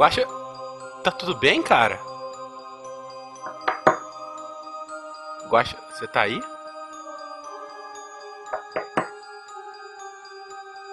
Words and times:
Guaxa, 0.00 0.26
tá 1.04 1.10
tudo 1.10 1.34
bem, 1.34 1.62
cara? 1.62 2.00
Guaxa, 5.50 5.76
você 5.92 6.06
tá 6.06 6.22
aí? 6.22 6.42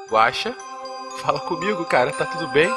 Guaxa, 0.09 0.53
fala 1.21 1.39
comigo, 1.39 1.85
cara, 1.85 2.11
tá 2.11 2.25
tudo 2.25 2.49
bem? 2.49 2.69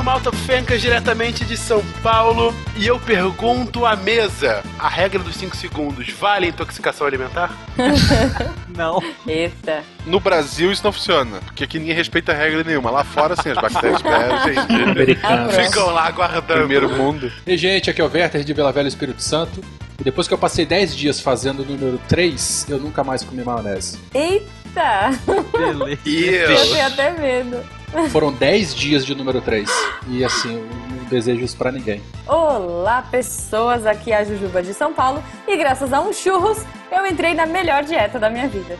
Fernando 0.00 0.04
Malta 0.04 0.32
Fencas, 0.32 0.80
diretamente 0.80 1.44
de 1.44 1.56
São 1.56 1.82
Paulo. 2.02 2.54
E 2.76 2.86
eu 2.86 2.98
pergunto 2.98 3.84
à 3.84 3.94
mesa: 3.96 4.62
a 4.78 4.88
regra 4.88 5.22
dos 5.22 5.36
5 5.36 5.54
segundos 5.56 6.10
vale 6.10 6.48
intoxicação 6.48 7.06
alimentar? 7.06 7.54
Não. 8.74 9.02
Eita. 9.26 9.82
No 10.06 10.18
Brasil 10.18 10.72
isso 10.72 10.82
não 10.82 10.92
funciona, 10.92 11.40
porque 11.40 11.64
aqui 11.64 11.78
ninguém 11.78 11.94
respeita 11.94 12.32
regra 12.32 12.64
nenhuma. 12.64 12.90
Lá 12.90 13.04
fora, 13.04 13.36
sim, 13.36 13.50
as 13.50 13.56
bactérias 13.56 14.00
Americano. 14.88 15.50
Ficam 15.50 15.90
lá 15.90 16.06
aguardando. 16.06 16.60
Primeiro 16.60 16.88
mundo. 16.88 17.30
E 17.46 17.56
gente, 17.58 17.90
aqui 17.90 18.00
é 18.00 18.04
o 18.04 18.10
Werther 18.10 18.42
de 18.42 18.54
Vila 18.54 18.72
Velha 18.72 18.88
Espírito 18.88 19.22
Santo. 19.22 19.62
E 19.98 20.04
depois 20.04 20.26
que 20.26 20.32
eu 20.32 20.38
passei 20.38 20.64
10 20.64 20.96
dias 20.96 21.20
fazendo 21.20 21.60
o 21.60 21.66
número 21.66 22.00
3, 22.08 22.66
eu 22.70 22.78
nunca 22.78 23.04
mais 23.04 23.22
comi 23.22 23.44
maionese. 23.44 23.98
Eita. 24.14 25.10
Beleza. 25.52 26.52
Eu 26.52 26.70
tenho 26.70 26.86
até 26.86 27.10
medo. 27.10 27.79
Foram 28.10 28.32
10 28.32 28.74
dias 28.74 29.04
de 29.04 29.14
número 29.14 29.40
3. 29.40 29.68
E 30.08 30.24
assim, 30.24 30.54
eu 30.54 30.96
não 30.96 31.04
desejo 31.04 31.44
isso 31.44 31.56
pra 31.56 31.72
ninguém. 31.72 32.02
Olá, 32.26 33.02
pessoas. 33.02 33.84
Aqui 33.86 34.12
é 34.12 34.18
a 34.18 34.24
Jujuba 34.24 34.62
de 34.62 34.72
São 34.72 34.92
Paulo. 34.92 35.22
E 35.46 35.56
graças 35.56 35.92
a 35.92 36.00
um 36.00 36.12
churros, 36.12 36.64
eu 36.90 37.06
entrei 37.06 37.34
na 37.34 37.46
melhor 37.46 37.82
dieta 37.82 38.18
da 38.18 38.30
minha 38.30 38.48
vida. 38.48 38.78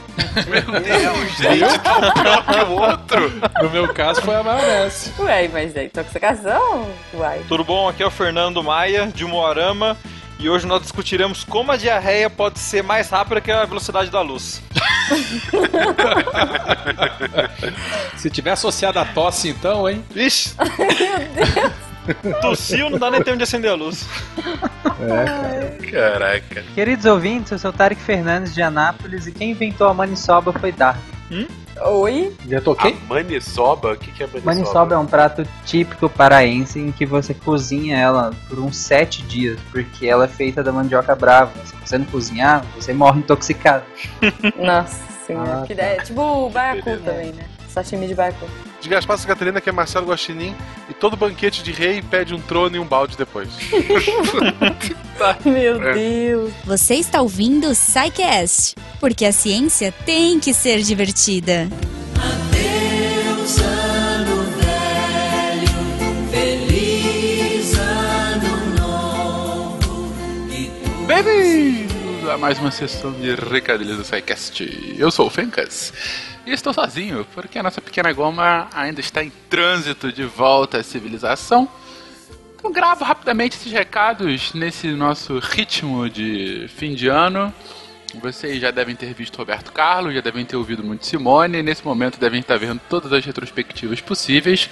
Meu 0.48 0.81
Deus, 0.81 1.36
gente, 1.36 1.78
tá 1.81 1.97
um 1.98 2.22
pior 2.22 2.47
que 2.47 2.58
o 2.58 2.72
outro. 2.72 3.33
No 3.62 3.70
meu 3.70 3.92
caso 3.92 4.22
foi 4.22 4.36
a 4.36 4.42
maionese. 4.42 5.12
Ué, 5.19 5.48
mas 5.48 5.77
é 5.77 5.84
intoxicação? 5.84 6.88
Uai. 7.14 7.42
Tudo 7.48 7.64
bom? 7.64 7.88
Aqui 7.88 8.03
é 8.03 8.06
o 8.06 8.11
Fernando 8.11 8.62
Maia, 8.62 9.08
de 9.08 9.25
Moarama. 9.25 9.97
E 10.38 10.48
hoje 10.48 10.66
nós 10.66 10.81
discutiremos 10.81 11.44
como 11.44 11.70
a 11.70 11.77
diarreia 11.77 12.31
pode 12.31 12.58
ser 12.58 12.83
mais 12.83 13.11
rápida 13.11 13.42
que 13.42 13.50
a 13.50 13.64
velocidade 13.66 14.08
da 14.08 14.22
luz. 14.22 14.62
Se 18.16 18.30
tiver 18.30 18.53
associado 18.53 18.98
à 18.98 19.05
tosse, 19.05 19.48
então, 19.48 19.89
hein? 19.89 20.05
Vixe! 20.11 20.55
Tossiu, 22.41 22.91
não 22.91 22.98
dá 22.98 23.11
nem 23.11 23.22
tempo 23.22 23.36
de 23.36 23.44
acender 23.44 23.70
a 23.70 23.75
luz. 23.75 24.06
Caraca. 25.91 26.64
Queridos 26.75 27.05
ouvintes, 27.05 27.53
eu 27.53 27.59
sou 27.59 27.70
o 27.70 27.72
Tarek 27.72 28.00
Fernandes 28.00 28.54
de 28.54 28.62
Anápolis 28.62 29.26
e 29.26 29.32
quem 29.32 29.50
inventou 29.50 29.88
a 29.88 29.94
maniçoba 29.94 30.53
foi 30.53 30.72
Oi? 31.82 32.36
Já 32.46 32.60
toquei? 32.60 32.96
A 33.08 33.14
maniçoba? 33.14 33.92
O 33.92 33.96
que, 33.96 34.10
que 34.10 34.22
é 34.22 34.26
maniçoba? 34.26 34.54
Maniçoba 34.54 34.94
é 34.94 34.98
um 34.98 35.06
prato 35.06 35.46
típico 35.64 36.08
paraense 36.08 36.78
em 36.78 36.92
que 36.92 37.06
você 37.06 37.32
cozinha 37.32 37.96
ela 37.96 38.32
por 38.48 38.58
uns 38.58 38.76
sete 38.76 39.22
dias, 39.22 39.58
porque 39.70 40.06
ela 40.06 40.24
é 40.24 40.28
feita 40.28 40.62
da 40.62 40.72
mandioca 40.72 41.14
brava. 41.14 41.52
Se 41.64 41.74
você 41.76 41.98
não 41.98 42.06
cozinhar, 42.06 42.64
você 42.74 42.92
morre 42.92 43.20
intoxicado. 43.20 43.84
Nossa 44.58 45.00
senhora. 45.26 45.60
Ah, 45.60 45.66
que 45.66 45.74
tá. 45.74 45.82
ideia. 45.82 46.02
Tipo 46.02 46.50
baiacu 46.50 46.84
Beleza. 46.84 47.04
também, 47.04 47.32
né? 47.32 47.44
Sashimi 47.69 48.06
de 48.06 48.14
baiacu. 48.14 48.46
De 48.80 48.88
Gaspar 48.88 49.18
Santa 49.18 49.28
Catarina, 49.34 49.60
que 49.60 49.68
é 49.68 49.72
Marcelo 49.72 50.06
Guaxinim, 50.06 50.54
e 50.88 50.94
todo 50.94 51.16
banquete 51.16 51.62
de 51.62 51.70
rei 51.70 52.00
pede 52.00 52.34
um 52.34 52.41
trono 52.41 52.76
e 52.76 52.78
um 52.78 52.86
balde 52.86 53.16
depois. 53.16 53.48
Meu 55.44 55.82
É. 55.86 55.92
Deus. 55.94 56.52
Você 56.64 56.94
está 56.94 57.20
ouvindo 57.20 57.69
o 57.69 57.74
SciCast, 57.74 58.74
porque 58.98 59.26
a 59.26 59.32
ciência 59.32 59.92
tem 60.06 60.40
que 60.40 60.54
ser 60.54 60.80
divertida. 60.80 61.69
Bem-vindos 71.06 72.28
a 72.28 72.36
mais 72.36 72.58
uma 72.58 72.70
sessão 72.70 73.12
de 73.12 73.34
recadilhos 73.34 73.96
do 73.96 74.04
SciCast. 74.04 74.94
Eu 74.98 75.10
sou 75.10 75.26
o 75.26 75.30
Fencas 75.30 75.92
e 76.46 76.52
estou 76.52 76.72
sozinho, 76.72 77.26
porque 77.34 77.58
a 77.58 77.62
nossa 77.62 77.80
pequena 77.80 78.12
goma 78.12 78.68
ainda 78.72 79.00
está 79.00 79.22
em 79.22 79.30
trânsito 79.48 80.12
de 80.12 80.24
volta 80.24 80.78
à 80.78 80.82
civilização. 80.82 81.68
Então 82.56 82.72
gravo 82.72 83.04
rapidamente 83.04 83.56
esses 83.56 83.72
recados 83.72 84.52
nesse 84.52 84.88
nosso 84.88 85.38
ritmo 85.38 86.08
de 86.08 86.66
fim 86.68 86.94
de 86.94 87.08
ano. 87.08 87.52
Vocês 88.20 88.60
já 88.60 88.70
devem 88.70 88.96
ter 88.96 89.14
visto 89.14 89.36
Roberto 89.36 89.72
Carlos, 89.72 90.12
já 90.12 90.20
devem 90.20 90.44
ter 90.44 90.56
ouvido 90.56 90.82
muito 90.82 91.06
Simone, 91.06 91.58
e 91.58 91.62
nesse 91.62 91.84
momento 91.84 92.18
devem 92.18 92.40
estar 92.40 92.58
vendo 92.58 92.80
todas 92.88 93.12
as 93.12 93.24
retrospectivas 93.24 94.00
possíveis 94.00 94.68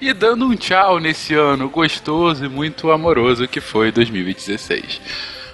e 0.00 0.12
dando 0.12 0.46
um 0.46 0.54
tchau 0.54 1.00
nesse 1.00 1.34
ano 1.34 1.70
gostoso 1.70 2.44
e 2.44 2.48
muito 2.48 2.90
amoroso 2.90 3.48
que 3.48 3.60
foi 3.60 3.90
2016. 3.90 5.00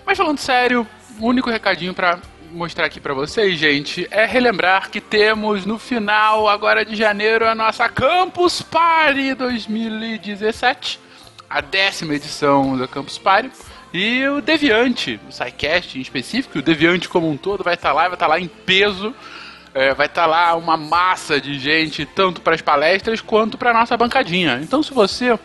Mas 0.04 0.18
falando 0.18 0.38
sério, 0.38 0.86
o 1.20 1.26
único 1.26 1.48
recadinho 1.48 1.94
pra 1.94 2.18
mostrar 2.52 2.86
aqui 2.86 3.00
pra 3.00 3.14
vocês, 3.14 3.58
gente, 3.58 4.06
é 4.10 4.26
relembrar 4.26 4.90
que 4.90 5.00
temos 5.00 5.64
no 5.64 5.78
final 5.78 6.48
agora 6.48 6.84
de 6.84 6.94
janeiro 6.94 7.46
a 7.46 7.54
nossa 7.54 7.88
Campus 7.88 8.60
Party 8.60 9.34
2017, 9.34 11.00
a 11.48 11.60
décima 11.60 12.14
edição 12.14 12.76
da 12.76 12.86
Campus 12.86 13.18
Party. 13.18 13.50
E 13.92 14.26
o 14.26 14.40
Deviante, 14.40 15.20
o 15.28 15.32
SciCast 15.32 15.98
em 15.98 16.02
específico, 16.02 16.58
o 16.58 16.62
Deviante 16.62 17.08
como 17.08 17.28
um 17.28 17.36
todo 17.36 17.64
vai 17.64 17.74
estar 17.74 17.92
lá, 17.92 18.02
vai 18.04 18.14
estar 18.14 18.26
lá 18.26 18.38
em 18.38 18.48
peso. 18.48 19.14
É, 19.74 19.94
vai 19.94 20.04
estar 20.04 20.26
lá 20.26 20.54
uma 20.54 20.76
massa 20.76 21.40
de 21.40 21.58
gente, 21.58 22.04
tanto 22.04 22.42
para 22.42 22.54
as 22.54 22.60
palestras 22.60 23.22
quanto 23.22 23.56
para 23.56 23.72
nossa 23.72 23.96
bancadinha. 23.96 24.60
Então, 24.62 24.82
se 24.82 24.92
você 24.92 25.38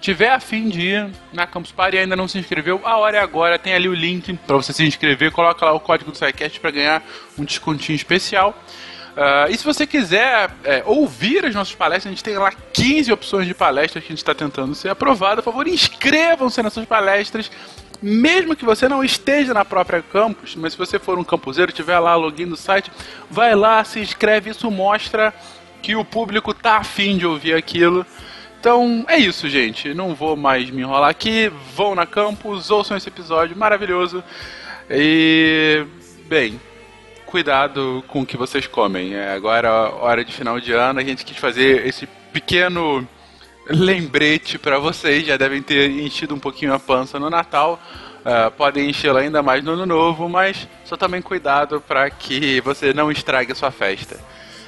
tiver 0.00 0.30
afim 0.30 0.68
de 0.68 0.80
ir 0.80 1.10
na 1.32 1.46
Campus 1.46 1.72
Party 1.72 1.96
e 1.96 2.00
ainda 2.00 2.16
não 2.16 2.28
se 2.28 2.38
inscreveu, 2.38 2.80
a 2.84 2.96
hora 2.96 3.16
é 3.16 3.20
agora. 3.20 3.58
Tem 3.58 3.74
ali 3.74 3.88
o 3.88 3.94
link 3.94 4.32
para 4.46 4.56
você 4.56 4.72
se 4.72 4.84
inscrever. 4.84 5.32
Coloca 5.32 5.64
lá 5.64 5.72
o 5.72 5.80
código 5.80 6.10
do 6.10 6.16
SciCast 6.16 6.60
para 6.60 6.70
ganhar 6.70 7.02
um 7.38 7.44
descontinho 7.44 7.96
especial. 7.96 8.54
Ah, 9.16 9.46
e 9.48 9.56
se 9.56 9.64
você 9.64 9.86
quiser 9.86 10.50
é, 10.62 10.82
ouvir 10.84 11.46
as 11.46 11.54
nossas 11.54 11.74
palestras, 11.74 12.06
a 12.06 12.14
gente 12.14 12.22
tem 12.22 12.36
lá 12.36 12.52
15 12.72 13.10
opções 13.10 13.46
de 13.46 13.54
palestras 13.54 14.04
que 14.04 14.08
a 14.08 14.12
gente 14.12 14.18
está 14.18 14.34
tentando 14.34 14.74
ser 14.74 14.90
aprovado. 14.90 15.42
Por 15.42 15.50
favor, 15.50 15.66
inscrevam-se 15.66 16.62
nessas 16.62 16.84
palestras. 16.84 17.50
Mesmo 18.02 18.54
que 18.54 18.64
você 18.64 18.86
não 18.88 19.02
esteja 19.02 19.54
na 19.54 19.64
própria 19.64 20.02
campus, 20.02 20.54
mas 20.54 20.74
se 20.74 20.78
você 20.78 20.98
for 20.98 21.18
um 21.18 21.24
campuseiro, 21.24 21.72
tiver 21.72 21.98
lá 21.98 22.14
login 22.14 22.44
no 22.44 22.56
site, 22.56 22.92
vai 23.30 23.54
lá, 23.54 23.82
se 23.84 24.00
inscreve. 24.00 24.50
Isso 24.50 24.70
mostra 24.70 25.32
que 25.80 25.96
o 25.96 26.04
público 26.04 26.52
tá 26.52 26.76
afim 26.76 27.16
de 27.16 27.26
ouvir 27.26 27.54
aquilo. 27.54 28.04
Então 28.66 29.04
é 29.06 29.16
isso, 29.16 29.48
gente. 29.48 29.94
Não 29.94 30.12
vou 30.12 30.36
mais 30.36 30.68
me 30.70 30.82
enrolar 30.82 31.08
aqui. 31.08 31.52
Vão 31.76 31.94
na 31.94 32.04
campus, 32.04 32.68
ouçam 32.68 32.96
esse 32.96 33.08
episódio 33.08 33.56
maravilhoso. 33.56 34.24
E. 34.90 35.86
Bem, 36.24 36.60
cuidado 37.26 38.02
com 38.08 38.22
o 38.22 38.26
que 38.26 38.36
vocês 38.36 38.66
comem. 38.66 39.14
É 39.14 39.34
agora, 39.34 39.70
hora 39.70 40.24
de 40.24 40.32
final 40.32 40.58
de 40.58 40.72
ano, 40.72 40.98
a 40.98 41.04
gente 41.04 41.24
quis 41.24 41.36
fazer 41.36 41.86
esse 41.86 42.08
pequeno 42.32 43.06
lembrete 43.70 44.58
para 44.58 44.80
vocês. 44.80 45.24
Já 45.24 45.36
devem 45.36 45.62
ter 45.62 45.88
enchido 45.88 46.34
um 46.34 46.40
pouquinho 46.40 46.74
a 46.74 46.78
pança 46.80 47.20
no 47.20 47.30
Natal. 47.30 47.80
Ah, 48.24 48.50
podem 48.50 48.90
enchê-la 48.90 49.20
ainda 49.20 49.44
mais 49.44 49.62
no 49.62 49.74
Ano 49.74 49.86
Novo, 49.86 50.28
mas 50.28 50.66
só 50.84 50.96
tomem 50.96 51.22
cuidado 51.22 51.80
para 51.80 52.10
que 52.10 52.60
você 52.62 52.92
não 52.92 53.12
estrague 53.12 53.52
a 53.52 53.54
sua 53.54 53.70
festa. 53.70 54.18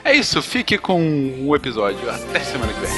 É 0.09 0.15
isso, 0.15 0.41
fique 0.41 0.79
com 0.79 1.47
o 1.47 1.55
episódio. 1.55 2.11
Até 2.11 2.41
semana 2.41 2.73
que 2.73 2.81
vem. 2.81 2.91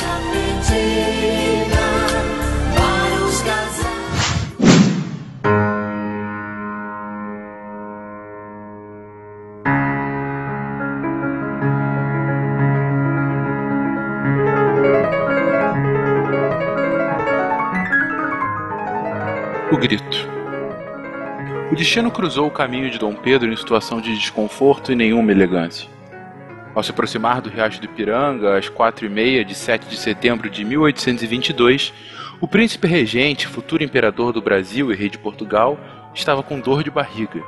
O 19.73 19.77
grito. 19.77 20.29
O 21.73 21.75
destino 21.75 22.13
cruzou 22.13 22.47
o 22.47 22.51
caminho 22.53 22.89
de 22.89 23.01
Dom 23.01 23.15
Pedro 23.15 23.53
em 23.53 23.57
situação 23.57 24.01
de 24.01 24.17
desconforto 24.17 24.93
e 24.93 24.95
nenhuma 24.95 25.33
elegância. 25.33 26.00
Ao 26.75 26.83
se 26.83 26.91
aproximar 26.93 27.41
do 27.41 27.51
Riacho 27.51 27.81
do 27.81 27.87
Ipiranga, 27.87 28.57
às 28.57 28.69
quatro 28.69 29.05
e 29.05 29.09
meia 29.09 29.45
de 29.45 29.55
7 29.55 29.89
de 29.89 29.97
setembro 29.97 30.49
de 30.49 30.65
1822, 30.65 31.93
o 32.41 32.47
príncipe 32.47 32.87
regente, 32.87 33.47
futuro 33.47 33.83
imperador 33.83 34.33
do 34.33 34.41
Brasil 34.41 34.93
e 34.93 34.97
rei 34.97 35.11
de 35.11 35.19
Portugal, 35.19 35.79
estava 36.15 36.43
com 36.43 36.61
dor 36.61 36.85
de 36.85 36.91
barriga. 36.91 37.43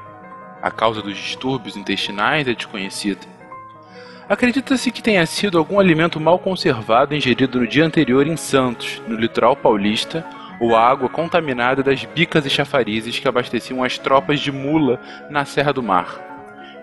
A 0.61 0.71
causa 0.71 1.01
dos 1.01 1.17
distúrbios 1.17 1.77
intestinais 1.77 2.49
é 2.49 2.53
desconhecida. 2.53 3.21
Acredita-se 4.29 4.91
que 4.91 5.03
tenha 5.03 5.25
sido 5.27 5.59
algum 5.59 5.79
alimento 5.79 6.19
mal 6.19 6.39
conservado 6.39 7.15
ingerido 7.15 7.61
no 7.61 7.67
dia 7.67 7.85
anterior 7.85 8.27
em 8.27 8.37
Santos, 8.37 9.01
no 9.07 9.17
litoral 9.17 9.55
paulista, 9.55 10.25
ou 10.61 10.77
a 10.77 10.81
água 10.81 11.09
contaminada 11.09 11.83
das 11.83 12.05
bicas 12.05 12.47
e 12.47 12.51
chafarizes 12.51 13.19
que 13.19 13.27
abasteciam 13.27 13.83
as 13.83 13.99
tropas 13.99 14.41
de 14.41 14.53
mula 14.53 15.01
na 15.29 15.45
Serra 15.45 15.73
do 15.73 15.83
Mar. 15.83 16.21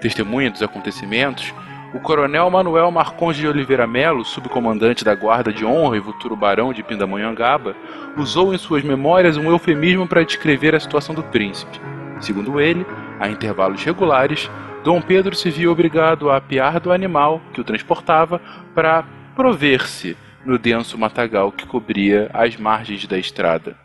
Testemunha 0.02 0.52
dos 0.52 0.62
acontecimentos, 0.62 1.54
o 1.94 2.00
coronel 2.00 2.50
Manuel 2.50 2.92
Marcondes 2.92 3.38
de 3.38 3.48
Oliveira 3.48 3.88
Melo, 3.88 4.24
subcomandante 4.24 5.04
da 5.04 5.16
Guarda 5.16 5.52
de 5.52 5.66
Honra 5.66 5.98
e 5.98 6.02
futuro 6.02 6.36
barão 6.36 6.72
de 6.72 6.84
Pindamonhangaba, 6.84 7.76
usou 8.16 8.54
em 8.54 8.58
suas 8.58 8.84
memórias 8.84 9.38
um 9.38 9.50
eufemismo 9.50 10.08
para 10.08 10.24
descrever 10.24 10.76
a 10.76 10.80
situação 10.80 11.16
do 11.16 11.24
príncipe. 11.24 11.80
Segundo 12.20 12.60
ele, 12.60 12.86
a 13.20 13.28
intervalos 13.28 13.84
regulares, 13.84 14.50
Dom 14.84 15.02
Pedro 15.02 15.36
se 15.36 15.50
viu 15.50 15.72
obrigado 15.72 16.30
a 16.30 16.38
apiar 16.38 16.80
do 16.80 16.92
animal 16.92 17.42
que 17.54 17.62
o 17.62 17.64
transportava 17.64 18.40
para 18.76 19.04
prover-se 19.36 20.16
no 20.46 20.58
denso 20.58 20.98
matagal 20.98 21.52
que 21.52 21.66
cobria 21.66 22.30
as 22.34 22.56
margens 22.56 23.06
da 23.08 23.18
estrada. 23.18 23.76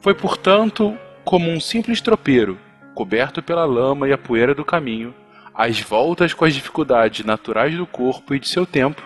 Foi, 0.00 0.14
portanto, 0.14 0.96
como 1.24 1.50
um 1.50 1.58
simples 1.58 2.00
tropeiro, 2.00 2.58
coberto 2.94 3.42
pela 3.42 3.64
lama 3.64 4.06
e 4.06 4.12
a 4.12 4.18
poeira 4.18 4.54
do 4.54 4.64
caminho, 4.64 5.14
às 5.54 5.80
voltas 5.80 6.34
com 6.34 6.44
as 6.44 6.54
dificuldades 6.54 7.24
naturais 7.24 7.76
do 7.76 7.86
corpo 7.86 8.34
e 8.34 8.40
de 8.40 8.48
seu 8.48 8.66
tempo, 8.66 9.02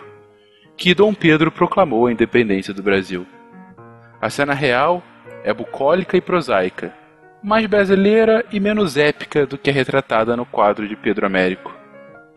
que 0.75 0.95
Dom 0.95 1.13
Pedro 1.13 1.51
proclamou 1.51 2.07
a 2.07 2.11
independência 2.11 2.73
do 2.73 2.81
Brasil. 2.81 3.27
A 4.21 4.29
cena 4.29 4.53
real 4.53 5.03
é 5.43 5.53
bucólica 5.53 6.17
e 6.17 6.21
prosaica, 6.21 6.93
mais 7.43 7.65
brasileira 7.67 8.45
e 8.51 8.59
menos 8.59 8.97
épica 8.97 9.45
do 9.45 9.57
que 9.57 9.69
a 9.69 9.73
retratada 9.73 10.35
no 10.35 10.45
quadro 10.45 10.87
de 10.87 10.95
Pedro 10.95 11.25
Américo. 11.25 11.73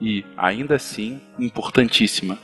E, 0.00 0.24
ainda 0.36 0.76
assim, 0.76 1.20
importantíssima. 1.38 2.38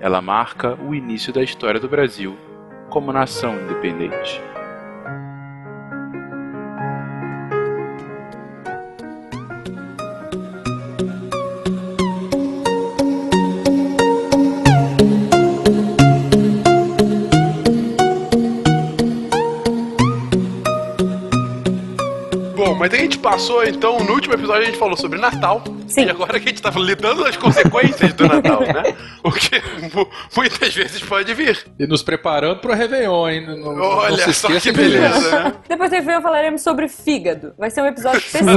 Ela 0.00 0.20
marca 0.20 0.74
o 0.74 0.94
início 0.94 1.32
da 1.32 1.42
história 1.42 1.80
do 1.80 1.88
Brasil 1.88 2.36
como 2.90 3.12
nação 3.12 3.54
independente. 3.60 4.40
Mas 22.76 22.92
a 22.92 22.96
gente 22.96 23.18
passou, 23.18 23.64
então, 23.64 23.98
no 24.00 24.12
último 24.12 24.34
episódio 24.34 24.62
a 24.62 24.66
gente 24.66 24.78
falou 24.78 24.96
sobre 24.96 25.18
Natal. 25.18 25.62
Sim. 25.86 26.04
E 26.06 26.10
agora 26.10 26.38
que 26.40 26.46
a 26.46 26.48
gente 26.50 26.62
tá 26.62 26.70
lidando 26.76 27.22
com 27.22 27.28
as 27.28 27.36
consequências 27.36 28.12
do 28.14 28.26
Natal, 28.26 28.60
né? 28.60 28.94
O 29.22 29.30
que 29.32 29.60
mu- 29.94 30.08
muitas 30.36 30.74
vezes 30.74 31.00
pode 31.02 31.32
vir. 31.34 31.64
E 31.78 31.86
nos 31.86 32.02
preparando 32.02 32.60
pro 32.60 32.74
Réveillon, 32.74 33.28
hein? 33.28 33.46
Não, 33.46 33.74
não 33.74 33.82
Olha 33.82 34.16
se 34.16 34.34
só 34.34 34.48
esqueça 34.48 34.70
que 34.72 34.76
beleza, 34.76 35.30
né? 35.44 35.52
Depois 35.68 35.90
do 35.90 35.94
Réveillon 35.94 36.22
falaremos 36.22 36.62
sobre 36.62 36.88
fígado. 36.88 37.54
Vai 37.58 37.70
ser 37.70 37.82
um 37.82 37.86
episódio 37.86 38.18
especial. 38.26 38.54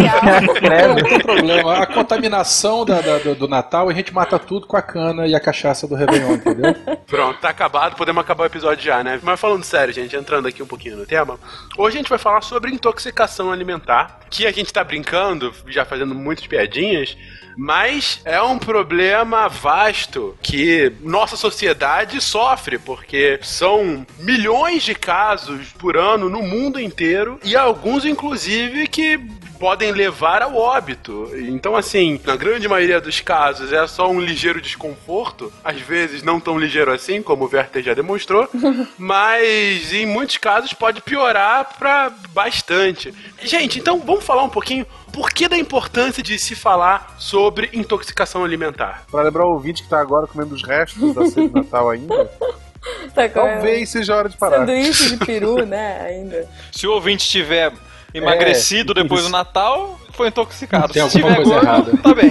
Não, 0.62 0.96
não 0.96 1.04
tem 1.04 1.20
problema. 1.20 1.78
A 1.80 1.86
contaminação 1.86 2.84
da- 2.86 3.02
da- 3.02 3.18
do, 3.20 3.36
do 3.36 3.48
Natal, 3.48 3.90
a 3.90 3.94
gente 3.94 4.14
mata 4.14 4.38
tudo 4.40 4.68
com 4.68 4.76
a 4.78 4.82
cana 4.82 5.28
e 5.28 5.36
a 5.36 5.40
cachaça 5.40 5.88
do 5.88 5.96
Réveillon, 5.96 6.34
entendeu? 6.36 6.76
Pronto, 7.08 7.40
tá 7.40 7.50
acabado, 7.50 7.96
podemos 7.96 8.22
acabar 8.22 8.44
o 8.44 8.48
episódio 8.48 8.84
já, 8.84 9.04
né? 9.04 9.20
Mas 9.24 9.40
falando 9.40 9.64
sério, 9.64 9.94
gente, 9.94 10.16
entrando 10.16 10.48
aqui 10.48 10.62
um 10.62 10.68
pouquinho 10.68 10.98
no 10.98 11.06
tema, 11.06 11.40
hoje 11.78 11.98
a 11.98 12.00
gente 12.00 12.10
vai 12.10 12.20
falar 12.20 12.42
sobre 12.42 12.72
intoxicação 12.72 13.52
alimentar, 13.52 14.20
que 14.30 14.46
a 14.46 14.52
gente 14.52 14.72
tá 14.72 14.84
brincando, 14.84 15.54
já 15.68 15.86
fazendo 15.86 16.14
muitas 16.14 16.46
piadinhas, 16.48 17.18
mas 17.58 18.22
é 18.24 18.42
um 18.42 18.58
problema 18.58 19.50
vasto 19.50 20.34
que 20.42 20.94
nossa 21.02 21.36
sociedade 21.36 22.22
sofre, 22.22 22.80
porque 22.80 23.38
são 23.44 24.08
milhões 24.20 24.84
de 24.84 24.96
casos 24.96 25.74
por 25.74 25.98
ano 25.98 26.30
no 26.30 26.42
mundo 26.42 26.80
inteiro 26.80 27.38
e 27.44 27.58
alguns, 27.58 28.06
inclusive, 28.06 28.88
que 28.88 29.20
podem 29.60 29.92
levar 29.92 30.42
ao 30.42 30.56
óbito. 30.56 31.30
Então, 31.36 31.76
assim, 31.76 32.20
na 32.26 32.36
grande 32.36 32.68
maioria 32.68 33.02
dos 33.02 33.20
casos 33.20 33.74
é 33.74 33.86
só 33.88 34.10
um 34.10 34.20
ligeiro 34.20 34.62
desconforto, 34.62 35.52
às 35.64 35.80
vezes 35.82 36.24
não 36.24 36.40
tão 36.40 36.58
ligeiro 36.58 36.92
assim, 36.92 37.22
como 37.22 37.46
o 37.46 37.50
Werther 37.52 37.84
já 37.84 37.94
demonstrou, 37.94 38.48
mas 38.98 39.94
em 39.94 40.06
muitos 40.06 40.38
casos 40.38 40.74
pode 40.74 41.02
piorar 41.02 41.78
pra 41.78 42.12
bastante. 42.30 43.14
Gente, 43.44 43.80
então 43.80 44.00
vamos 44.00 44.24
falar 44.24 44.44
um 44.44 44.50
pouquinho 44.50 44.86
por 45.12 45.32
que 45.32 45.48
da 45.48 45.58
importância 45.58 46.24
de 46.24 46.40
se 46.40 46.56
falar 46.56 47.16
sobre 47.18 47.70
intoxicação 47.74 48.44
alimentar. 48.44 49.04
Pra 49.12 49.24
lembrar 49.24 49.46
o 49.46 49.54
ouvinte 49.54 49.84
que 49.84 49.90
tá 49.90 50.00
agora 50.00 50.28
comendo 50.28 50.56
os 50.56 50.64
restos 50.64 51.14
da 51.14 51.26
ceia 51.26 51.48
de 51.50 51.54
Natal 51.56 51.90
ainda, 51.90 52.32
Tá 53.14 53.28
com 53.28 53.42
talvez 53.42 53.90
seja 53.90 54.14
a 54.14 54.18
hora 54.18 54.30
de 54.30 54.38
parar. 54.38 54.60
sanduíche 54.60 55.18
de 55.18 55.26
peru, 55.26 55.66
né? 55.66 56.02
Ainda. 56.02 56.48
Se 56.72 56.88
o 56.88 56.94
ouvinte 56.94 57.28
tiver 57.28 57.74
emagrecido 58.14 58.94
depois 58.94 59.24
do 59.24 59.30
Natal, 59.30 59.99
foi 60.20 60.28
intoxicado. 60.28 60.92
Tem 60.92 61.08
Se 61.10 61.18
alguma 61.18 61.34
tiver 61.34 61.36
coisa 61.46 61.52
gordo, 61.62 61.92
errada. 61.92 61.98
tá 62.04 62.14
bem. 62.14 62.30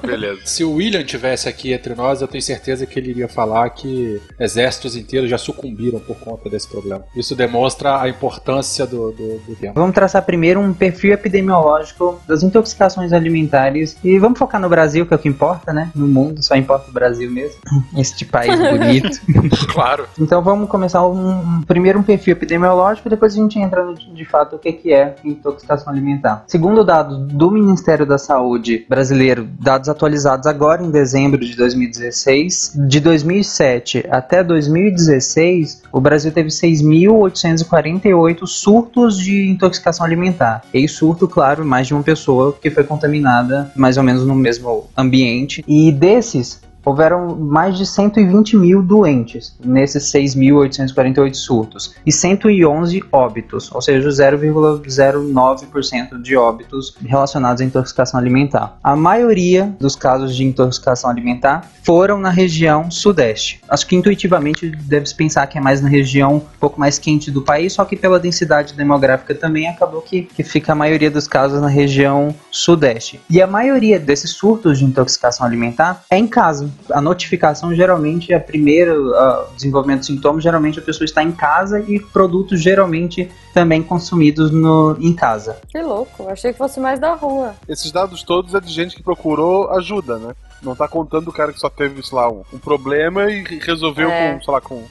Beleza. 0.06 0.40
Se 0.44 0.64
o 0.64 0.72
William 0.74 1.04
tivesse 1.04 1.48
aqui 1.48 1.72
entre 1.72 1.94
nós, 1.94 2.22
eu 2.22 2.28
tenho 2.28 2.40
certeza 2.42 2.86
que 2.86 2.98
ele 2.98 3.10
iria 3.10 3.28
falar 3.28 3.68
que 3.70 4.20
exércitos 4.38 4.96
inteiros 4.96 5.28
já 5.28 5.36
sucumbiram 5.36 5.98
por 6.00 6.16
conta 6.18 6.48
desse 6.48 6.66
problema. 6.66 7.04
Isso 7.14 7.34
demonstra 7.36 8.00
a 8.00 8.08
importância 8.08 8.86
do, 8.86 9.12
do, 9.12 9.38
do 9.46 9.56
tema. 9.56 9.74
Vamos 9.74 9.94
traçar 9.94 10.22
primeiro 10.24 10.60
um 10.60 10.72
perfil 10.72 11.12
epidemiológico 11.12 12.18
das 12.26 12.42
intoxicações 12.42 13.12
alimentares 13.12 13.96
e 14.02 14.18
vamos 14.18 14.38
focar 14.38 14.60
no 14.60 14.68
Brasil, 14.68 15.04
que 15.06 15.12
é 15.12 15.16
o 15.16 15.20
que 15.20 15.28
importa, 15.28 15.72
né? 15.72 15.90
No 15.94 16.06
mundo, 16.08 16.42
só 16.42 16.54
importa 16.56 16.88
o 16.90 16.92
Brasil 16.92 17.30
mesmo. 17.30 17.60
Este 17.98 18.24
país 18.24 18.58
bonito. 18.58 19.20
Claro. 19.70 20.06
Então 20.18 20.42
vamos 20.42 20.68
começar 20.70 21.06
um, 21.06 21.30
um- 21.58 21.62
primeiro 21.62 21.98
um 21.98 22.02
perfil 22.02 22.32
epidemiológico, 22.32 23.08
depois 23.10 23.34
a 23.34 23.36
gente 23.36 23.58
entra 23.58 23.84
no, 23.84 23.94
de 23.94 24.24
fato 24.24 24.56
o 24.56 24.58
que, 24.58 24.72
que 24.72 24.92
é 24.92 25.14
intoxicação 25.24 25.92
alimentar. 25.92 26.29
Segundo 26.46 26.84
dados 26.84 27.18
do 27.18 27.50
Ministério 27.50 28.06
da 28.06 28.18
Saúde 28.18 28.84
brasileiro, 28.88 29.48
dados 29.58 29.88
atualizados 29.88 30.46
agora 30.46 30.82
em 30.82 30.90
dezembro 30.90 31.40
de 31.40 31.56
2016, 31.56 32.72
de 32.88 33.00
2007 33.00 34.06
até 34.10 34.42
2016, 34.42 35.82
o 35.92 36.00
Brasil 36.00 36.32
teve 36.32 36.48
6.848 36.48 38.46
surtos 38.46 39.18
de 39.18 39.48
intoxicação 39.48 40.04
alimentar. 40.04 40.62
E 40.72 40.86
surto, 40.88 41.26
claro, 41.28 41.64
mais 41.64 41.86
de 41.86 41.94
uma 41.94 42.02
pessoa 42.02 42.56
que 42.60 42.70
foi 42.70 42.84
contaminada 42.84 43.70
mais 43.74 43.96
ou 43.96 44.02
menos 44.02 44.24
no 44.26 44.34
mesmo 44.34 44.88
ambiente. 44.96 45.64
E 45.66 45.92
desses, 45.92 46.60
houveram 46.84 47.36
mais 47.36 47.76
de 47.76 47.86
120 47.86 48.56
mil 48.56 48.82
doentes 48.82 49.56
nesses 49.64 50.04
6.848 50.12 51.34
surtos 51.34 51.94
e 52.04 52.12
111 52.12 53.02
óbitos, 53.12 53.70
ou 53.72 53.82
seja, 53.82 54.08
0,09% 54.08 56.20
de 56.20 56.36
óbitos 56.36 56.96
relacionados 57.04 57.62
à 57.62 57.64
intoxicação 57.64 58.18
alimentar. 58.18 58.76
A 58.82 58.96
maioria 58.96 59.74
dos 59.78 59.96
casos 59.96 60.34
de 60.34 60.44
intoxicação 60.44 61.10
alimentar 61.10 61.70
foram 61.82 62.18
na 62.18 62.30
região 62.30 62.90
sudeste. 62.90 63.60
Acho 63.68 63.86
que 63.86 63.96
intuitivamente 63.96 64.70
deve-se 64.70 65.14
pensar 65.14 65.46
que 65.46 65.58
é 65.58 65.60
mais 65.60 65.80
na 65.80 65.88
região 65.88 66.36
um 66.36 66.60
pouco 66.60 66.78
mais 66.78 66.98
quente 66.98 67.30
do 67.30 67.42
país, 67.42 67.72
só 67.72 67.84
que 67.84 67.96
pela 67.96 68.20
densidade 68.20 68.74
demográfica 68.74 69.34
também 69.34 69.68
acabou 69.68 70.02
que, 70.02 70.22
que 70.22 70.42
fica 70.42 70.72
a 70.72 70.74
maioria 70.74 71.10
dos 71.10 71.26
casos 71.26 71.60
na 71.60 71.68
região 71.68 72.34
sudeste. 72.50 73.20
E 73.28 73.40
a 73.40 73.46
maioria 73.46 73.98
desses 73.98 74.30
surtos 74.30 74.78
de 74.78 74.84
intoxicação 74.84 75.46
alimentar 75.46 76.04
é 76.10 76.16
em 76.16 76.26
casa. 76.26 76.69
A 76.90 77.00
notificação 77.00 77.74
geralmente 77.74 78.32
é 78.32 78.36
a 78.36 78.40
primeira, 78.40 78.92
ah, 78.92 79.46
desenvolvimento 79.54 80.00
de 80.00 80.06
sintomas, 80.06 80.42
geralmente 80.42 80.78
a 80.78 80.82
pessoa 80.82 81.04
está 81.04 81.22
em 81.22 81.32
casa 81.32 81.80
e 81.80 81.98
produtos 81.98 82.60
geralmente 82.60 83.30
também 83.54 83.82
consumidos 83.82 84.50
no, 84.50 84.96
em 85.00 85.12
casa. 85.14 85.58
Que 85.68 85.80
louco, 85.82 86.28
achei 86.28 86.52
que 86.52 86.58
fosse 86.58 86.78
mais 86.80 86.98
da 86.98 87.14
rua. 87.14 87.54
Esses 87.68 87.90
dados 87.90 88.22
todos 88.22 88.54
é 88.54 88.60
de 88.60 88.72
gente 88.72 88.96
que 88.96 89.02
procurou 89.02 89.70
ajuda, 89.72 90.18
né? 90.18 90.34
Não 90.62 90.76
tá 90.76 90.86
contando 90.86 91.28
o 91.28 91.32
cara 91.32 91.52
que 91.52 91.58
só 91.58 91.70
teve, 91.70 92.02
sei 92.02 92.16
lá, 92.16 92.30
um, 92.30 92.42
um 92.52 92.58
problema 92.58 93.30
e 93.30 93.42
resolveu 93.60 94.10
É. 94.10 94.34
com, 94.34 94.42
sei 94.44 94.52
lá, 94.54 94.60
com, 94.60 94.76
com 94.76 94.88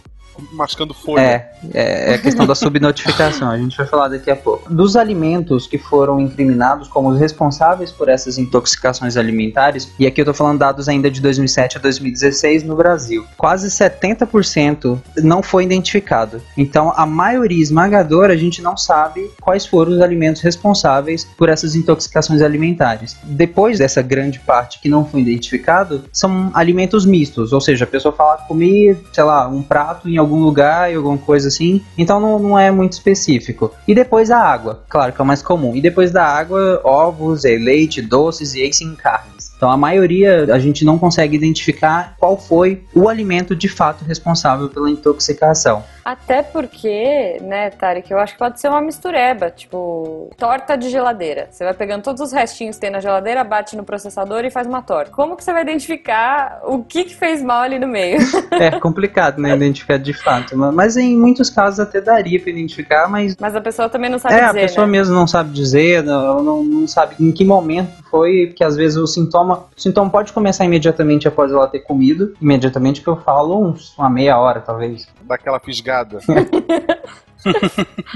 mascando 0.52 0.94
folha. 0.94 1.22
É, 1.22 1.52
é, 1.74 2.12
é 2.12 2.16
a 2.16 2.18
questão 2.18 2.46
da 2.46 2.56
subnotificação, 2.56 3.50
a 3.50 3.58
gente 3.58 3.78
vai 3.78 3.86
falar 3.86 4.08
daqui 4.10 4.30
a 4.30 4.36
pouco. 4.36 4.72
Dos 4.74 4.96
alimentos 4.96 5.68
que 5.68 5.78
foram 5.78 6.20
incriminados 6.20 6.88
como 6.88 7.10
os 7.10 7.20
responsáveis 7.20 7.92
por 7.92 8.10
essas 8.10 8.38
intoxicações 8.38 9.18
alimentares, 9.18 9.92
e 10.00 10.08
aqui 10.08 10.22
eu 10.22 10.26
tô 10.26 10.34
falando 10.34 10.60
dados 10.60 10.88
ainda 10.88 11.10
de 11.10 11.22
2007 11.22 11.78
a 11.78 11.82
2016 11.82 12.64
no 12.64 12.76
Brasil, 12.76 13.26
quase 13.38 13.70
70% 13.70 15.00
não 15.18 15.42
foi 15.42 15.64
identificado. 15.64 16.42
Então, 16.58 16.94
a 16.96 17.06
maioria 17.06 17.62
esmagadora 17.62 18.34
a 18.34 18.38
gente 18.38 18.62
não 18.62 18.78
sabe 18.78 19.30
quais 19.42 19.66
foram 19.66 19.94
os 19.94 20.02
alimentos 20.02 20.42
responsáveis 20.42 21.26
por 21.38 21.50
essas 21.50 21.76
intoxicações 21.76 22.42
alimentares. 22.42 23.18
Depois 23.24 23.80
dessa 23.80 24.02
grande 24.02 24.40
parte 24.40 24.80
que 24.80 24.90
não 24.90 25.06
foi 25.06 25.22
identificado, 25.22 26.04
são 26.12 26.52
alimentos 26.54 27.06
mistos, 27.06 27.54
ou 27.54 27.62
seja, 27.62 27.86
a 27.86 27.88
pessoa 27.88 28.14
fala 28.14 28.38
comer, 28.48 28.98
sei 29.12 29.24
lá, 29.24 29.48
um 29.48 29.62
prato 29.62 30.10
em 30.10 30.18
algum 30.18 30.29
algum 30.30 30.44
lugar 30.44 30.92
e 30.92 30.96
alguma 30.96 31.18
coisa 31.18 31.48
assim. 31.48 31.82
Então 31.98 32.20
não, 32.20 32.40
não 32.40 32.60
é 32.60 32.70
muito 32.72 32.94
específico. 32.94 33.74
E 33.88 33.96
depois 33.96 34.30
a 34.30 34.40
água, 34.40 34.84
claro 34.88 35.12
que 35.12 35.20
é 35.20 35.24
o 35.24 35.28
mais 35.28 35.42
comum. 35.42 35.76
E 35.76 35.82
depois 35.82 36.12
da 36.12 36.26
água, 36.26 36.82
ovos, 36.84 37.44
e 37.44 37.58
leite, 37.58 38.02
doces 38.02 38.54
e 38.54 38.62
aí 38.62 38.74
sim 38.74 38.96
carnes. 38.96 39.49
Então 39.60 39.70
a 39.70 39.76
maioria 39.76 40.48
a 40.54 40.58
gente 40.58 40.86
não 40.86 40.98
consegue 40.98 41.36
identificar 41.36 42.16
qual 42.18 42.38
foi 42.38 42.82
o 42.96 43.10
alimento 43.10 43.54
de 43.54 43.68
fato 43.68 44.06
responsável 44.06 44.70
pela 44.70 44.90
intoxicação. 44.90 45.84
Até 46.10 46.42
porque, 46.42 47.38
né, 47.42 47.70
Tarek, 47.70 48.10
eu 48.10 48.18
acho 48.18 48.34
que 48.34 48.40
pode 48.40 48.60
ser 48.60 48.70
uma 48.70 48.82
mistureba, 48.82 49.52
tipo, 49.52 50.32
torta 50.38 50.76
de 50.76 50.90
geladeira. 50.90 51.50
Você 51.52 51.64
vai 51.64 51.74
pegando 51.74 52.02
todos 52.02 52.22
os 52.22 52.32
restinhos 52.32 52.78
que 52.78 52.82
tem 52.82 52.90
na 52.90 53.00
geladeira, 53.00 53.44
bate 53.44 53.76
no 53.78 53.84
processador 53.84 54.44
e 54.46 54.50
faz 54.50 54.66
uma 54.66 54.82
torta. 54.82 55.12
Como 55.12 55.36
que 55.36 55.44
você 55.44 55.54
vai 55.54 55.62
identificar 55.62 56.62
o 56.64 56.84
que, 56.84 57.04
que 57.04 57.16
fez 57.16 57.44
mal 57.44 57.62
ali 57.62 57.78
no 57.78 57.88
meio? 57.88 58.18
É 58.52 58.80
complicado, 58.80 59.40
né, 59.40 59.56
identificar 59.56 59.98
de 59.98 60.14
fato. 60.14 60.58
Mas 60.58 60.98
em 60.98 61.16
muitos 61.16 61.50
casos 61.50 61.80
até 61.80 62.02
daria 62.02 62.40
para 62.40 62.50
identificar, 62.50 63.08
mas 63.08 63.36
Mas 63.40 63.56
a 63.56 63.62
pessoa 63.62 63.90
também 63.90 64.10
não 64.10 64.20
sabe 64.20 64.36
é, 64.36 64.48
dizer, 64.48 64.50
a 64.50 64.62
pessoa 64.62 64.86
né? 64.88 64.92
mesmo 64.94 65.14
não 65.14 65.28
sabe 65.28 65.52
dizer, 65.52 66.04
não, 66.04 66.42
não, 66.42 66.64
não 66.64 66.88
sabe 66.88 67.16
em 67.20 67.32
que 67.32 67.46
momento 67.46 67.92
foi, 68.10 68.48
porque 68.48 68.64
às 68.64 68.76
vezes 68.76 68.98
o 68.98 69.08
sintoma, 69.08 69.49
o 69.56 69.68
sintoma 69.76 70.10
pode 70.10 70.34
começar 70.34 70.66
imediatamente 70.66 71.28
após 71.28 71.52
ela 71.52 71.68
ter 71.68 71.80
comido, 71.80 72.34
imediatamente 72.42 73.02
que 73.02 73.08
eu 73.08 73.16
falo 73.16 73.64
uns, 73.64 73.98
uma 73.98 74.10
meia 74.10 74.38
hora 74.38 74.62
talvez. 74.62 75.08
Daquela 75.22 75.60
fisgada. 75.60 76.20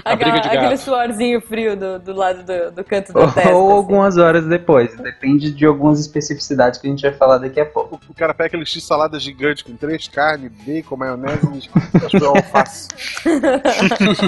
A 0.03 0.15
briga 0.15 0.39
de 0.39 0.48
aquele 0.50 0.77
suorzinho 0.77 1.42
frio 1.42 1.75
do, 1.77 2.00
do 2.00 2.13
lado 2.13 2.44
do, 2.44 2.72
do 2.72 2.84
canto 2.84 3.13
da 3.13 3.20
Ou, 3.22 3.32
testa. 3.32 3.51
ou 3.53 3.68
assim. 3.68 3.77
algumas 3.77 4.18
horas 4.18 4.46
depois, 4.46 4.96
depende 4.98 5.51
de 5.51 5.65
algumas 5.65 6.00
especificidades 6.00 6.80
que 6.80 6.88
a 6.88 6.89
gente 6.89 7.01
vai 7.01 7.13
falar 7.13 7.38
daqui 7.38 7.60
a 7.60 7.65
pouco. 7.65 8.00
O 8.10 8.13
cara 8.13 8.34
pega 8.34 8.48
aquele 8.48 8.65
x-salada 8.65 9.20
gigante 9.20 9.63
com 9.63 9.75
três 9.75 10.08
carnes, 10.08 10.51
bacon, 10.65 10.96
maionese 10.98 11.39
e 11.53 11.98
acho 12.06 12.10
que 12.10 12.24
é 12.24 12.27
alface. 12.27 12.88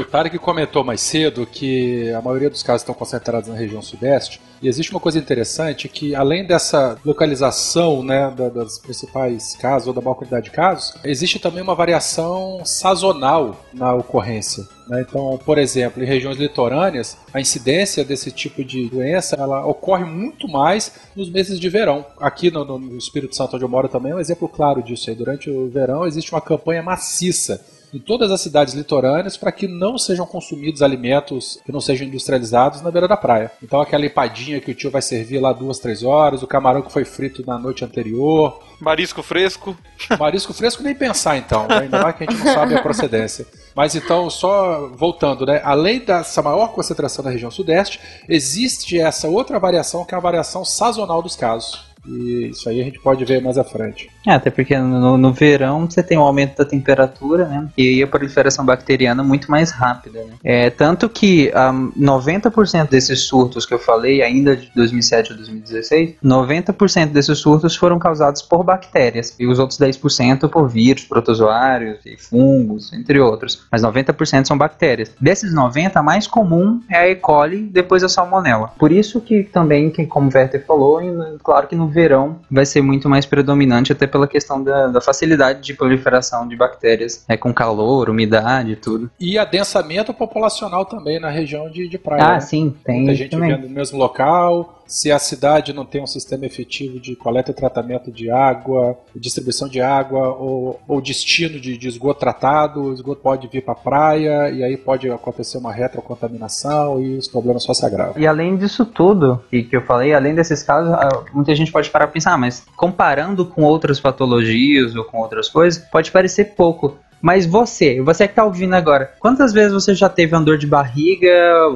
O 0.00 0.04
Tarek 0.04 0.38
comentou 0.38 0.84
mais 0.84 1.00
cedo 1.00 1.46
que 1.46 2.10
a 2.12 2.20
maioria 2.22 2.50
dos 2.50 2.62
casos 2.62 2.82
estão 2.82 2.94
concentrados 2.94 3.48
na 3.48 3.54
região 3.56 3.80
sudeste. 3.82 4.40
E 4.60 4.68
existe 4.68 4.90
uma 4.92 5.00
coisa 5.00 5.18
interessante 5.18 5.88
que, 5.88 6.14
além 6.14 6.44
dessa 6.46 6.98
localização 7.04 8.02
né, 8.02 8.32
da- 8.36 8.48
das 8.48 8.78
principais 8.78 9.54
casos 9.56 9.86
ou 9.88 9.94
da 9.94 10.00
maior 10.00 10.14
quantidade 10.14 10.46
de 10.46 10.50
casos, 10.50 10.94
existe 11.04 11.38
também 11.38 11.62
uma 11.62 11.74
variação 11.74 12.62
sazonal 12.64 13.64
na 13.78 13.94
ocorrência. 13.94 14.66
né? 14.88 15.04
Então, 15.08 15.38
por 15.44 15.56
exemplo, 15.56 16.02
em 16.02 16.06
regiões 16.06 16.36
litorâneas, 16.36 17.16
a 17.32 17.40
incidência 17.40 18.04
desse 18.04 18.30
tipo 18.30 18.64
de 18.64 18.88
doença 18.88 19.36
ela 19.36 19.64
ocorre 19.64 20.04
muito 20.04 20.48
mais 20.48 20.92
nos 21.14 21.30
meses 21.30 21.58
de 21.58 21.68
verão. 21.68 22.04
Aqui 22.20 22.50
no, 22.50 22.64
no 22.64 22.98
Espírito 22.98 23.36
Santo, 23.36 23.56
onde 23.56 23.64
eu 23.64 23.68
moro, 23.68 23.88
também 23.88 24.12
é 24.12 24.14
um 24.14 24.20
exemplo 24.20 24.48
claro 24.48 24.82
disso. 24.82 25.08
Aí. 25.08 25.16
Durante 25.16 25.48
o 25.48 25.68
verão 25.68 26.06
existe 26.06 26.32
uma 26.32 26.40
campanha 26.40 26.82
maciça 26.82 27.64
em 27.92 27.98
todas 27.98 28.30
as 28.30 28.40
cidades 28.40 28.74
litorâneas 28.74 29.36
para 29.36 29.52
que 29.52 29.66
não 29.66 29.98
sejam 29.98 30.26
consumidos 30.26 30.82
alimentos 30.82 31.58
que 31.64 31.72
não 31.72 31.80
sejam 31.80 32.06
industrializados 32.06 32.80
na 32.82 32.90
beira 32.90 33.08
da 33.08 33.16
praia. 33.16 33.50
Então 33.62 33.80
aquela 33.80 34.06
empadinha 34.06 34.60
que 34.60 34.70
o 34.70 34.74
tio 34.74 34.90
vai 34.90 35.02
servir 35.02 35.40
lá 35.40 35.52
duas, 35.52 35.78
três 35.78 36.02
horas, 36.02 36.42
o 36.42 36.46
camarão 36.46 36.82
que 36.82 36.92
foi 36.92 37.04
frito 37.04 37.44
na 37.46 37.58
noite 37.58 37.84
anterior, 37.84 38.60
Marisco 38.80 39.22
fresco. 39.22 39.76
marisco 40.18 40.52
fresco 40.54 40.82
nem 40.82 40.94
pensar 40.94 41.36
então, 41.36 41.66
né? 41.66 41.80
ainda 41.80 42.00
mais 42.00 42.16
que 42.16 42.24
a 42.24 42.30
gente 42.30 42.44
não 42.44 42.54
sabe 42.54 42.74
a 42.74 42.82
procedência. 42.82 43.46
Mas 43.74 43.94
então, 43.94 44.30
só 44.30 44.88
voltando, 44.88 45.44
né? 45.44 45.60
Além 45.64 46.00
dessa 46.00 46.42
maior 46.42 46.68
concentração 46.68 47.24
da 47.24 47.30
região 47.30 47.50
sudeste, 47.50 48.00
existe 48.28 48.98
essa 48.98 49.28
outra 49.28 49.58
variação 49.58 50.04
que 50.04 50.14
é 50.14 50.18
a 50.18 50.20
variação 50.20 50.64
sazonal 50.64 51.22
dos 51.22 51.36
casos. 51.36 51.87
E 52.08 52.48
isso 52.50 52.68
aí 52.68 52.80
a 52.80 52.84
gente 52.84 52.98
pode 53.00 53.24
ver 53.24 53.42
mais 53.42 53.58
à 53.58 53.64
frente. 53.64 54.08
É, 54.26 54.32
até 54.32 54.50
porque 54.50 54.76
no, 54.78 55.16
no 55.18 55.32
verão 55.32 55.88
você 55.88 56.02
tem 56.02 56.16
um 56.18 56.22
aumento 56.22 56.56
da 56.56 56.64
temperatura, 56.64 57.46
né? 57.46 57.68
E 57.76 58.02
a 58.02 58.06
proliferação 58.06 58.64
bacteriana 58.64 59.22
muito 59.22 59.50
mais 59.50 59.70
rápida, 59.70 60.20
né? 60.24 60.32
É, 60.42 60.70
tanto 60.70 61.08
que 61.08 61.50
ah, 61.54 61.72
90% 61.72 62.88
desses 62.88 63.20
surtos 63.20 63.66
que 63.66 63.74
eu 63.74 63.78
falei, 63.78 64.22
ainda 64.22 64.56
de 64.56 64.70
2007 64.74 65.32
a 65.32 65.36
2016, 65.36 66.14
90% 66.24 67.06
desses 67.12 67.38
surtos 67.38 67.76
foram 67.76 67.98
causados 67.98 68.42
por 68.42 68.62
bactérias. 68.64 69.34
E 69.38 69.46
os 69.46 69.58
outros 69.58 69.78
10% 69.78 70.48
por 70.48 70.68
vírus, 70.68 71.04
protozoários 71.04 71.98
e 72.06 72.16
fungos, 72.16 72.92
entre 72.92 73.20
outros. 73.20 73.66
Mas 73.70 73.82
90% 73.82 74.46
são 74.46 74.56
bactérias. 74.56 75.12
Desses 75.20 75.54
90%, 75.54 75.92
a 75.96 76.02
mais 76.02 76.26
comum 76.26 76.80
é 76.90 76.96
a 76.98 77.08
E. 77.08 77.14
coli, 77.16 77.62
depois 77.62 78.02
a 78.04 78.08
salmonella. 78.08 78.68
Por 78.78 78.92
isso 78.92 79.20
que 79.20 79.42
também, 79.44 79.90
como 80.08 80.28
o 80.30 80.34
Werther 80.34 80.64
falou, 80.66 81.00
em- 81.02 81.38
claro 81.42 81.66
que 81.66 81.76
no 81.76 81.88
verão 81.98 82.40
vai 82.50 82.64
ser 82.64 82.80
muito 82.80 83.08
mais 83.08 83.26
predominante, 83.26 83.92
até 83.92 84.06
pela 84.06 84.28
questão 84.28 84.62
da, 84.62 84.86
da 84.86 85.00
facilidade 85.00 85.60
de 85.60 85.74
proliferação 85.74 86.46
de 86.46 86.54
bactérias, 86.54 87.24
né, 87.28 87.36
com 87.36 87.52
calor, 87.52 88.08
umidade 88.08 88.72
e 88.72 88.76
tudo. 88.76 89.10
E 89.18 89.36
adensamento 89.36 90.14
populacional 90.14 90.84
também 90.84 91.18
na 91.18 91.28
região 91.28 91.68
de, 91.68 91.88
de 91.88 91.98
praia. 91.98 92.24
Ah, 92.24 92.32
né? 92.34 92.40
sim, 92.40 92.74
tem 92.84 92.98
Muita 92.98 93.14
gente 93.14 93.30
também. 93.30 93.50
vivendo 93.50 93.68
no 93.68 93.74
mesmo 93.74 93.98
local. 93.98 94.77
Se 94.88 95.12
a 95.12 95.18
cidade 95.18 95.74
não 95.74 95.84
tem 95.84 96.02
um 96.02 96.06
sistema 96.06 96.46
efetivo 96.46 96.98
de 96.98 97.14
coleta 97.14 97.50
e 97.50 97.54
tratamento 97.54 98.10
de 98.10 98.30
água, 98.30 98.98
distribuição 99.14 99.68
de 99.68 99.82
água 99.82 100.30
ou, 100.30 100.80
ou 100.88 101.00
destino 101.00 101.60
de, 101.60 101.76
de 101.76 101.86
esgoto 101.86 102.20
tratado, 102.20 102.84
o 102.84 102.94
esgoto 102.94 103.20
pode 103.20 103.46
vir 103.48 103.62
para 103.62 103.74
a 103.74 103.76
praia 103.76 104.50
e 104.50 104.64
aí 104.64 104.78
pode 104.78 105.10
acontecer 105.10 105.58
uma 105.58 105.70
retrocontaminação 105.72 107.02
e 107.02 107.18
os 107.18 107.28
problemas 107.28 107.64
só 107.64 107.74
se 107.74 107.84
agravam. 107.84 108.14
E 108.16 108.26
além 108.26 108.56
disso 108.56 108.86
tudo, 108.86 109.44
e 109.52 109.62
que 109.62 109.76
eu 109.76 109.82
falei, 109.82 110.14
além 110.14 110.34
desses 110.34 110.62
casos, 110.62 110.90
ah, 110.94 111.22
muita 111.34 111.54
gente 111.54 111.70
pode 111.70 111.90
parar 111.90 112.06
pra 112.06 112.14
pensar, 112.14 112.32
ah, 112.32 112.38
mas 112.38 112.64
comparando 112.74 113.44
com 113.44 113.62
outras 113.62 114.00
patologias 114.00 114.96
ou 114.96 115.04
com 115.04 115.18
outras 115.18 115.50
coisas, 115.50 115.84
pode 115.90 116.10
parecer 116.10 116.54
pouco. 116.56 116.96
Mas 117.20 117.46
você, 117.46 118.00
você 118.00 118.28
que 118.28 118.34
tá 118.34 118.44
ouvindo 118.44 118.74
agora, 118.74 119.12
quantas 119.18 119.52
vezes 119.52 119.72
você 119.72 119.94
já 119.94 120.08
teve 120.08 120.34
uma 120.34 120.42
dor 120.42 120.56
de 120.56 120.66
barriga, 120.66 121.30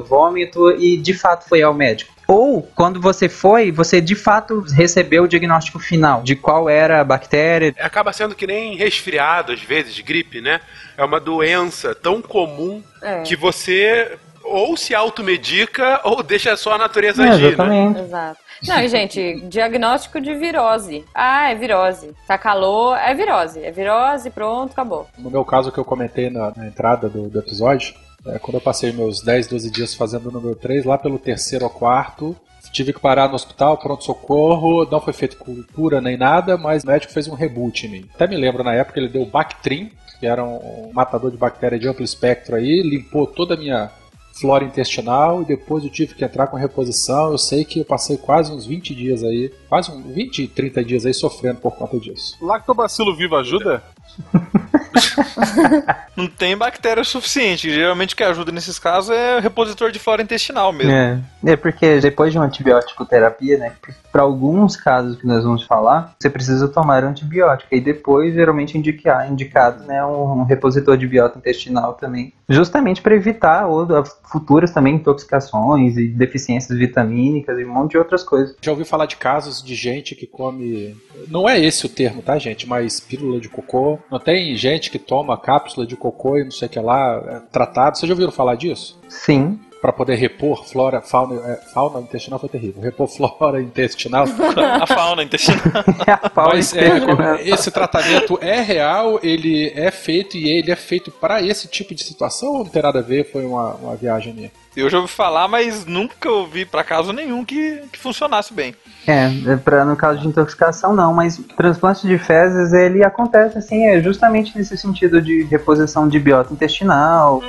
vômito 0.07 0.71
e 0.71 0.97
de 0.97 1.13
fato 1.13 1.47
foi 1.47 1.61
ao 1.61 1.73
médico? 1.73 2.13
Ou 2.27 2.61
quando 2.73 3.01
você 3.01 3.27
foi, 3.27 3.71
você 3.71 3.99
de 3.99 4.15
fato 4.15 4.61
recebeu 4.73 5.23
o 5.23 5.27
diagnóstico 5.27 5.77
final 5.79 6.21
de 6.23 6.35
qual 6.35 6.69
era 6.69 7.01
a 7.01 7.03
bactéria? 7.03 7.75
Acaba 7.79 8.13
sendo 8.13 8.33
que 8.33 8.47
nem 8.47 8.77
resfriado, 8.77 9.51
às 9.51 9.61
vezes, 9.61 9.99
gripe, 9.99 10.39
né? 10.39 10.61
É 10.97 11.03
uma 11.03 11.19
doença 11.19 11.93
tão 11.93 12.21
comum 12.21 12.81
É. 13.01 13.21
que 13.23 13.35
você 13.35 14.17
ou 14.43 14.75
se 14.77 14.93
automedica 14.93 16.01
ou 16.03 16.21
deixa 16.21 16.55
só 16.55 16.73
a 16.73 16.77
natureza 16.77 17.25
É, 17.25 17.29
agir, 17.29 17.41
né? 17.41 17.47
exatamente. 17.49 17.99
Exato. 17.99 18.39
Não, 18.67 18.79
e, 18.79 18.87
gente, 18.87 19.41
diagnóstico 19.47 20.21
de 20.21 20.33
virose. 20.35 21.03
Ah, 21.13 21.49
é 21.51 21.55
virose. 21.55 22.11
Tá 22.27 22.37
calor, 22.37 22.97
é 22.97 23.13
virose. 23.13 23.59
É 23.63 23.71
virose, 23.71 24.29
pronto, 24.29 24.71
acabou. 24.71 25.07
No 25.17 25.29
meu 25.29 25.43
caso 25.43 25.71
que 25.71 25.77
eu 25.77 25.85
comentei 25.85 26.29
na, 26.29 26.53
na 26.55 26.67
entrada 26.67 27.09
do, 27.09 27.29
do 27.29 27.39
episódio, 27.39 27.93
é, 28.27 28.39
quando 28.39 28.55
eu 28.55 28.61
passei 28.61 28.91
meus 28.93 29.21
10, 29.21 29.47
12 29.47 29.69
dias 29.71 29.93
fazendo 29.93 30.29
o 30.29 30.31
número 30.31 30.55
3, 30.55 30.85
lá 30.85 30.97
pelo 30.97 31.19
terceiro 31.19 31.65
ou 31.65 31.69
quarto, 31.71 32.35
tive 32.71 32.93
que 32.93 32.99
parar 32.99 33.27
no 33.27 33.35
hospital, 33.35 33.77
pronto-socorro, 33.77 34.87
não 34.89 35.01
foi 35.01 35.13
feito 35.13 35.37
cultura 35.37 35.99
nem 35.99 36.17
nada, 36.17 36.57
mas 36.57 36.83
o 36.83 36.87
médico 36.87 37.11
fez 37.13 37.27
um 37.27 37.35
reboot 37.35 37.85
em 37.85 37.89
mim. 37.89 38.05
Até 38.15 38.27
me 38.27 38.37
lembro, 38.37 38.63
na 38.63 38.73
época, 38.73 38.99
ele 38.99 39.09
deu 39.09 39.25
Bactrim, 39.25 39.91
que 40.19 40.25
era 40.25 40.43
um 40.43 40.89
matador 40.93 41.29
de 41.31 41.37
bactéria 41.37 41.77
de 41.77 41.87
amplo 41.87 42.03
espectro 42.03 42.55
aí, 42.55 42.81
limpou 42.81 43.27
toda 43.27 43.55
a 43.55 43.57
minha 43.57 43.91
flora 44.33 44.65
intestinal 44.65 45.41
e 45.41 45.45
depois 45.45 45.83
eu 45.83 45.89
tive 45.89 46.15
que 46.15 46.25
entrar 46.25 46.47
com 46.47 46.57
reposição. 46.57 47.31
Eu 47.31 47.37
sei 47.37 47.63
que 47.63 47.79
eu 47.79 47.85
passei 47.85 48.17
quase 48.17 48.51
uns 48.51 48.65
20 48.65 48.95
dias 48.95 49.23
aí, 49.23 49.53
quase 49.69 49.91
uns 49.91 50.05
20, 50.05 50.47
30 50.47 50.83
dias 50.83 51.05
aí 51.05 51.13
sofrendo 51.13 51.59
por 51.59 51.75
conta 51.75 51.99
disso. 51.99 52.35
Lactobacilo 52.41 53.15
vivo 53.15 53.35
ajuda? 53.35 53.83
Não 56.15 56.27
tem 56.27 56.55
bactéria 56.55 57.01
o 57.01 57.05
suficiente. 57.05 57.73
Geralmente 57.73 58.13
o 58.13 58.17
que 58.17 58.23
ajuda 58.23 58.51
nesses 58.51 58.77
casos 58.77 59.09
é 59.09 59.37
o 59.37 59.41
repositor 59.41 59.91
de 59.91 59.99
flora 59.99 60.21
intestinal 60.21 60.71
mesmo. 60.71 60.91
É, 60.91 61.19
é 61.45 61.55
porque 61.55 61.99
depois 61.99 62.31
de 62.31 62.37
uma 62.37 62.45
antibiótico 62.45 63.05
terapia, 63.05 63.57
né, 63.57 63.71
para 64.11 64.21
alguns 64.21 64.75
casos 64.75 65.17
que 65.17 65.25
nós 65.25 65.43
vamos 65.43 65.63
falar, 65.63 66.15
você 66.19 66.29
precisa 66.29 66.67
tomar 66.67 67.03
antibiótico 67.03 67.73
e 67.73 67.81
depois 67.81 68.33
geralmente 68.33 68.77
indicar, 68.77 69.29
indicado, 69.29 69.83
né, 69.85 70.05
um, 70.05 70.41
um 70.41 70.43
repositor 70.43 70.97
de 70.97 71.07
biota 71.07 71.39
intestinal 71.39 71.93
também, 71.93 72.33
justamente 72.47 73.01
para 73.01 73.15
evitar 73.15 73.65
ou, 73.65 73.87
futuras 74.31 74.71
também 74.71 74.95
intoxicações 74.95 75.97
e 75.97 76.07
deficiências 76.07 76.77
vitamínicas 76.77 77.57
e 77.57 77.65
um 77.65 77.73
monte 77.73 77.91
de 77.91 77.97
outras 77.97 78.23
coisas. 78.23 78.55
Já 78.61 78.71
ouvi 78.71 78.85
falar 78.85 79.07
de 79.07 79.15
casos 79.15 79.63
de 79.63 79.75
gente 79.75 80.15
que 80.15 80.27
come. 80.27 80.95
Não 81.27 81.49
é 81.49 81.59
esse 81.59 81.85
o 81.85 81.89
termo, 81.89 82.21
tá, 82.21 82.37
gente? 82.37 82.67
Mas 82.67 82.99
pílula 82.99 83.39
de 83.39 83.49
cocô. 83.49 83.92
Não 84.11 84.19
tem 84.19 84.55
gente 84.55 84.89
que 84.89 84.99
toma 84.99 85.37
cápsula 85.37 85.85
de 85.85 85.95
cocô 85.95 86.37
e 86.37 86.43
não 86.43 86.51
sei 86.51 86.67
o 86.67 86.71
que 86.71 86.79
lá, 86.79 87.23
é, 87.27 87.39
tratado. 87.51 87.97
Vocês 87.97 88.07
já 88.07 88.13
ouviram 88.13 88.31
falar 88.31 88.55
disso? 88.55 88.99
Sim, 89.09 89.59
para 89.83 89.91
poder 89.91 90.15
repor 90.15 90.65
flora, 90.65 91.01
fauna, 91.01 91.35
é, 91.45 91.55
fauna 91.73 91.99
intestinal 91.99 92.39
foi 92.39 92.47
terrível. 92.47 92.81
Repor 92.81 93.05
flora 93.05 93.61
intestinal. 93.61 94.23
A 94.81 94.87
fauna 94.87 95.23
intestinal. 95.23 95.59
A 96.07 96.29
pau 96.29 96.51
Mas 96.53 96.73
é, 96.73 96.87
intestinal. 96.87 97.35
esse 97.41 97.69
tratamento 97.69 98.39
é 98.41 98.61
real, 98.61 99.19
ele 99.21 99.73
é 99.75 99.91
feito 99.91 100.37
e 100.37 100.49
ele 100.49 100.71
é 100.71 100.75
feito 100.77 101.11
para 101.11 101.41
esse 101.41 101.67
tipo 101.67 101.93
de 101.93 102.01
situação 102.01 102.53
ou 102.53 102.57
não 102.59 102.71
tem 102.71 102.81
nada 102.81 102.99
a 102.99 103.01
ver? 103.01 103.29
Foi 103.29 103.45
uma, 103.45 103.73
uma 103.73 103.95
viagem 103.97 104.33
minha? 104.33 104.51
Eu 104.75 104.89
já 104.89 104.97
ouvi 104.99 105.11
falar, 105.11 105.47
mas 105.47 105.85
nunca 105.85 106.29
ouvi 106.29 106.65
pra 106.65 106.83
caso 106.83 107.13
nenhum 107.13 107.45
que, 107.45 107.81
que 107.91 107.99
funcionasse 107.99 108.53
bem. 108.53 108.75
É, 109.07 109.29
é 109.51 109.55
pra, 109.57 109.83
no 109.83 109.95
caso 109.95 110.19
de 110.19 110.27
intoxicação 110.27 110.95
não, 110.95 111.13
mas 111.13 111.37
transplante 111.57 112.07
de 112.07 112.17
fezes 112.17 112.71
ele 112.73 113.03
acontece 113.03 113.57
assim, 113.57 113.85
é 113.85 114.01
justamente 114.01 114.57
nesse 114.57 114.77
sentido 114.77 115.21
de 115.21 115.43
reposição 115.43 116.07
de 116.07 116.17
biota 116.19 116.53
intestinal, 116.53 117.41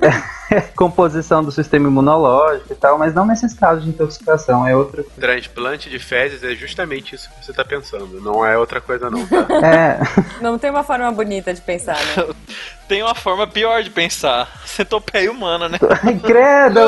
composição 0.74 1.44
do 1.44 1.52
sistema 1.52 1.88
imunológico 1.88 2.72
e 2.72 2.76
tal, 2.76 2.98
mas 2.98 3.14
não 3.14 3.24
nesses 3.24 3.54
casos 3.54 3.84
de 3.84 3.90
intoxicação, 3.90 4.66
é 4.66 4.74
outra 4.74 5.02
coisa. 5.02 5.20
Transplante 5.20 5.88
de 5.88 5.98
fezes 5.98 6.42
é 6.42 6.54
justamente 6.54 7.14
isso 7.14 7.28
que 7.30 7.46
você 7.46 7.52
tá 7.52 7.64
pensando. 7.64 8.20
Não 8.20 8.44
é 8.44 8.58
outra 8.58 8.80
coisa, 8.80 9.08
não, 9.10 9.26
tá? 9.26 9.46
É, 9.64 9.98
Não 10.42 10.58
tem 10.58 10.70
uma 10.70 10.82
forma 10.82 11.10
bonita 11.12 11.54
de 11.54 11.60
pensar, 11.60 11.96
né? 11.96 12.34
Tem 12.88 13.02
uma 13.02 13.14
forma 13.14 13.46
pior 13.46 13.82
de 13.82 13.90
pensar. 13.90 14.50
Centopeia 14.64 15.30
humana, 15.30 15.68
né? 15.68 15.78
credo! 16.24 16.80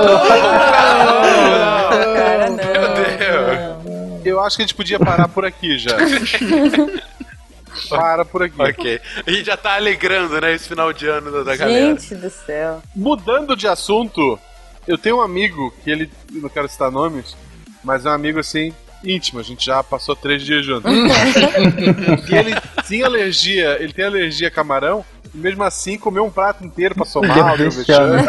Cara, 2.15 2.49
não. 2.49 2.57
Meu 2.57 2.95
Deus. 2.95 4.25
Eu 4.25 4.41
acho 4.41 4.57
que 4.57 4.63
a 4.63 4.67
gente 4.67 4.75
podia 4.75 4.99
parar 4.99 5.29
por 5.29 5.45
aqui 5.45 5.79
já. 5.79 5.97
Para 7.89 8.25
por 8.25 8.43
aqui. 8.43 8.61
Ok. 8.61 9.01
A 9.27 9.31
gente 9.31 9.45
já 9.45 9.57
tá 9.57 9.75
alegrando, 9.75 10.41
né, 10.41 10.55
esse 10.55 10.69
final 10.69 10.93
de 10.93 11.07
ano 11.07 11.31
da, 11.31 11.43
da 11.43 11.57
galera. 11.57 11.97
Gente 11.97 12.15
do 12.15 12.31
céu. 12.31 12.83
Mudando 12.95 13.55
de 13.57 13.69
assunto, 13.69 14.39
eu 14.87 14.99
tenho 14.99 15.19
um 15.19 15.21
amigo 15.21 15.73
que 15.83 15.91
ele. 15.91 16.11
Não 16.33 16.49
quero 16.49 16.69
citar 16.69 16.91
nomes, 16.91 17.37
mas 17.83 18.07
é 18.07 18.11
um 18.11 18.13
amigo 18.13 18.41
assim. 18.41 18.75
Íntimo, 19.03 19.41
a 19.41 19.43
gente 19.43 19.65
já 19.65 19.83
passou 19.83 20.15
três 20.15 20.43
dias 20.43 20.65
juntos. 20.65 20.93
e 22.29 22.35
ele 22.35 22.55
tinha 22.87 23.07
alergia, 23.07 23.79
ele 23.81 23.95
tem 23.95 24.05
alergia 24.05 24.49
a 24.49 24.51
camarão, 24.51 25.05
e 25.35 25.39
mesmo 25.39 25.63
assim 25.63 25.99
comeu 25.99 26.25
um 26.25 26.31
prato 26.31 26.65
inteiro, 26.65 26.95
passou 26.95 27.27
mal, 27.27 27.57
deu 27.57 27.71
vexame, 27.71 28.23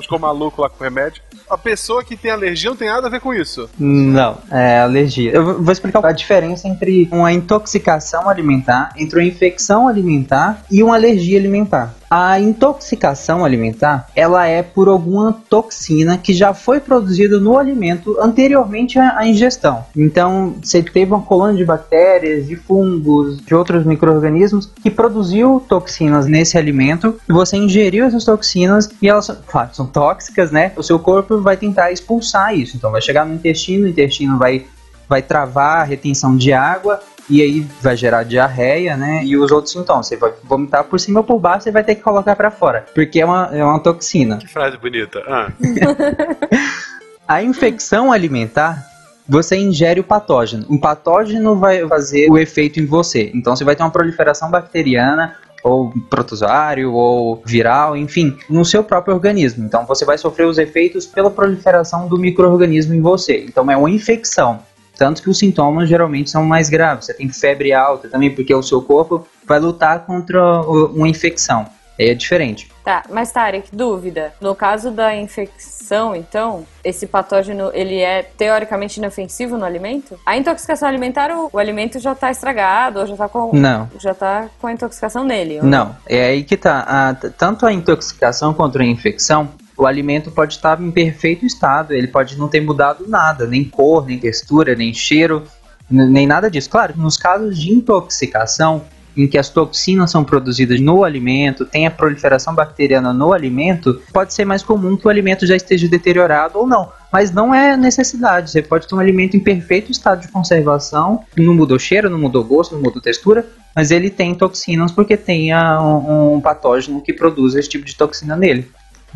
ficou 0.00 0.18
maluco 0.18 0.62
lá 0.62 0.68
com 0.68 0.80
o 0.80 0.84
remédio. 0.84 1.22
A 1.48 1.58
pessoa 1.58 2.02
que 2.04 2.16
tem 2.16 2.30
alergia 2.30 2.70
não 2.70 2.76
tem 2.76 2.88
nada 2.88 3.06
a 3.06 3.10
ver 3.10 3.20
com 3.20 3.34
isso. 3.34 3.68
Não, 3.78 4.38
é 4.50 4.80
alergia. 4.80 5.32
Eu 5.32 5.62
vou 5.62 5.72
explicar 5.72 6.04
a 6.04 6.12
diferença 6.12 6.66
entre 6.68 7.08
uma 7.12 7.32
intoxicação 7.32 8.28
alimentar, 8.28 8.92
entre 8.96 9.18
uma 9.18 9.26
infecção 9.26 9.88
alimentar 9.88 10.64
e 10.70 10.82
uma 10.82 10.94
alergia 10.94 11.38
alimentar. 11.38 11.94
A 12.16 12.38
intoxicação 12.38 13.44
alimentar, 13.44 14.08
ela 14.14 14.46
é 14.46 14.62
por 14.62 14.86
alguma 14.86 15.32
toxina 15.50 16.16
que 16.16 16.32
já 16.32 16.54
foi 16.54 16.78
produzida 16.78 17.40
no 17.40 17.58
alimento 17.58 18.16
anteriormente 18.20 19.00
à 19.00 19.26
ingestão. 19.26 19.84
Então, 19.96 20.54
você 20.62 20.80
teve 20.80 21.12
uma 21.12 21.22
colônia 21.22 21.56
de 21.56 21.64
bactérias, 21.64 22.46
de 22.46 22.54
fungos, 22.54 23.44
de 23.44 23.52
outros 23.52 23.84
micro-organismos 23.84 24.70
que 24.80 24.92
produziu 24.92 25.60
toxinas 25.68 26.26
nesse 26.26 26.56
alimento, 26.56 27.20
você 27.28 27.56
ingeriu 27.56 28.04
essas 28.04 28.24
toxinas 28.24 28.88
e 29.02 29.08
elas 29.08 29.26
claro, 29.48 29.70
são 29.72 29.84
tóxicas, 29.84 30.52
né? 30.52 30.70
O 30.76 30.84
seu 30.84 31.00
corpo 31.00 31.40
vai 31.40 31.56
tentar 31.56 31.90
expulsar 31.90 32.56
isso. 32.56 32.76
Então, 32.76 32.92
vai 32.92 33.02
chegar 33.02 33.26
no 33.26 33.34
intestino, 33.34 33.86
o 33.86 33.88
intestino 33.88 34.38
vai 34.38 34.64
vai 35.08 35.20
travar 35.20 35.80
a 35.80 35.84
retenção 35.84 36.36
de 36.36 36.52
água 36.52 37.00
e 37.28 37.42
aí 37.42 37.60
vai 37.80 37.96
gerar 37.96 38.22
diarreia, 38.22 38.96
né? 38.96 39.24
E 39.24 39.36
os 39.36 39.50
outros 39.50 39.72
sintomas. 39.72 40.06
Você 40.06 40.16
vai 40.16 40.32
vomitar 40.42 40.84
por 40.84 40.98
cima 41.00 41.20
ou 41.20 41.24
por 41.24 41.38
baixo, 41.38 41.64
você 41.64 41.70
vai 41.70 41.84
ter 41.84 41.94
que 41.94 42.02
colocar 42.02 42.36
pra 42.36 42.50
fora, 42.50 42.84
porque 42.94 43.20
é 43.20 43.24
uma, 43.24 43.50
é 43.52 43.64
uma 43.64 43.80
toxina. 43.80 44.38
Que 44.38 44.48
frase 44.48 44.76
bonita. 44.76 45.22
Ah, 45.26 45.50
A 47.26 47.42
infecção 47.42 48.12
alimentar, 48.12 48.84
você 49.26 49.56
ingere 49.56 49.98
o 49.98 50.04
patógeno. 50.04 50.66
O 50.68 50.78
patógeno 50.78 51.56
vai 51.56 51.86
fazer 51.88 52.30
o 52.30 52.36
efeito 52.36 52.78
em 52.78 52.84
você. 52.84 53.30
Então 53.34 53.56
você 53.56 53.64
vai 53.64 53.74
ter 53.74 53.82
uma 53.82 53.90
proliferação 53.90 54.50
bacteriana 54.50 55.34
ou 55.62 55.90
protozoário 56.10 56.92
ou 56.92 57.42
viral, 57.46 57.96
enfim, 57.96 58.36
no 58.50 58.62
seu 58.62 58.84
próprio 58.84 59.14
organismo. 59.14 59.64
Então 59.64 59.86
você 59.86 60.04
vai 60.04 60.18
sofrer 60.18 60.46
os 60.46 60.58
efeitos 60.58 61.06
pela 61.06 61.30
proliferação 61.30 62.06
do 62.06 62.18
microorganismo 62.18 62.92
em 62.92 63.00
você. 63.00 63.42
Então 63.48 63.70
é 63.70 63.76
uma 63.76 63.90
infecção. 63.90 64.60
Tanto 64.96 65.22
que 65.22 65.30
os 65.30 65.38
sintomas 65.38 65.88
geralmente 65.88 66.30
são 66.30 66.44
mais 66.44 66.68
graves. 66.68 67.06
Você 67.06 67.14
tem 67.14 67.28
febre 67.28 67.72
alta 67.72 68.08
também, 68.08 68.34
porque 68.34 68.54
o 68.54 68.62
seu 68.62 68.80
corpo 68.82 69.26
vai 69.46 69.58
lutar 69.58 70.06
contra 70.06 70.60
uma 70.62 71.08
infecção. 71.08 71.66
Aí 71.98 72.08
é 72.08 72.14
diferente. 72.14 72.68
Tá, 72.84 73.04
mas 73.08 73.30
Tarek, 73.30 73.68
dúvida. 73.72 74.34
No 74.40 74.52
caso 74.54 74.90
da 74.90 75.14
infecção, 75.14 76.14
então, 76.14 76.66
esse 76.82 77.06
patógeno, 77.06 77.70
ele 77.72 77.98
é 78.00 78.22
teoricamente 78.22 78.98
inofensivo 78.98 79.56
no 79.56 79.64
alimento? 79.64 80.18
A 80.26 80.36
intoxicação 80.36 80.88
alimentar, 80.88 81.30
o, 81.30 81.48
o 81.52 81.58
alimento 81.58 82.00
já 82.00 82.12
tá 82.14 82.30
estragado, 82.32 82.98
ou 82.98 83.06
já 83.06 83.16
tá 83.16 83.28
com... 83.28 83.50
Não. 83.56 83.88
Já 84.00 84.12
tá 84.12 84.48
com 84.60 84.66
a 84.66 84.72
intoxicação 84.72 85.24
nele. 85.24 85.58
ou 85.60 85.64
Não, 85.64 85.94
é 86.08 86.24
aí 86.26 86.42
que 86.42 86.56
tá. 86.56 86.84
A- 86.86 87.14
tanto 87.30 87.64
a 87.64 87.72
intoxicação 87.72 88.52
quanto 88.52 88.78
a 88.80 88.84
infecção, 88.84 89.48
o 89.76 89.86
alimento 89.86 90.30
pode 90.30 90.54
estar 90.54 90.80
em 90.80 90.90
perfeito 90.90 91.44
estado, 91.44 91.92
ele 91.92 92.06
pode 92.08 92.38
não 92.38 92.48
ter 92.48 92.60
mudado 92.60 93.06
nada, 93.08 93.46
nem 93.46 93.64
cor, 93.64 94.06
nem 94.06 94.18
textura, 94.18 94.74
nem 94.74 94.92
cheiro, 94.94 95.42
nem 95.90 96.26
nada 96.26 96.50
disso. 96.50 96.70
Claro, 96.70 96.94
nos 96.96 97.16
casos 97.16 97.58
de 97.58 97.72
intoxicação, 97.72 98.82
em 99.16 99.28
que 99.28 99.38
as 99.38 99.48
toxinas 99.48 100.10
são 100.10 100.24
produzidas 100.24 100.80
no 100.80 101.04
alimento, 101.04 101.64
tem 101.64 101.86
a 101.86 101.90
proliferação 101.90 102.52
bacteriana 102.52 103.12
no 103.12 103.32
alimento, 103.32 104.02
pode 104.12 104.34
ser 104.34 104.44
mais 104.44 104.60
comum 104.62 104.96
que 104.96 105.06
o 105.06 105.10
alimento 105.10 105.46
já 105.46 105.54
esteja 105.54 105.86
deteriorado 105.88 106.58
ou 106.58 106.66
não. 106.66 106.90
Mas 107.12 107.30
não 107.30 107.54
é 107.54 107.76
necessidade. 107.76 108.50
Você 108.50 108.60
pode 108.60 108.88
ter 108.88 108.94
um 108.96 108.98
alimento 108.98 109.36
em 109.36 109.40
perfeito 109.40 109.92
estado 109.92 110.20
de 110.22 110.28
conservação, 110.32 111.20
não 111.36 111.54
mudou 111.54 111.78
cheiro, 111.78 112.10
não 112.10 112.18
mudou 112.18 112.42
gosto, 112.42 112.74
não 112.74 112.82
mudou 112.82 113.00
textura, 113.00 113.46
mas 113.74 113.92
ele 113.92 114.10
tem 114.10 114.34
toxinas 114.34 114.90
porque 114.90 115.16
tem 115.16 115.52
a- 115.52 115.80
um, 115.80 116.34
um 116.34 116.40
patógeno 116.40 117.00
que 117.00 117.12
produz 117.12 117.54
esse 117.54 117.68
tipo 117.68 117.84
de 117.84 117.94
toxina 117.96 118.34
nele. 118.36 118.68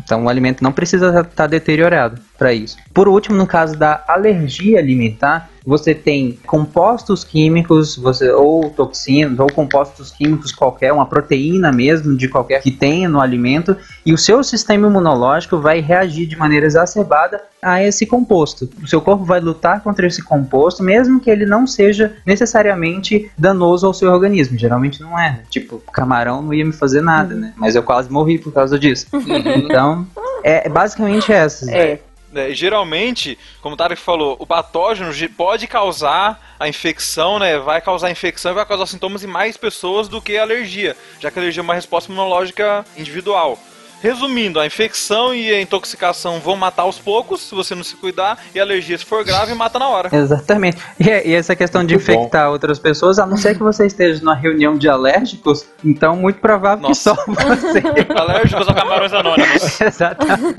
Então 0.03 0.25
o 0.25 0.29
alimento 0.29 0.63
não 0.63 0.71
precisa 0.71 1.21
estar 1.21 1.47
deteriorado 1.47 2.21
para 2.39 2.53
isso. 2.53 2.77
Por 2.93 3.09
último, 3.09 3.35
no 3.35 3.45
caso 3.45 3.77
da 3.77 4.01
alergia 4.07 4.79
alimentar, 4.79 5.49
você 5.65 5.93
tem 5.93 6.39
compostos 6.47 7.23
químicos, 7.23 7.97
você 7.97 8.31
ou 8.31 8.69
toxinas 8.69 9.37
ou 9.37 9.51
compostos 9.51 10.09
químicos 10.09 10.51
qualquer, 10.53 10.93
uma 10.93 11.05
proteína 11.05 11.71
mesmo 11.71 12.15
de 12.15 12.29
qualquer 12.29 12.61
que 12.61 12.71
tenha 12.71 13.09
no 13.09 13.19
alimento, 13.19 13.75
e 14.05 14.13
o 14.13 14.17
seu 14.17 14.43
sistema 14.43 14.87
imunológico 14.87 15.59
vai 15.59 15.81
reagir 15.81 16.25
de 16.25 16.37
maneira 16.37 16.65
exacerbada 16.65 17.41
a 17.61 17.83
esse 17.83 18.05
composto. 18.05 18.69
O 18.81 18.87
seu 18.87 19.01
corpo 19.01 19.25
vai 19.25 19.41
lutar 19.41 19.81
contra 19.81 20.07
esse 20.07 20.23
composto, 20.23 20.81
mesmo 20.81 21.19
que 21.19 21.29
ele 21.29 21.45
não 21.45 21.67
seja 21.67 22.15
necessariamente 22.25 23.29
danoso 23.37 23.85
ao 23.85 23.93
seu 23.93 24.11
organismo. 24.11 24.57
Geralmente 24.57 25.01
não 25.01 25.19
é. 25.19 25.41
Tipo, 25.49 25.83
camarão 25.91 26.41
não 26.41 26.53
ia 26.53 26.63
me 26.63 26.71
fazer 26.71 27.01
nada, 27.01 27.35
né? 27.35 27.53
Mas 27.57 27.75
eu 27.75 27.83
quase 27.83 28.09
morri 28.09 28.39
por 28.39 28.53
causa 28.53 28.79
disso. 28.79 29.07
Então, 29.59 30.07
é 30.43 30.69
basicamente 30.69 31.31
essa. 31.31 31.69
É. 31.69 31.99
É, 32.35 32.53
geralmente, 32.53 33.37
como 33.61 33.73
o 33.73 33.77
Tarek 33.77 33.99
falou, 34.01 34.35
o 34.39 34.45
patógeno 34.45 35.11
ge- 35.11 35.27
pode 35.29 35.65
causar 35.65 36.55
a 36.59 36.67
infecção, 36.67 37.39
né? 37.39 37.57
Vai 37.57 37.81
causar 37.81 38.11
infecção 38.11 38.51
e 38.51 38.55
vai 38.55 38.65
causar 38.65 38.85
sintomas 38.85 39.23
em 39.23 39.27
mais 39.27 39.57
pessoas 39.57 40.07
do 40.07 40.21
que 40.21 40.37
a 40.37 40.43
alergia, 40.43 40.95
já 41.19 41.31
que 41.31 41.39
a 41.39 41.41
alergia 41.41 41.61
é 41.61 41.63
uma 41.63 41.73
resposta 41.73 42.11
imunológica 42.11 42.85
individual. 42.95 43.57
Resumindo, 44.01 44.59
a 44.59 44.65
infecção 44.65 45.33
e 45.33 45.53
a 45.53 45.61
intoxicação 45.61 46.39
vão 46.39 46.55
matar 46.55 46.83
aos 46.83 46.97
poucos, 46.97 47.41
se 47.41 47.53
você 47.53 47.75
não 47.75 47.83
se 47.83 47.95
cuidar, 47.95 48.37
e 48.53 48.59
a 48.59 48.63
alergia, 48.63 48.97
se 48.97 49.05
for 49.05 49.23
grave, 49.25 49.53
mata 49.53 49.77
na 49.77 49.89
hora. 49.89 50.09
Exatamente. 50.11 50.77
E, 50.99 51.29
e 51.29 51.33
essa 51.33 51.55
questão 51.55 51.83
de 51.83 51.95
Muito 51.95 52.07
bom. 52.07 52.13
infectar 52.13 52.49
outras 52.49 52.79
pessoas, 52.79 53.19
a 53.19 53.25
não 53.25 53.37
ser 53.37 53.55
que 53.55 53.63
você 53.63 53.85
esteja 53.85 54.19
numa 54.23 54.35
reunião 54.35 54.77
de 54.77 54.87
alérgicos, 54.87 55.65
então 55.83 56.15
muito 56.15 56.39
provável 56.39 56.87
Nossa. 56.87 57.13
que 57.13 57.17
só 57.17 57.25
você. 57.25 57.79
Alérgicos 58.15 58.67
a 58.67 58.73
camarões 58.73 59.13
anônimos. 59.13 59.81
Exatamente. 59.81 60.55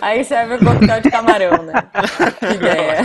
Aí 0.00 0.24
serve 0.24 0.54
o 0.54 0.58
coquetel 0.58 1.00
de 1.00 1.10
camarão, 1.10 1.62
né? 1.62 1.72
Que 2.42 2.54
ideia. 2.54 3.02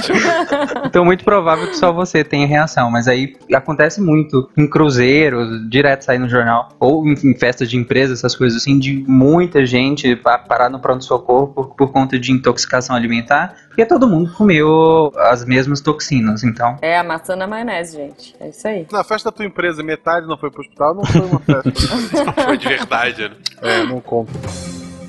Então 0.85 1.05
muito 1.05 1.23
provável 1.23 1.67
que 1.67 1.77
só 1.77 1.91
você 1.91 2.23
tenha 2.23 2.47
reação, 2.47 2.89
mas 2.89 3.07
aí 3.07 3.35
acontece 3.53 4.01
muito 4.01 4.49
em 4.57 4.67
cruzeiros, 4.67 5.69
direto 5.69 6.03
sair 6.03 6.17
no 6.17 6.29
jornal, 6.29 6.69
ou 6.79 7.05
em, 7.07 7.13
em 7.13 7.37
festas 7.37 7.69
de 7.69 7.77
empresa, 7.77 8.13
essas 8.13 8.35
coisas 8.35 8.61
assim, 8.61 8.79
de 8.79 9.03
muita 9.17 9.65
gente 9.65 10.15
pa- 10.15 10.37
parar 10.37 10.69
no 10.69 10.79
pronto-socorro 10.79 11.47
por, 11.47 11.67
por 11.75 11.91
conta 11.91 12.19
de 12.19 12.31
intoxicação 12.31 12.95
alimentar, 12.95 13.55
porque 13.67 13.85
todo 13.85 14.07
mundo 14.07 14.31
comeu 14.33 15.11
as 15.17 15.43
mesmas 15.43 15.81
toxinas, 15.81 16.43
então... 16.43 16.77
É 16.81 16.97
a 16.99 17.03
maçã 17.03 17.35
na 17.35 17.47
maionese, 17.47 17.97
gente. 17.97 18.35
É 18.39 18.49
isso 18.49 18.67
aí. 18.67 18.85
Na 18.91 19.03
festa 19.03 19.31
da 19.31 19.35
tua 19.35 19.45
empresa, 19.45 19.81
metade 19.81 20.27
não 20.27 20.37
foi 20.37 20.51
pro 20.51 20.61
hospital, 20.61 20.93
não 20.95 21.03
foi 21.05 21.21
uma 21.21 21.39
festa. 21.39 22.23
não 22.25 22.33
foi 22.45 22.57
de 22.57 22.67
verdade, 22.67 23.23
né? 23.29 23.35
é, 23.63 23.83
não 23.85 23.99
conta. 23.99 24.31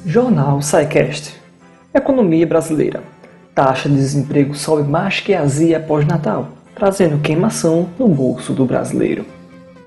Jornal 0.06 0.62
SciCast. 0.62 1.36
Economia 1.92 2.46
brasileira. 2.46 3.02
Taxa 3.54 3.88
de 3.88 3.96
desemprego 3.96 4.54
sobe 4.54 4.88
mais 4.88 5.20
que 5.20 5.34
azia 5.34 5.78
após 5.78 6.06
Natal, 6.06 6.48
trazendo 6.74 7.20
queimação 7.20 7.88
no 7.98 8.08
bolso 8.08 8.52
do 8.52 8.64
brasileiro. 8.64 9.26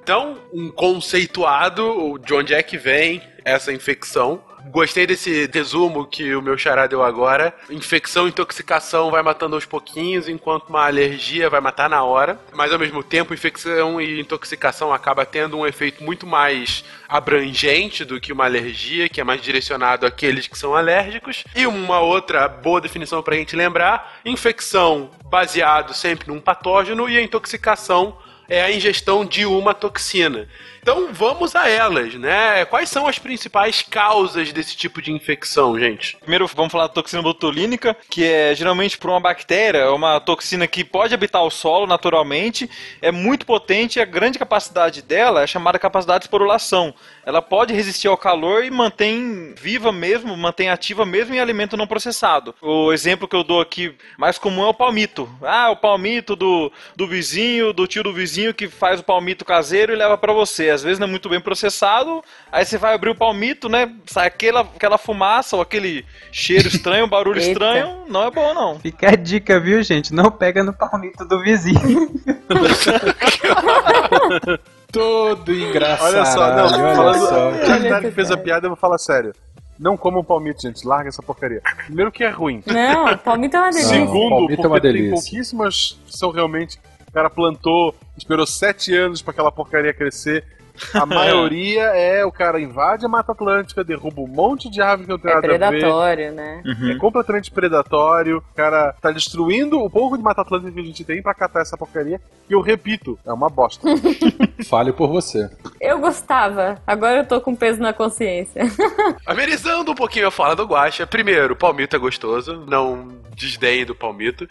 Então, 0.04 0.36
um 0.54 0.70
conceituado 0.72 2.20
de 2.26 2.34
onde 2.34 2.54
é 2.54 2.62
que 2.62 2.78
vem 2.78 3.22
essa 3.44 3.72
infecção. 3.72 4.42
Gostei 4.68 5.08
desse 5.08 5.50
resumo 5.52 6.06
que 6.06 6.36
o 6.36 6.42
meu 6.42 6.58
xará 6.58 6.86
deu 6.86 7.04
agora. 7.04 7.54
Infecção 7.70 8.28
e 8.28 8.30
intoxicação 8.30 9.10
vai 9.10 9.24
matando 9.24 9.56
aos 9.56 9.66
pouquinhos, 9.66 10.30
enquanto 10.30 10.70
uma 10.70 10.86
alergia 10.86 11.50
vai 11.50 11.60
matar 11.60 11.90
na 11.90 12.04
hora. 12.04 12.40
Mas 12.54 12.72
ao 12.72 12.78
mesmo 12.78 13.04
tempo, 13.04 13.34
infecção 13.34 14.00
e 14.00 14.22
intoxicação 14.22 14.94
acaba 14.94 15.26
tendo 15.26 15.58
um 15.58 15.66
efeito 15.66 16.04
muito 16.04 16.28
mais 16.28 16.84
abrangente 17.10 18.06
do 18.06 18.22
que 18.22 18.32
uma 18.32 18.46
alergia, 18.46 19.10
que 19.10 19.20
é 19.20 19.24
mais 19.24 19.42
direcionado 19.42 20.06
àqueles 20.06 20.48
que 20.48 20.58
são 20.58 20.76
alérgicos. 20.76 21.44
E 21.56 21.66
uma 21.66 22.00
outra 22.00 22.48
boa 22.48 22.80
definição 22.80 23.24
pra 23.24 23.36
gente 23.36 23.56
lembrar: 23.56 24.20
infecção 24.24 25.10
baseado 25.26 25.94
sempre 25.94 26.28
num 26.28 26.40
patógeno 26.40 27.10
e 27.10 27.18
a 27.18 27.22
intoxicação 27.22 28.18
é 28.48 28.62
a 28.62 28.72
ingestão 28.72 29.26
de 29.26 29.46
uma 29.46 29.74
toxina. 29.74 30.48
Então 30.82 31.14
vamos 31.14 31.56
a 31.56 31.70
elas, 31.70 32.16
né? 32.16 32.66
Quais 32.66 32.90
são 32.90 33.08
as 33.08 33.20
principais 33.20 33.84
causas 33.84 34.52
desse 34.52 34.76
tipo 34.76 35.00
de 35.00 35.12
infecção, 35.12 35.80
gente? 35.80 36.18
Primeiro 36.18 36.48
vamos 36.48 36.72
falar 36.72 36.88
da 36.88 36.94
toxina 36.94 37.22
botulínica, 37.22 37.96
que 38.10 38.26
é 38.26 38.56
geralmente 38.56 38.98
por 38.98 39.12
uma 39.12 39.20
bactéria, 39.20 39.92
uma 39.92 40.20
toxina 40.20 40.66
que 40.66 40.84
pode 40.84 41.14
habitar 41.14 41.44
o 41.44 41.52
solo 41.52 41.86
naturalmente, 41.86 42.68
é 43.00 43.12
muito 43.12 43.46
potente 43.46 44.00
e 44.00 44.02
a 44.02 44.06
grande 44.06 44.40
capacidade 44.40 45.04
dela 45.04 45.44
é 45.44 45.48
chamada 45.48 45.78
capacidade 45.78 46.22
de 46.22 46.26
esporulação. 46.26 46.96
Ela 47.24 47.44
pode 47.44 47.76
resistir 47.76 48.08
ao 48.08 48.18
calor 48.18 48.66
e 48.66 48.72
mantém 48.72 49.54
viva 49.56 49.92
mesmo, 49.92 50.36
mantém 50.36 50.70
ativa 50.70 51.06
mesmo 51.06 51.36
em 51.36 51.40
alimento 51.40 51.78
não 51.78 51.86
processado. 51.86 52.56
O 52.60 52.92
exemplo 52.92 53.28
que 53.28 53.36
eu 53.36 53.44
dou 53.44 53.62
aqui 53.62 53.96
mais 54.18 54.40
comum 54.40 54.64
é 54.64 54.68
o 54.68 54.74
palmito. 54.74 55.30
Ah, 55.44 55.70
o 55.70 55.78
palmito 55.78 56.36
do, 56.36 56.72
do 56.96 57.06
vizinho, 57.06 57.72
do 57.72 57.86
tio 57.86 58.02
do 58.02 58.12
vizinho 58.12 58.52
que 58.52 58.68
faz 58.68 59.00
o 59.00 59.04
palmito 59.04 59.46
caseiro 59.46 59.94
e 59.94 59.96
leva 59.96 60.18
para 60.18 60.34
você 60.34 60.71
às 60.72 60.82
vezes 60.82 61.00
não 61.00 61.08
é 61.08 61.10
muito 61.10 61.30
bem 61.30 61.40
processado, 61.42 62.24
aí 62.52 62.66
você 62.66 62.78
vai 62.78 62.94
abrir 62.94 63.10
o 63.10 63.16
palmito, 63.16 63.68
né? 63.70 63.92
Sai 64.06 64.28
aquela, 64.28 64.62
aquela 64.62 64.98
fumaça 64.98 65.56
ou 65.56 65.62
aquele 65.62 66.06
cheiro 66.32 66.68
estranho, 66.68 67.06
um 67.06 67.10
barulho 67.10 67.40
Eita. 67.40 67.52
estranho, 67.52 68.04
não 68.08 68.24
é 68.24 68.32
bom 68.32 68.54
não. 68.54 68.80
Fica 68.80 69.10
a 69.10 69.16
dica, 69.16 69.60
viu, 69.60 69.82
gente? 69.84 70.14
Não 70.14 70.32
pega 70.32 70.64
no 70.64 70.74
palmito 70.74 71.26
do 71.26 71.42
vizinho. 71.42 72.12
Todo 74.92 75.54
engraçado. 75.54 76.14
Olha 76.14 76.26
só, 76.26 76.56
não, 76.56 76.66
olha 76.66 76.96
falando, 76.96 77.20
só. 77.20 77.52
já 77.66 77.74
Olha 77.76 77.96
que 78.02 78.08
que 78.08 78.12
fez 78.12 78.32
a 78.32 78.38
piada, 78.38 78.66
eu 78.66 78.70
vou 78.72 78.78
falar 78.78 78.98
sério. 78.98 79.34
Não 79.80 79.98
comam 79.98 80.24
palmito, 80.24 80.62
gente. 80.62 80.86
Larga 80.86 81.10
essa 81.10 81.24
porcaria. 81.24 81.62
Primeiro 81.86 82.12
que 82.12 82.24
é 82.24 82.30
ruim. 82.30 82.62
Não, 82.68 83.18
palmito 83.18 83.58
é 83.58 83.60
uma 83.60 83.72
delícia. 83.72 83.90
Segundo, 83.98 84.30
palmito 84.30 84.54
é 84.54 84.56
porque 84.58 84.68
uma 84.68 84.82
tem 84.82 84.94
delícia. 84.94 85.12
pouquíssimas 85.14 86.00
que 86.06 86.18
são 86.18 86.30
realmente. 86.30 86.78
O 87.08 87.12
cara 87.12 87.30
plantou, 87.30 87.96
esperou 88.18 88.46
sete 88.46 88.96
anos 88.96 89.22
pra 89.22 89.32
aquela 89.32 89.52
porcaria 89.52 89.94
crescer. 89.94 90.46
A 90.94 91.06
maioria 91.06 91.84
é 91.84 92.26
o 92.26 92.32
cara 92.32 92.60
invade 92.60 93.06
a 93.06 93.10
Mata 93.10 93.32
Atlântica, 93.32 93.84
derruba 93.84 94.22
um 94.22 94.28
monte 94.28 94.70
de 94.70 94.82
árvore 94.82 95.06
que 95.06 95.12
não 95.12 95.20
tem 95.20 95.32
É 95.32 95.36
nada 95.36 95.48
a 95.48 95.72
ver. 95.72 95.80
predatório, 95.80 96.32
né? 96.32 96.64
É 96.92 96.96
completamente 96.96 97.52
predatório. 97.52 98.38
O 98.38 98.56
cara 98.56 98.94
tá 99.02 99.12
destruindo 99.12 99.80
o 99.80 99.90
pouco 99.90 100.18
de 100.18 100.24
Mata 100.24 100.42
Atlântica 100.42 100.72
que 100.72 100.80
a 100.80 100.84
gente 100.84 101.04
tem 101.04 101.22
pra 101.22 101.34
catar 101.34 101.62
essa 101.62 101.78
porcaria. 101.78 102.20
E 102.50 102.54
eu 102.54 102.62
repito, 102.62 103.18
é 103.26 103.32
uma 103.32 103.50
bosta. 103.50 103.88
Fale 104.68 104.94
por 104.94 105.08
você. 105.10 105.50
Eu 105.80 106.00
gostava, 106.00 106.82
agora 106.86 107.20
eu 107.20 107.26
tô 107.26 107.42
com 107.42 107.56
peso 107.56 107.82
na 107.82 107.94
consciência. 107.94 108.64
Amenizando 109.26 109.92
um 109.92 109.96
pouquinho 109.96 110.28
a 110.28 110.32
fala 110.32 110.56
do 110.56 110.66
Guaxa. 110.66 111.08
Primeiro, 111.08 111.54
o 111.54 111.58
palmito 111.58 111.96
é 111.96 112.00
gostoso, 112.00 112.66
não 112.68 113.22
desdenhe 113.36 113.86
do 113.86 113.96
palmito. 113.96 114.48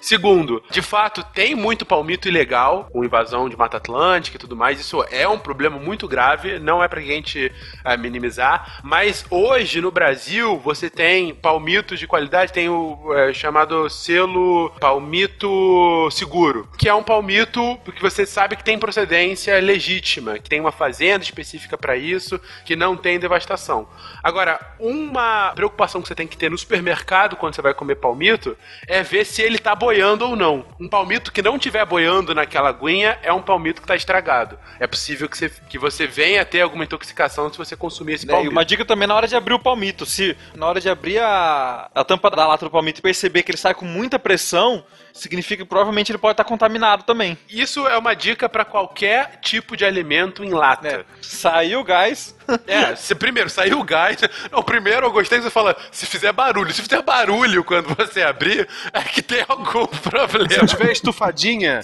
Segundo, 0.00 0.62
de 0.70 0.82
fato, 0.82 1.24
tem 1.32 1.54
muito 1.54 1.86
palmito 1.86 2.28
ilegal, 2.28 2.88
com 2.92 3.04
invasão 3.04 3.48
de 3.48 3.56
Mata 3.56 3.78
Atlântica 3.78 4.36
e 4.36 4.40
tudo 4.40 4.54
mais. 4.54 4.78
Isso 4.78 5.02
é 5.10 5.26
um 5.26 5.38
problema 5.38 5.78
muito 5.78 6.06
grave, 6.06 6.58
não 6.58 6.82
é 6.82 6.88
pra 6.88 7.00
gente 7.00 7.50
ah, 7.82 7.96
minimizar. 7.96 8.80
Mas 8.82 9.24
hoje, 9.30 9.80
no 9.80 9.90
Brasil, 9.90 10.58
você 10.58 10.90
tem 10.90 11.34
palmitos 11.34 11.98
de 11.98 12.06
qualidade, 12.06 12.52
tem 12.52 12.68
o 12.68 12.98
eh, 13.14 13.32
chamado 13.32 13.88
selo 13.88 14.70
palmito 14.78 16.10
seguro, 16.10 16.68
que 16.76 16.88
é 16.88 16.94
um 16.94 17.02
palmito 17.02 17.78
que 17.96 18.02
você 18.02 18.26
sabe 18.26 18.56
que 18.56 18.64
tem 18.64 18.78
procedência 18.78 19.53
legítima, 19.60 20.38
que 20.38 20.48
tem 20.48 20.60
uma 20.60 20.72
fazenda 20.72 21.22
específica 21.24 21.76
pra 21.76 21.96
isso, 21.96 22.40
que 22.64 22.74
não 22.76 22.96
tem 22.96 23.18
devastação. 23.18 23.88
Agora, 24.22 24.58
uma 24.78 25.52
preocupação 25.54 26.00
que 26.02 26.08
você 26.08 26.14
tem 26.14 26.26
que 26.26 26.36
ter 26.36 26.50
no 26.50 26.58
supermercado 26.58 27.36
quando 27.36 27.54
você 27.54 27.62
vai 27.62 27.74
comer 27.74 27.96
palmito 27.96 28.56
é 28.86 29.02
ver 29.02 29.24
se 29.24 29.42
ele 29.42 29.58
tá 29.58 29.74
boiando 29.74 30.26
ou 30.26 30.36
não. 30.36 30.64
Um 30.80 30.88
palmito 30.88 31.32
que 31.32 31.42
não 31.42 31.58
tiver 31.58 31.84
boiando 31.84 32.34
naquela 32.34 32.68
aguinha 32.70 33.18
é 33.22 33.32
um 33.32 33.42
palmito 33.42 33.80
que 33.82 33.88
tá 33.88 33.96
estragado. 33.96 34.58
É 34.78 34.86
possível 34.86 35.28
que 35.28 35.36
você, 35.36 35.48
que 35.68 35.78
você 35.78 36.06
venha 36.06 36.42
a 36.42 36.44
ter 36.44 36.60
alguma 36.60 36.84
intoxicação 36.84 37.50
se 37.50 37.58
você 37.58 37.76
consumir 37.76 38.14
esse 38.14 38.26
Né, 38.26 38.32
E 38.32 38.36
palmito. 38.36 38.52
uma 38.52 38.64
dica 38.64 38.84
também 38.84 39.06
na 39.08 39.14
hora 39.14 39.26
de 39.28 39.36
abrir 39.36 39.54
o 39.54 39.58
palmito. 39.58 40.06
Se 40.06 40.36
na 40.54 40.66
hora 40.66 40.80
de 40.80 40.88
abrir 40.88 41.18
a, 41.18 41.88
a 41.94 42.04
tampa 42.04 42.30
da 42.30 42.46
lata 42.46 42.64
do 42.64 42.70
palmito 42.70 43.00
e 43.00 43.02
perceber 43.02 43.42
que 43.42 43.50
ele 43.50 43.58
sai 43.58 43.74
com 43.74 43.84
muita 43.84 44.18
pressão, 44.18 44.84
significa 45.14 45.62
que 45.62 45.68
provavelmente 45.68 46.10
ele 46.10 46.18
pode 46.18 46.32
estar 46.32 46.44
contaminado 46.44 47.04
também. 47.04 47.38
Isso 47.48 47.86
é 47.86 47.96
uma 47.96 48.14
dica 48.14 48.48
pra 48.48 48.64
qualquer 48.64 49.38
tipo 49.40 49.76
de 49.76 49.84
alimento 49.84 50.44
em 50.44 50.50
lata. 50.50 50.98
né? 50.98 51.04
Saiu 51.22 51.80
o 51.80 51.84
gás. 51.84 52.34
É, 52.66 52.94
se 52.96 53.14
primeiro 53.14 53.48
saiu 53.50 53.80
o 53.80 53.84
gás. 53.84 54.18
Não, 54.50 54.62
primeiro 54.62 55.06
eu 55.06 55.10
gostei 55.12 55.38
que 55.38 55.44
você 55.44 55.50
fala, 55.50 55.76
se 55.90 56.06
fizer 56.06 56.32
barulho. 56.32 56.72
Se 56.72 56.82
fizer 56.82 57.02
barulho 57.02 57.64
quando 57.64 57.94
você 57.94 58.22
abrir, 58.22 58.68
é 58.92 59.00
que 59.02 59.22
tem 59.22 59.44
algum 59.48 59.86
Se 59.94 60.00
problema. 60.10 60.66
tiver 60.66 60.92
estufadinha, 60.92 61.80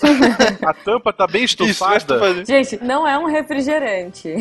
a 0.66 0.74
tampa 0.74 1.12
tá 1.12 1.26
bem 1.26 1.44
Isso, 1.44 1.54
estufada. 1.62 1.96
estufar. 1.96 2.44
Gente, 2.44 2.82
não 2.82 3.06
é 3.06 3.16
um 3.18 3.26
refrigerante. 3.26 4.34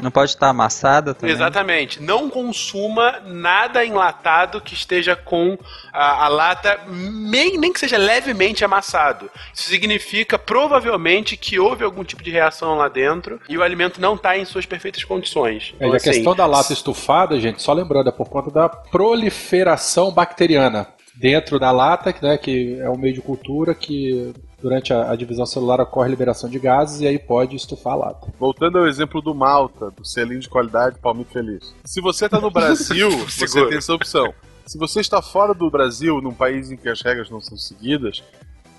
Não 0.00 0.10
pode 0.10 0.30
estar 0.30 0.48
amassada 0.48 1.14
também. 1.14 1.34
Exatamente. 1.34 2.02
Não 2.02 2.28
consuma 2.30 3.20
nada 3.24 3.84
enlatado 3.84 4.60
que 4.60 4.74
esteja 4.74 5.14
com 5.16 5.58
a, 5.92 6.24
a 6.24 6.28
lata, 6.28 6.80
nem, 6.88 7.58
nem 7.58 7.72
que 7.72 7.80
seja 7.80 7.96
levemente 7.96 8.64
amassado. 8.64 9.30
Isso 9.54 9.68
significa 9.68 10.38
provavelmente 10.38 11.36
que 11.36 11.58
houve 11.58 11.84
algum 11.84 12.04
tipo 12.04 12.22
de 12.22 12.30
reação 12.30 12.76
lá 12.76 12.88
dentro 12.88 13.40
e 13.48 13.56
o 13.56 13.62
alimento 13.62 14.00
não 14.00 14.14
está 14.14 14.36
em 14.36 14.44
suas 14.44 14.66
perfeitas 14.66 15.04
condições. 15.04 15.51
É, 15.78 15.88
e 15.88 15.92
a 15.92 15.96
assim, 15.96 16.10
questão 16.10 16.34
da 16.34 16.46
lata 16.46 16.72
estufada, 16.72 17.38
gente, 17.40 17.62
só 17.62 17.72
lembrando, 17.72 18.08
é 18.08 18.12
por 18.12 18.28
conta 18.28 18.50
da 18.50 18.68
proliferação 18.68 20.12
bacteriana 20.12 20.88
dentro 21.14 21.58
da 21.58 21.70
lata, 21.70 22.14
né, 22.22 22.38
que 22.38 22.78
é 22.80 22.88
um 22.88 22.96
meio 22.96 23.14
de 23.14 23.20
cultura 23.20 23.74
que 23.74 24.32
durante 24.60 24.92
a, 24.94 25.10
a 25.10 25.16
divisão 25.16 25.44
celular 25.44 25.80
ocorre 25.80 26.08
liberação 26.08 26.48
de 26.48 26.58
gases 26.58 27.00
e 27.00 27.06
aí 27.06 27.18
pode 27.18 27.56
estufar 27.56 27.94
a 27.94 27.96
lata. 27.96 28.32
Voltando 28.38 28.78
ao 28.78 28.86
exemplo 28.86 29.20
do 29.20 29.34
Malta, 29.34 29.90
do 29.90 30.06
selinho 30.06 30.40
de 30.40 30.48
qualidade 30.48 30.98
Palmito 31.00 31.32
Feliz. 31.32 31.74
Se 31.84 32.00
você 32.00 32.28
tá 32.28 32.40
no 32.40 32.50
Brasil, 32.50 33.10
você 33.28 33.66
tem 33.68 33.78
essa 33.78 33.92
opção. 33.92 34.32
Se 34.64 34.78
você 34.78 35.00
está 35.00 35.20
fora 35.20 35.52
do 35.52 35.68
Brasil, 35.68 36.20
num 36.20 36.32
país 36.32 36.70
em 36.70 36.76
que 36.76 36.88
as 36.88 37.02
regras 37.02 37.28
não 37.28 37.40
são 37.40 37.58
seguidas, 37.58 38.22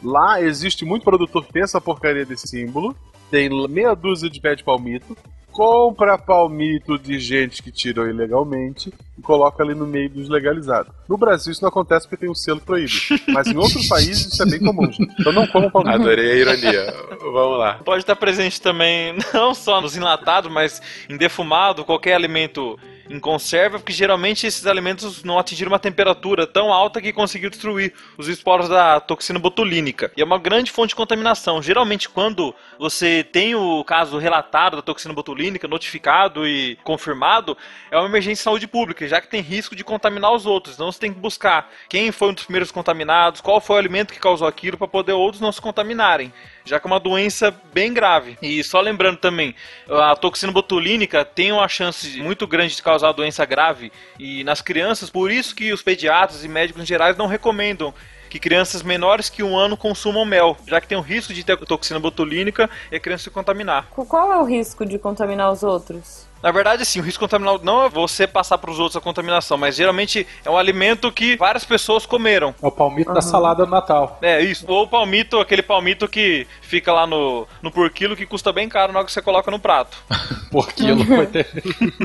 lá 0.02 0.42
existe 0.42 0.86
muito 0.86 1.04
produtor 1.04 1.46
que 1.46 1.54
tem 1.54 1.64
essa 1.64 1.82
porcaria 1.82 2.26
desse 2.26 2.48
símbolo, 2.48 2.96
tem 3.30 3.50
meia 3.68 3.94
dúzia 3.94 4.30
de 4.30 4.40
pé 4.40 4.56
de 4.56 4.64
palmito, 4.64 5.18
compra 5.54 6.18
palmito 6.18 6.98
de 6.98 7.20
gente 7.20 7.62
que 7.62 7.72
tirou 7.72 8.10
ilegalmente 8.10 8.92
e 9.18 9.22
coloca 9.22 9.64
ali 9.64 9.76
no 9.76 9.86
meio 9.86 10.10
dos 10.10 10.28
legalizados. 10.28 10.92
No 11.08 11.16
Brasil 11.16 11.52
isso 11.52 11.62
não 11.62 11.70
acontece 11.70 12.08
porque 12.08 12.26
tem 12.26 12.30
um 12.30 12.36
selo 12.36 12.60
proíbe, 12.60 12.92
mas 13.30 13.48
em 13.48 13.56
outros 13.56 13.88
países 13.90 14.34
isso 14.34 14.42
é 14.42 14.46
bem 14.46 14.60
comum. 14.60 14.92
gente. 14.92 15.14
Então 15.20 15.32
não 15.32 15.48
comam 15.48 15.70
palmito. 15.70 15.96
Adorei 15.96 16.32
a 16.32 16.36
ironia. 16.36 16.94
Vamos 17.20 17.60
lá. 17.60 17.76
Pode 17.86 18.02
estar 18.02 18.16
presente 18.16 18.60
também, 18.60 19.16
não 19.34 19.54
só 19.54 19.80
nos 19.80 19.96
enlatados, 19.96 20.52
mas 20.52 20.82
em 21.08 21.16
defumado, 21.16 21.86
qualquer 21.86 22.16
alimento 22.16 22.78
em 23.10 23.20
conserva, 23.20 23.80
porque 23.80 23.94
geralmente 23.94 24.48
esses 24.48 24.66
alimentos 24.66 25.24
não 25.24 25.38
atingiram 25.38 25.72
uma 25.72 25.80
temperatura 25.80 26.48
tão 26.48 26.72
alta 26.72 27.02
que 27.02 27.12
conseguiu 27.12 27.50
destruir 27.50 27.94
os 28.18 28.28
esporos 28.28 28.70
da 28.70 29.00
toxina 29.00 29.40
botulínica. 29.40 30.12
E 30.16 30.22
é 30.22 30.26
uma 30.26 30.40
grande 30.40 30.72
fonte 30.72 30.90
de 30.90 30.96
contaminação. 30.96 31.62
Geralmente, 31.62 32.10
quando 32.10 32.54
você 32.80 33.24
tem 33.24 33.56
o 33.56 33.84
caso 33.84 34.18
relatado 34.18 34.76
da 34.78 34.82
toxina 34.82 35.14
botulínica, 35.14 35.68
notificado 35.68 36.48
e 36.48 36.78
confirmado, 36.84 37.58
é 37.92 37.98
uma 37.98 38.08
emergência 38.08 38.42
de 38.42 38.44
saúde 38.44 38.68
pública, 38.68 39.08
já 39.08 39.20
que 39.20 39.28
tem 39.28 39.42
risco 39.42 39.76
de 39.76 39.84
contaminar 39.84 40.32
os 40.34 40.46
outros. 40.46 40.76
Então 40.76 40.92
você 40.92 41.00
tem 41.00 41.14
que 41.14 41.20
buscar 41.20 41.70
quem 41.90 42.12
foi 42.12 42.30
um 42.30 42.34
dos 42.34 42.46
primeiros 42.46 42.72
contaminados, 42.72 43.42
qual 43.42 43.60
foi 43.60 43.76
o 43.76 43.80
alimento 43.80 44.14
que 44.14 44.20
causou 44.20 44.48
aquilo, 44.48 44.78
para 44.78 44.88
poder 44.88 45.14
outros 45.14 45.42
não 45.42 45.52
se 45.52 45.62
contaminarem 45.62 46.32
já 46.66 46.80
que 46.80 46.88
é 46.88 46.90
uma 46.90 47.00
doença 47.00 47.54
bem 47.74 47.94
grave. 47.94 48.38
E 48.42 48.64
só 48.64 48.80
lembrando 48.82 49.18
também, 49.18 49.56
a 49.90 50.16
toxina 50.16 50.52
botulínica 50.52 51.26
tem 51.26 51.52
uma 51.52 51.68
chance 51.68 52.22
muito 52.22 52.48
grande 52.48 52.76
de 52.76 52.84
causar 52.84 53.12
doença 53.12 53.46
grave 53.46 53.92
e 54.20 54.44
nas 54.44 54.62
crianças, 54.62 55.10
por 55.10 55.32
isso 55.32 55.56
que 55.56 55.72
os 55.74 55.82
pediatras 55.82 56.44
e 56.44 56.48
médicos 56.48 56.82
em 56.82 56.86
gerais 56.86 57.18
não 57.18 57.28
recomendam 57.28 57.94
que 58.30 58.40
crianças 58.40 58.82
menores 58.82 59.30
que 59.30 59.44
um 59.44 59.56
ano 59.56 59.78
consumam 59.78 60.26
mel, 60.26 60.58
já 60.66 60.82
que 60.82 60.88
tem 60.88 60.98
o 60.98 61.02
risco 61.02 61.32
de 61.32 61.44
ter 61.44 61.56
toxina 61.58 62.00
botulínica 62.00 62.68
e 62.92 62.96
a 62.96 63.00
criança 63.00 63.26
se 63.26 63.30
contaminar. 63.30 63.88
Qual 63.92 64.34
é 64.34 64.38
o 64.38 64.44
risco 64.44 64.86
de 64.86 64.98
contaminar 64.98 65.52
os 65.52 65.62
outros? 65.62 66.28
Na 66.44 66.52
verdade, 66.52 66.86
sim, 66.86 67.00
o 67.00 67.04
risco 67.04 67.22
contaminal 67.22 67.58
não 67.64 67.86
é 67.86 67.90
você 67.90 68.28
passar 68.28 68.58
para 68.58 68.70
os 68.70 68.78
outros 68.78 68.98
a 68.98 69.02
contaminação, 69.02 69.58
mas 69.58 69.78
geralmente 69.78 70.28
é 70.44 70.50
um 70.50 70.58
alimento 70.58 71.10
que 71.10 71.38
várias 71.38 71.64
pessoas 71.64 72.06
comeram. 72.06 72.54
É 72.62 72.68
o 72.68 72.70
palmito 72.70 73.14
da 73.14 73.22
salada 73.22 73.66
do 73.66 73.72
Natal. 73.72 74.20
É 74.22 74.42
isso. 74.42 74.66
Ou 74.68 74.84
o 74.84 74.88
palmito, 74.88 75.40
aquele 75.40 75.62
palmito 75.62 76.06
que 76.06 76.46
fica 76.62 76.92
lá 76.92 77.08
no, 77.08 77.48
no 77.62 77.72
por 77.72 77.90
quilo 77.92 78.14
que 78.14 78.26
custa 78.26 78.52
bem 78.52 78.68
caro 78.68 78.92
na 78.92 79.00
hora 79.00 79.06
que 79.06 79.14
você 79.14 79.22
coloca 79.22 79.50
no 79.50 79.58
prato. 79.58 79.96
Por 80.54 80.72
quilo 80.72 81.04
vai 81.04 81.26
ter. 81.26 81.48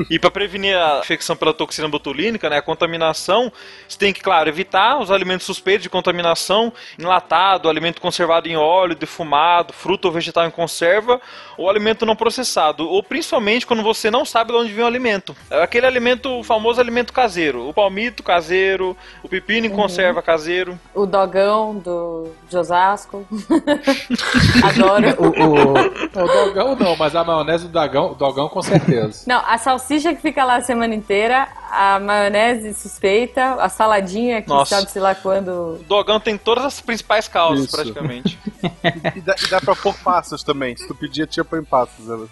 E 0.09 0.17
para 0.17 0.31
prevenir 0.31 0.75
a 0.75 1.01
infecção 1.01 1.35
pela 1.35 1.53
toxina 1.53 1.87
botulínica, 1.87 2.49
né, 2.49 2.57
a 2.57 2.61
contaminação, 2.63 3.53
você 3.87 3.95
tem 3.95 4.11
que, 4.11 4.21
claro, 4.21 4.49
evitar 4.49 4.99
os 4.99 5.11
alimentos 5.11 5.45
suspeitos 5.45 5.83
de 5.83 5.89
contaminação, 5.89 6.73
enlatado, 6.97 7.69
alimento 7.69 8.01
conservado 8.01 8.47
em 8.47 8.57
óleo, 8.57 8.95
defumado, 8.95 9.71
fruta 9.71 10.07
ou 10.07 10.11
vegetal 10.11 10.47
em 10.47 10.49
conserva, 10.49 11.21
ou 11.59 11.69
alimento 11.69 12.07
não 12.07 12.15
processado, 12.15 12.89
ou 12.89 13.03
principalmente 13.03 13.67
quando 13.67 13.83
você 13.83 14.09
não 14.09 14.25
sabe 14.29 14.51
de 14.51 14.57
onde 14.57 14.71
vem 14.73 14.83
o 14.83 14.87
alimento. 14.87 15.35
É 15.49 15.61
aquele 15.63 15.85
alimento, 15.85 16.29
o 16.39 16.43
famoso 16.43 16.79
alimento 16.79 17.11
caseiro, 17.13 17.67
o 17.67 17.73
palmito 17.73 18.23
caseiro, 18.23 18.95
o 19.23 19.29
pepino 19.29 19.67
em 19.67 19.69
conserva 19.69 20.21
caseiro. 20.21 20.79
O 20.93 21.05
dogão 21.05 21.75
do 21.77 22.27
de 22.49 22.57
Osasco. 22.57 23.25
Adoro. 24.63 25.07
O, 25.17 25.27
o- 25.27 26.23
O 26.23 26.27
dogão 26.27 26.75
não, 26.75 26.95
mas 26.95 27.15
a 27.15 27.23
maionese 27.23 27.65
do 27.67 27.71
dogão, 27.71 28.13
dogão 28.13 28.47
com 28.49 28.61
certeza. 28.61 29.23
Não, 29.27 29.41
a 29.45 29.57
salsicha 29.57 30.13
que 30.13 30.21
fica 30.21 30.43
lá 30.43 30.55
a 30.57 30.61
semana 30.61 30.93
inteira, 30.95 31.47
a 31.71 31.99
maionese 31.99 32.73
suspeita, 32.73 33.55
a 33.55 33.69
saladinha 33.69 34.41
que 34.41 34.49
Nossa. 34.49 34.75
sabe-se 34.75 34.99
lá 34.99 35.15
quando. 35.15 35.49
O 35.49 35.83
dogão 35.87 36.19
tem 36.19 36.37
todas 36.37 36.65
as 36.65 36.81
principais 36.81 37.27
causas, 37.27 37.65
Isso. 37.65 37.75
praticamente. 37.75 38.37
E 39.15 39.21
dá, 39.21 39.35
e 39.41 39.49
dá 39.49 39.61
pra 39.61 39.75
pôr 39.75 39.95
passas 40.03 40.43
também. 40.43 40.75
Se 40.75 40.85
tu 40.87 40.93
pedir, 40.93 41.25
tinha 41.27 41.45
põe 41.45 41.63
passas. 41.63 42.05
Não, 42.05 42.27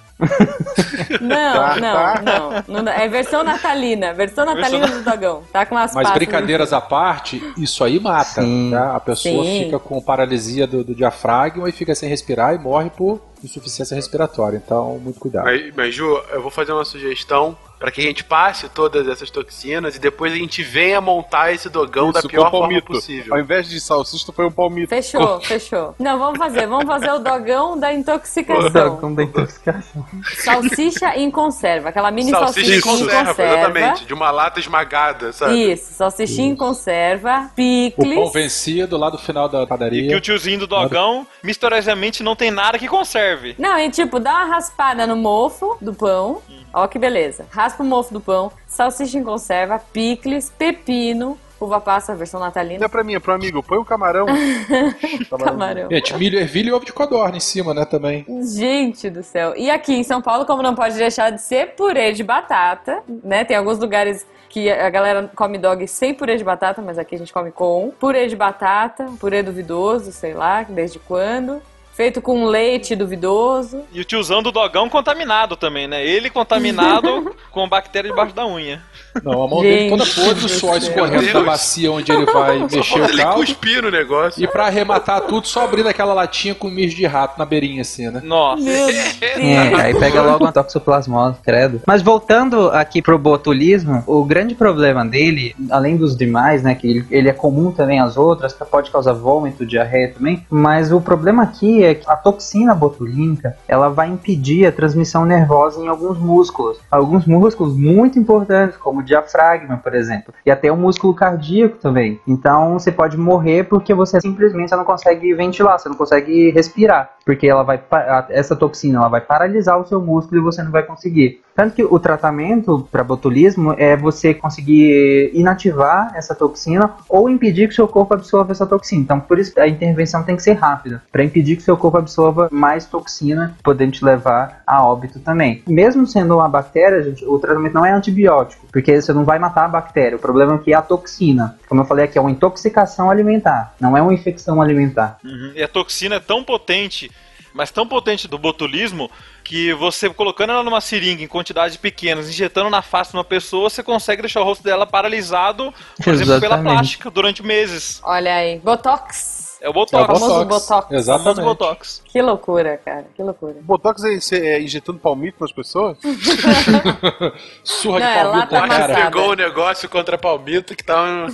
não, 1.21 2.63
não, 2.67 2.83
não. 2.83 2.91
É 2.91 3.07
versão 3.07 3.43
natalina. 3.43 4.13
Versão 4.13 4.45
natalina 4.45 4.87
do 4.87 5.03
dogão. 5.03 5.43
Tá 5.51 5.65
com 5.65 5.75
umas 5.75 5.93
Mas 5.93 6.09
brincadeiras 6.11 6.73
à 6.73 6.81
parte, 6.81 7.41
isso 7.57 7.83
aí 7.83 7.99
mata. 7.99 8.41
Sim. 8.41 8.71
tá? 8.71 8.95
A 8.95 8.99
pessoa 8.99 9.43
Sim. 9.43 9.65
fica 9.65 9.79
com 9.79 10.01
paralisia 10.01 10.67
do, 10.67 10.83
do 10.83 10.95
diafragma 10.95 11.69
e 11.69 11.71
fica 11.71 11.93
sem 11.95 12.09
respirar 12.09 12.55
e 12.55 12.57
morre 12.57 12.89
por 12.89 13.21
insuficiência 13.43 13.95
respiratória. 13.95 14.61
Então, 14.63 14.99
muito 14.99 15.19
cuidado. 15.19 15.45
Mas, 15.45 15.73
mas, 15.75 15.95
Ju, 15.95 16.19
eu 16.31 16.41
vou 16.41 16.51
fazer 16.51 16.73
uma 16.73 16.85
sugestão 16.85 17.57
para 17.79 17.91
que 17.91 18.01
a 18.01 18.03
gente 18.03 18.23
passe 18.23 18.67
todas 18.69 19.07
essas 19.07 19.29
toxinas 19.29 19.95
e 19.95 19.99
depois 19.99 20.33
a 20.33 20.35
gente 20.35 20.63
venha 20.63 20.99
montar 20.99 21.53
esse 21.53 21.69
dogão 21.69 22.11
da 22.11 22.19
Isso, 22.19 22.27
pior 22.27 22.49
com 22.49 22.57
forma 22.59 22.81
possível. 22.81 23.33
Ao 23.33 23.39
invés 23.39 23.69
de 23.69 23.79
salsicha, 23.79 24.31
foi 24.31 24.45
um 24.47 24.51
palmito. 24.51 24.89
Fechou, 24.89 25.39
fechou. 25.41 25.95
Não, 25.99 26.17
vamos 26.17 26.37
fazer. 26.37 26.67
Vamos 26.67 26.85
fazer 26.85 27.11
o 27.11 27.19
dogão 27.19 27.77
da 27.79 27.89
o 27.89 27.91
intoxicação. 27.91 28.69
dogão 28.71 29.13
da 29.13 29.23
intoxicação. 29.23 30.05
Salsicha 30.35 31.15
em 31.17 31.29
conserva. 31.29 31.89
Aquela 31.89 32.11
mini 32.11 32.31
Salsicha 32.31 32.75
em 32.75 32.81
salsichinha 32.81 33.07
conserva, 33.11 33.43
exatamente. 33.43 34.05
De 34.05 34.13
uma 34.13 34.31
lata 34.31 34.59
esmagada, 34.59 35.31
sabe? 35.31 35.71
Isso, 35.71 35.93
salsichinha 35.93 36.51
em 36.51 36.55
conserva, 36.55 37.49
O 37.51 37.55
picles. 37.55 38.15
pão 38.15 38.31
vencido 38.31 38.97
lá 38.97 39.09
do 39.09 39.17
final 39.17 39.47
da 39.47 39.59
E 39.59 39.61
que 39.63 39.67
padaria. 39.67 40.17
o 40.17 40.21
tiozinho 40.21 40.59
do 40.59 40.67
dogão, 40.67 41.27
misteriosamente, 41.43 42.23
não 42.23 42.35
tem 42.35 42.51
nada 42.51 42.79
que 42.79 42.87
conserve. 42.87 43.55
Não, 43.57 43.77
e 43.77 43.89
tipo, 43.89 44.19
dá 44.19 44.31
uma 44.33 44.45
raspada 44.55 45.05
no 45.05 45.15
mofo 45.15 45.77
do 45.81 45.93
pão. 45.93 46.41
Ó 46.73 46.85
que 46.87 46.99
beleza. 46.99 47.45
Raspa 47.49 47.66
o 47.79 47.83
mofo 47.83 48.13
do 48.13 48.21
pão, 48.21 48.51
salsicha 48.67 49.17
em 49.17 49.23
conserva, 49.23 49.79
picles, 49.91 50.51
pepino, 50.57 51.37
uva 51.59 51.79
passa, 51.81 52.15
versão 52.15 52.39
Não 52.39 52.47
natalina. 52.47 52.85
é 52.85 52.87
pra 52.87 53.03
mim, 53.03 53.15
é 53.15 53.19
pro 53.19 53.33
amigo. 53.33 53.63
Põe 53.63 53.77
um 53.79 53.83
camarão. 53.83 54.25
Camarão. 55.43 55.89
Gente, 55.89 56.15
milho, 56.15 56.39
ervilha 56.39 56.69
e 56.69 56.73
ovo 56.73 56.85
de 56.85 56.93
codorna 56.93 57.37
em 57.37 57.41
cima, 57.41 57.73
né, 57.73 57.85
também. 57.85 58.25
Gente 58.55 59.09
do 59.09 59.23
céu. 59.23 59.53
E 59.55 59.69
aqui 59.69 59.93
em 59.93 60.03
São 60.03 60.21
Paulo, 60.21 60.45
como 60.45 60.61
não 60.61 60.75
pode 60.75 60.95
deixar 60.97 61.31
de 61.31 61.41
ser, 61.41 61.75
purê 61.75 62.11
de 62.11 62.23
batata, 62.23 63.01
né? 63.23 63.43
Tem 63.43 63.57
alguns 63.57 63.79
lugares 63.79 64.25
que 64.49 64.69
a 64.71 64.89
galera 64.89 65.29
come 65.35 65.57
dog 65.57 65.85
sem 65.87 66.13
purê 66.13 66.37
de 66.37 66.43
batata, 66.43 66.81
mas 66.81 66.97
aqui 66.97 67.15
a 67.15 67.17
gente 67.17 67.33
come 67.33 67.51
com. 67.51 67.91
Purê 67.99 68.27
de 68.27 68.35
batata, 68.35 69.05
purê 69.19 69.43
duvidoso, 69.43 70.11
sei 70.11 70.33
lá, 70.33 70.63
desde 70.63 70.99
quando. 70.99 71.61
Feito 71.97 72.21
com 72.21 72.45
leite 72.45 72.95
duvidoso. 72.95 73.81
E 73.91 73.99
o 73.99 74.05
tiozão 74.05 74.43
do 74.43 74.51
dogão 74.51 74.87
contaminado 74.87 75.55
também, 75.55 75.87
né? 75.87 76.05
Ele 76.05 76.29
contaminado 76.29 77.35
com 77.49 77.67
bactéria 77.67 78.11
debaixo 78.11 78.35
da 78.35 78.45
unha. 78.45 78.79
Não, 79.23 79.41
a 79.41 79.47
mão 79.47 79.61
dele 79.61 79.89
toda 79.89 80.05
Gente 80.05 80.15
podre, 80.15 80.39
o 80.39 80.41
do 80.43 80.49
suor 80.49 80.77
escorrendo 80.77 81.33
da 81.33 81.41
bacia 81.41 81.91
onde 81.91 82.11
ele 82.11 82.25
vai 82.27 82.59
mexer 82.59 83.01
o 83.01 83.05
Ele 83.05 83.23
caldo. 83.23 83.39
cuspir 83.39 83.81
no 83.81 83.89
negócio. 83.89 84.43
E 84.43 84.47
pra 84.47 84.67
arrematar 84.67 85.21
tudo, 85.21 85.47
só 85.47 85.63
abrindo 85.63 85.89
aquela 85.89 86.13
latinha 86.13 86.53
com 86.53 86.69
mijo 86.69 86.95
de 86.95 87.07
rato 87.07 87.39
na 87.39 87.45
beirinha, 87.45 87.81
assim, 87.81 88.11
né? 88.11 88.21
Nossa. 88.23 88.61
É, 89.19 89.73
aí 89.75 89.95
pega 89.99 90.21
logo 90.21 90.43
uma 90.43 90.51
toxoplasmose, 90.51 91.37
credo. 91.43 91.81
Mas 91.85 92.01
voltando 92.01 92.69
aqui 92.69 93.01
pro 93.01 93.17
botulismo, 93.17 94.03
o 94.05 94.23
grande 94.23 94.55
problema 94.55 95.05
dele, 95.05 95.55
além 95.69 95.95
dos 95.97 96.15
demais, 96.15 96.63
né, 96.63 96.75
que 96.75 96.87
ele, 96.87 97.05
ele 97.09 97.29
é 97.29 97.33
comum 97.33 97.71
também 97.71 97.99
às 97.99 98.17
outras, 98.17 98.53
que 98.53 98.63
pode 98.65 98.91
causar 98.91 99.13
vômito, 99.13 99.65
diarreia 99.65 100.13
também, 100.13 100.45
mas 100.49 100.91
o 100.91 100.99
problema 100.99 101.43
aqui 101.43 101.83
é 101.83 101.86
que 101.95 102.09
a 102.09 102.15
toxina 102.15 102.73
botulínica, 102.73 103.55
ela 103.67 103.89
vai 103.89 104.07
impedir 104.09 104.65
a 104.65 104.71
transmissão 104.71 105.25
nervosa 105.25 105.81
em 105.81 105.87
alguns 105.87 106.17
músculos. 106.17 106.79
Alguns 106.89 107.25
músculos 107.25 107.75
muito 107.77 108.19
importantes, 108.19 108.77
como 108.77 108.99
o 108.99 109.03
diafragma, 109.03 109.77
por 109.77 109.93
exemplo, 109.95 110.33
e 110.45 110.51
até 110.51 110.71
o 110.71 110.77
músculo 110.77 111.13
cardíaco 111.13 111.77
também. 111.77 112.19
Então 112.27 112.73
você 112.73 112.91
pode 112.91 113.17
morrer 113.17 113.63
porque 113.63 113.93
você 113.93 114.19
simplesmente 114.21 114.71
não 114.71 114.85
consegue 114.85 115.33
ventilar, 115.33 115.79
você 115.79 115.89
não 115.89 115.95
consegue 115.95 116.51
respirar, 116.51 117.11
porque 117.25 117.47
ela 117.47 117.63
vai 117.63 117.81
essa 118.29 118.55
toxina 118.55 118.99
ela 118.99 119.09
vai 119.09 119.21
paralisar 119.21 119.79
o 119.79 119.85
seu 119.85 120.01
músculo 120.01 120.41
e 120.41 120.43
você 120.43 120.63
não 120.63 120.71
vai 120.71 120.83
conseguir. 120.83 121.41
Tanto 121.55 121.73
que 121.73 121.83
o 121.83 121.99
tratamento 121.99 122.87
para 122.91 123.03
botulismo 123.03 123.73
é 123.77 123.97
você 123.97 124.31
conseguir 124.31 125.31
inativar 125.33 126.11
essa 126.15 126.35
toxina 126.35 126.91
ou 127.09 127.27
impedir 127.27 127.67
que 127.67 127.73
seu 127.73 127.87
corpo 127.87 128.13
absorva 128.13 128.51
essa 128.51 128.67
toxina. 128.67 129.01
Então, 129.01 129.19
por 129.19 129.39
isso 129.39 129.59
a 129.59 129.67
intervenção 129.67 130.21
tem 130.21 130.35
que 130.35 130.43
ser 130.43 130.53
rápida, 130.53 131.01
para 131.11 131.23
impedir 131.23 131.55
que 131.55 131.63
o 131.63 131.65
seu 131.77 131.81
corpo 131.81 131.97
absorva 131.97 132.49
mais 132.51 132.85
toxina, 132.85 133.55
podendo 133.63 133.91
te 133.91 134.03
levar 134.03 134.63
a 134.65 134.83
óbito 134.83 135.19
também. 135.19 135.63
Mesmo 135.67 136.07
sendo 136.07 136.35
uma 136.35 136.49
bactéria, 136.49 137.03
gente, 137.03 137.23
o 137.23 137.37
tratamento 137.39 137.73
não 137.73 137.85
é 137.85 137.91
antibiótico, 137.91 138.65
porque 138.71 138.99
você 138.99 139.13
não 139.13 139.23
vai 139.23 139.37
matar 139.37 139.65
a 139.65 139.69
bactéria. 139.69 140.17
O 140.17 140.19
problema 140.19 140.55
é 140.55 140.57
que 140.57 140.73
é 140.73 140.75
a 140.75 140.81
toxina. 140.81 141.57
Como 141.69 141.81
eu 141.81 141.85
falei 141.85 142.05
aqui, 142.05 142.17
é 142.17 142.21
uma 142.21 142.31
intoxicação 142.31 143.09
alimentar, 143.09 143.75
não 143.79 143.95
é 143.95 144.01
uma 144.01 144.13
infecção 144.13 144.61
alimentar. 144.61 145.19
Uhum. 145.23 145.51
E 145.55 145.61
a 145.61 145.67
toxina 145.67 146.15
é 146.15 146.19
tão 146.19 146.43
potente, 146.43 147.11
mas 147.53 147.71
tão 147.71 147.87
potente 147.87 148.27
do 148.27 148.37
botulismo, 148.37 149.09
que 149.43 149.73
você 149.73 150.09
colocando 150.09 150.51
ela 150.51 150.63
numa 150.63 150.81
seringa 150.81 151.23
em 151.23 151.27
quantidades 151.27 151.77
pequenas, 151.77 152.27
injetando 152.27 152.69
na 152.69 152.81
face 152.81 153.11
de 153.11 153.17
uma 153.17 153.23
pessoa, 153.23 153.69
você 153.69 153.81
consegue 153.81 154.21
deixar 154.21 154.41
o 154.41 154.43
rosto 154.43 154.63
dela 154.63 154.85
paralisado, 154.85 155.73
por 156.03 156.13
exemplo, 156.13 156.39
pela 156.39 156.55
Exatamente. 156.55 156.73
plástica 156.73 157.09
durante 157.09 157.43
meses. 157.43 158.01
Olha 158.03 158.35
aí. 158.35 158.59
Botox. 158.59 159.36
É 159.59 159.65
o 159.65 159.67
É 159.67 159.69
o 159.69 159.73
Botox. 159.73 160.05
famoso 160.05 160.45
Botox. 160.45 160.67
Botox. 160.67 160.91
Exatamente. 160.91 161.41
Botox. 161.41 162.01
Que 162.05 162.21
loucura, 162.21 162.77
cara. 162.77 163.05
Que 163.15 163.23
loucura. 163.23 163.55
Botox 163.61 164.03
é, 164.03 164.37
é 164.37 164.61
injetando 164.61 164.99
palmito 164.99 165.37
nas 165.41 165.51
pessoas? 165.51 165.97
Surra 167.63 167.99
Não, 167.99 168.05
de 168.07 168.13
é 168.17 168.23
palmito 168.23 168.53
na 168.53 168.67
cara. 168.67 168.95
pegou 169.05 169.29
o 169.31 169.35
negócio 169.35 169.89
contra 169.89 170.17
palmito 170.17 170.75
que 170.75 170.83
tá 170.83 171.01
um- 171.03 171.27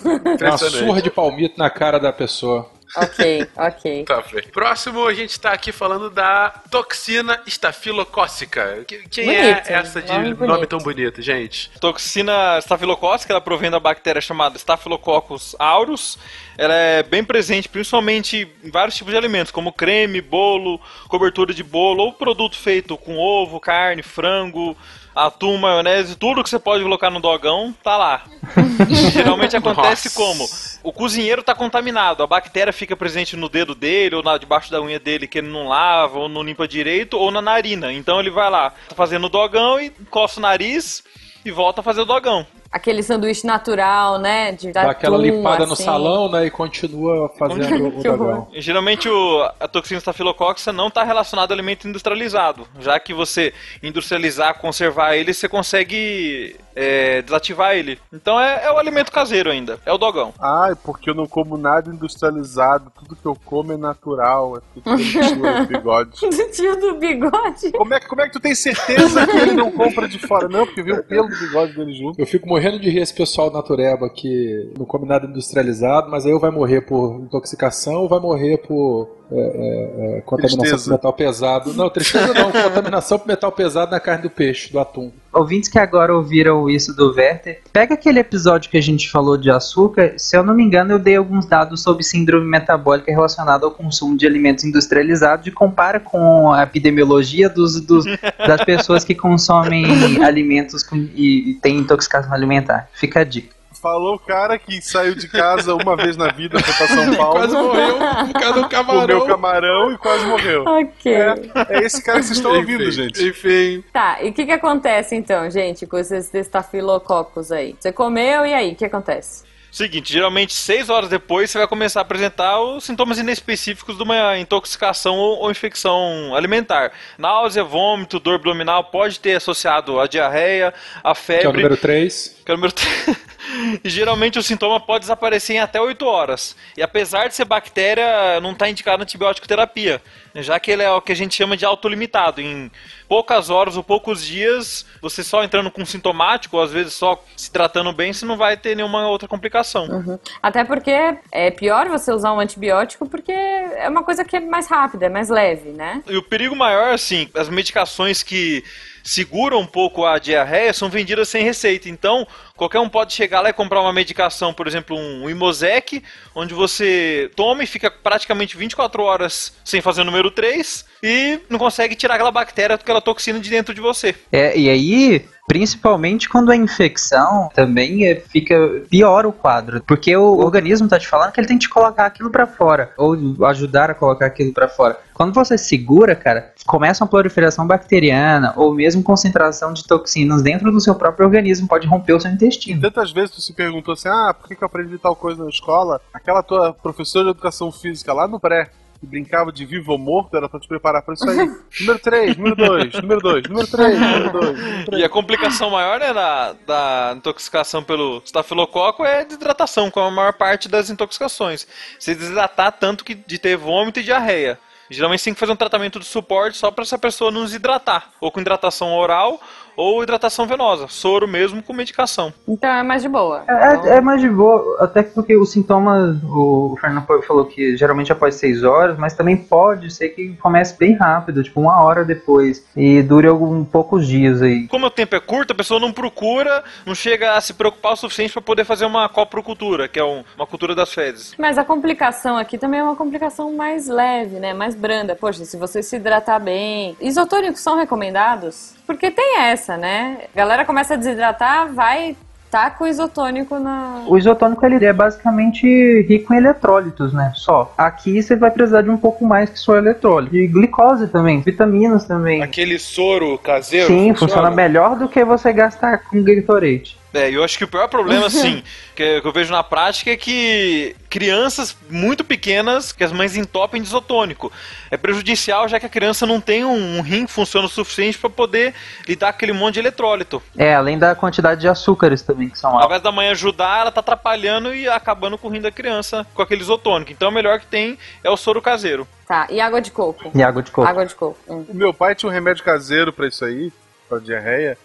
Uma 0.48 0.58
surra 0.58 1.02
de 1.02 1.10
palmito 1.12 1.56
na 1.58 1.70
cara 1.70 2.00
da 2.00 2.12
pessoa. 2.14 2.70
Ok, 2.96 3.48
ok. 3.56 4.06
Tá. 4.08 4.24
Próximo, 4.52 5.08
a 5.08 5.14
gente 5.14 5.40
tá 5.40 5.52
aqui 5.52 5.72
falando 5.72 6.10
da 6.10 6.50
toxina 6.70 7.42
estafilocócica. 7.46 8.84
Que- 8.88 9.08
Quem 9.10 9.26
Bonito, 9.26 9.68
é 9.70 9.74
essa 9.74 10.02
de 10.02 10.12
nome 10.12 10.34
nome, 10.48 10.68
tão 10.68 10.80
bonito, 10.80 11.22
gente? 11.22 11.72
Toxina 11.80 12.58
estafilocócica, 12.60 13.34
ela 13.34 13.42
provém 13.42 13.72
da 13.72 13.80
bactéria 13.80 14.22
chamada 14.22 14.58
Staphylococcus 14.58 15.56
aureus. 15.60 16.18
Ela 16.58 16.74
é 16.76 17.04
bem 17.04 17.24
presente, 17.24 17.68
principalmente 17.70 18.48
em 18.64 18.70
vários 18.70 18.96
tipos 18.96 19.12
de 19.12 19.18
alimentos, 19.18 19.52
como 19.52 19.74
creme, 19.74 20.22
bolo, 20.22 20.80
cobertura 21.08 21.54
de 21.54 21.64
bolo, 21.64 22.04
ou 22.04 22.14
produto 22.14 22.56
feito 22.58 22.96
com 22.98 23.18
ovo, 23.18 23.60
carne, 23.60 24.04
frango, 24.04 24.78
atum, 25.16 25.58
maionese, 25.58 26.16
tudo 26.16 26.44
que 26.44 26.50
você 26.50 26.60
pode 26.60 26.84
colocar 26.84 27.10
no 27.10 27.20
dogão, 27.20 27.74
tá 27.84 27.98
lá. 27.98 28.24
Geralmente 29.12 29.56
acontece 29.56 30.08
Nossa. 30.08 30.16
como? 30.16 30.48
O 30.84 30.92
cozinheiro 30.92 31.44
tá 31.44 31.56
contaminado, 31.56 32.24
a 32.24 32.28
bactéria 32.28 32.74
fica 32.74 32.96
presente 32.96 33.36
no 33.36 33.48
dedo 33.48 33.74
dele, 33.74 34.16
ou 34.16 34.24
na, 34.24 34.38
debaixo 34.38 34.72
da 34.72 34.82
unha 34.82 35.00
dele 35.00 35.28
que 35.28 35.38
ele 35.38 35.48
não 35.48 35.68
lava, 35.68 36.20
ou 36.20 36.30
não 36.30 36.44
limpa 36.44 36.68
direito, 36.68 37.18
ou 37.18 37.32
na 37.32 37.42
narina. 37.42 37.94
Então 37.94 38.20
ele 38.20 38.30
vai 38.30 38.50
lá, 38.50 38.72
tá 38.90 38.96
fazendo 38.96 39.26
o 39.26 39.30
dogão 39.30 39.80
e 39.80 39.90
coça 40.10 40.40
o 40.40 40.44
nariz 40.44 41.04
e 41.46 41.52
volta 41.52 41.82
a 41.82 41.84
fazer 41.84 42.02
o 42.02 42.06
dogão. 42.06 42.46
Aquele 42.74 43.04
sanduíche 43.04 43.46
natural, 43.46 44.18
né? 44.18 44.52
De 44.52 44.72
Dá 44.72 44.90
aquela 44.90 45.18
limpada 45.18 45.66
no 45.68 45.74
assim. 45.74 45.84
salão, 45.84 46.28
né? 46.30 46.48
E 46.48 46.50
continua 46.50 47.30
fazendo 47.38 47.88
o. 48.02 48.48
E, 48.52 48.60
Geralmente 48.62 49.08
o, 49.08 49.44
a 49.60 49.68
toxina 49.68 50.00
estafilococcus 50.00 50.66
não 50.74 50.88
está 50.88 51.04
relacionada 51.04 51.54
ao 51.54 51.56
alimento 51.56 51.88
industrializado, 51.88 52.68
já 52.80 53.00
que 53.00 53.14
você 53.14 53.54
industrializar, 53.84 54.58
conservar 54.60 55.16
ele, 55.16 55.34
você 55.34 55.48
consegue 55.48 56.56
é, 56.76 57.22
desativar 57.22 57.76
ele. 57.76 58.00
Então 58.12 58.40
é, 58.40 58.66
é 58.66 58.72
o 58.72 58.78
alimento 58.80 59.12
caseiro 59.12 59.52
ainda, 59.52 59.78
é 59.86 59.94
o 59.94 59.98
dogão. 59.98 60.34
Ai, 60.40 60.74
porque 60.84 61.12
eu 61.12 61.14
não 61.14 61.28
como 61.28 61.58
nada 61.58 61.92
industrializado, 61.92 62.92
tudo 62.98 63.16
que 63.16 63.26
eu 63.26 63.38
como 63.46 63.72
é 63.72 63.78
natural, 63.78 64.58
é 64.58 64.62
tudo 64.74 64.98
do 64.98 65.68
bigode. 65.68 66.12
Do 66.34 66.52
tio 66.52 66.80
do 66.80 66.96
bigode. 66.96 67.72
Como 67.74 67.94
é, 67.94 68.00
que- 68.00 68.08
como 68.08 68.22
é 68.22 68.26
que 68.26 68.34
tu 68.34 68.40
tem 68.40 68.56
certeza 68.56 69.28
que 69.28 69.38
ele 69.38 69.52
não 69.52 69.72
compra 69.72 70.08
de 70.08 70.18
fora? 70.18 70.48
Não, 70.48 70.66
porque 70.66 70.82
viu 70.82 70.96
o 70.96 71.04
pelo 71.04 71.28
do 71.28 71.36
bigode 71.38 71.74
dele 71.74 71.94
junto. 71.94 72.20
Eu 72.20 72.26
fico 72.26 72.48
morrendo 72.48 72.63
de 72.80 72.90
rir 72.90 73.00
esse 73.00 73.14
pessoal 73.14 73.52
natureba 73.52 74.10
que 74.10 74.72
não 74.78 74.86
come 74.86 75.06
industrializado, 75.28 76.10
mas 76.10 76.26
aí 76.26 76.32
ou 76.32 76.40
vai 76.40 76.52
morrer 76.52 76.82
por 76.82 77.20
intoxicação 77.20 78.02
ou 78.02 78.10
vai 78.10 78.20
morrer 78.20 78.58
por 78.58 79.10
é, 79.36 80.16
é, 80.16 80.18
é, 80.18 80.22
contaminação 80.22 80.60
Tristeza. 80.62 80.84
por 80.86 80.92
metal 80.92 81.14
pesado. 81.14 81.74
Não, 81.74 81.90
tristeza 81.90 82.34
não, 82.34 82.52
contaminação 82.52 83.18
por 83.20 83.28
metal 83.28 83.52
pesado 83.52 83.92
na 83.92 84.00
carne 84.00 84.24
do 84.24 84.30
peixe, 84.30 84.72
do 84.72 84.80
atum. 84.80 85.12
Ouvintes 85.34 85.68
que 85.70 85.80
agora 85.80 86.16
ouviram 86.16 86.70
isso 86.70 86.96
do 86.96 87.12
Werther, 87.14 87.60
pega 87.72 87.96
aquele 87.96 88.20
episódio 88.20 88.70
que 88.70 88.78
a 88.78 88.82
gente 88.82 89.10
falou 89.10 89.36
de 89.36 89.50
açúcar. 89.50 90.14
Se 90.18 90.38
eu 90.38 90.44
não 90.44 90.54
me 90.54 90.64
engano, 90.64 90.92
eu 90.94 91.00
dei 91.00 91.16
alguns 91.16 91.46
dados 91.46 91.82
sobre 91.82 92.04
síndrome 92.04 92.46
metabólica 92.46 93.12
relacionada 93.12 93.66
ao 93.66 93.72
consumo 93.72 94.16
de 94.16 94.28
alimentos 94.28 94.64
industrializados 94.64 95.48
e 95.48 95.52
compara 95.52 96.00
com 96.00 96.52
a 96.52 96.62
epidemiologia 96.64 97.50
dos, 97.50 97.82
dos- 97.82 98.06
das 98.48 98.64
pessoas 98.64 99.04
que 99.04 99.16
consomem 99.16 99.86
alimentos 100.24 100.84
com- 100.84 100.96
e, 101.16 101.52
e 101.52 101.54
têm 101.56 101.78
intoxicação 101.80 102.32
alimentar. 102.34 102.88
Fica 102.94 103.22
a 103.22 103.24
dica. 103.24 103.54
Falou 103.84 104.16
o 104.16 104.20
cara 104.20 104.58
que 104.58 104.82
saiu 104.82 105.14
de 105.14 105.28
casa 105.28 105.76
uma 105.76 105.98
vez 105.98 106.16
na 106.16 106.30
vida, 106.30 106.58
foi 106.58 106.74
pra 106.74 106.88
São 106.88 107.14
Paulo, 107.18 107.34
Quase 107.34 107.54
morreu 107.54 107.98
por 107.98 108.34
causa 108.40 108.54
do 108.54 108.62
comeu 108.62 108.70
camarão. 108.70 109.28
camarão 109.28 109.92
e 109.92 109.98
quase 109.98 110.26
morreu. 110.26 110.64
Ok. 110.66 111.14
É, 111.14 111.36
é 111.68 111.80
esse 111.84 112.02
cara 112.02 112.20
que 112.20 112.28
vocês 112.28 112.38
estão 112.38 112.56
ouvindo, 112.56 112.90
gente. 112.90 113.22
Enfim. 113.28 113.84
Tá, 113.92 114.24
e 114.24 114.30
o 114.30 114.34
que 114.34 114.46
que 114.46 114.54
acontece 114.54 115.18
então, 115.18 115.52
gente, 115.52 115.86
com 115.86 115.98
esses 115.98 116.34
estafilococos 116.34 117.52
aí? 117.52 117.76
Você 117.78 117.92
comeu 117.92 118.46
e 118.46 118.54
aí, 118.54 118.72
o 118.72 118.76
que 118.76 118.86
acontece? 118.86 119.44
Seguinte, 119.74 120.14
geralmente 120.14 120.54
seis 120.54 120.88
horas 120.88 121.10
depois 121.10 121.50
você 121.50 121.58
vai 121.58 121.68
começar 121.68 122.02
a 122.02 122.04
apresentar 122.04 122.62
os 122.62 122.84
sintomas 122.84 123.18
inespecíficos 123.18 123.98
de 123.98 124.04
uma 124.04 124.38
intoxicação 124.38 125.18
ou, 125.18 125.50
infecção 125.50 126.36
alimentar. 126.36 126.92
Náusea, 127.18 127.64
vômito, 127.64 128.20
dor 128.20 128.36
abdominal, 128.36 128.84
pode 128.84 129.20
ter 129.20 129.34
associado 129.34 130.00
a 130.00 130.06
diarreia, 130.06 130.72
a 130.98 131.02
Que 131.02 131.08
é 131.08 131.12
o 131.12 131.16
febre. 131.16 131.54
número 131.54 131.76
3. 131.76 132.42
Que 132.46 132.52
é 132.52 132.54
o 132.54 132.58
número 132.58 132.76
E 133.84 133.90
geralmente 133.90 134.38
o 134.38 134.44
sintoma 134.44 134.80
pode 134.80 135.02
desaparecer 135.02 135.56
em 135.56 135.60
até 135.60 135.82
8 135.82 136.06
horas. 136.06 136.56
E 136.78 136.84
apesar 136.84 137.28
de 137.28 137.34
ser 137.34 137.46
bactéria, 137.46 138.40
não 138.42 138.52
está 138.52 138.70
indicado 138.70 139.02
antibiótico 139.02 139.48
terapia, 139.48 140.02
já 140.36 140.60
que 140.60 140.72
ele 140.72 140.84
é 140.84 140.92
o 140.92 141.02
que 141.02 141.12
a 141.12 141.16
gente 141.16 141.36
chama 141.36 141.58
de 141.58 141.66
autolimitado. 141.66 142.42
Em 142.42 142.72
poucas 143.14 143.52
horas 143.52 143.78
ou 143.78 143.84
poucos 143.84 144.26
dias, 144.26 144.88
você 145.00 145.24
só 145.24 145.44
entrando 145.44 145.70
com 145.70 145.86
sintomático, 145.86 146.58
ou 146.58 146.64
às 146.64 146.72
vezes 146.72 146.96
só 146.96 147.24
se 147.38 147.52
tratando 147.52 147.94
bem, 147.94 148.12
você 148.12 148.26
não 148.26 148.36
vai 148.36 148.58
ter 148.58 148.76
nenhuma 148.76 149.08
outra 149.08 149.28
complicação. 149.28 150.20
Até 150.42 150.64
porque 150.64 151.16
é 151.32 151.52
pior 151.52 151.88
você 151.90 152.12
usar 152.12 152.34
um 152.34 152.40
antibiótico 152.40 153.08
porque 153.08 153.32
é 153.32 153.88
uma 153.88 154.04
coisa 154.04 154.26
que 154.26 154.36
é 154.36 154.40
mais 154.40 154.68
rápida, 154.68 155.06
é 155.06 155.10
mais 155.10 155.30
leve, 155.30 155.70
né? 155.70 156.02
E 156.10 156.18
o 156.18 156.24
perigo 156.24 156.56
maior, 156.56 156.92
assim, 156.92 157.30
as 157.36 157.50
medicações 157.50 158.24
que 158.24 158.64
seguram 159.04 159.60
um 159.60 159.66
pouco 159.66 160.06
a 160.06 160.18
diarreia 160.18 160.74
são 160.74 160.90
vendidas 160.90 161.28
sem 161.28 161.44
receita. 161.44 161.90
Então, 161.90 162.26
qualquer 162.56 162.80
um 162.80 162.90
pode 162.90 163.14
chegar 163.14 163.42
lá 163.42 163.50
e 163.50 163.54
comprar 163.54 163.82
uma 163.82 163.92
medicação, 163.92 164.54
por 164.54 164.66
exemplo, 164.66 164.98
um 164.98 165.30
Imosec, 165.30 166.02
onde 166.34 166.54
você 166.54 167.30
toma 167.36 167.64
e 167.64 167.68
fica 167.68 167.92
praticamente 167.92 168.56
24 168.56 169.04
horas 169.04 169.54
sem 169.64 169.82
fazer 169.82 170.02
o 170.02 170.06
número 170.06 170.32
3 170.32 170.86
e 171.04 171.40
não 171.50 171.60
consegue 171.60 171.96
tirar 171.96 172.16
aquela 172.16 172.32
bactéria, 172.32 172.76
aquela 172.76 173.02
toxina 173.02 173.40
de 173.40 173.50
dentro 173.50 173.74
de 173.74 173.82
você. 173.82 174.16
É, 174.32 174.58
e 174.58 174.70
aí, 174.70 175.26
principalmente 175.54 176.28
quando 176.28 176.52
é 176.52 176.56
infecção, 176.56 177.48
também 177.54 178.08
é, 178.08 178.16
fica 178.16 178.56
pior 178.90 179.24
o 179.24 179.32
quadro, 179.32 179.84
porque 179.86 180.16
o 180.18 180.40
organismo 180.40 180.88
tá 180.88 180.98
te 180.98 181.08
falando 181.08 181.32
que 181.32 181.40
ele 181.40 181.48
tem 181.48 181.60
que 181.60 181.70
colocar 181.70 182.08
aquilo 182.08 182.32
pra 182.32 182.48
fora, 182.48 182.92
ou 182.98 183.16
ajudar 183.46 183.92
a 183.92 183.94
colocar 183.94 184.26
aquilo 184.26 184.52
pra 184.52 184.68
fora. 184.68 184.98
Quando 185.14 185.32
você 185.32 185.56
segura, 185.56 186.16
cara, 186.16 186.52
começa 186.66 187.04
uma 187.04 187.10
proliferação 187.10 187.68
bacteriana, 187.68 188.52
ou 188.56 188.74
mesmo 188.74 189.04
concentração 189.04 189.74
de 189.74 189.84
toxinas 189.84 190.42
dentro 190.42 190.72
do 190.72 190.82
seu 190.82 190.96
próprio 190.96 191.28
organismo, 191.28 191.68
pode 191.68 191.86
romper 191.86 192.14
o 192.14 192.20
seu 192.20 192.32
intestino. 192.32 192.82
Tantas 192.82 193.12
vezes 193.12 193.30
tu 193.30 193.40
se 193.40 193.54
perguntou 193.54 193.94
assim, 193.94 194.10
ah, 194.10 194.34
por 194.34 194.48
que 194.48 194.56
eu 194.60 194.66
aprendi 194.66 194.98
tal 194.98 195.16
coisa 195.16 195.44
na 195.44 195.50
escola? 195.52 196.02
Aquela 196.12 196.42
tua 196.42 196.74
professora 196.74 197.26
de 197.26 197.32
educação 197.32 197.72
física 197.72 198.12
lá 198.12 198.28
no 198.28 198.40
pré, 198.40 198.72
que 199.04 199.08
brincava 199.08 199.52
de 199.52 199.66
vivo 199.66 199.92
ou 199.92 199.98
morto, 199.98 200.36
era 200.38 200.48
pra 200.48 200.60
te 200.60 200.68
preparar 200.68 201.02
pra 201.02 201.14
isso 201.14 201.30
aí. 201.30 201.38
número 201.82 202.00
3, 202.00 202.38
número 202.38 202.56
2, 202.56 202.94
número 203.02 203.22
2, 203.22 203.44
número 203.50 203.68
3, 203.68 204.00
número 204.00 204.32
2, 204.32 204.60
número 204.60 204.86
3. 204.86 205.02
E 205.02 205.04
a 205.04 205.10
complicação 205.10 205.70
maior 205.70 206.00
né, 206.00 206.14
da, 206.14 206.54
da 206.66 207.14
intoxicação 207.18 207.84
pelo 207.84 208.22
estafilococo 208.24 209.04
é 209.04 209.26
desidratação, 209.26 209.92
como 209.92 210.08
a 210.08 210.12
maior 210.12 210.34
parte 210.34 210.70
das 210.70 210.90
intoxicações. 210.90 211.68
Se 212.00 212.16
desidratar 212.16 212.72
tanto 212.72 213.04
que 213.04 213.14
de 213.14 213.38
ter 213.38 213.58
vômito 213.58 214.00
e 214.00 214.04
diarreia. 214.04 214.58
Geralmente 214.90 215.24
tem 215.24 215.34
que 215.34 215.40
fazer 215.40 215.52
um 215.52 215.58
tratamento 215.58 216.00
de 216.00 216.06
suporte 216.06 216.58
só 216.58 216.70
para 216.70 216.84
essa 216.84 216.98
pessoa 216.98 217.32
não 217.32 217.44
desidratar, 217.44 218.12
ou 218.22 218.32
com 218.32 218.42
hidratação 218.42 218.94
oral 218.94 219.42
ou 219.76 220.04
hidratação 220.04 220.46
venosa, 220.48 220.88
soro 220.88 221.28
mesmo 221.28 221.62
com 221.64 221.74
medicação. 221.74 222.34
Então 222.48 222.70
é 222.70 222.84
mais 222.84 223.02
de 223.02 223.10
boa. 223.10 223.42
Então, 223.44 223.58
É, 223.58 223.98
é 223.98 224.02
mais 224.02 224.22
de 224.22 224.30
boa, 224.30 224.78
até 224.80 225.04
porque 225.04 225.36
os 225.36 225.52
sintomas, 225.52 226.18
o 226.24 226.78
Fernando 226.80 227.06
falou 227.26 227.46
que 227.46 227.76
geralmente 227.78 228.12
após 228.12 228.36
6 228.36 228.64
horas, 228.64 228.98
mas 228.98 229.14
também 229.14 229.38
pode 229.38 229.92
ser 229.94 230.10
que 230.10 230.36
comece 230.42 230.78
bem 230.78 230.94
rápido, 230.94 231.44
tipo 231.44 231.60
uma 231.62 231.82
hora 231.84 232.04
depois, 232.06 232.66
e 232.76 233.02
dure 233.02 233.28
algum 233.28 233.64
poucos 233.64 234.08
dias 234.08 234.42
aí. 234.42 234.68
Como 234.68 234.86
o 234.86 234.90
tempo 234.90 235.16
é 235.16 235.20
curto, 235.20 235.52
a 235.54 235.56
pessoa 235.56 235.80
não 235.80 235.92
procura, 235.92 236.64
não 236.86 236.96
chega 236.96 237.34
a 237.34 237.42
se 237.42 237.54
preocupar 237.54 237.94
o 237.94 237.96
suficiente 237.96 238.34
para 238.34 238.42
poder 238.42 238.66
fazer 238.66 238.86
uma 238.86 239.08
coprocultura, 239.10 239.88
que 239.88 240.00
é 240.00 240.04
um- 240.04 240.24
uma 240.36 240.46
cultura 240.48 240.76
das 240.76 240.94
fezes. 240.94 241.34
Mas 241.38 241.58
a 241.58 241.64
complicação 241.64 242.38
aqui 242.38 242.58
também 242.58 242.80
é 242.80 242.84
uma 242.84 242.96
complicação 242.96 243.54
mais 243.54 243.88
leve, 243.88 244.40
né? 244.40 244.54
Mais 244.54 244.76
branda. 244.76 245.16
Poxa, 245.16 245.46
se 245.46 245.58
você 245.58 245.82
se 245.84 245.96
hidratar 245.96 246.40
bem. 246.40 246.96
Isotônicos 247.00 247.62
são 247.62 247.78
recomendados? 247.78 248.74
Porque 248.86 249.10
tem 249.10 249.40
essa, 249.40 249.63
né? 249.72 250.26
A 250.34 250.38
galera 250.38 250.66
começa 250.66 250.94
a 250.94 250.98
desidratar, 250.98 251.74
vai 251.74 252.16
tá 252.54 252.70
com 252.70 252.86
isotônico 252.86 253.58
na. 253.58 254.04
O 254.08 254.16
isotônico 254.16 254.64
ele 254.64 254.86
é 254.86 254.94
basicamente 254.94 255.66
rico 256.08 256.32
em 256.36 256.38
eletrólitos, 256.38 257.12
né? 257.12 257.32
Só. 257.34 257.74
Aqui 257.76 258.22
você 258.22 258.36
vai 258.36 258.52
precisar 258.52 258.84
de 258.84 258.92
um 258.92 258.98
pouco 258.98 259.26
mais 259.26 259.50
que 259.50 259.58
só 259.58 259.76
eletrólito. 259.76 260.36
E 260.36 260.46
glicose 260.46 261.08
também, 261.08 261.42
vitaminas 261.42 262.06
também. 262.06 262.44
Aquele 262.44 262.78
soro 262.78 263.40
caseiro. 263.40 263.88
Sim, 263.88 264.14
funciona 264.14 264.52
melhor 264.52 264.96
do 264.96 265.08
que 265.08 265.26
você 265.26 265.52
gastar 265.52 265.98
com 266.04 266.24
Gatorade. 266.24 266.96
É, 267.14 267.30
eu 267.30 267.44
acho 267.44 267.58
que 267.58 267.64
o 267.64 267.68
pior 267.68 267.88
problema, 267.88 268.26
assim, 268.28 268.64
que, 268.96 269.22
eu 269.24 269.32
vejo 269.32 269.52
na 269.52 269.64
prática 269.64 270.12
é 270.12 270.18
que 270.18 270.96
crianças 271.10 271.78
muito 271.90 272.24
pequenas, 272.24 272.92
que 272.92 273.04
as 273.04 273.12
mães 273.12 273.38
entopem 273.38 273.82
de 273.82 273.88
isotônico. 273.88 274.52
É 274.90 274.98
prejudicial, 274.98 275.68
já 275.68 275.80
que 275.80 275.86
a 275.86 275.90
criança 275.90 276.26
não 276.26 276.42
tem 276.42 276.66
um, 276.66 276.98
um 276.98 277.02
rim 277.02 277.26
que 277.26 277.32
funciona 277.32 277.68
o 277.68 277.70
suficiente 277.70 278.18
para 278.18 278.30
poder 278.30 278.74
lidar 279.08 279.32
com 279.32 279.38
aquele 279.38 279.54
monte 279.54 279.76
de 279.76 279.80
eletrólito. 279.82 280.42
É, 280.58 280.74
além 280.74 280.98
da 280.98 281.14
quantidade 281.14 281.62
de 281.62 281.68
açúcares 281.68 282.22
também 282.24 282.50
que 282.50 282.58
são 282.58 282.72
Ao 282.72 282.78
altos. 282.78 282.88
invés 282.88 283.02
da 283.04 283.12
mãe 283.12 283.30
ajudar, 283.30 283.82
ela 283.82 283.92
tá 283.92 284.00
atrapalhando 284.00 284.74
e 284.74 284.90
acabando 284.90 285.38
com 285.38 285.48
o 285.48 285.52
rim 285.52 285.62
da 285.62 285.72
criança 285.72 286.26
com 286.34 286.42
aquele 286.42 286.62
isotônico. 286.62 287.12
Então 287.12 287.30
o 287.30 287.32
melhor 287.32 287.60
que 287.60 287.68
tem 287.68 287.98
é 288.24 288.30
o 288.30 288.38
soro 288.38 288.62
caseiro. 288.62 289.08
Tá, 289.28 289.48
e 289.50 289.62
água 289.62 289.80
de 289.82 289.92
coco? 289.92 290.32
E 290.34 290.42
água 290.42 290.64
de 290.64 290.72
coco. 290.72 290.88
Água 290.88 291.06
de 291.06 291.16
coco. 291.16 291.38
hum. 291.48 291.66
O 291.70 291.74
meu 291.74 291.94
pai 291.94 292.16
tinha 292.16 292.30
um 292.30 292.34
remédio 292.34 292.64
caseiro 292.64 293.14
pra 293.14 293.28
isso 293.28 293.46
aí, 293.46 293.72
pra 294.10 294.20
diarreia, 294.20 294.78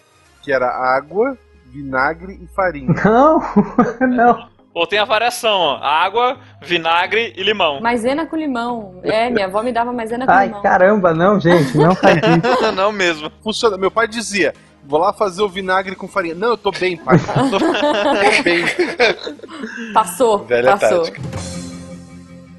que 0.43 0.53
era 0.53 0.69
água, 0.69 1.37
vinagre 1.73 2.39
e 2.43 2.47
farinha. 2.55 2.95
Não, 3.05 3.41
não. 4.09 4.49
Ou 4.75 4.87
tem 4.87 4.99
a 4.99 5.05
variação, 5.05 5.59
ó, 5.59 5.77
água, 5.83 6.39
vinagre 6.63 7.33
e 7.37 7.43
limão. 7.43 7.81
Maisena 7.81 8.27
com 8.27 8.37
limão. 8.37 9.01
É, 9.03 9.29
minha 9.29 9.47
avó 9.47 9.63
me 9.63 9.73
dava 9.73 9.93
maisena 9.93 10.25
com 10.25 10.31
Ai, 10.31 10.47
limão. 10.47 10.63
caramba, 10.63 11.13
não, 11.13 11.41
gente, 11.41 11.77
não 11.77 11.95
faz 11.97 12.17
isso. 12.23 12.73
não 12.73 12.93
mesmo. 12.93 13.31
Funciona. 13.43 13.77
Meu 13.77 13.91
pai 13.91 14.07
dizia, 14.07 14.55
vou 14.85 15.01
lá 15.01 15.13
fazer 15.13 15.43
o 15.43 15.49
vinagre 15.49 15.97
com 15.97 16.07
farinha. 16.07 16.35
Não, 16.35 16.51
eu 16.51 16.57
tô 16.57 16.71
bem, 16.71 16.97
pai. 16.97 17.17
tô 17.51 18.43
bem. 18.45 18.65
Passou, 19.93 20.45
Velha 20.45 20.77
passou. 20.77 20.99
tática. 21.05 21.21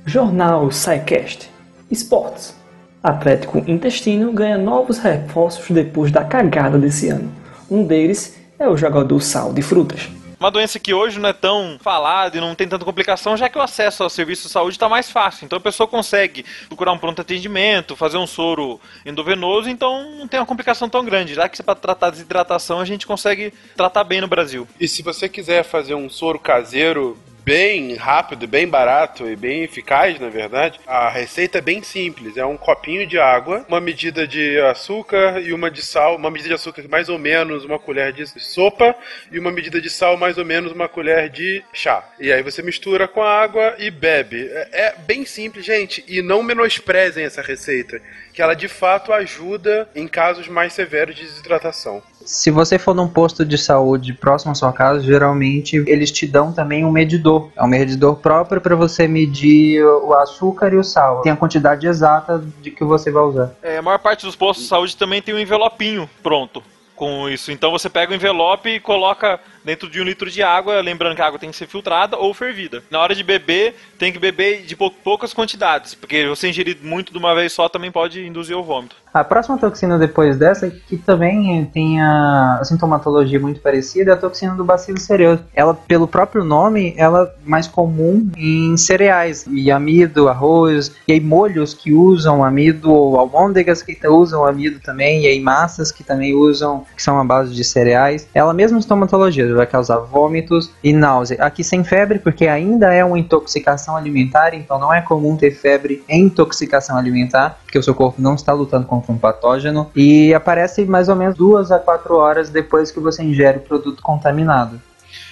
Jornal 0.06 0.69
SciCast. 0.72 1.50
Esportes. 1.89 2.58
Atlético 3.02 3.60
Intestino 3.65 4.34
ganha 4.34 4.58
novos 4.58 4.98
reforços 4.98 5.69
depois 5.69 6.12
da 6.12 6.24
cagada 6.26 6.78
desse 6.78 7.08
ano. 7.10 7.32
Um 7.72 7.86
deles 7.86 8.38
é 8.60 8.67
o 8.67 8.76
jogador 8.76 9.22
Sal 9.22 9.54
de 9.54 9.62
Frutas. 9.62 10.10
uma 10.38 10.52
doença 10.52 10.80
que 10.80 10.93
hoje 10.93 11.17
não 11.19 11.30
é 11.30 11.34
tão 11.34 11.78
falada 11.82 12.38
e 12.38 12.41
não 12.41 12.54
tem 12.54 12.67
tanta 12.67 12.86
complicação, 12.86 13.36
já 13.36 13.50
que 13.50 13.58
o 13.58 13.62
acesso 13.62 14.04
ao 14.04 14.10
serviço 14.10 14.48
de 14.48 14.54
saúde 14.54 14.76
está 14.76 14.88
mais 14.88 15.10
fácil. 15.10 15.45
Então 15.45 15.58
a 15.58 15.62
pessoa 15.62 15.88
consegue 15.88 16.45
procurar 16.67 16.91
um 16.91 16.98
pronto 16.98 17.22
atendimento, 17.22 17.95
fazer 17.95 18.17
um 18.17 18.28
soro 18.28 18.80
endovenoso, 19.06 19.69
então 19.69 20.12
não 20.17 20.28
tem 20.28 20.39
uma 20.39 20.45
complicação 20.45 20.89
tão 20.89 21.04
grande. 21.04 21.34
Já 21.34 21.48
que 21.48 21.62
para 21.63 21.76
tratar 21.76 22.10
desidratação 22.10 22.80
a 22.80 22.86
gente 22.86 23.08
consegue 23.08 23.54
tratar 23.76 24.04
bem 24.04 24.22
no 24.22 24.28
Brasil. 24.28 24.67
E 24.80 24.88
se 24.88 25.02
você 25.02 25.28
quiser 25.28 25.63
fazer 25.63 25.95
um 25.95 26.10
soro 26.10 26.39
caseiro 26.39 27.17
bem 27.50 27.96
rápido, 27.96 28.48
bem 28.48 28.68
barato 28.68 29.28
e 29.28 29.36
bem 29.36 29.64
eficaz, 29.64 30.20
na 30.20 30.30
verdade, 30.30 30.80
a 30.86 31.10
receita 31.10 31.58
é 31.58 31.62
bem 31.62 31.82
simples. 31.82 32.38
É 32.38 32.45
um 32.45 32.56
copinho 32.56 33.08
de 33.08 33.18
água, 33.18 33.66
uma 33.68 33.82
medida 33.82 34.28
de 34.28 34.60
açúcar 34.60 35.41
e 35.41 35.52
uma 35.52 35.72
de 35.72 35.82
sal, 35.82 36.16
uma 36.16 36.30
medida 36.30 36.50
de 36.50 36.54
açúcar 36.54 36.88
mais 36.88 37.10
ou 37.10 37.18
menos 37.18 37.66
uma 37.66 37.80
colher 37.80 38.14
de 38.14 38.28
sopa 38.39 38.95
e 39.32 39.39
uma 39.39 39.52
medida 39.52 39.82
de 39.82 39.89
sal 39.89 40.16
mais 40.16 40.38
ou 40.38 40.45
menos 40.45 40.72
uma 40.72 40.88
colher 40.88 41.28
de 41.28 41.64
chá. 41.74 42.08
E 42.20 42.32
aí 42.32 42.43
você 42.43 42.62
mistura 42.62 43.08
com 43.08 43.24
a 43.24 43.41
água 43.41 43.74
e 43.80 43.89
bebe. 43.89 44.47
É, 44.47 44.70
é 44.72 44.95
bem 45.00 45.26
simples, 45.26 45.66
gente, 45.66 46.06
e 46.08 46.22
não 46.22 46.43
menosprezem 46.43 47.26
essa 47.26 47.41
receita, 47.41 48.00
que 48.32 48.43
ela 48.43 48.54
de 48.54 48.68
fato 48.68 49.12
ajuda 49.12 49.89
em 49.95 50.08
casos 50.08 50.47
mais 50.47 50.74
severos 50.74 51.16
de 51.16 51.24
desidratação. 51.24 52.04
Se 52.30 52.51
você 52.51 52.77
for 52.77 52.93
num 52.93 53.07
posto 53.07 53.43
de 53.43 53.57
saúde 53.57 54.13
próximo 54.13 54.51
à 54.51 54.55
sua 54.55 54.71
casa, 54.71 55.01
geralmente 55.01 55.84
eles 55.88 56.11
te 56.11 56.27
dão 56.27 56.53
também 56.53 56.86
um 56.86 56.91
medidor. 56.91 57.49
É 57.55 57.63
um 57.63 57.67
medidor 57.67 58.17
próprio 58.17 58.61
para 58.61 58.75
você 58.75 59.07
medir 59.07 59.84
o 59.84 60.13
açúcar 60.13 60.71
e 60.71 60.77
o 60.77 60.84
sal. 60.84 61.23
Tem 61.23 61.32
a 61.32 61.36
quantidade 61.36 61.88
exata 61.88 62.39
de 62.61 62.69
que 62.69 62.84
você 62.84 63.09
vai 63.09 63.23
usar. 63.23 63.55
É, 63.63 63.77
a 63.80 63.82
maior 63.82 63.97
parte 63.97 64.27
dos 64.27 64.36
postos 64.36 64.65
de 64.65 64.69
saúde 64.69 64.95
também 64.95 65.23
tem 65.23 65.34
um 65.34 65.39
envelopinho 65.39 66.07
pronto 66.21 66.61
com 66.99 67.30
isso. 67.30 67.49
Então 67.49 67.71
você 67.71 67.89
pega 67.89 68.11
o 68.11 68.15
envelope 68.15 68.69
e 68.69 68.80
coloca 68.80 69.39
dentro 69.63 69.89
de 69.89 70.01
um 70.01 70.03
litro 70.03 70.30
de 70.30 70.43
água, 70.43 70.82
lembrando 70.82 71.15
que 71.15 71.21
a 71.21 71.25
água 71.25 71.39
tem 71.39 71.49
que 71.49 71.55
ser 71.55 71.65
filtrada 71.65 72.17
ou 72.17 72.34
fervida. 72.34 72.84
Na 72.91 72.99
hora 72.99 73.15
de 73.15 73.23
beber, 73.23 73.75
tem 73.97 74.11
que 74.11 74.19
beber 74.19 74.63
de 74.63 74.75
pou 74.75 74.91
poucas 74.91 75.34
quantidades, 75.34 75.95
porque 75.95 76.27
você 76.27 76.49
ingerir 76.49 76.77
muito 76.82 77.13
de 77.13 77.17
uma 77.17 77.34
vez 77.34 77.53
só 77.53 77.69
também 77.69 77.89
pode 77.89 78.25
induzir 78.27 78.55
o 78.55 78.63
vômito. 78.63 78.97
A 79.12 79.24
próxima 79.24 79.57
toxina 79.57 79.97
depois 79.97 80.38
dessa, 80.38 80.70
que 80.70 80.97
também 80.97 81.66
tem 81.66 81.99
a 81.99 82.62
sintomatologia 82.64 83.39
muito 83.39 83.60
parecida, 83.60 84.12
é 84.12 84.14
a 84.14 84.18
toxina 84.18 84.53
do 84.53 84.64
bacilo 84.64 84.99
cereus. 84.99 85.39
Ela, 85.53 85.74
pelo 85.74 86.07
próprio 86.07 86.43
nome, 86.43 86.93
ela 86.95 87.24
é 87.24 87.49
mais 87.49 87.68
comum 87.68 88.30
em 88.38 88.78
cereais, 88.78 89.45
e 89.49 89.72
amido, 89.72 90.30
arroz, 90.30 90.91
e 91.07 91.14
aí 91.14 91.20
molhos 91.20 91.74
que 91.74 91.91
usam 91.91 92.43
amido, 92.43 92.91
ou 92.91 93.18
almôndegas 93.18 93.82
que 93.82 93.97
usam 94.07 94.45
amido 94.45 94.80
também, 94.80 95.24
e 95.24 95.28
aí 95.28 95.39
massas 95.39 95.91
que 95.91 96.03
também 96.03 96.36
usam, 96.36 96.86
que 96.95 97.01
são 97.01 97.20
a 97.20 97.24
base 97.24 97.53
de 97.53 97.64
cereais. 97.64 98.28
Ela 98.34 98.53
mesma 98.53 98.80
sintomatologia, 98.80 99.53
vai 99.55 99.66
causar 99.66 99.97
vômitos 99.97 100.72
e 100.84 100.93
náusea. 100.93 101.38
Aqui 101.41 101.64
sem 101.64 101.84
febre, 101.84 102.20
porque 102.20 102.47
ainda 102.47 102.93
é 102.93 103.03
uma 103.03 103.18
intoxicação 103.18 103.97
alimentar, 103.97 104.53
então 104.53 104.80
não 104.80 104.93
é 104.93 105.01
comum 105.01 105.36
ter 105.36 105.51
febre 105.51 106.03
em 106.07 106.26
intoxicação 106.26 106.95
alimentar, 106.95 107.60
porque 107.64 107.80
o 107.80 107.84
seu 107.84 107.95
corpo 107.95 108.22
não 108.22 108.36
está 108.36 108.53
lutando 108.53 108.86
contra 109.00 109.14
um 109.14 109.18
patógeno 109.18 109.89
e 109.95 110.34
aparece 110.34 110.86
mais 110.86 111.10
ou 111.10 111.16
menos 111.16 111.36
duas 111.36 111.72
a 111.72 111.80
quatro 111.80 112.16
horas 112.16 112.50
depois 112.50 112.91
que 112.91 113.00
você 113.00 113.24
ingere 113.24 113.60
o 113.60 113.62
produto 113.62 114.02
contaminado. 114.02 114.80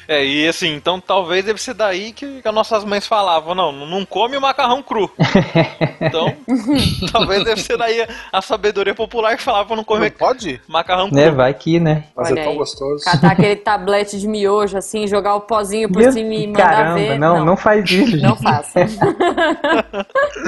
É, 0.08 0.26
e 0.26 0.48
assim, 0.48 0.74
então 0.74 1.00
talvez 1.02 1.44
deve 1.44 1.62
ser 1.62 1.74
daí 1.74 2.14
que, 2.14 2.42
que 2.42 2.48
as 2.48 2.54
nossas 2.54 2.84
mães 2.86 3.06
falavam, 3.06 3.54
não, 3.54 3.72
não 3.72 4.06
come 4.06 4.38
o 4.38 4.42
macarrão 4.42 4.82
cru. 4.82 5.12
então, 6.00 6.34
talvez 7.12 7.44
deve 7.44 7.62
ser 7.62 7.78
daí 7.78 8.02
a, 8.02 8.08
a 8.32 8.42
sabedoria 8.42 8.96
popular 8.96 9.36
que 9.36 9.44
falava 9.44 9.76
não 9.76 9.84
comer 9.84 10.12
Não 10.12 10.18
pode? 10.18 10.62
macarrão 10.68 11.10
cru. 11.10 11.18
Né, 11.18 11.30
vai 11.30 11.54
que, 11.54 11.80
né? 11.80 12.06
Mas 12.16 12.32
Olha 12.32 12.40
é 12.40 12.44
tão 12.44 12.52
aí. 12.54 12.58
gostoso. 12.58 13.04
Catar 13.04 13.32
aquele 13.34 13.56
tablete 13.58 14.18
de 14.20 14.28
miojo 14.28 14.78
assim, 14.78 15.08
jogar 15.08 15.36
o 15.36 15.42
pozinho 15.42 15.92
por 15.92 16.02
Meu- 16.02 16.12
cima 16.12 16.34
e 16.34 16.48
mandar 16.48 16.70
Caramba, 16.70 16.96
ver. 17.00 17.20
não, 17.20 17.44
não, 17.46 17.58
faz 17.58 17.84
isso, 17.90 18.12
gente. 18.12 18.24
Não 18.24 18.36
faça. 18.36 18.80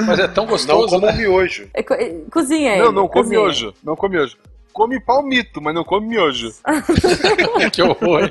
Mas 0.06 0.18
é 0.18 0.28
tão 0.28 0.44
Não 0.44 0.50
gostoso, 0.52 0.88
como 0.88 1.06
né? 1.06 1.12
miojo. 1.12 1.68
É 1.74 1.82
co- 1.82 1.94
é, 1.94 2.14
Cozinha 2.32 2.72
ele. 2.72 2.82
Não, 2.84 2.92
não 2.92 3.08
come 3.08 3.28
miojo. 3.30 3.74
Não 3.84 3.94
come 3.96 4.16
miojo. 4.16 4.36
Come 4.72 5.00
palmito, 5.00 5.60
mas 5.60 5.74
não 5.74 5.84
come 5.84 6.08
miojo. 6.08 6.54
que 7.72 7.82
horror. 7.82 8.30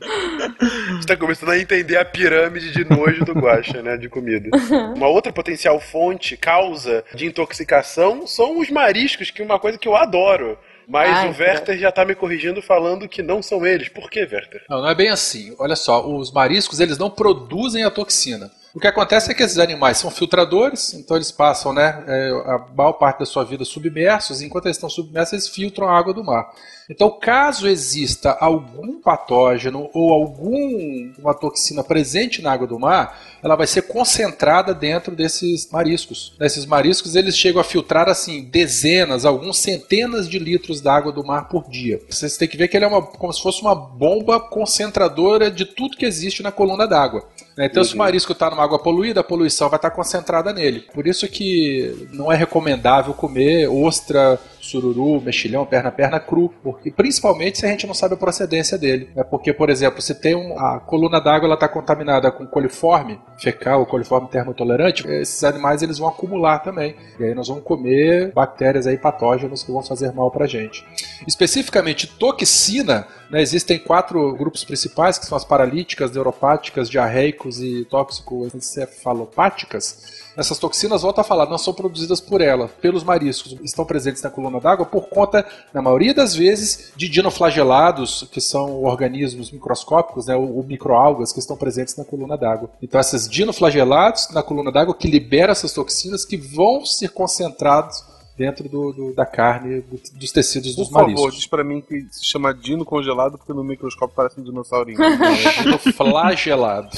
A 0.00 0.92
gente 0.94 1.06
tá 1.06 1.16
começando 1.16 1.50
a 1.50 1.58
entender 1.58 1.96
a 1.96 2.04
pirâmide 2.04 2.72
de 2.72 2.84
nojo 2.84 3.24
do 3.24 3.32
guacha, 3.32 3.82
né, 3.82 3.96
de 3.96 4.08
comida. 4.08 4.50
Uma 4.94 5.08
outra 5.08 5.32
potencial 5.32 5.80
fonte, 5.80 6.36
causa 6.36 7.04
de 7.14 7.26
intoxicação 7.26 8.26
são 8.26 8.58
os 8.58 8.70
mariscos, 8.70 9.30
que 9.30 9.42
é 9.42 9.44
uma 9.44 9.58
coisa 9.58 9.78
que 9.78 9.88
eu 9.88 9.96
adoro. 9.96 10.58
Mas 10.86 11.16
Ai, 11.16 11.28
o 11.28 11.38
Werther 11.38 11.78
já 11.78 11.92
tá 11.92 12.04
me 12.04 12.14
corrigindo 12.14 12.60
falando 12.60 13.08
que 13.08 13.22
não 13.22 13.40
são 13.40 13.64
eles. 13.64 13.88
Por 13.88 14.10
que, 14.10 14.20
Werther? 14.20 14.62
Não, 14.68 14.82
não 14.82 14.88
é 14.88 14.94
bem 14.94 15.08
assim. 15.08 15.54
Olha 15.58 15.76
só, 15.76 16.06
os 16.06 16.32
mariscos 16.32 16.80
eles 16.80 16.98
não 16.98 17.08
produzem 17.08 17.84
a 17.84 17.90
toxina. 17.90 18.50
O 18.74 18.80
que 18.80 18.86
acontece 18.86 19.30
é 19.30 19.34
que 19.34 19.42
esses 19.42 19.58
animais 19.58 19.98
são 19.98 20.10
filtradores, 20.10 20.94
então 20.94 21.14
eles 21.14 21.30
passam 21.30 21.74
né, 21.74 22.02
é, 22.06 22.30
a 22.46 22.66
maior 22.74 22.94
parte 22.94 23.18
da 23.18 23.26
sua 23.26 23.44
vida 23.44 23.66
submersos, 23.66 24.40
e 24.40 24.46
enquanto 24.46 24.64
eles 24.64 24.78
estão 24.78 24.88
submersos, 24.88 25.32
eles 25.34 25.48
filtram 25.48 25.88
a 25.88 25.98
água 25.98 26.14
do 26.14 26.24
mar. 26.24 26.50
Então, 26.88 27.10
caso 27.10 27.68
exista 27.68 28.30
algum 28.40 28.98
patógeno 29.00 29.90
ou 29.92 30.10
alguma 30.12 31.34
toxina 31.34 31.84
presente 31.84 32.40
na 32.40 32.50
água 32.50 32.66
do 32.66 32.78
mar, 32.78 33.20
ela 33.42 33.56
vai 33.56 33.66
ser 33.66 33.82
concentrada 33.82 34.74
dentro 34.74 35.14
desses 35.14 35.70
mariscos. 35.70 36.34
Esses 36.40 36.64
mariscos 36.64 37.14
eles 37.14 37.36
chegam 37.36 37.60
a 37.60 37.64
filtrar 37.64 38.08
assim 38.08 38.42
dezenas, 38.42 39.26
alguns 39.26 39.58
centenas 39.58 40.26
de 40.26 40.38
litros 40.38 40.80
d'água 40.80 41.12
do 41.12 41.24
mar 41.24 41.48
por 41.48 41.68
dia. 41.68 42.00
Vocês 42.08 42.38
têm 42.38 42.48
que 42.48 42.56
ver 42.56 42.68
que 42.68 42.76
ele 42.76 42.86
é 42.86 42.88
uma, 42.88 43.02
como 43.02 43.32
se 43.32 43.42
fosse 43.42 43.60
uma 43.60 43.74
bomba 43.74 44.40
concentradora 44.40 45.50
de 45.50 45.66
tudo 45.66 45.96
que 45.96 46.06
existe 46.06 46.42
na 46.42 46.50
coluna 46.50 46.86
d'água. 46.86 47.28
Né? 47.56 47.66
Então, 47.66 47.84
se 47.84 47.94
o 47.94 47.98
marisco 47.98 48.32
está 48.32 48.50
numa 48.50 48.64
água 48.64 48.78
poluída, 48.78 49.20
a 49.20 49.24
poluição 49.24 49.68
vai 49.68 49.76
estar 49.76 49.90
concentrada 49.90 50.52
nele. 50.52 50.80
Por 50.94 51.06
isso 51.06 51.28
que 51.28 52.08
não 52.12 52.32
é 52.32 52.36
recomendável 52.36 53.12
comer 53.14 53.68
ostra, 53.68 54.38
sururu, 54.62 55.20
mexilhão, 55.20 55.66
perna-perna 55.66 56.18
cru, 56.20 56.54
porque 56.62 56.90
principalmente 56.90 57.58
se 57.58 57.66
a 57.66 57.68
gente 57.68 57.86
não 57.86 57.92
sabe 57.94 58.14
a 58.14 58.16
procedência 58.16 58.78
dele. 58.78 59.10
É 59.16 59.24
porque, 59.24 59.52
por 59.52 59.68
exemplo, 59.68 60.00
se 60.00 60.14
tem 60.14 60.36
um, 60.36 60.58
a 60.58 60.80
coluna 60.80 61.20
d'água 61.20 61.46
ela 61.46 61.54
está 61.54 61.68
contaminada 61.68 62.30
com 62.30 62.46
coliforme 62.46 63.18
fecal 63.38 63.80
ou 63.80 63.86
coliforme 63.86 64.28
termotolerante, 64.28 65.06
esses 65.08 65.42
animais 65.42 65.82
eles 65.82 65.98
vão 65.98 66.08
acumular 66.08 66.60
também. 66.60 66.94
E 67.18 67.24
aí 67.24 67.34
nós 67.34 67.48
vamos 67.48 67.64
comer 67.64 68.30
bactérias 68.32 68.86
aí 68.86 68.96
patógenos 68.96 69.64
que 69.64 69.72
vão 69.72 69.82
fazer 69.82 70.12
mal 70.12 70.30
pra 70.30 70.46
gente. 70.46 70.86
Especificamente 71.26 72.06
toxina, 72.06 73.08
né, 73.30 73.42
existem 73.42 73.78
quatro 73.78 74.34
grupos 74.36 74.64
principais, 74.64 75.18
que 75.18 75.26
são 75.26 75.36
as 75.36 75.44
paralíticas, 75.44 76.12
neuropáticas, 76.12 76.88
diarreicos 76.88 77.60
e 77.60 77.84
tóxico-encefalopáticas. 77.86 80.22
Essas 80.36 80.58
toxinas, 80.58 81.02
volta 81.02 81.20
a 81.20 81.24
falar, 81.24 81.46
não 81.46 81.58
são 81.58 81.74
produzidas 81.74 82.20
por 82.20 82.40
ela, 82.40 82.68
pelos 82.80 83.04
mariscos. 83.04 83.56
Estão 83.62 83.84
presentes 83.84 84.22
na 84.22 84.30
coluna 84.30 84.60
d'água 84.60 84.86
por 84.86 85.08
conta, 85.08 85.44
na 85.72 85.82
maioria 85.82 86.14
das 86.14 86.34
vezes, 86.34 86.92
de 86.96 87.08
dinoflagelados, 87.08 88.28
que 88.32 88.40
são 88.40 88.82
organismos 88.82 89.50
microscópicos, 89.50 90.26
né, 90.26 90.36
ou, 90.36 90.56
ou 90.56 90.62
microalgas 90.62 91.32
que 91.32 91.38
estão 91.38 91.56
presentes 91.56 91.96
na 91.96 92.04
coluna 92.04 92.36
d'água. 92.36 92.70
Então, 92.82 93.00
esses 93.00 93.28
dinoflagelados 93.28 94.28
na 94.30 94.42
coluna 94.42 94.72
d'água 94.72 94.94
que 94.94 95.08
liberam 95.08 95.52
essas 95.52 95.72
toxinas 95.72 96.24
que 96.24 96.36
vão 96.36 96.84
ser 96.84 97.10
concentrados 97.10 98.11
dentro 98.36 98.68
do, 98.68 98.92
do- 98.92 99.12
da 99.14 99.26
carne, 99.26 99.80
do- 99.80 100.00
dos 100.14 100.32
tecidos 100.32 100.74
Por 100.74 100.82
dos 100.82 100.90
favor, 100.90 101.06
mariscos. 101.08 101.34
diz 101.36 101.46
pra 101.46 101.62
mim 101.62 101.80
que 101.80 102.06
se 102.10 102.24
chama 102.24 102.52
dino 102.54 102.84
congelado 102.84 103.36
porque 103.38 103.52
no 103.52 103.62
microscópio 103.64 104.14
parece 104.16 104.40
um 104.40 104.44
dinossaurinho. 104.44 104.98
Dinoflagelado. 105.62 106.90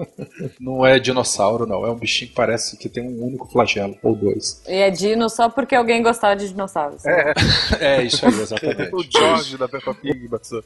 não 0.60 0.84
é 0.86 0.98
dinossauro, 0.98 1.66
não. 1.66 1.84
É 1.86 1.90
um 1.90 1.96
bichinho 1.96 2.30
que 2.30 2.36
parece 2.36 2.76
que 2.76 2.88
tem 2.88 3.02
um 3.02 3.24
único 3.26 3.46
flagelo, 3.50 3.96
ou 4.02 4.14
dois. 4.14 4.62
E 4.68 4.72
é 4.74 4.90
dino 4.90 5.28
só 5.28 5.48
porque 5.48 5.74
alguém 5.74 6.02
gostava 6.02 6.36
de 6.36 6.48
dinossauros. 6.48 7.04
É, 7.04 7.32
É 7.80 8.02
isso 8.02 8.24
aí, 8.26 8.32
exatamente. 8.40 8.94
o 8.94 9.02
George 9.02 9.56
da 9.56 9.68
Peppa 9.68 9.94
Pig, 9.94 10.28
Batsu. 10.28 10.62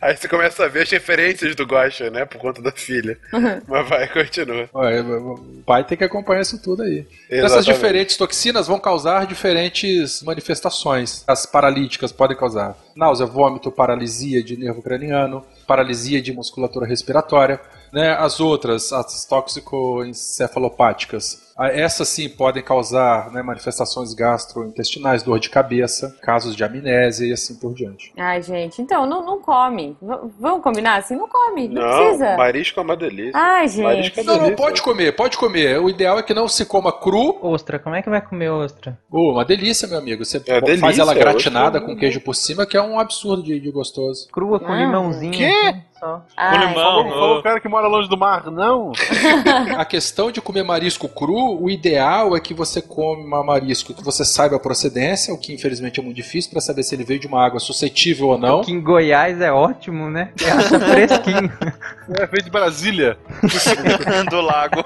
Aí 0.00 0.16
você 0.16 0.28
começa 0.28 0.64
a 0.64 0.68
ver 0.68 0.82
as 0.82 0.90
referências 0.90 1.54
do 1.56 1.64
Guacha, 1.64 2.10
né, 2.10 2.24
por 2.24 2.38
conta 2.40 2.62
da 2.62 2.70
filha. 2.72 3.18
Mas 3.66 3.88
vai, 3.88 4.08
continua. 4.08 4.68
Ué, 4.74 5.00
O 5.02 5.62
pai 5.66 5.84
tem 5.84 5.98
que 5.98 6.04
acompanhar 6.04 6.42
isso 6.42 6.60
tudo 6.62 6.82
aí. 6.82 7.06
Exatamente. 7.30 7.44
Essas 7.44 7.64
diferentes 7.64 8.16
toxinas 8.16 8.55
vão 8.64 8.78
causar 8.78 9.26
diferentes 9.26 10.22
manifestações. 10.22 11.24
As 11.26 11.44
paralíticas 11.44 12.12
podem 12.12 12.36
causar 12.36 12.76
náusea, 12.94 13.26
vômito, 13.26 13.70
paralisia 13.70 14.42
de 14.42 14.56
nervo 14.56 14.80
craniano, 14.80 15.44
paralisia 15.66 16.22
de 16.22 16.32
musculatura 16.32 16.86
respiratória. 16.86 17.60
Né, 17.92 18.10
as 18.12 18.40
outras, 18.40 18.92
as 18.92 19.24
tóxico-encefalopáticas, 19.24 21.44
ah, 21.58 21.68
essas 21.68 22.08
sim 22.08 22.28
podem 22.28 22.62
causar 22.62 23.32
né, 23.32 23.42
manifestações 23.42 24.12
gastrointestinais, 24.12 25.22
dor 25.22 25.38
de 25.40 25.48
cabeça, 25.48 26.14
casos 26.20 26.54
de 26.54 26.62
amnésia 26.62 27.26
e 27.26 27.32
assim 27.32 27.54
por 27.54 27.72
diante. 27.72 28.12
Ai, 28.16 28.42
gente, 28.42 28.82
então, 28.82 29.06
não, 29.06 29.24
não 29.24 29.40
come. 29.40 29.96
V- 30.02 30.18
vamos 30.38 30.62
combinar 30.62 30.96
assim? 30.98 31.16
Não 31.16 31.26
come, 31.26 31.66
não, 31.68 31.80
Não, 31.82 31.96
precisa. 31.98 32.36
marisco 32.36 32.78
é 32.78 32.82
uma 32.82 32.94
delícia. 32.96 33.32
Ai, 33.34 33.68
gente. 33.68 33.82
Marisco 33.84 34.20
é 34.20 34.22
Não, 34.22 34.34
não, 34.34 34.42
delícia. 34.44 34.56
pode 34.64 34.82
comer, 34.82 35.16
pode 35.16 35.38
comer. 35.38 35.80
O 35.80 35.88
ideal 35.88 36.18
é 36.18 36.22
que 36.22 36.34
não 36.34 36.46
se 36.46 36.66
coma 36.66 36.92
cru. 36.92 37.38
Ostra, 37.40 37.78
como 37.78 37.94
é 37.94 38.02
que 38.02 38.10
vai 38.10 38.20
comer 38.20 38.50
ostra? 38.50 38.98
Oh, 39.10 39.32
uma 39.32 39.44
delícia, 39.44 39.88
meu 39.88 39.98
amigo. 39.98 40.24
Você 40.26 40.36
É 40.46 40.60
faz 40.60 40.80
delícia, 40.80 41.00
ela 41.00 41.14
gratinada 41.14 41.78
hoje- 41.78 41.86
com 41.86 41.96
queijo 41.96 42.20
por 42.20 42.34
cima, 42.34 42.66
que 42.66 42.76
é 42.76 42.82
um 42.82 43.00
absurdo 43.00 43.42
de, 43.42 43.58
de 43.58 43.70
gostoso. 43.70 44.28
Crua 44.30 44.60
com 44.60 44.70
Ah. 44.72 44.76
limãozinho. 44.76 45.32
Quê? 45.32 45.74
Só. 45.98 46.22
Ai, 46.36 46.58
Com 46.58 46.66
limão. 46.66 46.74
Falou, 46.74 47.10
falou 47.10 47.38
o 47.38 47.42
cara 47.42 47.60
que 47.60 47.68
mora 47.68 47.86
longe 47.88 48.08
do 48.08 48.16
mar, 48.16 48.50
não? 48.50 48.92
A 49.78 49.84
questão 49.84 50.30
de 50.30 50.40
comer 50.40 50.62
marisco 50.62 51.08
cru, 51.08 51.62
o 51.62 51.68
ideal 51.70 52.36
é 52.36 52.40
que 52.40 52.52
você 52.54 52.80
coma 52.82 53.42
marisco 53.42 53.94
que 53.94 54.02
você 54.04 54.24
saiba 54.24 54.56
a 54.56 54.60
procedência, 54.60 55.32
o 55.32 55.38
que 55.38 55.52
infelizmente 55.54 55.98
é 56.00 56.02
muito 56.02 56.16
difícil 56.16 56.50
para 56.50 56.60
saber 56.60 56.82
se 56.82 56.94
ele 56.94 57.04
veio 57.04 57.20
de 57.20 57.26
uma 57.26 57.44
água 57.44 57.60
suscetível 57.60 58.28
ou 58.28 58.38
não. 58.38 58.62
Que 58.62 58.72
em 58.72 58.80
Goiás 58.80 59.40
é 59.40 59.50
ótimo, 59.52 60.08
né? 60.10 60.30
Você 60.36 60.50
acha 60.50 60.80
fresquinho. 60.80 61.52
É, 62.08 62.24
veio 62.26 62.44
de 62.44 62.50
Brasília. 62.50 63.18
do 64.30 64.40
lago. 64.40 64.84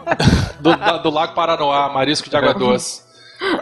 do, 0.59 0.75
da- 0.75 0.97
do 0.97 1.11
Lago 1.11 1.35
Paranoá, 1.35 1.91
marisco 1.93 2.31
de 2.31 2.37
água 2.37 2.55
doce. 2.55 3.03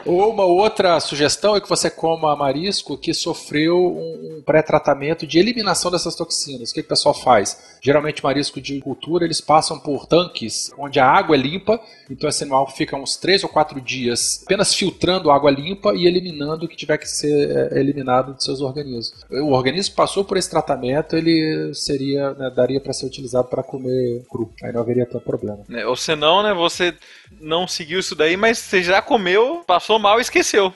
Ou 0.04 0.30
uma 0.30 0.44
outra 0.44 0.98
sugestão 0.98 1.54
é 1.54 1.60
que 1.60 1.68
você 1.68 1.88
coma 1.88 2.34
marisco 2.34 2.96
que 2.96 3.14
sofreu 3.14 3.76
um, 3.76 4.42
pré-tratamento 4.44 5.26
de 5.26 5.38
eliminação 5.38 5.90
dessas 5.90 6.14
toxinas. 6.14 6.70
O 6.70 6.74
que, 6.74 6.80
que 6.82 6.86
o 6.86 6.88
pessoal 6.88 7.14
faz? 7.14 7.77
Geralmente 7.80 8.22
marisco 8.22 8.60
de 8.60 8.80
cultura 8.80 9.24
eles 9.24 9.40
passam 9.40 9.78
por 9.78 10.06
tanques 10.06 10.72
onde 10.78 10.98
a 10.98 11.06
água 11.06 11.36
é 11.36 11.38
limpa, 11.38 11.80
então 12.10 12.28
esse 12.28 12.42
animal 12.42 12.68
fica 12.70 12.96
uns 12.96 13.16
3 13.16 13.44
ou 13.44 13.48
4 13.48 13.80
dias 13.80 14.42
apenas 14.44 14.74
filtrando 14.74 15.30
água 15.30 15.50
limpa 15.50 15.94
e 15.94 16.06
eliminando 16.06 16.64
o 16.66 16.68
que 16.68 16.76
tiver 16.76 16.98
que 16.98 17.08
ser 17.08 17.72
é, 17.72 17.78
eliminado 17.78 18.34
de 18.34 18.42
seus 18.42 18.60
organismos. 18.60 19.24
O 19.30 19.52
organismo 19.52 19.94
passou 19.94 20.24
por 20.24 20.36
esse 20.36 20.50
tratamento, 20.50 21.16
ele 21.16 21.72
seria, 21.74 22.32
né, 22.34 22.50
daria 22.54 22.80
para 22.80 22.92
ser 22.92 23.06
utilizado 23.06 23.48
para 23.48 23.62
comer 23.62 24.24
cru. 24.30 24.52
Aí 24.62 24.72
não 24.72 24.80
haveria 24.80 25.06
tanto 25.06 25.24
problema. 25.24 25.64
né? 25.68 25.86
Ou 25.86 25.96
senão, 25.96 26.42
né, 26.42 26.54
você 26.54 26.94
não 27.40 27.68
seguiu 27.68 28.00
isso 28.00 28.14
daí, 28.14 28.36
mas 28.36 28.58
você 28.58 28.82
já 28.82 29.02
comeu, 29.02 29.62
passou 29.66 29.98
mal 29.98 30.18
e 30.18 30.22
esqueceu. 30.22 30.72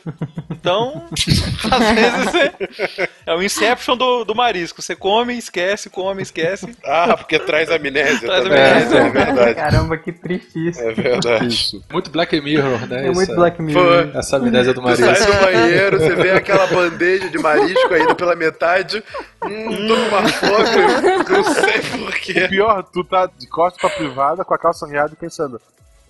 Então, 0.50 1.08
às 1.70 1.94
vezes 1.94 2.24
você... 2.24 3.08
é 3.26 3.34
o 3.34 3.42
Inception 3.42 3.96
do, 3.96 4.24
do 4.24 4.34
marisco. 4.34 4.80
Você 4.80 4.94
come, 4.94 5.36
esquece, 5.36 5.90
come, 5.90 6.22
esquece. 6.22 6.76
Ah, 6.94 7.16
porque 7.16 7.38
traz 7.38 7.70
amnésia 7.70 8.20
Traz 8.28 8.42
também. 8.44 8.58
amnésia. 8.62 8.98
É, 8.98 9.10
verdade. 9.10 9.54
Caramba, 9.54 9.96
que 9.96 10.12
triste 10.12 10.68
isso. 10.68 10.80
É 10.82 10.92
verdade. 10.92 11.46
Isso. 11.46 11.82
Muito 11.90 12.10
Black 12.10 12.38
Mirror, 12.40 12.86
né? 12.86 12.98
É 13.06 13.10
muito 13.10 13.22
Essa- 13.22 13.34
Black 13.34 13.62
Mirror. 13.62 14.08
Pô, 14.12 14.18
Essa 14.18 14.36
amnésia 14.36 14.74
do 14.74 14.82
Tu 14.82 14.96
sai 14.96 15.06
marisco. 15.06 15.32
do 15.32 15.40
banheiro, 15.40 15.98
você 15.98 16.14
vê 16.16 16.30
aquela 16.32 16.66
bandeja 16.74 17.28
de 17.30 17.38
marisco 17.38 17.94
ainda 17.94 18.14
pela 18.14 18.36
metade. 18.36 19.02
Hum, 19.44 19.88
tô 19.88 19.94
com 19.96 20.08
uma 20.08 20.28
fome, 20.28 21.24
não 21.30 21.44
sei 21.44 21.78
O 21.78 21.98
porquê. 22.04 22.48
pior, 22.48 22.82
tu 22.82 23.02
tá 23.04 23.28
de 23.38 23.46
costas 23.46 23.80
pra 23.80 23.90
privada 23.90 24.44
com 24.44 24.52
a 24.54 24.58
calça 24.58 24.86
riada 24.86 25.12
e 25.14 25.16
pensando, 25.16 25.60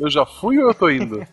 eu 0.01 0.11
já 0.11 0.27
fui 0.27 0.59
ou 0.59 0.69
eu 0.69 0.75
tô 0.75 0.91
indo? 0.91 1.25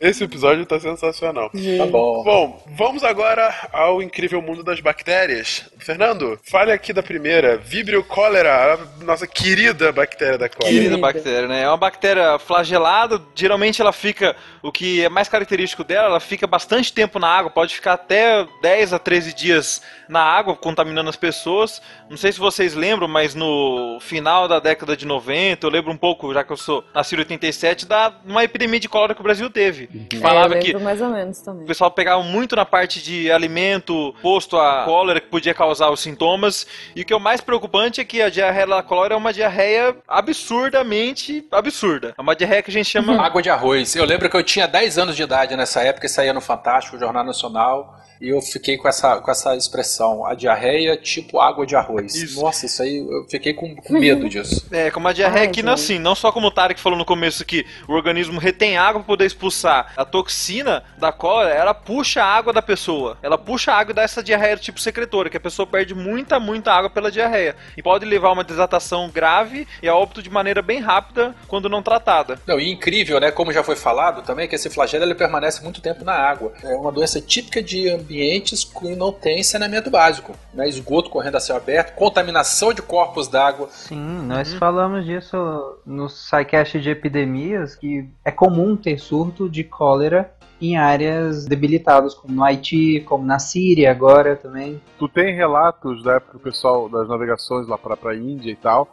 Esse 0.00 0.24
episódio 0.24 0.64
tá 0.66 0.78
sensacional. 0.80 1.50
Tá 1.50 1.86
bom. 1.86 2.22
Bom, 2.24 2.64
vamos 2.76 3.04
agora 3.04 3.54
ao 3.72 4.02
incrível 4.02 4.40
mundo 4.40 4.62
das 4.62 4.80
bactérias. 4.80 5.64
Fernando, 5.78 6.38
fale 6.42 6.72
aqui 6.72 6.92
da 6.92 7.02
primeira, 7.02 7.56
Vibrio 7.56 8.02
cólera, 8.04 8.74
a 8.74 9.04
nossa 9.04 9.26
querida 9.26 9.92
bactéria 9.92 10.38
da 10.38 10.48
cólera. 10.48 10.74
Querida 10.74 10.98
bactéria, 10.98 11.48
né? 11.48 11.62
É 11.62 11.68
uma 11.68 11.76
bactéria 11.76 12.38
flagelada, 12.38 13.20
geralmente 13.34 13.80
ela 13.80 13.92
fica, 13.92 14.34
o 14.62 14.72
que 14.72 15.04
é 15.04 15.08
mais 15.08 15.28
característico 15.28 15.84
dela, 15.84 16.08
ela 16.08 16.20
fica 16.20 16.46
bastante 16.46 16.92
tempo 16.92 17.18
na 17.18 17.28
água, 17.28 17.50
pode 17.50 17.74
ficar 17.74 17.94
até 17.94 18.46
10 18.62 18.92
a 18.92 18.98
13 18.98 19.34
dias 19.34 19.82
na 20.08 20.20
água, 20.20 20.56
contaminando 20.56 21.10
as 21.10 21.16
pessoas. 21.16 21.82
Não 22.08 22.16
sei 22.16 22.32
se 22.32 22.38
vocês 22.38 22.74
lembram, 22.74 23.08
mas 23.08 23.34
no 23.34 23.98
final 24.00 24.48
da 24.48 24.58
década 24.58 24.96
de 24.96 25.06
90, 25.06 25.66
eu 25.66 25.70
lembro 25.70 25.92
um 25.92 25.96
pouco, 25.96 26.32
já 26.32 26.42
que 26.42 26.52
eu 26.52 26.56
sou 26.56 26.84
nascido 26.94 27.20
em 27.20 27.22
87, 27.22 27.86
da 27.86 28.12
uma 28.24 28.44
epidemia 28.44 28.80
de 28.80 28.88
cólera 28.88 29.14
que 29.14 29.20
o 29.20 29.24
Brasil 29.24 29.48
teve. 29.50 29.57
É, 29.60 30.16
Falava 30.18 30.54
eu 30.54 30.60
que 30.60 30.76
mais 30.78 31.00
ou 31.00 31.10
menos 31.10 31.40
também. 31.40 31.64
o 31.64 31.66
pessoal 31.66 31.90
pegava 31.90 32.22
muito 32.22 32.54
na 32.54 32.64
parte 32.64 33.02
de 33.02 33.30
alimento 33.30 34.14
posto 34.22 34.56
a 34.56 34.84
cólera 34.84 35.20
que 35.20 35.28
podia 35.28 35.54
causar 35.54 35.90
os 35.90 36.00
sintomas. 36.00 36.66
E 36.94 37.02
o 37.02 37.04
que 37.04 37.12
é 37.12 37.16
o 37.16 37.20
mais 37.20 37.40
preocupante 37.40 38.00
é 38.00 38.04
que 38.04 38.22
a 38.22 38.28
diarreia 38.28 38.66
da 38.66 38.82
cólera 38.82 39.14
é 39.14 39.16
uma 39.16 39.32
diarreia 39.32 39.96
absurdamente 40.06 41.46
absurda. 41.50 42.14
É 42.16 42.20
uma 42.20 42.34
diarreia 42.34 42.62
que 42.62 42.70
a 42.70 42.72
gente 42.72 42.88
chama. 42.88 43.20
Água 43.20 43.42
de 43.42 43.50
arroz. 43.50 43.94
Eu 43.94 44.04
lembro 44.04 44.28
que 44.30 44.36
eu 44.36 44.42
tinha 44.42 44.66
10 44.66 44.98
anos 44.98 45.16
de 45.16 45.22
idade 45.22 45.56
nessa 45.56 45.82
época 45.82 46.06
e 46.06 46.08
saía 46.08 46.32
no 46.32 46.40
Fantástico, 46.40 46.98
Jornal 46.98 47.24
Nacional. 47.24 47.97
E 48.20 48.28
eu 48.28 48.40
fiquei 48.40 48.76
com 48.76 48.88
essa, 48.88 49.20
com 49.20 49.30
essa 49.30 49.56
expressão, 49.56 50.26
a 50.26 50.34
diarreia 50.34 50.96
tipo 50.96 51.40
água 51.40 51.66
de 51.66 51.76
arroz. 51.76 52.14
Isso. 52.14 52.40
Nossa, 52.40 52.66
isso 52.66 52.82
aí 52.82 52.98
eu 52.98 53.26
fiquei 53.28 53.54
com, 53.54 53.76
com 53.76 53.98
medo 53.98 54.28
disso. 54.28 54.66
É, 54.70 54.90
com 54.90 55.00
uma 55.00 55.14
diarreia 55.14 55.46
Ai, 55.46 55.52
que, 55.52 55.62
não, 55.62 55.72
assim, 55.72 55.98
não 55.98 56.14
só 56.14 56.32
como 56.32 56.48
o 56.48 56.50
Tarek 56.50 56.80
falou 56.80 56.98
no 56.98 57.04
começo 57.04 57.44
que 57.44 57.64
o 57.86 57.92
organismo 57.92 58.40
retém 58.40 58.76
água 58.76 59.00
para 59.00 59.06
poder 59.06 59.26
expulsar 59.26 59.92
a 59.96 60.04
toxina 60.04 60.82
da 60.98 61.12
cólera, 61.12 61.54
ela 61.54 61.74
puxa 61.74 62.22
a 62.22 62.26
água 62.26 62.52
da 62.52 62.62
pessoa. 62.62 63.18
Ela 63.22 63.38
puxa 63.38 63.72
a 63.72 63.78
água 63.78 63.92
e 63.92 63.94
dá 63.94 64.02
essa 64.02 64.22
diarreia 64.22 64.56
tipo 64.56 64.80
secretora, 64.80 65.30
que 65.30 65.36
a 65.36 65.40
pessoa 65.40 65.66
perde 65.66 65.94
muita, 65.94 66.40
muita 66.40 66.72
água 66.72 66.90
pela 66.90 67.10
diarreia. 67.10 67.56
E 67.76 67.82
pode 67.82 68.04
levar 68.04 68.28
a 68.28 68.32
uma 68.32 68.44
desatação 68.44 69.08
grave 69.10 69.66
e 69.82 69.88
a 69.88 69.94
óbito 69.94 70.22
de 70.22 70.30
maneira 70.30 70.62
bem 70.62 70.80
rápida 70.80 71.34
quando 71.46 71.68
não 71.68 71.82
tratada. 71.82 72.40
Não, 72.46 72.58
e 72.58 72.70
incrível, 72.70 73.20
né? 73.20 73.30
Como 73.30 73.52
já 73.52 73.62
foi 73.62 73.76
falado 73.76 74.22
também, 74.22 74.48
que 74.48 74.54
esse 74.54 74.70
flagelo 74.70 75.04
ele 75.04 75.14
permanece 75.14 75.62
muito 75.62 75.80
tempo 75.80 76.04
na 76.04 76.14
água. 76.14 76.52
É 76.62 76.74
uma 76.74 76.92
doença 76.92 77.20
típica 77.20 77.62
de 77.62 77.88
ambientes 78.08 78.64
que 78.64 78.96
não 78.96 79.12
tem 79.12 79.42
saneamento 79.42 79.90
básico. 79.90 80.34
Né? 80.54 80.66
Esgoto 80.66 81.10
correndo 81.10 81.36
a 81.36 81.40
céu 81.40 81.56
aberto, 81.56 81.94
contaminação 81.94 82.72
de 82.72 82.80
corpos 82.80 83.28
d'água. 83.28 83.68
Sim, 83.70 84.22
nós 84.26 84.54
falamos 84.54 85.04
disso 85.04 85.36
no 85.84 86.08
SciCast 86.08 86.80
de 86.80 86.88
epidemias, 86.88 87.76
que 87.76 88.08
é 88.24 88.30
comum 88.30 88.74
ter 88.74 88.98
surto 88.98 89.48
de 89.48 89.62
cólera 89.62 90.32
em 90.60 90.76
áreas 90.76 91.46
debilitadas, 91.46 92.14
como 92.14 92.34
no 92.34 92.42
Haiti, 92.42 93.00
como 93.06 93.24
na 93.24 93.38
Síria 93.38 93.90
agora 93.90 94.34
também. 94.34 94.80
Tu 94.98 95.08
tem 95.08 95.36
relatos 95.36 96.02
da 96.02 96.14
época 96.14 96.32
do 96.32 96.40
pessoal 96.40 96.88
das 96.88 97.06
navegações 97.06 97.68
lá 97.68 97.78
pra, 97.78 97.96
pra 97.96 98.16
Índia 98.16 98.50
e 98.50 98.56
tal, 98.56 98.88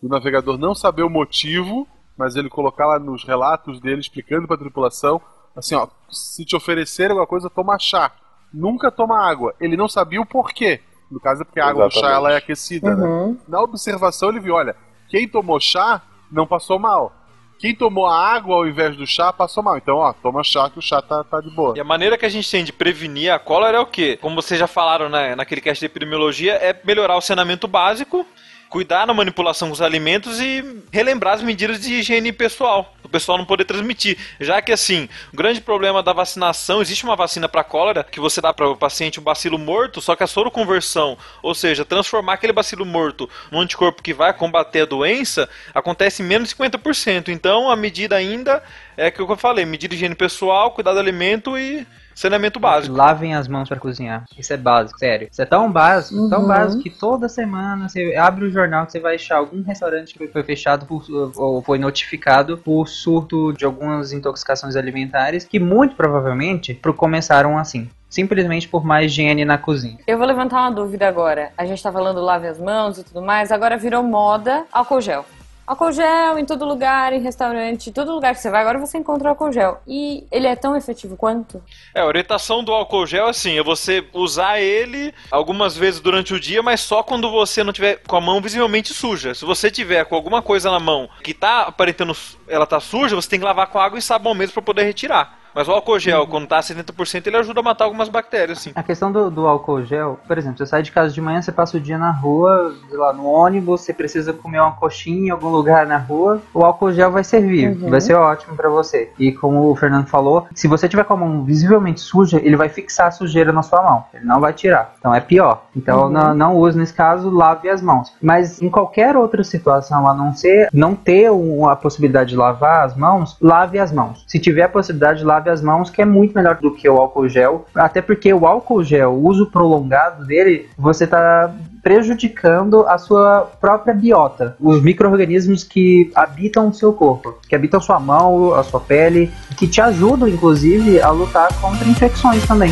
do 0.00 0.08
navegador 0.08 0.56
não 0.56 0.74
saber 0.74 1.02
o 1.02 1.10
motivo, 1.10 1.86
mas 2.16 2.36
ele 2.36 2.48
colocar 2.48 2.86
lá 2.86 2.98
nos 2.98 3.24
relatos 3.24 3.80
dele 3.80 4.00
explicando 4.00 4.46
pra 4.46 4.56
tripulação, 4.56 5.20
assim, 5.54 5.74
ó, 5.74 5.88
se 6.08 6.42
te 6.42 6.56
oferecerem 6.56 7.10
alguma 7.10 7.26
coisa, 7.26 7.50
toma 7.50 7.78
chá. 7.78 8.10
Nunca 8.52 8.90
toma 8.90 9.18
água. 9.18 9.54
Ele 9.60 9.76
não 9.76 9.88
sabia 9.88 10.20
o 10.20 10.26
porquê. 10.26 10.80
No 11.10 11.20
caso 11.20 11.42
é 11.42 11.44
porque 11.44 11.60
a 11.60 11.66
água 11.66 11.88
do 11.88 11.92
chá 11.92 11.98
Exatamente. 11.98 12.18
ela 12.18 12.32
é 12.32 12.36
aquecida, 12.36 12.94
né? 12.94 13.06
Uhum. 13.06 13.38
Na 13.48 13.60
observação 13.60 14.28
ele 14.28 14.40
viu, 14.40 14.54
olha, 14.54 14.76
quem 15.08 15.28
tomou 15.28 15.58
chá 15.58 16.02
não 16.30 16.46
passou 16.46 16.78
mal. 16.78 17.12
Quem 17.58 17.74
tomou 17.74 18.06
a 18.06 18.16
água 18.16 18.54
ao 18.54 18.66
invés 18.66 18.96
do 18.96 19.06
chá 19.06 19.32
passou 19.32 19.62
mal. 19.62 19.76
Então, 19.76 19.96
ó, 19.96 20.14
toma 20.14 20.42
chá 20.42 20.70
que 20.70 20.78
o 20.78 20.82
chá 20.82 21.02
tá, 21.02 21.22
tá 21.22 21.40
de 21.42 21.50
boa. 21.50 21.76
E 21.76 21.80
a 21.80 21.84
maneira 21.84 22.16
que 22.16 22.24
a 22.24 22.28
gente 22.28 22.50
tem 22.50 22.64
de 22.64 22.72
prevenir 22.72 23.30
a 23.30 23.38
cólera 23.38 23.76
é 23.76 23.80
o 23.80 23.86
quê? 23.86 24.16
Como 24.20 24.40
vocês 24.40 24.58
já 24.58 24.66
falaram 24.66 25.10
né, 25.10 25.34
naquele 25.34 25.60
cast 25.60 25.80
de 25.80 25.86
epidemiologia, 25.86 26.54
é 26.54 26.74
melhorar 26.84 27.16
o 27.16 27.20
saneamento 27.20 27.68
básico, 27.68 28.24
cuidar 28.70 29.04
na 29.04 29.12
manipulação 29.12 29.68
dos 29.68 29.82
alimentos 29.82 30.40
e 30.40 30.64
relembrar 30.92 31.34
as 31.34 31.42
medidas 31.42 31.80
de 31.80 31.94
higiene 31.94 32.32
pessoal, 32.32 32.94
o 33.02 33.08
pessoal 33.08 33.36
não 33.36 33.44
poder 33.44 33.64
transmitir. 33.64 34.16
Já 34.38 34.62
que, 34.62 34.70
assim, 34.70 35.08
o 35.32 35.36
grande 35.36 35.60
problema 35.60 36.04
da 36.04 36.12
vacinação, 36.12 36.80
existe 36.80 37.02
uma 37.02 37.16
vacina 37.16 37.48
para 37.48 37.64
cólera 37.64 38.04
que 38.04 38.20
você 38.20 38.40
dá 38.40 38.54
para 38.54 38.68
o 38.68 38.76
paciente 38.76 39.18
um 39.18 39.24
bacilo 39.24 39.58
morto, 39.58 40.00
só 40.00 40.14
que 40.14 40.22
a 40.22 40.26
soroconversão, 40.26 41.18
ou 41.42 41.52
seja, 41.52 41.84
transformar 41.84 42.34
aquele 42.34 42.52
bacilo 42.52 42.86
morto 42.86 43.28
num 43.50 43.60
anticorpo 43.60 44.04
que 44.04 44.14
vai 44.14 44.32
combater 44.32 44.82
a 44.82 44.86
doença, 44.86 45.48
acontece 45.74 46.22
em 46.22 46.26
menos 46.26 46.50
de 46.50 46.54
50%. 46.54 47.28
Então, 47.28 47.68
a 47.68 47.74
medida 47.74 48.14
ainda 48.14 48.62
é 48.96 49.10
que 49.10 49.20
eu 49.20 49.36
falei, 49.36 49.64
medida 49.64 49.90
de 49.90 49.96
higiene 49.96 50.14
pessoal, 50.14 50.70
cuidar 50.70 50.92
do 50.92 51.00
alimento 51.00 51.58
e 51.58 51.84
saneamento 52.14 52.58
básico. 52.60 52.94
Lavem 52.94 53.34
as 53.34 53.46
mãos 53.48 53.68
para 53.68 53.78
cozinhar. 53.78 54.24
Isso 54.38 54.52
é 54.52 54.56
básico, 54.56 54.98
sério. 54.98 55.28
Isso 55.30 55.40
é 55.42 55.44
tão 55.46 55.70
básico, 55.70 56.28
tão 56.28 56.42
Uhum. 56.42 56.48
básico 56.48 56.82
que 56.82 56.90
toda 56.90 57.28
semana 57.28 57.88
você 57.88 58.14
abre 58.16 58.44
o 58.44 58.50
jornal 58.50 58.86
que 58.86 58.92
você 58.92 59.00
vai 59.00 59.14
achar 59.16 59.36
algum 59.38 59.62
restaurante 59.62 60.14
que 60.18 60.26
foi 60.28 60.42
fechado 60.42 60.86
por, 60.86 61.04
ou 61.36 61.62
foi 61.62 61.78
notificado 61.78 62.58
por 62.58 62.88
surto 62.88 63.52
de 63.52 63.64
algumas 63.64 64.12
intoxicações 64.12 64.76
alimentares 64.76 65.44
que 65.44 65.58
muito 65.58 65.94
provavelmente 65.96 66.74
pro- 66.74 66.94
começaram 66.94 67.56
assim. 67.58 67.88
Simplesmente 68.08 68.66
por 68.68 68.84
mais 68.84 69.06
higiene 69.12 69.44
na 69.44 69.56
cozinha. 69.56 69.98
Eu 70.04 70.18
vou 70.18 70.26
levantar 70.26 70.56
uma 70.62 70.70
dúvida 70.72 71.06
agora. 71.06 71.52
A 71.56 71.64
gente 71.64 71.80
tá 71.80 71.92
falando 71.92 72.20
lave 72.20 72.48
as 72.48 72.58
mãos 72.58 72.98
e 72.98 73.04
tudo 73.04 73.22
mais, 73.22 73.52
agora 73.52 73.76
virou 73.76 74.02
moda 74.02 74.64
álcool 74.72 75.00
gel. 75.00 75.24
Álcool 75.70 75.92
gel 75.92 76.36
em 76.36 76.44
todo 76.44 76.64
lugar, 76.64 77.12
em 77.12 77.20
restaurante, 77.20 77.92
todo 77.92 78.12
lugar 78.12 78.34
que 78.34 78.40
você 78.40 78.50
vai, 78.50 78.60
agora 78.60 78.78
você 78.78 78.98
encontra 78.98 79.28
álcool 79.28 79.52
gel. 79.52 79.80
E 79.86 80.26
ele 80.30 80.48
é 80.48 80.56
tão 80.56 80.76
efetivo 80.76 81.16
quanto? 81.16 81.62
É, 81.94 82.00
a 82.00 82.06
orientação 82.06 82.64
do 82.64 82.72
álcool 82.72 83.06
gel 83.06 83.28
é 83.28 83.30
assim, 83.30 83.56
é 83.56 83.62
você 83.62 84.04
usar 84.12 84.60
ele 84.60 85.14
algumas 85.30 85.76
vezes 85.76 86.00
durante 86.00 86.34
o 86.34 86.40
dia, 86.40 86.60
mas 86.60 86.80
só 86.80 87.04
quando 87.04 87.30
você 87.30 87.62
não 87.62 87.72
tiver 87.72 88.00
com 88.04 88.16
a 88.16 88.20
mão 88.20 88.40
visivelmente 88.40 88.92
suja. 88.92 89.32
Se 89.32 89.44
você 89.44 89.70
tiver 89.70 90.04
com 90.04 90.16
alguma 90.16 90.42
coisa 90.42 90.72
na 90.72 90.80
mão 90.80 91.08
que 91.22 91.32
tá 91.32 91.62
aparentando 91.62 92.16
ela 92.48 92.66
tá 92.66 92.80
suja, 92.80 93.14
você 93.14 93.28
tem 93.28 93.38
que 93.38 93.44
lavar 93.44 93.68
com 93.68 93.78
água 93.78 93.98
e 93.98 94.02
sabão 94.02 94.34
mesmo 94.34 94.54
para 94.54 94.62
poder 94.62 94.82
retirar. 94.82 95.39
Mas 95.54 95.68
o 95.68 95.72
álcool 95.72 95.98
gel, 95.98 96.26
quando 96.26 96.46
tá 96.46 96.58
a 96.58 96.62
70%, 96.62 97.26
ele 97.26 97.36
ajuda 97.36 97.60
a 97.60 97.62
matar 97.62 97.84
algumas 97.84 98.08
bactérias, 98.08 98.60
sim. 98.60 98.72
A 98.74 98.82
questão 98.82 99.10
do, 99.10 99.30
do 99.30 99.46
álcool 99.46 99.82
gel, 99.82 100.18
por 100.26 100.38
exemplo, 100.38 100.58
você 100.58 100.66
sai 100.66 100.82
de 100.82 100.92
casa 100.92 101.12
de 101.12 101.20
manhã, 101.20 101.42
você 101.42 101.50
passa 101.52 101.76
o 101.76 101.80
dia 101.80 101.98
na 101.98 102.10
rua, 102.12 102.74
sei 102.88 102.96
lá, 102.98 103.12
no 103.12 103.26
ônibus, 103.26 103.80
você 103.82 103.92
precisa 103.92 104.32
comer 104.32 104.60
uma 104.60 104.72
coxinha 104.72 105.28
em 105.28 105.30
algum 105.30 105.48
lugar 105.48 105.86
na 105.86 105.98
rua, 105.98 106.40
o 106.54 106.64
álcool 106.64 106.92
gel 106.92 107.10
vai 107.10 107.24
servir, 107.24 107.68
Uhum. 107.70 107.90
vai 107.90 108.00
ser 108.00 108.14
ótimo 108.14 108.54
pra 108.56 108.68
você. 108.68 109.10
E 109.18 109.32
como 109.32 109.70
o 109.70 109.76
Fernando 109.76 110.06
falou, 110.06 110.46
se 110.54 110.68
você 110.68 110.88
tiver 110.88 111.04
com 111.04 111.14
a 111.14 111.16
mão 111.16 111.44
visivelmente 111.44 112.00
suja, 112.00 112.38
ele 112.42 112.56
vai 112.56 112.68
fixar 112.68 113.08
a 113.08 113.10
sujeira 113.10 113.52
na 113.52 113.62
sua 113.62 113.82
mão, 113.82 114.04
ele 114.14 114.24
não 114.24 114.40
vai 114.40 114.52
tirar. 114.52 114.94
Então 114.98 115.14
é 115.14 115.20
pior. 115.20 115.64
Então 115.76 116.04
Uhum. 116.04 116.10
não, 116.10 116.34
não 116.34 116.56
use 116.56 116.78
nesse 116.78 116.94
caso, 116.94 117.28
lave 117.30 117.68
as 117.68 117.82
mãos. 117.82 118.12
Mas 118.22 118.60
em 118.62 118.70
qualquer 118.70 119.16
outra 119.16 119.42
situação, 119.42 120.06
a 120.06 120.14
não 120.14 120.34
ser 120.34 120.68
não 120.72 120.94
ter 120.94 121.28
a 121.70 121.76
possibilidade 121.76 122.30
de 122.30 122.36
lavar 122.36 122.84
as 122.84 122.96
mãos, 122.96 123.36
lave 123.40 123.78
as 123.78 123.90
mãos. 123.92 124.24
Se 124.26 124.38
tiver 124.38 124.62
a 124.62 124.68
possibilidade, 124.68 125.24
lave 125.24 125.39
as 125.48 125.62
mãos, 125.62 125.88
que 125.88 126.02
é 126.02 126.04
muito 126.04 126.34
melhor 126.34 126.56
do 126.56 126.74
que 126.74 126.88
o 126.88 126.96
álcool 126.96 127.28
gel. 127.28 127.64
Até 127.74 128.02
porque 128.02 128.32
o 128.32 128.46
álcool 128.46 128.82
gel, 128.82 129.12
o 129.12 129.26
uso 129.26 129.50
prolongado 129.50 130.26
dele, 130.26 130.68
você 130.76 131.06
tá 131.06 131.54
prejudicando 131.82 132.86
a 132.86 132.98
sua 132.98 133.50
própria 133.60 133.94
biota, 133.94 134.54
os 134.60 134.82
micro-organismos 134.82 135.64
que 135.64 136.10
habitam 136.14 136.68
o 136.68 136.74
seu 136.74 136.92
corpo, 136.92 137.38
que 137.48 137.54
habitam 137.54 137.80
sua 137.80 137.98
mão, 137.98 138.52
a 138.54 138.62
sua 138.62 138.80
pele, 138.80 139.30
que 139.56 139.66
te 139.66 139.80
ajudam, 139.80 140.28
inclusive, 140.28 141.00
a 141.00 141.10
lutar 141.10 141.48
contra 141.60 141.88
infecções 141.88 142.46
também. 142.46 142.70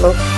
Louco. 0.00 0.37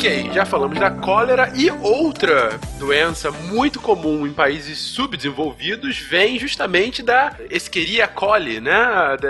Ok, 0.00 0.30
já 0.32 0.46
falamos 0.46 0.78
da 0.78 0.90
cólera 0.90 1.52
e 1.54 1.70
outra 1.70 2.58
doença 2.78 3.30
muito 3.30 3.78
comum 3.78 4.26
em 4.26 4.32
países 4.32 4.78
subdesenvolvidos 4.78 5.98
vem 5.98 6.38
justamente 6.38 7.02
da 7.02 7.36
Escherichia 7.50 8.08
coli, 8.08 8.62
né? 8.62 8.72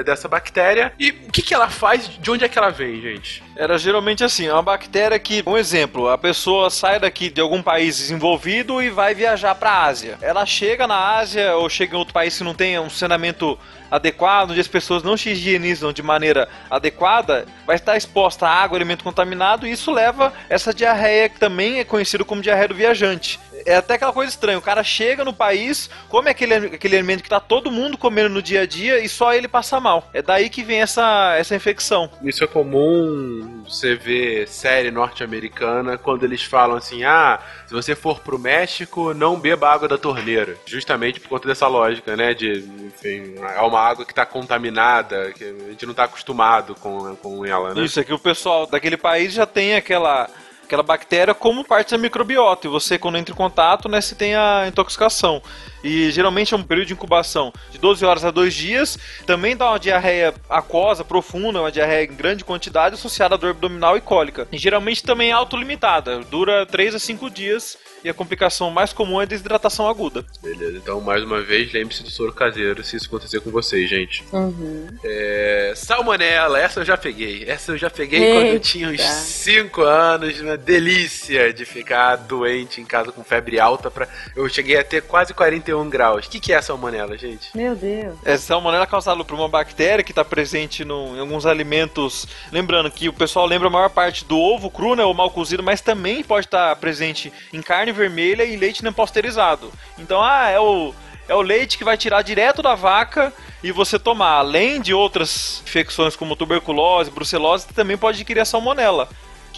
Dessa 0.06 0.28
bactéria. 0.28 0.92
E 0.96 1.10
o 1.10 1.32
que, 1.32 1.42
que 1.42 1.52
ela 1.52 1.68
faz? 1.68 2.06
De 2.06 2.30
onde 2.30 2.44
é 2.44 2.48
que 2.48 2.56
ela 2.56 2.70
vem, 2.70 3.00
gente? 3.00 3.42
Era 3.56 3.76
geralmente 3.78 4.22
assim, 4.22 4.46
é 4.46 4.52
uma 4.52 4.62
bactéria 4.62 5.18
que, 5.18 5.42
um 5.44 5.58
exemplo, 5.58 6.08
a 6.08 6.16
pessoa 6.16 6.70
sai 6.70 7.00
daqui 7.00 7.30
de 7.30 7.40
algum 7.40 7.64
país 7.64 7.98
desenvolvido 7.98 8.80
e 8.80 8.90
vai 8.90 9.12
viajar 9.12 9.56
para 9.56 9.70
a 9.70 9.86
Ásia. 9.86 10.18
Ela 10.22 10.46
chega 10.46 10.86
na 10.86 11.16
Ásia 11.16 11.56
ou 11.56 11.68
chega 11.68 11.96
em 11.96 11.98
outro 11.98 12.14
país 12.14 12.38
que 12.38 12.44
não 12.44 12.54
tem 12.54 12.78
um 12.78 12.88
saneamento 12.88 13.58
adequado, 13.91 14.51
onde 14.51 14.61
as 14.61 14.68
pessoas 14.68 15.03
não 15.03 15.16
se 15.16 15.30
higienizam 15.30 15.93
de 15.93 16.03
maneira 16.03 16.49
adequada, 16.70 17.47
vai 17.66 17.76
estar 17.76 17.97
exposta 17.97 18.47
a 18.47 18.55
água, 18.55 18.78
alimento 18.78 19.05
contaminado, 19.05 19.66
e 19.66 19.72
isso 19.72 19.91
leva 19.91 20.32
essa 20.49 20.72
diarreia 20.72 21.28
que 21.28 21.38
também 21.38 21.78
é 21.78 21.84
conhecido 21.84 22.24
como 22.24 22.43
diarreia 22.43 22.68
do 22.68 22.74
viajante. 22.74 23.38
É 23.66 23.76
até 23.76 23.95
aquela 23.95 24.12
coisa 24.12 24.30
estranha, 24.30 24.59
o 24.59 24.62
cara 24.62 24.82
chega 24.82 25.24
no 25.24 25.32
país, 25.32 25.91
come 26.09 26.30
aquele, 26.30 26.55
aquele 26.55 26.97
alimento 26.97 27.22
que 27.22 27.28
tá 27.28 27.41
todo 27.41 27.70
mundo 27.70 27.99
comendo 27.99 28.30
no 28.30 28.43
dia 28.43 28.62
a 28.62 28.66
dia 28.66 28.99
e 29.01 29.09
só 29.09 29.34
ele 29.34 29.49
passa 29.49 29.78
mal. 29.78 30.09
É 30.14 30.22
daí 30.22 30.49
que 30.49 30.62
vem 30.62 30.80
essa, 30.80 31.34
essa 31.36 31.55
infecção. 31.55 32.11
Isso 32.22 32.43
é 32.43 32.47
comum 32.47 33.62
você 33.68 33.95
ver 33.95 34.49
série 34.49 34.91
norte-americana 34.91 35.99
quando 35.99 36.24
eles 36.24 36.43
falam 36.43 36.76
assim: 36.76 37.05
ah, 37.05 37.38
se 37.66 37.72
você 37.72 37.95
for 37.95 38.20
pro 38.20 38.38
México, 38.38 39.14
não 39.14 39.38
beba 39.38 39.70
água 39.70 39.88
da 39.88 39.99
torneira. 39.99 40.57
Justamente 40.66 41.20
por 41.20 41.28
conta 41.28 41.49
dessa 41.49 41.66
lógica, 41.66 42.16
né? 42.16 42.34
De, 42.34 42.64
enfim, 42.86 43.34
é 43.38 43.61
uma 43.61 43.80
água 43.81 44.05
que 44.05 44.14
tá 44.14 44.26
contaminada, 44.26 45.33
que 45.33 45.45
a 45.45 45.70
gente 45.70 45.87
não 45.87 45.95
tá 45.95 46.05
acostumado 46.05 46.74
com, 46.74 47.14
com 47.16 47.45
ela, 47.45 47.74
né? 47.74 47.83
Isso 47.83 47.99
é 48.01 48.05
que 48.05 48.12
o 48.12 48.18
pessoal 48.18 48.66
daquele 48.66 48.97
país 48.97 49.33
já 49.33 49.47
tem 49.47 49.74
aquela 49.74 50.28
aquela 50.64 50.83
bactéria 50.85 51.35
como 51.35 51.64
parte 51.64 51.91
da 51.91 51.99
microbiota 51.99 52.68
e 52.68 52.70
você 52.70 52.97
quando 52.97 53.18
entra 53.18 53.35
em 53.35 53.37
contato, 53.37 53.89
né, 53.89 54.01
você 54.01 54.14
tem 54.14 54.37
a 54.37 54.68
intoxicação. 54.68 55.43
E 55.83 56.11
geralmente 56.11 56.55
é 56.55 56.57
um 56.57 56.62
período 56.62 56.89
de 56.89 56.93
incubação 56.93 57.53
de 57.70 57.78
12 57.78 58.05
horas 58.05 58.24
a 58.24 58.31
2 58.31 58.55
dias. 58.55 58.99
Também 59.26 59.57
dá 59.57 59.70
uma 59.70 59.78
diarreia 59.78 60.35
aquosa 60.49 61.05
profunda, 61.05 61.61
uma 61.61 61.72
diarreia 61.72 62.05
em 62.05 62.14
grande 62.14 62.45
quantidade 62.45 62.95
associada 62.95 63.35
à 63.35 63.39
dor 63.39 63.51
abdominal 63.51 63.97
e 63.97 64.01
cólica. 64.01 64.47
E 64.53 64.59
geralmente 64.59 65.03
também 65.03 65.31
é 65.31 65.33
autolimitada, 65.33 66.20
dura 66.20 66.66
3 66.66 66.95
a 66.95 66.99
5 66.99 67.31
dias 67.31 67.78
e 68.03 68.09
a 68.09 68.14
complicação 68.14 68.70
mais 68.70 68.93
comum 68.93 69.20
é 69.20 69.24
a 69.24 69.26
desidratação 69.26 69.89
aguda. 69.89 70.24
Beleza, 70.43 70.78
então 70.78 71.01
mais 71.01 71.22
uma 71.22 71.41
vez, 71.41 71.72
lembre-se 71.72 72.03
do 72.03 72.11
soro 72.11 72.33
caseiro 72.33 72.83
se 72.83 72.97
isso 72.97 73.07
acontecer 73.07 73.41
com 73.41 73.51
vocês, 73.51 73.89
gente. 73.89 74.24
Uhum. 74.33 74.87
É, 75.05 75.72
salmonela, 75.76 76.59
essa 76.59 76.81
eu 76.81 76.85
já 76.85 76.97
peguei. 76.97 77.45
Essa 77.47 77.72
eu 77.72 77.78
já 77.78 77.91
peguei 77.91 78.22
Eita. 78.22 78.35
quando 78.35 78.47
eu 78.55 78.61
tinha 78.61 78.89
uns 78.89 79.03
5 79.03 79.83
anos. 79.83 80.41
Uma 80.41 80.57
delícia 80.57 81.53
de 81.53 81.64
ficar 81.64 82.16
doente 82.16 82.81
em 82.81 82.85
casa 82.85 83.12
com 83.12 83.22
febre 83.22 83.61
alta. 83.61 83.91
Pra... 83.91 84.09
Eu 84.35 84.49
cheguei 84.49 84.78
a 84.78 84.85
ter 84.85 85.03
quase 85.03 85.35
41 85.70 85.88
graus. 85.88 86.26
O 86.26 86.30
que, 86.30 86.40
que 86.40 86.52
é 86.52 86.60
salmonela, 86.60 87.16
gente? 87.16 87.48
Meu 87.54 87.74
Deus. 87.74 88.16
É 88.24 88.36
salmonela 88.36 88.86
causada 88.86 89.24
por 89.24 89.34
uma 89.34 89.48
bactéria 89.48 90.04
que 90.04 90.12
está 90.12 90.24
presente 90.24 90.84
no- 90.84 91.16
em 91.16 91.20
alguns 91.20 91.46
alimentos. 91.46 92.26
Lembrando 92.52 92.90
que 92.90 93.08
o 93.08 93.12
pessoal 93.12 93.46
lembra 93.46 93.68
a 93.68 93.70
maior 93.70 93.90
parte 93.90 94.24
do 94.24 94.38
ovo 94.38 94.70
cru, 94.70 94.94
né, 94.94 95.04
ou 95.04 95.14
mal 95.14 95.30
cozido, 95.30 95.62
mas 95.62 95.80
também 95.80 96.22
pode 96.22 96.46
estar 96.46 96.74
presente 96.76 97.32
em 97.52 97.62
carne 97.62 97.92
vermelha 97.92 98.44
e 98.44 98.56
leite 98.56 98.84
não 98.84 98.92
pasteurizado. 98.92 99.70
Então, 99.98 100.20
ah, 100.22 100.48
é 100.48 100.58
o 100.60 100.94
é 101.28 101.34
o 101.34 101.42
leite 101.42 101.78
que 101.78 101.84
vai 101.84 101.96
tirar 101.96 102.22
direto 102.22 102.60
da 102.60 102.74
vaca 102.74 103.32
e 103.62 103.70
você 103.70 104.00
tomar. 104.00 104.38
Além 104.38 104.80
de 104.80 104.92
outras 104.92 105.62
infecções 105.64 106.16
como 106.16 106.34
tuberculose, 106.34 107.08
brucelose, 107.08 107.66
você 107.68 107.72
também 107.72 107.96
pode 107.96 108.16
adquirir 108.16 108.40
a 108.40 108.44
salmonela. 108.44 109.08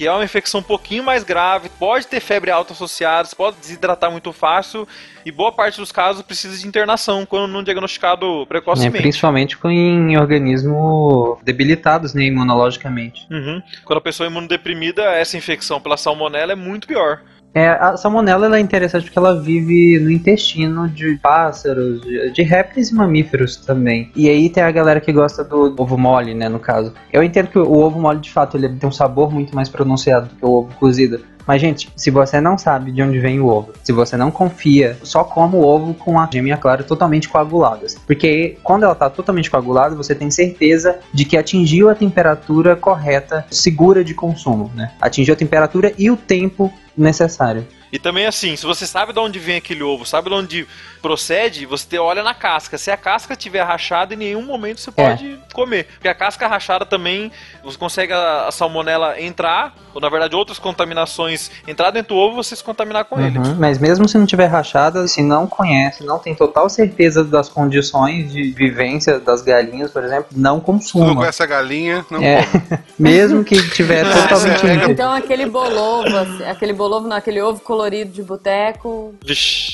Que 0.02 0.08
é 0.08 0.10
uma 0.12 0.24
infecção 0.24 0.58
um 0.58 0.64
pouquinho 0.64 1.04
mais 1.04 1.22
grave, 1.22 1.68
pode 1.78 2.08
ter 2.08 2.18
febre 2.18 2.50
alta 2.50 2.72
associada, 2.72 3.28
pode 3.36 3.58
desidratar 3.58 4.10
muito 4.10 4.32
fácil 4.32 4.84
e 5.24 5.30
boa 5.30 5.52
parte 5.52 5.78
dos 5.78 5.92
casos 5.92 6.22
precisa 6.22 6.58
de 6.58 6.66
internação 6.66 7.24
quando 7.24 7.46
não 7.46 7.62
diagnosticado 7.62 8.42
É, 8.42 8.46
precocemente. 8.46 9.00
principalmente 9.00 9.56
com 9.56 9.70
em 9.70 10.18
organismos 10.18 11.38
debilitados 11.44 12.14
né, 12.14 12.24
imunologicamente. 12.24 13.28
Uhum. 13.30 13.62
Quando 13.84 13.98
a 13.98 14.02
pessoa 14.02 14.26
é 14.26 14.28
imunodeprimida, 14.28 15.04
essa 15.04 15.36
infecção 15.36 15.80
pela 15.80 15.96
salmonela 15.96 16.50
é 16.50 16.56
muito 16.56 16.88
pior. 16.88 17.20
É, 17.54 17.68
a 17.68 17.96
salmonela 17.96 18.46
ela 18.46 18.56
é 18.56 18.60
interessante 18.60 19.04
porque 19.04 19.18
ela 19.18 19.38
vive 19.40 19.98
no 20.00 20.10
intestino 20.10 20.88
de 20.88 21.16
pássaros, 21.16 22.00
de, 22.00 22.30
de 22.30 22.42
répteis 22.42 22.88
e 22.90 22.94
mamíferos 22.94 23.56
também. 23.56 24.10
E 24.16 24.28
aí 24.28 24.48
tem 24.48 24.62
a 24.62 24.70
galera 24.70 25.00
que 25.00 25.12
gosta 25.12 25.44
do 25.44 25.74
ovo 25.76 25.98
mole, 25.98 26.34
né, 26.34 26.48
no 26.48 26.58
caso. 26.58 26.94
Eu 27.12 27.22
entendo 27.22 27.48
que 27.48 27.58
o 27.58 27.78
ovo 27.78 28.00
mole, 28.00 28.20
de 28.20 28.30
fato, 28.30 28.56
ele 28.56 28.68
tem 28.70 28.88
um 28.88 28.92
sabor 28.92 29.30
muito 29.30 29.54
mais 29.54 29.68
pronunciado 29.68 30.28
do 30.28 30.34
que 30.36 30.44
o 30.44 30.50
ovo 30.50 30.74
cozido. 30.76 31.20
Mas, 31.46 31.60
gente, 31.60 31.90
se 31.96 32.10
você 32.10 32.40
não 32.40 32.56
sabe 32.56 32.92
de 32.92 33.02
onde 33.02 33.18
vem 33.18 33.40
o 33.40 33.46
ovo, 33.46 33.72
se 33.82 33.92
você 33.92 34.16
não 34.16 34.30
confia, 34.30 34.96
só 35.02 35.24
coma 35.24 35.56
o 35.56 35.64
ovo 35.64 35.94
com 35.94 36.18
a 36.18 36.28
gêmea 36.30 36.56
clara 36.56 36.82
totalmente 36.82 37.28
coaguladas. 37.28 37.96
Porque 38.06 38.58
quando 38.62 38.84
ela 38.84 38.94
tá 38.94 39.10
totalmente 39.10 39.50
coagulada, 39.50 39.94
você 39.94 40.14
tem 40.14 40.30
certeza 40.30 40.98
de 41.12 41.24
que 41.24 41.36
atingiu 41.36 41.88
a 41.88 41.94
temperatura 41.94 42.76
correta, 42.76 43.44
segura 43.50 44.04
de 44.04 44.14
consumo, 44.14 44.70
né? 44.74 44.92
Atingiu 45.00 45.34
a 45.34 45.36
temperatura 45.36 45.92
e 45.98 46.10
o 46.10 46.16
tempo 46.16 46.72
necessário. 46.96 47.66
E 47.92 47.98
também 47.98 48.24
assim, 48.26 48.56
se 48.56 48.64
você 48.64 48.86
sabe 48.86 49.12
de 49.12 49.18
onde 49.20 49.38
vem 49.38 49.56
aquele 49.56 49.82
ovo, 49.82 50.06
sabe 50.06 50.30
de 50.30 50.34
onde 50.34 50.66
procede, 51.02 51.66
você 51.66 51.98
olha 51.98 52.22
na 52.22 52.32
casca. 52.32 52.78
Se 52.78 52.90
a 52.90 52.96
casca 52.96 53.36
tiver 53.36 53.62
rachada, 53.62 54.14
em 54.14 54.16
nenhum 54.16 54.42
momento 54.46 54.80
você 54.80 54.90
É. 54.96 55.10
pode 55.10 55.38
comer. 55.52 55.84
Porque 55.94 56.08
a 56.08 56.14
casca 56.14 56.46
rachada 56.46 56.86
também, 56.86 57.30
você 57.62 57.76
consegue 57.76 58.12
a, 58.14 58.46
a 58.48 58.52
salmonela 58.52 59.20
entrar, 59.20 59.74
ou 59.92 60.00
na 60.00 60.08
verdade 60.08 60.34
outras 60.34 60.58
contaminações 60.58 61.50
entrar 61.68 61.90
dentro 61.90 62.14
do 62.14 62.20
ovo 62.20 62.34
e 62.34 62.36
você 62.36 62.56
se 62.56 62.64
contaminar 62.64 63.04
com 63.04 63.20
ele. 63.20 63.38
Uhum, 63.38 63.56
Mas 63.58 63.78
mesmo 63.78 64.08
se 64.08 64.16
não 64.16 64.24
tiver 64.24 64.46
rachada, 64.46 65.06
se 65.06 65.20
não 65.22 65.46
conhece, 65.46 66.02
não 66.02 66.18
tem 66.18 66.34
total 66.34 66.70
certeza 66.70 67.22
das 67.22 67.48
condições 67.50 68.32
de 68.32 68.52
vivência 68.52 69.20
das 69.20 69.42
galinhas, 69.42 69.90
por 69.90 70.02
exemplo, 70.02 70.28
não 70.32 70.52
Se 70.52 70.56
não 70.56 70.60
consuma. 70.60 71.14
conhece 71.14 71.42
a 71.42 71.46
galinha, 71.46 72.06
não 72.10 72.22
É, 72.22 72.40
mesmo 72.98 73.44
que 73.44 73.60
tiver 73.70 74.04
totalmente 74.10 74.66
é, 74.66 74.84
Então 74.90 75.12
aquele 75.12 75.44
bolovo, 75.44 76.16
assim, 76.16 76.44
aquele 76.44 76.72
bolovo, 76.72 77.06
não, 77.06 77.16
aquele 77.16 77.42
ovo 77.42 77.60
colorido 77.60 77.81
de 77.90 78.22
boteco, 78.22 79.14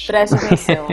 preste 0.07 0.11
atenção. 0.13 0.87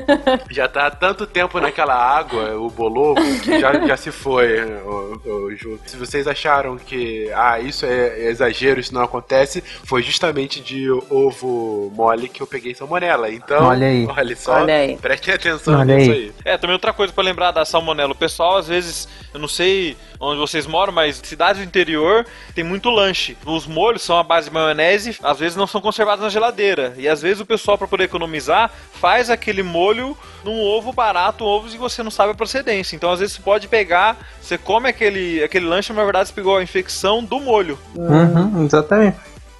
Já 0.50 0.68
tá 0.68 0.86
há 0.86 0.90
tanto 0.90 1.26
tempo 1.26 1.60
naquela 1.60 1.94
água, 1.94 2.56
o 2.56 2.68
bolovo, 2.70 3.20
que 3.40 3.58
já, 3.60 3.86
já 3.86 3.96
se 3.96 4.10
foi, 4.10 4.60
o, 4.82 5.20
o 5.24 5.54
Ju. 5.56 5.78
Se 5.86 5.96
vocês 5.96 6.26
acharam 6.26 6.76
que, 6.76 7.30
ah, 7.34 7.60
isso 7.60 7.84
é 7.86 8.28
exagero, 8.28 8.80
isso 8.80 8.94
não 8.94 9.02
acontece, 9.02 9.62
foi 9.84 10.02
justamente 10.02 10.60
de 10.60 10.90
ovo 11.10 11.90
mole 11.94 12.28
que 12.28 12.40
eu 12.42 12.46
peguei 12.46 12.74
salmonela. 12.74 13.30
Então, 13.30 13.64
Olha 13.66 13.86
aí. 13.86 14.06
olha 14.06 14.36
só, 14.36 14.54
Olha 14.54 14.74
aí. 14.76 14.96
prestem 14.96 15.34
atenção 15.34 15.78
Olha 15.78 15.96
nisso 15.96 16.10
aí. 16.10 16.18
aí. 16.18 16.32
É, 16.44 16.58
também 16.58 16.74
outra 16.74 16.92
coisa 16.92 17.12
pra 17.12 17.22
lembrar 17.24 17.50
da 17.50 17.64
salmonela. 17.64 18.12
O 18.12 18.16
pessoal, 18.16 18.56
às 18.56 18.68
vezes, 18.68 19.08
eu 19.32 19.40
não 19.40 19.48
sei 19.48 19.96
onde 20.22 20.38
vocês 20.38 20.66
moram, 20.66 20.92
mas 20.92 21.20
cidades 21.22 21.60
do 21.60 21.66
interior 21.66 22.24
tem 22.54 22.62
muito 22.62 22.88
lanche. 22.88 23.36
Os 23.44 23.66
molhos 23.66 24.02
são 24.02 24.16
a 24.16 24.22
base 24.22 24.48
de 24.48 24.54
maionese, 24.54 25.18
às 25.22 25.38
vezes 25.40 25.56
não 25.56 25.66
são 25.66 25.80
conservados 25.80 26.22
na 26.22 26.30
geladeira. 26.30 26.94
E 26.96 27.08
às 27.08 27.20
vezes 27.20 27.40
o 27.40 27.46
pessoal, 27.46 27.76
pra 27.76 27.88
poder 27.88 28.04
economizar, 28.04 28.70
faz 28.92 29.28
aquele 29.28 29.62
molho 29.64 30.16
num 30.44 30.60
ovo 30.60 30.92
barato, 30.92 31.44
ovos 31.44 31.74
e 31.74 31.78
você 31.78 32.02
não 32.02 32.10
sabe 32.10 32.32
a 32.32 32.34
procedência. 32.34 32.94
Então, 32.94 33.10
às 33.10 33.18
vezes, 33.18 33.34
você 33.34 33.42
pode 33.42 33.66
pegar, 33.66 34.16
você 34.40 34.56
come 34.56 34.88
aquele, 34.88 35.42
aquele 35.42 35.66
lanche, 35.66 35.92
mas 35.92 35.98
na 35.98 36.04
verdade 36.04 36.28
você 36.28 36.34
pegou 36.34 36.56
a 36.56 36.62
infecção 36.62 37.22
do 37.22 37.40
molho. 37.40 37.76
Uhum, 37.96 38.64
exatamente. 38.64 39.18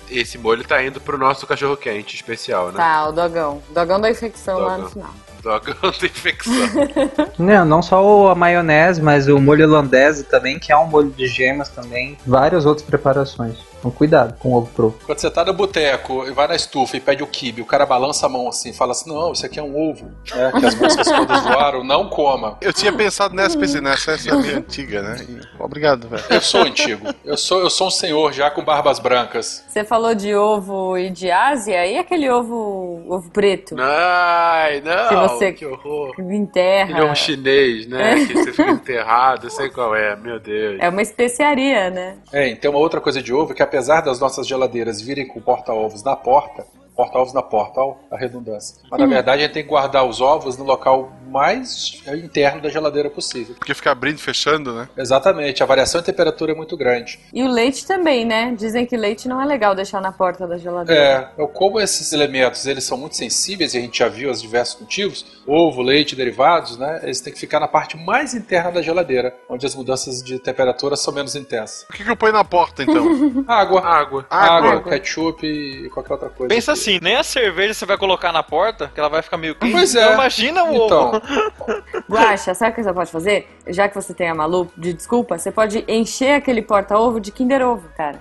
Esse 0.09 0.39
molho 0.39 0.63
tá 0.63 0.83
indo 0.83 1.01
pro 1.01 1.19
nosso 1.19 1.47
cachorro 1.47 1.77
quente 1.77 2.15
especial, 2.15 2.67
né? 2.67 2.77
Tá, 2.77 3.09
o 3.09 3.13
dogão. 3.13 3.63
Dogão 3.71 4.01
da 4.01 4.11
infecção 4.11 4.59
lá 4.59 4.77
Dogão. 4.77 4.85
no 4.85 4.91
final. 4.91 5.15
Dogão 5.43 5.75
da 5.83 6.07
infecção. 6.07 6.55
Não, 7.39 7.65
não 7.65 7.83
só 7.83 8.31
a 8.31 8.35
maionese, 8.35 9.03
mas 9.03 9.27
o 9.27 9.41
molho 9.41 9.67
holandese 9.67 10.25
também, 10.25 10.59
que 10.59 10.71
é 10.71 10.77
um 10.77 10.87
molho 10.87 11.11
de 11.11 11.27
gemas 11.27 11.69
também. 11.69 12.17
Várias 12.27 12.65
outras 12.65 12.87
preparações. 12.87 13.72
Então 13.83 13.91
cuidado 13.91 14.37
com 14.39 14.51
o 14.51 14.55
ovo 14.59 14.71
cru. 14.73 14.97
Quando 15.05 15.19
você 15.19 15.29
tá 15.29 15.45
no 15.45 15.53
boteco 15.53 16.25
e 16.29 16.31
vai 16.31 16.47
na 16.47 16.55
estufa 16.55 16.97
e 16.97 17.01
pede 17.01 17.21
o 17.25 17.27
kibe, 17.27 17.61
o 17.63 17.65
cara 17.67 17.85
balança 17.85 18.27
a 18.27 18.29
mão 18.29 18.47
assim 18.49 18.71
e 18.71 18.73
fala 18.73 18.93
assim: 18.93 19.11
não, 19.13 19.33
isso 19.33 19.45
aqui 19.45 19.59
é 19.59 19.63
um 19.63 19.91
ovo. 19.91 20.09
É, 20.33 20.53
que 20.61 20.67
as 20.67 20.75
moscas 20.77 21.07
todas 21.11 21.43
voaram, 21.43 21.83
não 21.83 22.09
coma. 22.09 22.57
Eu 22.61 22.73
tinha 22.73 22.93
pensado 22.93 23.35
nessa, 23.35 23.59
pensei, 23.59 23.81
nessa 23.81 24.13
essa 24.13 24.31
é 24.31 24.37
meio 24.37 24.59
antiga, 24.59 25.03
né? 25.03 25.17
E- 25.29 25.41
Obrigado, 25.61 26.07
velho. 26.09 26.23
Eu 26.31 26.41
sou 26.41 26.63
antigo. 26.63 27.09
Eu 27.25 27.37
sou, 27.37 27.61
eu 27.61 27.71
sou 27.71 27.89
um 27.89 27.91
senhor 27.91 28.33
já 28.33 28.51
com 28.51 28.63
barbas 28.63 29.01
brancas. 29.01 29.65
Você 29.67 29.83
falou 29.83 30.15
de 30.15 30.33
ovo 30.33 30.97
e 30.97 31.11
de 31.11 31.31
Ásia, 31.31 31.85
e 31.85 31.99
aquele 31.99 32.31
ovo, 32.31 33.03
ovo 33.09 33.31
preto? 33.31 33.75
Ai, 33.81 34.81
não, 34.81 35.09
Se 35.09 35.15
você- 35.35 35.53
que 35.53 35.67
horror. 35.67 36.15
Que 36.15 36.23
enterra. 36.23 36.91
Ele 36.91 37.01
é 37.01 37.05
um 37.05 37.15
chinês, 37.15 37.87
né? 37.89 38.27
Que 38.27 38.33
você 38.35 38.53
fica 38.53 38.71
enterrado, 38.71 39.47
eu 39.47 39.51
sei 39.51 39.69
qual 39.71 39.95
é, 39.97 40.15
meu 40.15 40.39
Deus. 40.39 40.79
É 40.81 40.89
uma 40.89 41.03
especiaria, 41.03 41.91
né? 41.91 42.17
É, 42.33 42.49
e 42.49 42.57
tem 42.57 42.71
uma 42.71 42.79
outra 42.79 43.01
coisa 43.01 43.21
de 43.23 43.33
ovo 43.33 43.55
que 43.55 43.63
apesar 43.73 44.03
das 44.03 44.21
nossas 44.21 44.47
geladeiras 44.47 45.01
virem 45.01 45.27
com 45.27 45.41
porta-ovos 45.41 46.03
na 46.03 46.15
porta, 46.15 46.67
porta-ovos 46.97 47.33
na 47.33 47.43
porta, 47.43 47.81
ó, 47.81 47.97
a 48.11 48.17
redundância. 48.17 48.77
Mas 48.91 49.01
na 49.01 49.07
verdade 49.07 49.43
a 49.43 49.45
gente 49.47 49.55
tem 49.55 49.63
que 49.63 49.69
guardar 49.69 50.05
os 50.07 50.21
ovos 50.21 50.57
no 50.59 50.65
local 50.65 51.13
mais 51.27 52.03
interno 52.23 52.61
da 52.61 52.69
geladeira 52.69 53.09
possível. 53.09 53.55
Porque 53.55 53.73
fica 53.75 53.91
abrindo 53.91 54.17
e 54.19 54.21
fechando, 54.21 54.75
né? 54.75 54.89
Exatamente, 54.97 55.63
a 55.63 55.67
variação 55.67 56.01
de 56.01 56.07
temperatura 56.07 56.53
é 56.53 56.55
muito 56.55 56.77
grande. 56.77 57.19
E 57.33 57.43
o 57.43 57.49
leite 57.49 57.87
também, 57.87 58.25
né? 58.25 58.55
Dizem 58.57 58.85
que 58.85 58.97
leite 58.97 59.27
não 59.29 59.41
é 59.41 59.45
legal 59.47 59.75
deixar 59.75 60.01
na 60.01 60.13
porta 60.13 60.47
da 60.47 60.59
geladeira. 60.59 61.33
É, 61.37 61.43
eu- 61.43 61.49
como 61.49 61.81
esses 61.81 62.13
elementos 62.13 62.67
eles 62.67 62.85
são 62.85 62.99
muito 62.99 63.17
sensíveis 63.17 63.73
e 63.75 63.79
a 63.79 63.81
gente 63.81 63.99
já 63.99 64.09
viu 64.09 64.31
os 64.31 64.43
diversos 64.43 64.81
motivos, 64.81 65.25
ovo, 65.47 65.81
leite, 65.81 66.15
derivados, 66.15 66.77
né? 66.77 67.01
Eles 67.03 67.21
têm 67.21 67.33
que 67.33 67.39
ficar 67.39 67.59
na 67.61 67.69
parte 67.69 67.97
mais 67.97 68.35
interna 68.35 68.71
da 68.73 68.83
geladeira, 68.83 69.35
onde 69.49 69.65
as 69.65 69.75
mudanças 69.75 70.23
de 70.23 70.39
temperatura 70.39 70.95
são 70.97 71.13
menos 71.15 71.35
intensas. 71.35 71.87
O 71.89 71.93
que, 71.95 72.05
que 72.05 72.11
eu 72.11 72.17
ponho 72.17 72.33
na 72.35 72.45
porta, 72.45 72.83
então? 72.83 73.07
Água, 73.49 73.81
Água. 73.81 74.27
água, 74.29 74.71
Água. 74.75 74.91
ketchup 74.93 75.47
e 75.47 75.89
qualquer 75.91 76.13
outra 76.13 76.29
coisa. 76.29 76.55
Pensa 76.55 76.73
assim, 76.73 76.82
nem 77.03 77.17
a 77.17 77.23
cerveja 77.23 77.75
você 77.75 77.87
vai 77.87 77.97
colocar 77.97 78.33
na 78.33 78.43
porta, 78.43 78.91
que 78.93 78.99
ela 79.01 79.09
vai 79.09 79.23
ficar 79.23 79.37
meio 79.37 79.55
quente. 79.55 79.73
Pois 79.73 79.95
é. 79.95 80.03
Então 80.03 80.15
imagina 80.15 80.65
o 80.65 80.75
Então, 80.87 81.09
ovo. 81.09 81.23
Guaxa, 82.11 82.55
sabe 82.55 82.73
o 82.73 82.75
que 82.75 82.83
você 82.83 82.93
pode 82.93 83.11
fazer? 83.11 83.49
Já 83.67 83.89
que 83.89 83.95
você 83.95 84.13
tem 84.13 84.29
a 84.29 84.35
Malu 84.35 84.71
de 84.77 84.93
desculpa, 84.93 85.39
você 85.39 85.51
pode 85.53 85.85
encher 85.89 86.35
aquele 86.35 86.63
porta-ovo 86.63 87.21
de 87.21 87.31
Kinder 87.31 87.63
Ovo, 87.63 87.89
cara. 87.97 88.19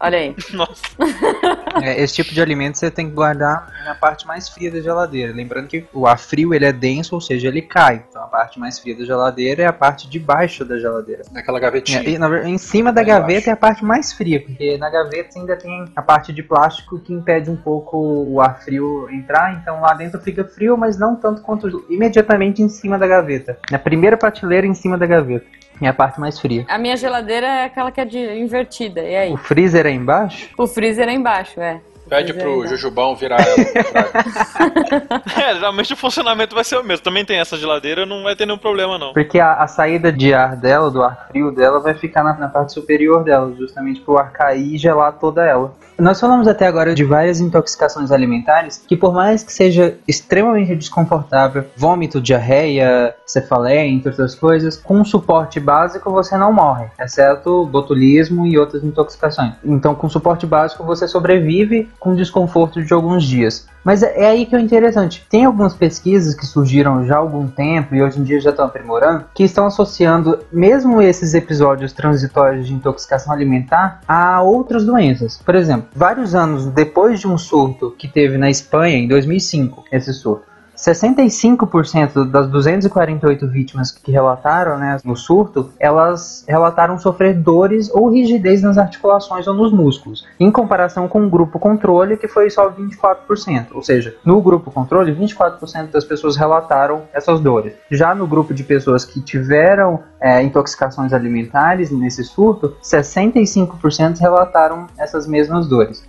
Olha 0.00 0.18
aí. 0.18 0.36
Nossa. 0.52 0.82
É, 1.80 2.02
esse 2.02 2.14
tipo 2.14 2.34
de 2.34 2.42
alimento 2.42 2.76
você 2.76 2.90
tem 2.90 3.08
que 3.08 3.14
guardar 3.14 3.72
na 3.84 3.94
parte 3.94 4.26
mais 4.26 4.48
fria 4.48 4.68
da 4.68 4.80
geladeira. 4.80 5.32
Lembrando 5.32 5.68
que 5.68 5.86
o 5.92 6.08
ar 6.08 6.18
frio 6.18 6.52
ele 6.52 6.64
é 6.64 6.72
denso, 6.72 7.14
ou 7.14 7.20
seja, 7.20 7.46
ele 7.46 7.62
cai. 7.62 8.04
Então 8.08 8.20
a 8.20 8.26
parte 8.26 8.58
mais 8.58 8.80
fria 8.80 8.96
da 8.96 9.04
geladeira 9.04 9.62
é 9.62 9.66
a 9.66 9.72
parte 9.72 10.08
de 10.08 10.18
baixo 10.18 10.64
da 10.64 10.76
geladeira. 10.76 11.22
naquela 11.30 11.60
gavetinha. 11.60 12.00
É, 12.00 12.10
e, 12.10 12.18
na 12.18 12.48
em 12.48 12.58
cima 12.58 12.92
da 12.92 13.04
gaveta 13.04 13.30
embaixo. 13.32 13.50
é 13.50 13.52
a 13.52 13.56
parte 13.56 13.84
mais 13.84 14.12
fria, 14.12 14.42
porque 14.44 14.76
na 14.76 14.90
gaveta 14.90 15.38
ainda 15.38 15.56
tem 15.56 15.84
a 15.94 16.02
parte 16.02 16.32
de 16.32 16.42
plástico 16.42 16.98
que 16.98 17.12
impede 17.12 17.48
um 17.48 17.56
pouco 17.56 17.77
o 17.86 18.40
ar 18.40 18.62
frio 18.62 19.08
entrar, 19.10 19.54
então 19.54 19.80
lá 19.80 19.94
dentro 19.94 20.20
fica 20.20 20.44
frio, 20.44 20.76
mas 20.76 20.98
não 20.98 21.16
tanto 21.16 21.42
quanto 21.42 21.84
imediatamente 21.88 22.62
em 22.62 22.68
cima 22.68 22.98
da 22.98 23.06
gaveta. 23.06 23.58
Na 23.70 23.78
primeira 23.78 24.16
prateleira 24.16 24.66
em 24.66 24.74
cima 24.74 24.96
da 24.96 25.06
gaveta. 25.06 25.46
É 25.80 25.86
a 25.86 25.92
parte 25.92 26.18
mais 26.18 26.40
fria. 26.40 26.64
A 26.68 26.76
minha 26.76 26.96
geladeira 26.96 27.46
é 27.46 27.64
aquela 27.64 27.92
que 27.92 28.00
é 28.00 28.04
de 28.04 28.18
invertida. 28.18 29.00
E 29.00 29.14
aí? 29.14 29.32
O 29.32 29.36
freezer 29.36 29.86
é 29.86 29.92
embaixo? 29.92 30.48
O 30.58 30.66
freezer 30.66 31.08
é 31.08 31.12
embaixo, 31.12 31.60
é. 31.60 31.80
Pede 32.08 32.32
é, 32.32 32.34
pro 32.34 32.62
né? 32.62 32.68
Jujubão 32.68 33.14
virar 33.14 33.40
ela. 33.40 33.58
É, 35.38 35.54
geralmente 35.54 35.92
o 35.92 35.96
funcionamento 35.96 36.54
vai 36.54 36.64
ser 36.64 36.76
o 36.76 36.84
mesmo. 36.84 37.04
Também 37.04 37.24
tem 37.24 37.38
essa 37.38 37.56
geladeira, 37.56 38.04
não 38.04 38.22
vai 38.22 38.34
ter 38.34 38.46
nenhum 38.46 38.58
problema, 38.58 38.98
não. 38.98 39.12
Porque 39.12 39.38
a, 39.38 39.54
a 39.54 39.66
saída 39.66 40.10
de 40.10 40.34
ar 40.34 40.56
dela, 40.56 40.90
do 40.90 41.02
ar 41.02 41.28
frio 41.28 41.52
dela, 41.52 41.78
vai 41.80 41.94
ficar 41.94 42.24
na, 42.24 42.34
na 42.34 42.48
parte 42.48 42.72
superior 42.72 43.22
dela, 43.22 43.54
justamente 43.56 44.00
pro 44.00 44.18
ar 44.18 44.32
cair 44.32 44.74
e 44.74 44.78
gelar 44.78 45.12
toda 45.12 45.44
ela. 45.44 45.74
Nós 45.98 46.20
falamos 46.20 46.46
até 46.46 46.64
agora 46.64 46.94
de 46.94 47.02
várias 47.02 47.40
intoxicações 47.40 48.12
alimentares 48.12 48.80
que, 48.86 48.96
por 48.96 49.12
mais 49.12 49.42
que 49.42 49.52
seja 49.52 49.98
extremamente 50.06 50.76
desconfortável, 50.76 51.64
vômito, 51.76 52.20
diarreia, 52.20 53.16
cefaleia, 53.26 53.88
entre 53.88 54.10
outras 54.10 54.32
coisas, 54.36 54.76
com 54.76 55.04
suporte 55.04 55.58
básico 55.58 56.08
você 56.12 56.36
não 56.36 56.52
morre, 56.52 56.86
exceto 57.00 57.66
botulismo 57.66 58.46
e 58.46 58.56
outras 58.56 58.84
intoxicações. 58.84 59.54
Então, 59.64 59.92
com 59.92 60.08
suporte 60.08 60.46
básico 60.46 60.84
você 60.84 61.08
sobrevive 61.08 61.90
com 61.98 62.14
desconforto 62.14 62.80
de 62.80 62.94
alguns 62.94 63.24
dias. 63.24 63.66
Mas 63.88 64.02
é 64.02 64.18
é 64.18 64.26
aí 64.26 64.44
que 64.44 64.54
é 64.54 64.60
interessante. 64.60 65.24
Tem 65.30 65.46
algumas 65.46 65.72
pesquisas 65.72 66.34
que 66.34 66.44
surgiram 66.44 67.06
já 67.06 67.14
há 67.14 67.18
algum 67.18 67.48
tempo 67.48 67.94
e 67.94 68.02
hoje 68.02 68.20
em 68.20 68.22
dia 68.22 68.38
já 68.38 68.50
estão 68.50 68.66
aprimorando, 68.66 69.24
que 69.34 69.42
estão 69.42 69.64
associando 69.64 70.40
mesmo 70.52 71.00
esses 71.00 71.32
episódios 71.32 71.94
transitórios 71.94 72.66
de 72.66 72.74
intoxicação 72.74 73.32
alimentar 73.32 74.02
a 74.06 74.42
outras 74.42 74.84
doenças. 74.84 75.40
Por 75.42 75.54
exemplo, 75.54 75.88
vários 75.96 76.34
anos 76.34 76.66
depois 76.66 77.18
de 77.18 77.26
um 77.26 77.38
surto 77.38 77.94
que 77.96 78.06
teve 78.06 78.36
na 78.36 78.50
Espanha 78.50 78.98
em 78.98 79.08
2005, 79.08 79.84
esse 79.90 80.12
surto, 80.12 80.44
65% 80.78 82.30
das 82.30 82.48
248 82.48 83.48
vítimas 83.48 83.90
que 83.90 84.12
relataram 84.12 84.78
né, 84.78 84.96
no 85.04 85.16
surto, 85.16 85.70
elas 85.78 86.44
relataram 86.46 86.98
sofrer 86.98 87.34
dores 87.34 87.90
ou 87.92 88.08
rigidez 88.08 88.62
nas 88.62 88.78
articulações 88.78 89.46
ou 89.48 89.54
nos 89.54 89.72
músculos, 89.72 90.24
em 90.38 90.50
comparação 90.50 91.08
com 91.08 91.26
o 91.26 91.28
grupo 91.28 91.58
controle, 91.58 92.16
que 92.16 92.28
foi 92.28 92.48
só 92.48 92.70
24%. 92.70 93.66
Ou 93.72 93.82
seja, 93.82 94.14
no 94.24 94.40
grupo 94.40 94.70
controle, 94.70 95.12
24% 95.12 95.90
das 95.90 96.04
pessoas 96.04 96.36
relataram 96.36 97.02
essas 97.12 97.40
dores. 97.40 97.74
Já 97.90 98.14
no 98.14 98.26
grupo 98.26 98.54
de 98.54 98.62
pessoas 98.62 99.04
que 99.04 99.20
tiveram 99.20 100.00
é, 100.20 100.42
intoxicações 100.42 101.12
alimentares 101.12 101.90
nesse 101.90 102.22
surto, 102.22 102.76
65% 102.82 104.18
relataram 104.18 104.86
essas 104.96 105.26
mesmas 105.26 105.66
dores. 105.66 106.06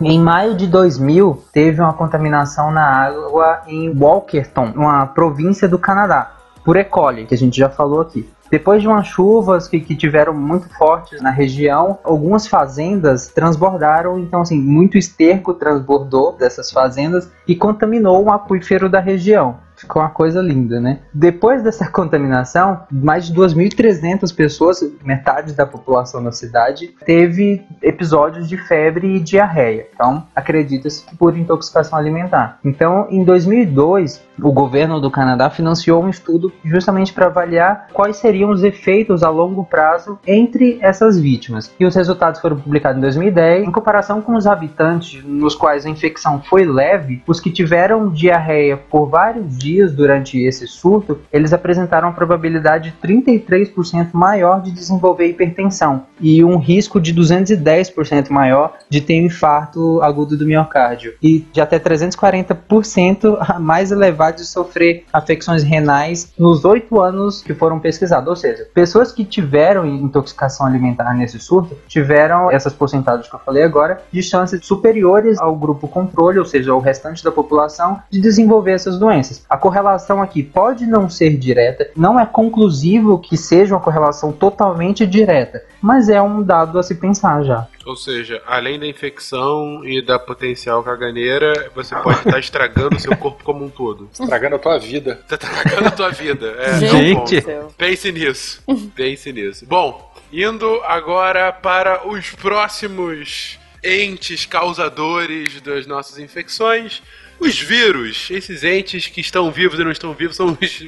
Em 0.00 0.20
maio 0.20 0.54
de 0.54 0.68
2000, 0.68 1.42
teve 1.52 1.80
uma 1.80 1.92
contaminação 1.92 2.70
na 2.70 2.84
água 2.84 3.62
em 3.66 3.92
Walkerton, 3.92 4.72
uma 4.76 5.04
província 5.06 5.66
do 5.66 5.76
Canadá, 5.76 6.36
por 6.64 6.76
E. 6.76 6.84
coli, 6.84 7.26
que 7.26 7.34
a 7.34 7.38
gente 7.38 7.58
já 7.58 7.68
falou 7.68 8.02
aqui. 8.02 8.30
Depois 8.48 8.80
de 8.80 8.86
umas 8.86 9.08
chuvas 9.08 9.66
que, 9.66 9.80
que 9.80 9.96
tiveram 9.96 10.32
muito 10.32 10.68
fortes 10.76 11.20
na 11.20 11.30
região, 11.30 11.98
algumas 12.04 12.46
fazendas 12.46 13.26
transbordaram, 13.26 14.20
então 14.20 14.40
assim, 14.40 14.60
muito 14.60 14.96
esterco 14.96 15.52
transbordou 15.52 16.32
dessas 16.32 16.70
fazendas 16.70 17.28
e 17.46 17.56
contaminou 17.56 18.24
o 18.24 18.30
aquífero 18.30 18.88
da 18.88 19.00
região. 19.00 19.56
Ficou 19.78 20.02
uma 20.02 20.10
coisa 20.10 20.40
linda, 20.40 20.80
né? 20.80 21.00
Depois 21.12 21.62
dessa 21.62 21.88
contaminação, 21.90 22.82
mais 22.90 23.26
de 23.26 23.34
2.300 23.34 24.34
pessoas, 24.34 24.84
metade 25.04 25.52
da 25.52 25.64
população 25.66 26.22
da 26.22 26.32
cidade, 26.32 26.94
teve 27.04 27.64
episódios 27.82 28.48
de 28.48 28.56
febre 28.56 29.16
e 29.16 29.20
diarreia. 29.20 29.86
Então, 29.94 30.26
acredita-se 30.34 31.04
que 31.04 31.16
por 31.16 31.36
intoxicação 31.36 31.98
alimentar. 31.98 32.58
Então, 32.64 33.06
em 33.10 33.24
2002, 33.24 34.27
o 34.42 34.52
governo 34.52 35.00
do 35.00 35.10
Canadá 35.10 35.50
financiou 35.50 36.02
um 36.02 36.08
estudo 36.08 36.52
justamente 36.64 37.12
para 37.12 37.26
avaliar 37.26 37.88
quais 37.92 38.16
seriam 38.16 38.50
os 38.50 38.62
efeitos 38.62 39.22
a 39.22 39.30
longo 39.30 39.64
prazo 39.64 40.18
entre 40.26 40.78
essas 40.80 41.18
vítimas. 41.18 41.72
E 41.78 41.84
os 41.84 41.94
resultados 41.94 42.40
foram 42.40 42.56
publicados 42.56 42.98
em 42.98 43.00
2010. 43.00 43.66
Em 43.66 43.72
comparação 43.72 44.20
com 44.20 44.36
os 44.36 44.46
habitantes 44.46 45.22
nos 45.24 45.54
quais 45.54 45.84
a 45.84 45.90
infecção 45.90 46.40
foi 46.42 46.64
leve, 46.64 47.22
os 47.26 47.40
que 47.40 47.50
tiveram 47.50 48.08
diarreia 48.08 48.76
por 48.76 49.06
vários 49.06 49.56
dias 49.56 49.92
durante 49.92 50.38
esse 50.40 50.66
surto, 50.66 51.18
eles 51.32 51.52
apresentaram 51.52 52.08
uma 52.08 52.14
probabilidade 52.14 52.94
33% 53.02 54.10
maior 54.12 54.62
de 54.62 54.70
desenvolver 54.70 55.26
hipertensão 55.26 56.04
e 56.20 56.44
um 56.44 56.58
risco 56.58 57.00
de 57.00 57.14
210% 57.14 58.30
maior 58.30 58.74
de 58.88 59.00
ter 59.00 59.20
um 59.20 59.26
infarto 59.26 60.00
agudo 60.02 60.36
do 60.36 60.46
miocárdio 60.46 61.14
e 61.22 61.40
de 61.52 61.60
até 61.60 61.78
340% 61.78 63.58
mais 63.58 63.90
elevado 63.90 64.27
de 64.30 64.44
sofrer 64.44 65.04
afecções 65.12 65.62
renais 65.62 66.32
nos 66.38 66.64
oito 66.64 67.00
anos 67.00 67.42
que 67.42 67.54
foram 67.54 67.78
pesquisados. 67.78 68.28
Ou 68.28 68.36
seja, 68.36 68.66
pessoas 68.72 69.12
que 69.12 69.24
tiveram 69.24 69.86
intoxicação 69.86 70.66
alimentar 70.66 71.14
nesse 71.14 71.38
surto 71.38 71.76
tiveram 71.86 72.50
essas 72.50 72.72
porcentagens 72.72 73.28
que 73.28 73.34
eu 73.34 73.40
falei 73.40 73.62
agora 73.62 74.00
de 74.12 74.22
chances 74.22 74.64
superiores 74.64 75.38
ao 75.38 75.54
grupo 75.54 75.88
controle, 75.88 76.38
ou 76.38 76.44
seja, 76.44 76.72
ao 76.72 76.80
restante 76.80 77.22
da 77.22 77.30
população, 77.30 78.00
de 78.10 78.20
desenvolver 78.20 78.72
essas 78.72 78.98
doenças. 78.98 79.44
A 79.48 79.56
correlação 79.56 80.22
aqui 80.22 80.42
pode 80.42 80.86
não 80.86 81.08
ser 81.08 81.36
direta, 81.36 81.90
não 81.96 82.18
é 82.18 82.26
conclusivo 82.26 83.18
que 83.18 83.36
seja 83.36 83.74
uma 83.74 83.80
correlação 83.80 84.32
totalmente 84.32 85.06
direta, 85.06 85.62
mas 85.80 86.08
é 86.08 86.20
um 86.20 86.42
dado 86.42 86.78
a 86.78 86.82
se 86.82 86.94
pensar 86.94 87.42
já. 87.42 87.66
Ou 87.86 87.96
seja, 87.96 88.42
além 88.46 88.78
da 88.78 88.86
infecção 88.86 89.82
e 89.82 90.04
da 90.04 90.18
potencial 90.18 90.82
caganeira, 90.82 91.70
você 91.74 91.96
pode 91.96 92.18
estar 92.18 92.38
estragando 92.38 92.96
o 92.96 93.00
seu 93.00 93.16
corpo 93.16 93.42
como 93.42 93.64
um 93.64 93.70
todo. 93.70 94.10
Estragando 94.24 94.56
a 94.56 94.58
tua 94.58 94.78
vida. 94.78 95.20
Tá 95.28 95.34
estragando 95.34 95.88
a 95.88 95.90
tua 95.90 96.10
vida. 96.10 96.54
É, 96.58 96.78
Gente. 96.86 97.42
ponto. 97.42 97.74
Pense 97.76 98.12
nisso. 98.12 98.62
Pense 98.94 99.32
nisso. 99.32 99.66
Bom, 99.66 100.14
indo 100.32 100.80
agora 100.84 101.52
para 101.52 102.06
os 102.06 102.30
próximos 102.30 103.58
entes 103.82 104.44
causadores 104.46 105.60
das 105.60 105.86
nossas 105.86 106.18
infecções. 106.18 107.02
Os 107.40 107.58
vírus, 107.58 108.28
esses 108.30 108.64
entes 108.64 109.06
que 109.06 109.20
estão 109.20 109.50
vivos 109.50 109.78
e 109.78 109.84
não 109.84 109.92
estão 109.92 110.12
vivos, 110.12 110.36
são 110.36 110.58
os 110.60 110.82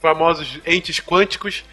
famosos 0.00 0.60
entes 0.66 1.00
quânticos. 1.00 1.64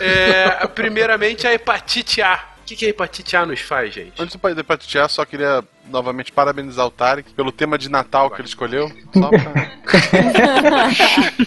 É, 0.00 0.66
primeiramente, 0.66 1.46
a 1.46 1.54
hepatite 1.54 2.20
A. 2.20 2.44
O 2.68 2.70
que, 2.70 2.76
que 2.76 2.84
a 2.84 2.88
hepatite 2.90 3.34
A 3.34 3.46
nos 3.46 3.60
faz, 3.60 3.94
gente? 3.94 4.20
Antes 4.20 4.36
de 4.36 4.60
hepatite 4.60 4.98
A, 4.98 5.08
só 5.08 5.24
queria 5.24 5.64
novamente 5.86 6.30
parabenizar 6.30 6.84
o 6.84 6.90
Tarek 6.90 7.32
pelo 7.32 7.50
tema 7.50 7.78
de 7.78 7.88
Natal 7.88 8.30
que 8.30 8.42
ele 8.42 8.48
escolheu. 8.48 8.92
Só 9.14 9.30
pra... 9.30 9.72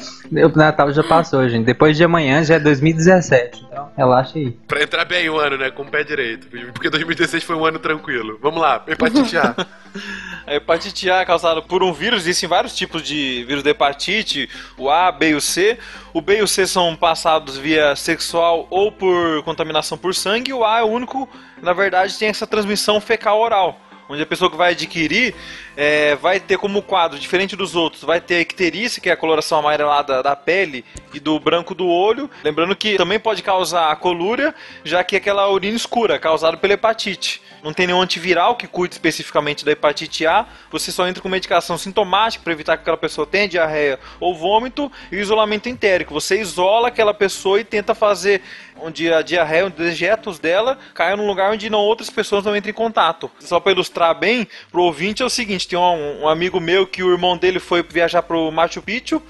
O 0.31 0.57
Natal 0.57 0.93
já 0.93 1.03
passou, 1.03 1.47
gente. 1.49 1.65
Depois 1.65 1.97
de 1.97 2.03
amanhã 2.05 2.41
já 2.41 2.55
é 2.55 2.59
2017. 2.59 3.65
Então, 3.67 3.91
relaxa 3.97 4.39
aí. 4.39 4.51
Pra 4.65 4.81
entrar 4.81 5.03
bem 5.03 5.29
o 5.29 5.37
ano, 5.37 5.57
né? 5.57 5.69
Com 5.69 5.83
o 5.83 5.87
pé 5.87 6.05
direito. 6.05 6.47
Porque 6.73 6.89
2016 6.89 7.43
foi 7.43 7.55
um 7.55 7.65
ano 7.65 7.79
tranquilo. 7.79 8.39
Vamos 8.41 8.61
lá, 8.61 8.81
hepatite 8.87 9.37
A. 9.37 9.55
A 10.47 10.55
hepatite 10.55 11.09
A 11.09 11.19
é 11.19 11.25
causada 11.25 11.61
por 11.61 11.83
um 11.83 11.93
vírus, 11.93 12.21
existem 12.21 12.47
vários 12.47 12.75
tipos 12.75 13.03
de 13.03 13.43
vírus 13.45 13.61
de 13.61 13.69
hepatite, 13.69 14.49
o 14.77 14.89
A, 14.89 15.11
B 15.11 15.31
e 15.31 15.35
o 15.35 15.41
C. 15.41 15.77
O 16.13 16.21
B 16.21 16.39
e 16.39 16.41
o 16.41 16.47
C 16.47 16.65
são 16.65 16.95
passados 16.95 17.57
via 17.57 17.95
sexual 17.95 18.67
ou 18.69 18.91
por 18.91 19.43
contaminação 19.43 19.97
por 19.97 20.15
sangue, 20.15 20.53
o 20.53 20.63
A 20.65 20.79
é 20.79 20.83
o 20.83 20.87
único, 20.87 21.29
na 21.61 21.73
verdade, 21.73 22.17
tem 22.17 22.29
essa 22.29 22.47
transmissão 22.47 22.99
fecal 22.99 23.39
oral. 23.39 23.79
Onde 24.11 24.23
a 24.23 24.25
pessoa 24.25 24.51
que 24.51 24.57
vai 24.57 24.73
adquirir 24.73 25.33
é, 25.77 26.15
vai 26.15 26.37
ter 26.37 26.57
como 26.57 26.81
quadro, 26.81 27.17
diferente 27.17 27.55
dos 27.55 27.77
outros, 27.77 28.03
vai 28.03 28.19
ter 28.19 28.35
a 28.35 28.41
icterícia, 28.41 29.01
que 29.01 29.09
é 29.09 29.13
a 29.13 29.15
coloração 29.15 29.59
amarelada 29.59 30.21
da 30.21 30.35
pele 30.35 30.83
e 31.13 31.19
do 31.19 31.39
branco 31.39 31.73
do 31.73 31.87
olho. 31.87 32.29
Lembrando 32.43 32.75
que 32.75 32.97
também 32.97 33.17
pode 33.17 33.41
causar 33.41 33.89
a 33.89 33.95
colúria, 33.95 34.53
já 34.83 35.01
que 35.01 35.15
é 35.15 35.17
aquela 35.17 35.49
urina 35.49 35.77
escura, 35.77 36.19
causada 36.19 36.57
pela 36.57 36.73
hepatite. 36.73 37.41
Não 37.63 37.71
tem 37.71 37.87
nenhum 37.87 38.01
antiviral 38.01 38.57
que 38.57 38.67
cuide 38.67 38.95
especificamente 38.95 39.63
da 39.63 39.71
hepatite 39.71 40.25
A. 40.25 40.45
Você 40.69 40.91
só 40.91 41.07
entra 41.07 41.23
com 41.23 41.29
medicação 41.29 41.77
sintomática 41.77 42.43
para 42.43 42.51
evitar 42.51 42.75
que 42.75 42.81
aquela 42.81 42.97
pessoa 42.97 43.25
tenha 43.25 43.47
diarreia 43.47 43.97
ou 44.19 44.35
vômito 44.35 44.91
e 45.09 45.15
isolamento 45.15 45.69
entérico. 45.69 46.13
Você 46.13 46.37
isola 46.37 46.89
aquela 46.89 47.13
pessoa 47.13 47.61
e 47.61 47.63
tenta 47.63 47.95
fazer 47.95 48.41
onde 48.81 49.11
a 49.11 49.21
diarreia, 49.21 49.67
os 49.67 49.73
dejetos 49.73 50.39
dela 50.39 50.77
caiam 50.93 51.17
num 51.17 51.27
lugar 51.27 51.51
onde 51.51 51.69
não 51.69 51.79
outras 51.79 52.09
pessoas 52.09 52.43
não 52.43 52.55
entram 52.55 52.71
em 52.71 52.73
contato. 52.73 53.29
Só 53.39 53.59
para 53.59 53.71
ilustrar 53.71 54.13
bem 54.17 54.47
pro 54.71 54.83
ouvinte 54.83 55.21
é 55.21 55.25
o 55.25 55.29
seguinte, 55.29 55.67
tem 55.67 55.77
um, 55.77 56.23
um 56.23 56.27
amigo 56.27 56.59
meu 56.59 56.87
que 56.87 57.03
o 57.03 57.11
irmão 57.11 57.37
dele 57.37 57.59
foi 57.59 57.83
viajar 57.83 58.21
pro 58.21 58.51
Machu 58.51 58.81
Picchu 58.81 59.21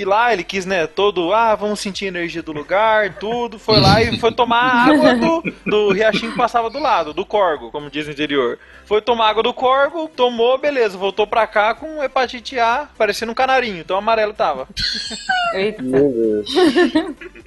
e 0.00 0.04
lá 0.04 0.32
ele 0.32 0.42
quis, 0.42 0.64
né, 0.64 0.86
todo, 0.86 1.34
ah, 1.34 1.54
vamos 1.54 1.78
sentir 1.78 2.06
a 2.06 2.08
energia 2.08 2.42
do 2.42 2.52
lugar, 2.52 3.16
tudo. 3.18 3.58
Foi 3.58 3.78
lá 3.78 4.02
e 4.02 4.18
foi 4.18 4.32
tomar 4.32 4.56
a 4.62 4.84
água 4.86 5.14
do, 5.14 5.52
do 5.66 5.92
riachinho 5.92 6.32
que 6.32 6.38
passava 6.38 6.70
do 6.70 6.78
lado, 6.78 7.12
do 7.12 7.26
corgo, 7.26 7.70
como 7.70 7.90
diz 7.90 8.06
no 8.06 8.12
interior. 8.12 8.58
Foi 8.86 9.02
tomar 9.02 9.28
água 9.28 9.42
do 9.42 9.52
corgo, 9.52 10.08
tomou, 10.08 10.56
beleza, 10.56 10.96
voltou 10.96 11.26
pra 11.26 11.46
cá 11.46 11.74
com 11.74 12.02
hepatite 12.02 12.58
A, 12.58 12.88
parecendo 12.96 13.32
um 13.32 13.34
canarinho, 13.34 13.84
tão 13.84 13.98
amarelo 13.98 14.32
tava. 14.32 14.66
Eita. 15.52 15.82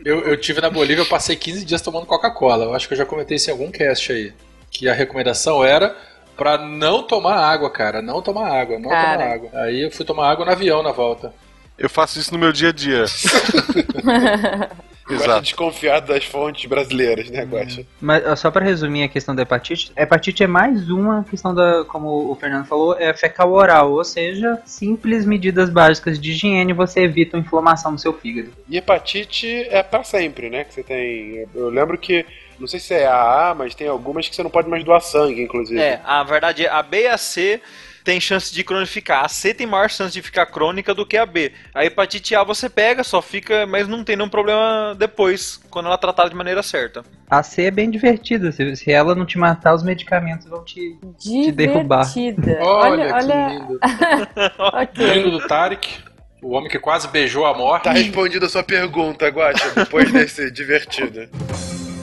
Eu, 0.05 0.19
eu 0.19 0.37
tive 0.39 0.61
na 0.61 0.69
Bolívia, 0.69 1.01
eu 1.01 1.09
passei 1.09 1.35
15 1.35 1.65
dias 1.65 1.81
tomando 1.81 2.05
Coca-Cola. 2.05 2.65
Eu 2.65 2.75
acho 2.75 2.87
que 2.87 2.93
eu 2.93 2.97
já 2.99 3.05
comentei 3.05 3.37
isso 3.37 3.49
em 3.49 3.53
algum 3.53 3.71
cast 3.71 4.11
aí. 4.11 4.31
Que 4.69 4.87
a 4.87 4.93
recomendação 4.93 5.65
era 5.65 5.95
pra 6.37 6.57
não 6.59 7.01
tomar 7.01 7.35
água, 7.35 7.69
cara. 7.71 7.99
Não 8.01 8.21
tomar 8.21 8.51
água, 8.51 8.77
não 8.77 8.89
Cara. 8.89 9.17
tomar 9.17 9.33
água. 9.33 9.49
Aí 9.53 9.81
eu 9.81 9.91
fui 9.91 10.05
tomar 10.05 10.29
água 10.29 10.45
no 10.45 10.51
avião 10.51 10.83
na 10.83 10.91
volta. 10.91 11.33
Eu 11.77 11.89
faço 11.89 12.19
isso 12.19 12.33
no 12.33 12.39
meu 12.39 12.51
dia 12.51 12.69
a 12.69 12.71
dia. 12.71 13.05
Exato. 15.09 15.41
desconfiado 15.41 16.07
das 16.07 16.23
fontes 16.23 16.65
brasileiras, 16.65 17.29
né, 17.29 17.43
Guaxa? 17.43 17.85
Mas 17.99 18.25
ó, 18.25 18.35
só 18.35 18.49
para 18.49 18.63
resumir 18.63 19.03
a 19.03 19.07
questão 19.07 19.35
da 19.35 19.41
hepatite, 19.41 19.91
a 19.95 20.03
hepatite 20.03 20.43
é 20.43 20.47
mais 20.47 20.89
uma 20.89 21.23
questão 21.23 21.53
da, 21.53 21.83
como 21.85 22.31
o 22.31 22.35
Fernando 22.35 22.65
falou, 22.65 22.97
é 22.97 23.13
fecal 23.13 23.51
oral, 23.51 23.91
ou 23.91 24.03
seja, 24.03 24.61
simples 24.65 25.25
medidas 25.25 25.69
básicas 25.69 26.19
de 26.19 26.31
higiene 26.31 26.73
você 26.73 27.01
evita 27.01 27.37
a 27.37 27.39
inflamação 27.39 27.91
no 27.91 27.99
seu 27.99 28.13
fígado. 28.13 28.51
E 28.69 28.77
hepatite 28.77 29.47
é 29.69 29.83
pra 29.83 30.03
sempre, 30.03 30.49
né? 30.49 30.63
Que 30.63 30.73
você 30.73 30.83
tem. 30.83 31.45
Eu 31.53 31.69
lembro 31.69 31.97
que. 31.97 32.25
Não 32.59 32.67
sei 32.67 32.79
se 32.79 32.93
é 32.93 33.07
AA, 33.07 33.55
mas 33.55 33.75
tem 33.75 33.87
algumas 33.87 34.29
que 34.29 34.35
você 34.35 34.43
não 34.43 34.49
pode 34.49 34.69
mais 34.69 34.83
doar 34.83 35.01
sangue, 35.01 35.41
inclusive. 35.41 35.81
É, 35.81 35.99
a 36.05 36.23
verdade 36.23 36.65
é 36.65 36.69
a 36.69 36.81
B 36.83 37.01
e 37.01 37.07
a 37.07 37.17
C 37.17 37.59
tem 38.03 38.19
chance 38.19 38.53
de 38.53 38.63
cronificar. 38.63 39.23
A 39.25 39.27
C 39.29 39.53
tem 39.53 39.65
maior 39.65 39.89
chance 39.89 40.13
de 40.13 40.21
ficar 40.21 40.45
crônica 40.45 40.93
do 40.93 41.05
que 41.05 41.17
a 41.17 41.25
B. 41.25 41.51
A 41.73 41.85
hepatite 41.85 42.35
A 42.35 42.43
você 42.43 42.69
pega, 42.69 43.03
só 43.03 43.21
fica, 43.21 43.65
mas 43.65 43.87
não 43.87 44.03
tem 44.03 44.15
nenhum 44.15 44.29
problema 44.29 44.95
depois, 44.97 45.59
quando 45.69 45.85
ela 45.85 45.95
é 45.95 45.97
tratada 45.97 46.29
de 46.29 46.35
maneira 46.35 46.61
certa. 46.61 47.03
A 47.29 47.41
C 47.41 47.63
é 47.63 47.71
bem 47.71 47.89
divertida, 47.89 48.51
se, 48.51 48.75
se 48.75 48.91
ela 48.91 49.15
não 49.15 49.25
te 49.25 49.37
matar, 49.37 49.73
os 49.73 49.83
medicamentos 49.83 50.47
vão 50.47 50.63
te, 50.63 50.97
te 51.17 51.51
derrubar. 51.51 52.05
Divertida. 52.05 52.59
Olha, 52.61 52.91
Olha, 52.91 53.07
que 53.07 53.13
olha. 53.13 53.47
lindo. 53.49 53.79
ok. 54.59 55.13
Lindo 55.13 55.31
do 55.39 55.47
Tarek, 55.47 55.97
o 56.41 56.51
homem 56.51 56.69
que 56.69 56.77
quase 56.79 57.07
beijou 57.07 57.45
a 57.45 57.53
morte. 57.57 57.85
Tá 57.85 57.91
respondida 57.93 58.45
a 58.45 58.49
sua 58.49 58.63
pergunta, 58.63 59.27
Guaxa, 59.29 59.71
depois 59.75 60.11
desse 60.11 60.51
divertido. 60.51 61.27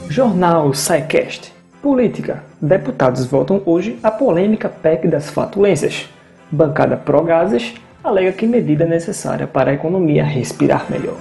Jornal 0.09 0.73
SciCast. 0.75 1.53
Política. 1.83 2.45
Deputados 2.61 3.25
votam 3.25 3.63
hoje 3.65 3.99
a 4.03 4.11
polêmica 4.11 4.69
PEC 4.69 5.09
das 5.09 5.31
fatulências. 5.31 6.11
Bancada 6.51 6.95
pró-gases 6.95 7.75
alega 8.05 8.33
que 8.33 8.47
medida 8.47 8.85
necessária 8.85 9.47
para 9.47 9.71
a 9.71 9.75
economia 9.75 10.23
respirar 10.23 10.91
melhor. 10.91 11.17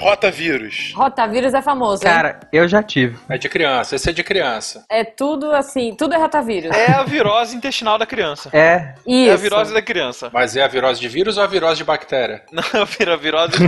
Rotavírus. 0.00 0.92
Rotavírus 0.94 1.54
é 1.54 1.62
famoso, 1.62 2.04
hein? 2.04 2.12
Cara, 2.12 2.40
eu 2.52 2.66
já 2.66 2.82
tive. 2.82 3.16
É 3.28 3.38
de 3.38 3.48
criança, 3.48 3.94
esse 3.94 4.10
é 4.10 4.12
de 4.12 4.24
criança. 4.24 4.84
É 4.88 5.04
tudo 5.04 5.52
assim, 5.52 5.94
tudo 5.96 6.14
é 6.14 6.18
rotavírus. 6.18 6.76
É 6.76 6.92
a 6.92 7.04
virose 7.04 7.56
intestinal 7.56 7.96
da 7.96 8.04
criança. 8.04 8.50
É, 8.52 8.94
Isso. 9.06 9.30
É 9.30 9.32
a 9.32 9.36
virose 9.36 9.72
da 9.72 9.80
criança. 9.80 10.30
Mas 10.32 10.56
é 10.56 10.62
a 10.62 10.68
virose 10.68 11.00
de 11.00 11.08
vírus 11.08 11.38
ou 11.38 11.44
a 11.44 11.46
virose 11.46 11.78
de 11.78 11.84
bactéria? 11.84 12.42
Não, 12.50 12.84
vira 12.86 13.16
virose. 13.16 13.54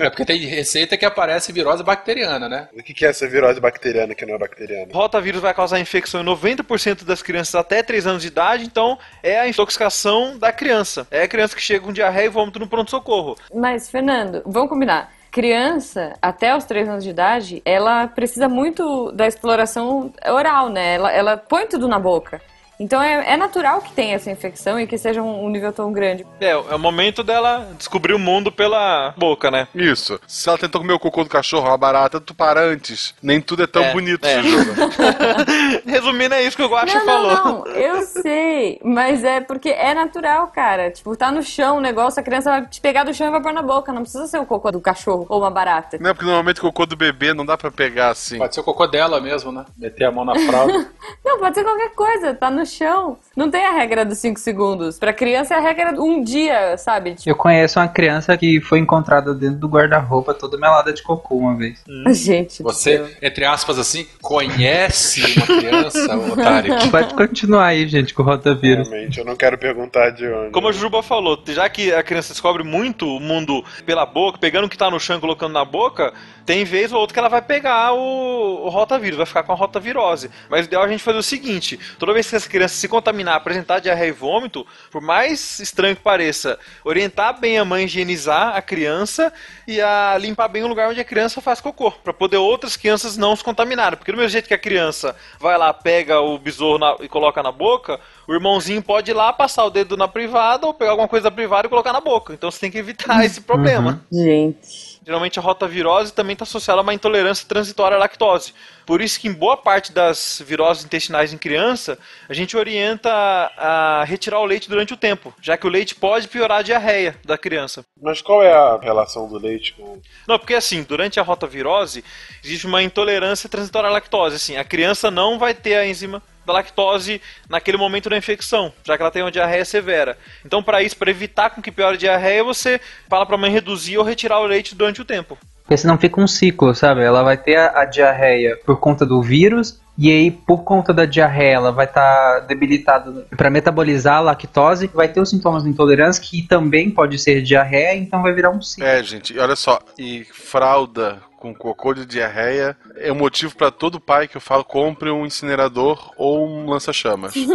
É 0.00 0.08
porque 0.08 0.24
tem 0.24 0.38
receita 0.46 0.96
que 0.96 1.04
aparece 1.04 1.52
virose 1.52 1.82
bacteriana, 1.82 2.48
né? 2.48 2.68
O 2.72 2.82
que 2.82 2.94
que 2.94 3.04
é 3.04 3.08
essa 3.08 3.26
virose 3.26 3.60
bacteriana 3.60 4.14
que 4.14 4.24
não 4.24 4.34
é 4.34 4.38
bacteriana? 4.38 4.88
Rotavírus 4.92 5.40
vai 5.40 5.52
causar 5.52 5.80
infecção 5.80 6.20
em 6.20 6.24
90% 6.24 7.04
das 7.04 7.22
crianças 7.22 7.54
até 7.54 7.82
3 7.82 8.06
anos 8.06 8.22
de 8.22 8.28
idade, 8.28 8.64
então 8.64 8.98
é 9.22 9.38
a 9.38 9.48
intoxicação 9.48 10.38
da 10.38 10.52
criança. 10.52 11.06
É 11.10 11.22
a 11.22 11.28
criança 11.28 11.54
que 11.54 11.62
chega 11.62 11.84
com 11.84 11.92
diarreia 11.92 12.26
e 12.26 12.30
vômito 12.30 12.58
no 12.58 12.68
pronto-socorro. 12.68 13.36
Mas, 13.54 13.90
Fernando, 13.90 14.42
vamos 14.46 14.68
combinar. 14.68 15.12
Criança, 15.30 16.14
até 16.20 16.56
os 16.56 16.64
3 16.64 16.88
anos 16.88 17.04
de 17.04 17.10
idade, 17.10 17.62
ela 17.64 18.08
precisa 18.08 18.48
muito 18.48 19.12
da 19.12 19.26
exploração 19.26 20.12
oral, 20.26 20.68
né? 20.68 20.94
Ela, 20.94 21.12
ela 21.12 21.36
põe 21.36 21.66
tudo 21.66 21.86
na 21.86 21.98
boca. 21.98 22.40
Então 22.80 23.02
é, 23.02 23.34
é 23.34 23.36
natural 23.36 23.82
que 23.82 23.92
tenha 23.92 24.14
essa 24.16 24.30
infecção 24.30 24.80
e 24.80 24.86
que 24.86 24.96
seja 24.96 25.22
um, 25.22 25.44
um 25.44 25.50
nível 25.50 25.70
tão 25.70 25.92
grande. 25.92 26.26
É, 26.40 26.50
é 26.50 26.56
o 26.56 26.78
momento 26.78 27.22
dela 27.22 27.68
descobrir 27.76 28.14
o 28.14 28.18
mundo 28.18 28.50
pela 28.50 29.12
boca, 29.18 29.50
né? 29.50 29.68
Isso. 29.74 30.18
Se 30.26 30.48
ela 30.48 30.56
tentou 30.56 30.80
comer 30.80 30.94
o 30.94 30.98
cocô 30.98 31.22
do 31.22 31.28
cachorro, 31.28 31.68
uma 31.68 31.76
barata, 31.76 32.18
tu 32.18 32.34
para 32.34 32.62
antes. 32.62 33.14
Nem 33.22 33.38
tudo 33.40 33.64
é 33.64 33.66
tão 33.66 33.84
É, 33.84 33.92
bonito 33.92 34.24
é. 34.24 34.40
esse 34.40 34.48
jogo. 34.48 34.70
Resumindo, 35.86 36.34
é 36.34 36.42
isso 36.42 36.56
que 36.56 36.62
o 36.62 36.68
Guaxa 36.68 36.98
não, 36.98 37.04
falou. 37.04 37.34
não, 37.34 37.44
não, 37.44 37.66
eu 37.66 38.02
sei, 38.02 38.80
mas 38.82 39.22
é 39.24 39.40
porque 39.40 39.68
é 39.68 39.92
natural, 39.92 40.46
cara. 40.48 40.90
Tipo, 40.90 41.14
tá 41.14 41.30
no 41.30 41.42
chão 41.42 41.76
o 41.76 41.80
negócio, 41.80 42.18
a 42.18 42.22
criança 42.22 42.50
vai 42.50 42.66
te 42.66 42.80
pegar 42.80 43.04
do 43.04 43.12
chão 43.12 43.28
e 43.28 43.30
vai 43.30 43.42
pôr 43.42 43.52
na 43.52 43.62
boca. 43.62 43.92
Não 43.92 44.02
precisa 44.02 44.26
ser 44.26 44.38
o 44.38 44.46
cocô 44.46 44.70
do 44.70 44.80
cachorro 44.80 45.26
ou 45.28 45.40
uma 45.40 45.50
barata. 45.50 45.98
Não, 46.00 46.14
porque 46.14 46.24
normalmente 46.24 46.60
o 46.60 46.62
cocô 46.62 46.86
do 46.86 46.96
bebê 46.96 47.34
não 47.34 47.44
dá 47.44 47.58
pra 47.58 47.70
pegar 47.70 48.08
assim. 48.10 48.38
Pode 48.38 48.54
ser 48.54 48.60
o 48.60 48.64
cocô 48.64 48.86
dela 48.86 49.20
mesmo, 49.20 49.52
né? 49.52 49.66
Meter 49.76 50.04
a 50.06 50.10
mão 50.10 50.24
na 50.24 50.34
fralda. 50.38 50.70
Não, 51.22 51.38
pode 51.38 51.54
ser 51.54 51.64
qualquer 51.64 51.90
coisa, 51.90 52.34
tá 52.34 52.50
no 52.50 52.64
chão. 52.70 53.18
Não 53.36 53.50
tem 53.50 53.64
a 53.64 53.72
regra 53.72 54.04
dos 54.04 54.18
5 54.18 54.38
segundos. 54.40 54.98
Pra 54.98 55.12
criança 55.12 55.54
é 55.54 55.58
a 55.58 55.60
regra 55.60 55.92
de 55.92 56.00
um 56.00 56.22
dia, 56.22 56.76
sabe? 56.76 57.14
Tipo, 57.14 57.28
Eu 57.30 57.36
conheço 57.36 57.78
uma 57.78 57.88
criança 57.88 58.36
que 58.36 58.60
foi 58.60 58.78
encontrada 58.78 59.34
dentro 59.34 59.58
do 59.58 59.68
guarda-roupa 59.68 60.32
toda 60.34 60.56
melada 60.56 60.92
de 60.92 61.02
cocô 61.02 61.36
uma 61.36 61.56
vez. 61.56 61.82
gente. 62.12 62.62
Você, 62.62 63.16
entre 63.22 63.44
aspas, 63.44 63.78
assim, 63.78 64.06
conhece 64.20 65.22
uma 65.36 65.46
criança, 65.46 66.16
ô 66.16 66.36
Tarek? 66.36 66.88
Pode 66.90 67.14
continuar 67.14 67.66
aí, 67.66 67.88
gente, 67.88 68.14
com 68.14 68.22
o 68.22 68.26
rotavírus. 68.26 68.88
Realmente, 68.88 69.18
eu 69.18 69.24
não 69.24 69.36
quero 69.36 69.58
perguntar 69.58 70.10
de 70.10 70.26
onde. 70.26 70.50
Como 70.50 70.68
a 70.68 70.72
Jujuba 70.72 71.02
falou, 71.02 71.42
já 71.48 71.68
que 71.68 71.92
a 71.92 72.02
criança 72.02 72.32
descobre 72.32 72.62
muito 72.62 73.06
o 73.06 73.20
mundo 73.20 73.64
pela 73.84 74.06
boca, 74.06 74.38
pegando 74.38 74.66
o 74.66 74.68
que 74.68 74.78
tá 74.78 74.90
no 74.90 75.00
chão 75.00 75.16
e 75.16 75.20
colocando 75.20 75.52
na 75.52 75.64
boca, 75.64 76.12
tem 76.44 76.64
vez 76.64 76.92
ou 76.92 76.98
outra 77.00 77.14
que 77.14 77.18
ela 77.18 77.28
vai 77.28 77.42
pegar 77.42 77.92
o, 77.92 78.66
o 78.66 78.68
rotavírus, 78.68 79.16
vai 79.16 79.26
ficar 79.26 79.42
com 79.42 79.52
a 79.52 79.54
rotavirose. 79.54 80.30
Mas 80.48 80.62
o 80.62 80.64
ideal 80.68 80.82
é 80.82 80.86
a 80.86 80.88
gente 80.88 81.02
fazer 81.02 81.18
o 81.18 81.22
seguinte: 81.22 81.78
toda 81.98 82.12
vez 82.12 82.28
que 82.28 82.36
essa 82.36 82.48
criança 82.48 82.59
se 82.68 82.88
contaminar, 82.88 83.34
apresentar 83.36 83.78
diarreia 83.80 84.08
e 84.08 84.12
vômito, 84.12 84.66
por 84.90 85.00
mais 85.00 85.58
estranho 85.60 85.96
que 85.96 86.02
pareça, 86.02 86.58
orientar 86.84 87.38
bem 87.40 87.58
a 87.58 87.64
mãe 87.64 87.82
a 87.82 87.84
higienizar 87.86 88.56
a 88.56 88.62
criança 88.62 89.32
e 89.66 89.80
a 89.80 90.16
limpar 90.18 90.48
bem 90.48 90.62
o 90.62 90.66
lugar 90.66 90.88
onde 90.90 91.00
a 91.00 91.04
criança 91.04 91.40
faz 91.40 91.60
cocô, 91.60 91.90
para 91.90 92.12
poder 92.12 92.36
outras 92.38 92.76
crianças 92.76 93.16
não 93.16 93.34
se 93.36 93.42
contaminarem. 93.44 93.96
Porque 93.98 94.12
do 94.12 94.16
mesmo 94.18 94.30
jeito 94.30 94.48
que 94.48 94.54
a 94.54 94.58
criança 94.58 95.14
vai 95.38 95.56
lá, 95.56 95.72
pega 95.72 96.20
o 96.20 96.38
besouro 96.38 96.78
na- 96.78 96.96
e 97.00 97.08
coloca 97.08 97.42
na 97.42 97.52
boca, 97.52 98.00
o 98.26 98.34
irmãozinho 98.34 98.82
pode 98.82 99.10
ir 99.10 99.14
lá, 99.14 99.32
passar 99.32 99.64
o 99.64 99.70
dedo 99.70 99.96
na 99.96 100.06
privada 100.08 100.66
ou 100.66 100.74
pegar 100.74 100.90
alguma 100.92 101.08
coisa 101.08 101.24
da 101.24 101.30
privada 101.30 101.66
e 101.66 101.70
colocar 101.70 101.92
na 101.92 102.00
boca. 102.00 102.32
Então 102.32 102.50
você 102.50 102.60
tem 102.60 102.70
que 102.70 102.78
evitar 102.78 103.22
esse 103.24 103.40
problema. 103.40 104.04
Gente. 104.10 105.00
Geralmente 105.04 105.38
a 105.38 105.42
rotavirose 105.42 106.12
também 106.12 106.34
está 106.34 106.44
associada 106.44 106.80
a 106.80 106.82
uma 106.82 106.94
intolerância 106.94 107.46
transitória 107.48 107.96
à 107.96 107.98
lactose. 108.00 108.52
Por 108.90 109.00
isso 109.00 109.20
que 109.20 109.28
em 109.28 109.32
boa 109.32 109.56
parte 109.56 109.92
das 109.92 110.42
viroses 110.44 110.84
intestinais 110.84 111.32
em 111.32 111.38
criança, 111.38 111.96
a 112.28 112.34
gente 112.34 112.56
orienta 112.56 113.08
a 113.08 114.02
retirar 114.04 114.40
o 114.40 114.44
leite 114.44 114.68
durante 114.68 114.92
o 114.92 114.96
tempo, 114.96 115.32
já 115.40 115.56
que 115.56 115.64
o 115.64 115.70
leite 115.70 115.94
pode 115.94 116.26
piorar 116.26 116.58
a 116.58 116.62
diarreia 116.62 117.14
da 117.24 117.38
criança. 117.38 117.84
Mas 118.02 118.20
qual 118.20 118.42
é 118.42 118.52
a 118.52 118.80
relação 118.82 119.28
do 119.28 119.38
leite 119.38 119.74
com. 119.74 120.00
Não, 120.26 120.40
porque 120.40 120.54
assim, 120.54 120.82
durante 120.82 121.20
a 121.20 121.22
rotavirose, 121.22 122.02
existe 122.42 122.66
uma 122.66 122.82
intolerância 122.82 123.48
transitória 123.48 123.88
à 123.88 123.92
lactose. 123.92 124.34
Assim, 124.34 124.56
a 124.56 124.64
criança 124.64 125.08
não 125.08 125.38
vai 125.38 125.54
ter 125.54 125.76
a 125.76 125.86
enzima 125.86 126.20
da 126.44 126.52
lactose 126.54 127.22
naquele 127.48 127.76
momento 127.76 128.10
da 128.10 128.18
infecção, 128.18 128.72
já 128.82 128.96
que 128.96 129.02
ela 129.04 129.12
tem 129.12 129.22
uma 129.22 129.30
diarreia 129.30 129.64
severa. 129.64 130.18
Então, 130.44 130.64
para 130.64 130.82
isso, 130.82 130.96
para 130.96 131.12
evitar 131.12 131.50
com 131.50 131.62
que 131.62 131.70
piore 131.70 131.94
a 131.94 131.98
diarreia, 131.98 132.42
você 132.42 132.80
fala 133.08 133.24
para 133.24 133.36
a 133.36 133.38
mãe 133.38 133.52
reduzir 133.52 133.98
ou 133.98 134.04
retirar 134.04 134.40
o 134.40 134.46
leite 134.46 134.74
durante 134.74 135.00
o 135.00 135.04
tempo. 135.04 135.38
Porque 135.70 135.82
senão 135.82 135.96
fica 135.96 136.20
um 136.20 136.26
ciclo, 136.26 136.74
sabe? 136.74 137.00
Ela 137.00 137.22
vai 137.22 137.36
ter 137.36 137.54
a, 137.54 137.82
a 137.82 137.84
diarreia 137.84 138.58
por 138.66 138.80
conta 138.80 139.06
do 139.06 139.22
vírus, 139.22 139.80
e 139.96 140.10
aí, 140.10 140.28
por 140.28 140.64
conta 140.64 140.92
da 140.92 141.04
diarreia, 141.04 141.54
ela 141.54 141.70
vai 141.70 141.86
estar 141.86 142.40
debilitada 142.40 143.28
para 143.36 143.48
metabolizar 143.48 144.16
a 144.16 144.20
lactose, 144.20 144.90
vai 144.92 145.06
ter 145.06 145.20
os 145.20 145.30
sintomas 145.30 145.62
de 145.62 145.68
intolerância, 145.68 146.20
que 146.20 146.42
também 146.42 146.90
pode 146.90 147.16
ser 147.20 147.40
diarreia, 147.40 147.94
então 147.94 148.20
vai 148.20 148.32
virar 148.32 148.50
um 148.50 148.60
ciclo. 148.60 148.84
É, 148.84 149.00
gente, 149.04 149.32
e 149.32 149.38
olha 149.38 149.54
só, 149.54 149.78
e 149.96 150.24
fralda 150.32 151.22
com 151.38 151.54
cocô 151.54 151.94
de 151.94 152.04
diarreia 152.04 152.76
é 152.96 153.12
um 153.12 153.16
motivo 153.16 153.54
pra 153.54 153.70
todo 153.70 154.00
pai 154.00 154.26
que 154.26 154.36
eu 154.36 154.40
falo 154.40 154.64
compre 154.64 155.08
um 155.08 155.24
incinerador 155.24 156.12
ou 156.16 156.48
um 156.48 156.68
lança-chamas. 156.68 157.32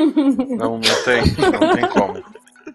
não, 0.58 0.80
não 0.80 1.04
tem, 1.04 1.22
não 1.52 1.76
tem 1.76 1.90
como. 1.90 2.24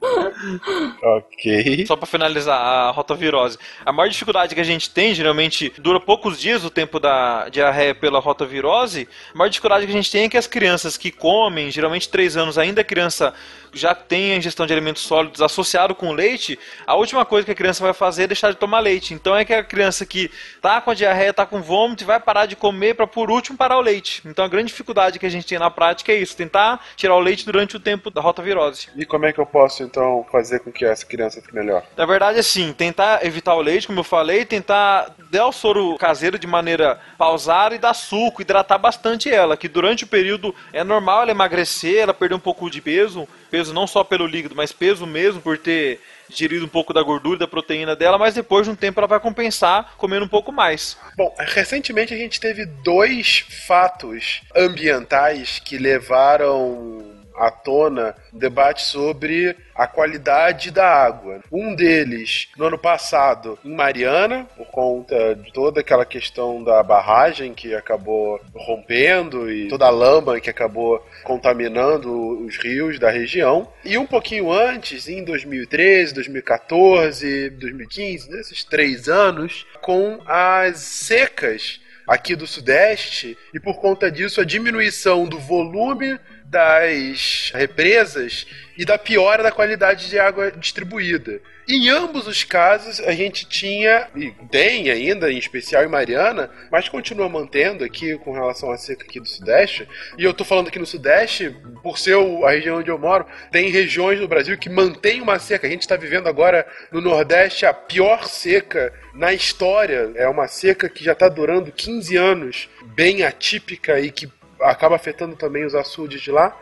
Ok. 1.02 1.86
Só 1.86 1.96
para 1.96 2.06
finalizar 2.06 2.58
a 2.58 2.90
rotavirose. 2.90 3.58
A 3.84 3.92
maior 3.92 4.08
dificuldade 4.08 4.54
que 4.54 4.60
a 4.60 4.64
gente 4.64 4.90
tem, 4.90 5.14
geralmente 5.14 5.72
dura 5.78 6.00
poucos 6.00 6.38
dias 6.40 6.64
o 6.64 6.70
tempo 6.70 6.98
da 6.98 7.48
diarreia 7.48 7.94
pela 7.94 8.18
rotavirose. 8.18 9.08
A 9.34 9.38
maior 9.38 9.48
dificuldade 9.48 9.86
que 9.86 9.92
a 9.92 9.94
gente 9.94 10.10
tem 10.10 10.24
é 10.24 10.28
que 10.28 10.36
as 10.36 10.46
crianças 10.46 10.96
que 10.96 11.10
comem, 11.10 11.70
geralmente 11.70 12.08
3 12.08 12.36
anos, 12.36 12.58
ainda 12.58 12.80
a 12.80 12.84
criança 12.84 13.34
já 13.72 13.94
tem 13.94 14.32
a 14.32 14.36
ingestão 14.36 14.66
de 14.66 14.72
alimentos 14.72 15.02
sólidos 15.02 15.40
associado 15.40 15.94
com 15.94 16.12
leite, 16.12 16.58
a 16.86 16.96
última 16.96 17.24
coisa 17.24 17.44
que 17.44 17.52
a 17.52 17.54
criança 17.54 17.82
vai 17.82 17.92
fazer 17.92 18.24
é 18.24 18.26
deixar 18.26 18.50
de 18.50 18.56
tomar 18.56 18.80
leite. 18.80 19.14
Então 19.14 19.36
é 19.36 19.44
que 19.44 19.54
a 19.54 19.62
criança 19.62 20.04
que 20.04 20.30
tá 20.60 20.80
com 20.80 20.90
a 20.90 20.94
diarreia, 20.94 21.32
tá 21.32 21.46
com 21.46 21.62
vômito, 21.62 22.04
vai 22.04 22.20
parar 22.20 22.46
de 22.46 22.56
comer 22.56 22.94
para 22.94 23.06
por 23.06 23.30
último 23.30 23.56
parar 23.56 23.78
o 23.78 23.80
leite. 23.80 24.22
Então 24.24 24.44
a 24.44 24.48
grande 24.48 24.68
dificuldade 24.68 25.18
que 25.18 25.26
a 25.26 25.30
gente 25.30 25.46
tem 25.46 25.58
na 25.58 25.70
prática 25.70 26.12
é 26.12 26.16
isso, 26.16 26.36
tentar 26.36 26.84
tirar 26.96 27.14
o 27.14 27.20
leite 27.20 27.44
durante 27.44 27.76
o 27.76 27.80
tempo 27.80 28.10
da 28.10 28.20
rotavirose. 28.20 28.88
E 28.96 29.04
como 29.04 29.26
é 29.26 29.32
que 29.32 29.40
eu 29.40 29.46
posso, 29.46 29.82
então, 29.90 30.24
fazer 30.30 30.60
com 30.60 30.70
que 30.70 30.84
essa 30.84 31.04
criança 31.04 31.40
fique 31.40 31.54
melhor? 31.54 31.84
Na 31.96 32.06
verdade, 32.06 32.38
assim, 32.38 32.72
tentar 32.72 33.26
evitar 33.26 33.54
o 33.54 33.60
leite, 33.60 33.86
como 33.86 34.00
eu 34.00 34.04
falei, 34.04 34.44
tentar 34.44 35.14
dar 35.30 35.46
o 35.46 35.52
soro 35.52 35.96
caseiro 35.98 36.38
de 36.38 36.46
maneira 36.46 37.00
pausada 37.18 37.74
e 37.74 37.78
dar 37.78 37.94
suco, 37.94 38.40
hidratar 38.40 38.78
bastante 38.78 39.28
ela, 39.28 39.56
que 39.56 39.68
durante 39.68 40.04
o 40.04 40.06
período 40.06 40.54
é 40.72 40.84
normal 40.84 41.22
ela 41.22 41.30
emagrecer, 41.32 42.02
ela 42.02 42.14
perder 42.14 42.36
um 42.36 42.40
pouco 42.40 42.70
de 42.70 42.80
peso, 42.80 43.28
peso 43.50 43.74
não 43.74 43.86
só 43.86 44.04
pelo 44.04 44.26
líquido, 44.26 44.54
mas 44.54 44.72
peso 44.72 45.06
mesmo 45.06 45.40
por 45.40 45.58
ter 45.58 46.00
digerido 46.28 46.64
um 46.64 46.68
pouco 46.68 46.94
da 46.94 47.02
gordura 47.02 47.36
e 47.36 47.40
da 47.40 47.48
proteína 47.48 47.96
dela, 47.96 48.16
mas 48.16 48.34
depois 48.34 48.66
de 48.66 48.72
um 48.72 48.76
tempo 48.76 49.00
ela 49.00 49.08
vai 49.08 49.18
compensar 49.18 49.94
comendo 49.96 50.24
um 50.24 50.28
pouco 50.28 50.52
mais. 50.52 50.96
Bom, 51.16 51.34
recentemente 51.38 52.14
a 52.14 52.16
gente 52.16 52.38
teve 52.38 52.64
dois 52.64 53.44
fatos 53.66 54.42
ambientais 54.54 55.58
que 55.58 55.76
levaram 55.76 57.09
à 57.40 57.50
tona 57.50 58.14
um 58.32 58.38
debate 58.38 58.82
sobre 58.82 59.56
a 59.74 59.86
qualidade 59.86 60.70
da 60.70 60.86
água. 60.86 61.40
Um 61.50 61.74
deles, 61.74 62.48
no 62.56 62.66
ano 62.66 62.78
passado, 62.78 63.58
em 63.64 63.74
Mariana, 63.74 64.46
por 64.56 64.66
conta 64.66 65.34
de 65.34 65.50
toda 65.52 65.80
aquela 65.80 66.04
questão 66.04 66.62
da 66.62 66.82
barragem 66.82 67.54
que 67.54 67.74
acabou 67.74 68.38
rompendo 68.54 69.50
e 69.50 69.68
toda 69.68 69.86
a 69.86 69.90
lama 69.90 70.38
que 70.38 70.50
acabou 70.50 71.04
contaminando 71.24 72.44
os 72.44 72.58
rios 72.58 72.98
da 72.98 73.10
região. 73.10 73.66
E 73.84 73.96
um 73.96 74.06
pouquinho 74.06 74.52
antes, 74.52 75.08
em 75.08 75.24
2013, 75.24 76.14
2014, 76.14 77.50
2015, 77.50 78.30
nesses 78.30 78.62
três 78.64 79.08
anos, 79.08 79.66
com 79.80 80.20
as 80.26 80.78
secas 80.78 81.80
aqui 82.10 82.34
do 82.34 82.44
Sudeste 82.44 83.38
e 83.54 83.60
por 83.60 83.76
conta 83.76 84.10
disso 84.10 84.40
a 84.40 84.44
diminuição 84.44 85.26
do 85.26 85.38
volume 85.38 86.18
das 86.50 87.52
represas 87.54 88.44
e 88.76 88.84
da 88.84 88.98
piora 88.98 89.42
da 89.42 89.52
qualidade 89.52 90.08
de 90.08 90.18
água 90.18 90.50
distribuída. 90.50 91.40
Em 91.68 91.88
ambos 91.88 92.26
os 92.26 92.42
casos, 92.42 92.98
a 93.00 93.12
gente 93.12 93.46
tinha, 93.46 94.08
e 94.16 94.32
tem 94.50 94.90
ainda, 94.90 95.30
em 95.30 95.38
especial 95.38 95.84
em 95.84 95.88
Mariana, 95.88 96.50
mas 96.72 96.88
continua 96.88 97.28
mantendo 97.28 97.84
aqui 97.84 98.18
com 98.18 98.32
relação 98.32 98.72
à 98.72 98.76
seca 98.76 99.04
aqui 99.04 99.20
do 99.20 99.28
Sudeste. 99.28 99.86
E 100.18 100.24
eu 100.24 100.34
tô 100.34 100.44
falando 100.44 100.66
aqui 100.66 100.80
no 100.80 100.86
Sudeste, 100.86 101.54
por 101.84 101.96
ser 101.96 102.16
a 102.16 102.50
região 102.50 102.78
onde 102.78 102.90
eu 102.90 102.98
moro, 102.98 103.24
tem 103.52 103.70
regiões 103.70 104.18
no 104.18 104.26
Brasil 104.26 104.58
que 104.58 104.68
mantém 104.68 105.20
uma 105.20 105.38
seca. 105.38 105.68
A 105.68 105.70
gente 105.70 105.82
está 105.82 105.94
vivendo 105.94 106.26
agora 106.26 106.66
no 106.90 107.00
Nordeste 107.00 107.64
a 107.66 107.72
pior 107.72 108.26
seca 108.26 108.92
na 109.14 109.32
história. 109.32 110.10
É 110.16 110.26
uma 110.26 110.48
seca 110.48 110.88
que 110.88 111.04
já 111.04 111.12
está 111.12 111.28
durando 111.28 111.70
15 111.70 112.16
anos, 112.16 112.68
bem 112.96 113.22
atípica 113.22 114.00
e 114.00 114.10
que 114.10 114.28
acaba 114.62 114.96
afetando 114.96 115.36
também 115.36 115.64
os 115.64 115.74
açudes 115.74 116.20
de 116.20 116.30
lá. 116.30 116.56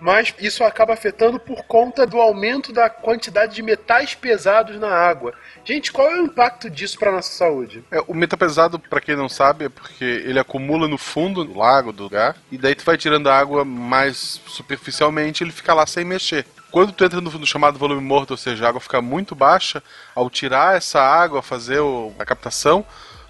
Mas 0.00 0.34
isso 0.40 0.64
acaba 0.64 0.92
afetando 0.92 1.38
por 1.38 1.62
conta 1.64 2.04
do 2.04 2.20
aumento 2.20 2.72
da 2.72 2.90
quantidade 2.90 3.54
de 3.54 3.62
metais 3.62 4.12
pesados 4.12 4.78
na 4.78 4.90
água. 4.92 5.32
Gente, 5.64 5.92
qual 5.92 6.10
é 6.10 6.20
o 6.20 6.24
impacto 6.24 6.68
disso 6.68 6.98
para 6.98 7.12
nossa 7.12 7.32
saúde? 7.32 7.82
É, 7.92 8.00
o 8.06 8.12
metal 8.12 8.36
pesado, 8.36 8.76
pra 8.78 9.00
quem 9.00 9.14
não 9.14 9.28
sabe, 9.28 9.66
é 9.66 9.68
porque 9.68 10.04
ele 10.04 10.38
acumula 10.38 10.88
no 10.88 10.98
fundo 10.98 11.44
do 11.44 11.56
lago, 11.56 11.92
do 11.92 12.02
lugar, 12.02 12.36
e 12.50 12.58
daí 12.58 12.74
tu 12.74 12.84
vai 12.84 12.98
tirando 12.98 13.28
a 13.30 13.38
água 13.38 13.64
mais 13.64 14.40
superficialmente 14.46 15.44
ele 15.44 15.52
fica 15.52 15.72
lá 15.72 15.86
sem 15.86 16.04
mexer. 16.04 16.44
Quando 16.72 16.92
tu 16.92 17.04
entra 17.04 17.20
no, 17.20 17.30
no 17.30 17.46
chamado 17.46 17.78
volume 17.78 18.02
morto, 18.02 18.32
ou 18.32 18.36
seja, 18.36 18.66
a 18.66 18.68
água 18.70 18.80
fica 18.80 19.00
muito 19.00 19.32
baixa, 19.36 19.80
ao 20.12 20.28
tirar 20.28 20.76
essa 20.76 21.00
água, 21.00 21.40
fazer 21.40 21.78
o- 21.78 22.12
a 22.18 22.24
captação, 22.24 22.84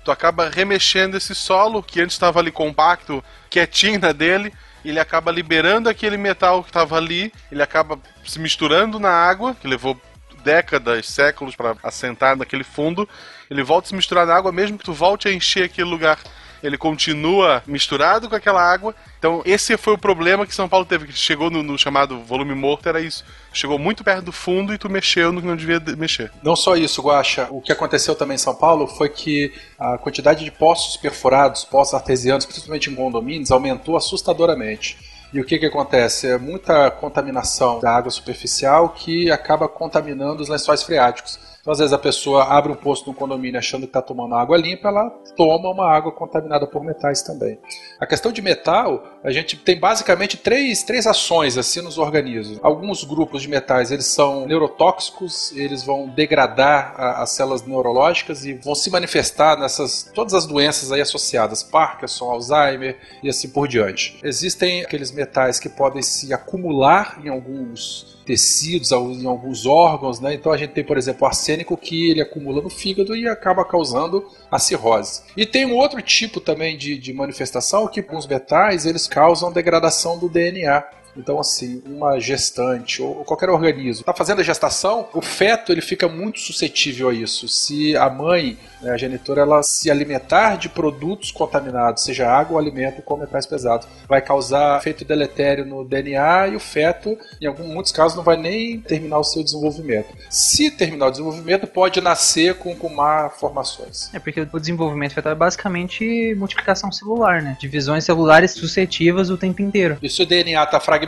tu 0.05 0.13
acaba 0.13 0.51
remexendo 0.51 1.17
esse 1.17 1.35
solo 1.35 1.83
que 1.83 2.01
antes 2.01 2.15
estava 2.15 2.39
ali 2.39 2.53
compacto, 2.53 3.25
quietinho 3.49 3.99
na 3.99 4.13
dele, 4.13 4.53
ele 4.85 5.01
acaba 5.01 5.33
liberando 5.33 5.89
aquele 5.89 6.17
metal 6.17 6.63
que 6.63 6.69
estava 6.69 6.97
ali, 6.97 7.33
ele 7.51 7.63
acaba 7.63 7.99
se 8.25 8.39
misturando 8.39 9.01
na 9.01 9.11
água, 9.11 9.55
que 9.55 9.67
levou 9.67 9.99
décadas, 10.45 11.09
séculos 11.09 11.57
para 11.57 11.75
assentar 11.83 12.37
naquele 12.37 12.63
fundo, 12.63 13.09
ele 13.51 13.63
volta 13.63 13.87
a 13.87 13.89
se 13.89 13.95
misturar 13.95 14.27
na 14.27 14.35
água, 14.35 14.53
mesmo 14.53 14.77
que 14.77 14.85
tu 14.85 14.93
volte 14.93 15.27
a 15.27 15.33
encher 15.33 15.65
aquele 15.65 15.89
lugar. 15.89 16.19
Ele 16.65 16.79
continua 16.79 17.63
misturado 17.67 18.29
com 18.29 18.35
aquela 18.35 18.63
água. 18.63 18.95
Então, 19.19 19.43
esse 19.45 19.77
foi 19.77 19.93
o 19.95 19.99
problema 19.99 20.47
que 20.47 20.55
São 20.55 20.69
Paulo 20.69 20.87
teve, 20.87 21.07
que 21.07 21.13
chegou 21.13 21.51
no, 21.51 21.63
no 21.63 21.79
chamado 21.79 22.19
volume 22.21 22.55
morto, 22.55 22.89
era 22.89 23.01
isso. 23.01 23.25
Chegou 23.53 23.79
muito 23.79 24.03
perto 24.03 24.25
do 24.25 24.33
fundo 24.33 24.73
e 24.73 24.79
tu 24.79 24.89
mexeu 24.89 25.31
no 25.31 25.41
que 25.41 25.47
não 25.47 25.57
devia 25.57 25.79
de- 25.79 25.95
mexer. 25.95 26.33
Não 26.43 26.57
só 26.57 26.75
isso, 26.77 27.03
Guaxa. 27.03 27.47
O 27.51 27.61
que 27.61 27.71
aconteceu 27.71 28.15
também 28.15 28.35
em 28.35 28.39
São 28.39 28.55
Paulo 28.55 28.87
foi 28.87 29.09
que 29.09 29.53
a 29.79 29.99
quantidade 29.99 30.45
de 30.45 30.51
poços 30.51 30.97
perfurados, 30.97 31.65
poços 31.65 31.95
artesianos, 31.95 32.45
principalmente 32.47 32.91
em 32.91 32.95
condomínios, 32.95 33.51
aumentou 33.51 33.97
assustadoramente. 33.97 34.97
E 35.33 35.41
o 35.41 35.45
que, 35.45 35.59
que 35.59 35.67
acontece? 35.67 36.29
É 36.29 36.39
muita 36.39 36.91
contaminação 36.91 37.81
da 37.81 37.91
água 37.91 38.11
superficial 38.11 38.91
que 38.91 39.31
acaba 39.31 39.69
contaminando 39.69 40.43
os 40.43 40.49
lençóis 40.49 40.83
freáticos. 40.83 41.39
Então, 41.65 41.73
às 41.73 41.79
vezes, 41.79 41.95
a 41.95 41.99
pessoa 41.99 42.45
abre 42.45 42.71
um 42.71 42.75
poço 42.75 43.05
no 43.07 43.15
condomínio 43.15 43.59
achando 43.59 43.85
que 43.85 43.87
está 43.87 44.03
tomando 44.03 44.35
água 44.35 44.55
limpa, 44.59 44.89
ela 44.89 45.09
toma 45.35 45.71
uma 45.71 45.91
água 45.91 46.13
contaminada 46.13 46.67
por 46.67 46.85
metais 46.85 47.23
também. 47.23 47.59
A 47.99 48.07
questão 48.07 48.31
de 48.31 48.43
metal, 48.43 49.03
a 49.25 49.33
gente 49.33 49.57
tem 49.57 49.81
basicamente 49.81 50.37
três, 50.37 50.83
três 50.83 51.07
ações 51.07 51.57
assim 51.57 51.81
nos 51.81 51.97
organismos. 51.97 52.61
Alguns 52.63 53.03
grupos 53.05 53.41
de 53.41 53.49
metais 53.49 53.91
eles 53.91 54.05
são 54.05 54.45
neurotóxicos, 54.45 55.53
eles 55.57 55.83
vão 55.83 56.07
degradar 56.07 56.93
a- 56.99 57.23
as 57.23 57.31
células 57.31 57.63
neurológicas 57.67 58.45
e 58.45 58.53
vão 58.53 58.75
se 58.75 58.91
manifestar 58.91 59.59
nessas 59.59 60.11
todas 60.15 60.35
as 60.35 60.45
doenças 60.45 60.93
aí 60.93 61.01
associadas, 61.01 61.63
Parkinson, 61.63 62.31
Alzheimer 62.31 62.99
e 63.23 63.31
assim 63.31 63.49
por 63.49 63.67
diante. 63.67 64.21
Existem 64.23 64.83
aqueles 64.83 65.11
metais 65.11 65.59
que 65.59 65.71
podem 65.71 66.03
se 66.03 66.31
acumular 66.35 67.19
em 67.25 67.31
alguns 67.31 68.14
tecidos, 68.25 68.91
em 68.91 69.27
alguns 69.27 69.67
órgãos, 69.67 70.21
né? 70.21 70.35
Então 70.35 70.53
a 70.53 70.57
gente 70.57 70.73
tem, 70.73 70.85
por 70.85 70.97
exemplo, 70.97 71.25
o 71.25 71.27
arsênico 71.27 71.77
que 71.77 72.11
ele 72.11 72.21
acumula 72.21 72.63
no 72.63 72.71
fígado 72.71 73.15
e 73.15 73.29
acaba 73.29 73.65
causando 73.65 74.25
a 74.51 74.59
cirrose. 74.59 75.23
E 75.37 75.47
tem 75.47 75.67
um 75.67 75.77
outro 75.77 76.01
tipo 76.03 76.41
também 76.41 76.77
de, 76.77 76.99
de 76.99 77.13
manifestação 77.13 77.87
que 77.87 78.05
os 78.13 78.27
metais 78.27 78.87
eles 78.87 79.07
causam 79.07 79.53
degradação 79.53 80.19
do 80.19 80.29
DNA. 80.29 80.85
Então, 81.17 81.39
assim, 81.39 81.83
uma 81.87 82.19
gestante 82.19 83.01
ou 83.01 83.25
qualquer 83.25 83.49
organismo 83.49 84.01
está 84.01 84.13
fazendo 84.13 84.41
a 84.41 84.45
gestação, 84.45 85.09
o 85.13 85.23
feto 85.23 85.73
ele 85.73 85.81
fica 85.81 86.09
muito 86.09 86.41
suscetível 86.41 87.09
a 87.09 87.15
isso. 87.15 87.49
Se 87.49 87.97
a 87.97 88.11
mãe, 88.11 88.59
né, 88.83 88.91
a 88.91 88.97
genitora, 88.97 89.43
ela 89.43 89.63
se 89.63 89.91
alimentar 89.91 90.57
de 90.57 90.69
produtos 90.69 91.31
contaminados, 91.31 92.03
seja 92.03 92.29
água 92.29 92.55
ou 92.55 92.59
alimento 92.59 93.03
com 93.03 93.17
metais 93.17 93.47
pesados, 93.47 93.87
vai 94.09 94.21
causar 94.21 94.79
efeito 94.79 95.05
deletério 95.05 95.65
no 95.65 95.85
DNA 95.85 96.49
e 96.49 96.57
o 96.57 96.61
feto, 96.61 97.17
em 97.41 97.47
alguns 97.47 97.67
muitos 97.67 97.93
casos, 97.93 98.17
não 98.17 98.25
vai 98.25 98.37
nem 98.37 98.81
terminar 98.81 99.19
o 99.19 99.25
seu 99.25 99.43
desenvolvimento. 99.43 100.15
Se 100.29 100.71
terminar 100.71 101.07
o 101.07 101.11
desenvolvimento, 101.11 101.67
pode 101.67 102.01
nascer 102.01 102.55
com, 102.57 102.75
com 102.75 102.89
malformações. 102.89 104.13
É 104.13 104.19
porque 104.19 104.41
o 104.41 104.61
desenvolvimento 104.61 105.15
fetal 105.15 105.33
é 105.33 105.37
basicamente 105.37 106.35
multiplicação 106.37 106.91
celular, 106.91 107.43
né? 107.43 107.57
Divisões 107.61 108.05
celulares 108.05 108.53
suscetivas 108.53 109.31
o 109.31 109.37
tempo 109.37 109.63
inteiro. 109.63 109.99
E 110.03 110.09
se 110.09 110.23
o 110.23 110.27
DNA 110.27 110.63
está 110.63 110.81
fragmentado, 110.81 111.04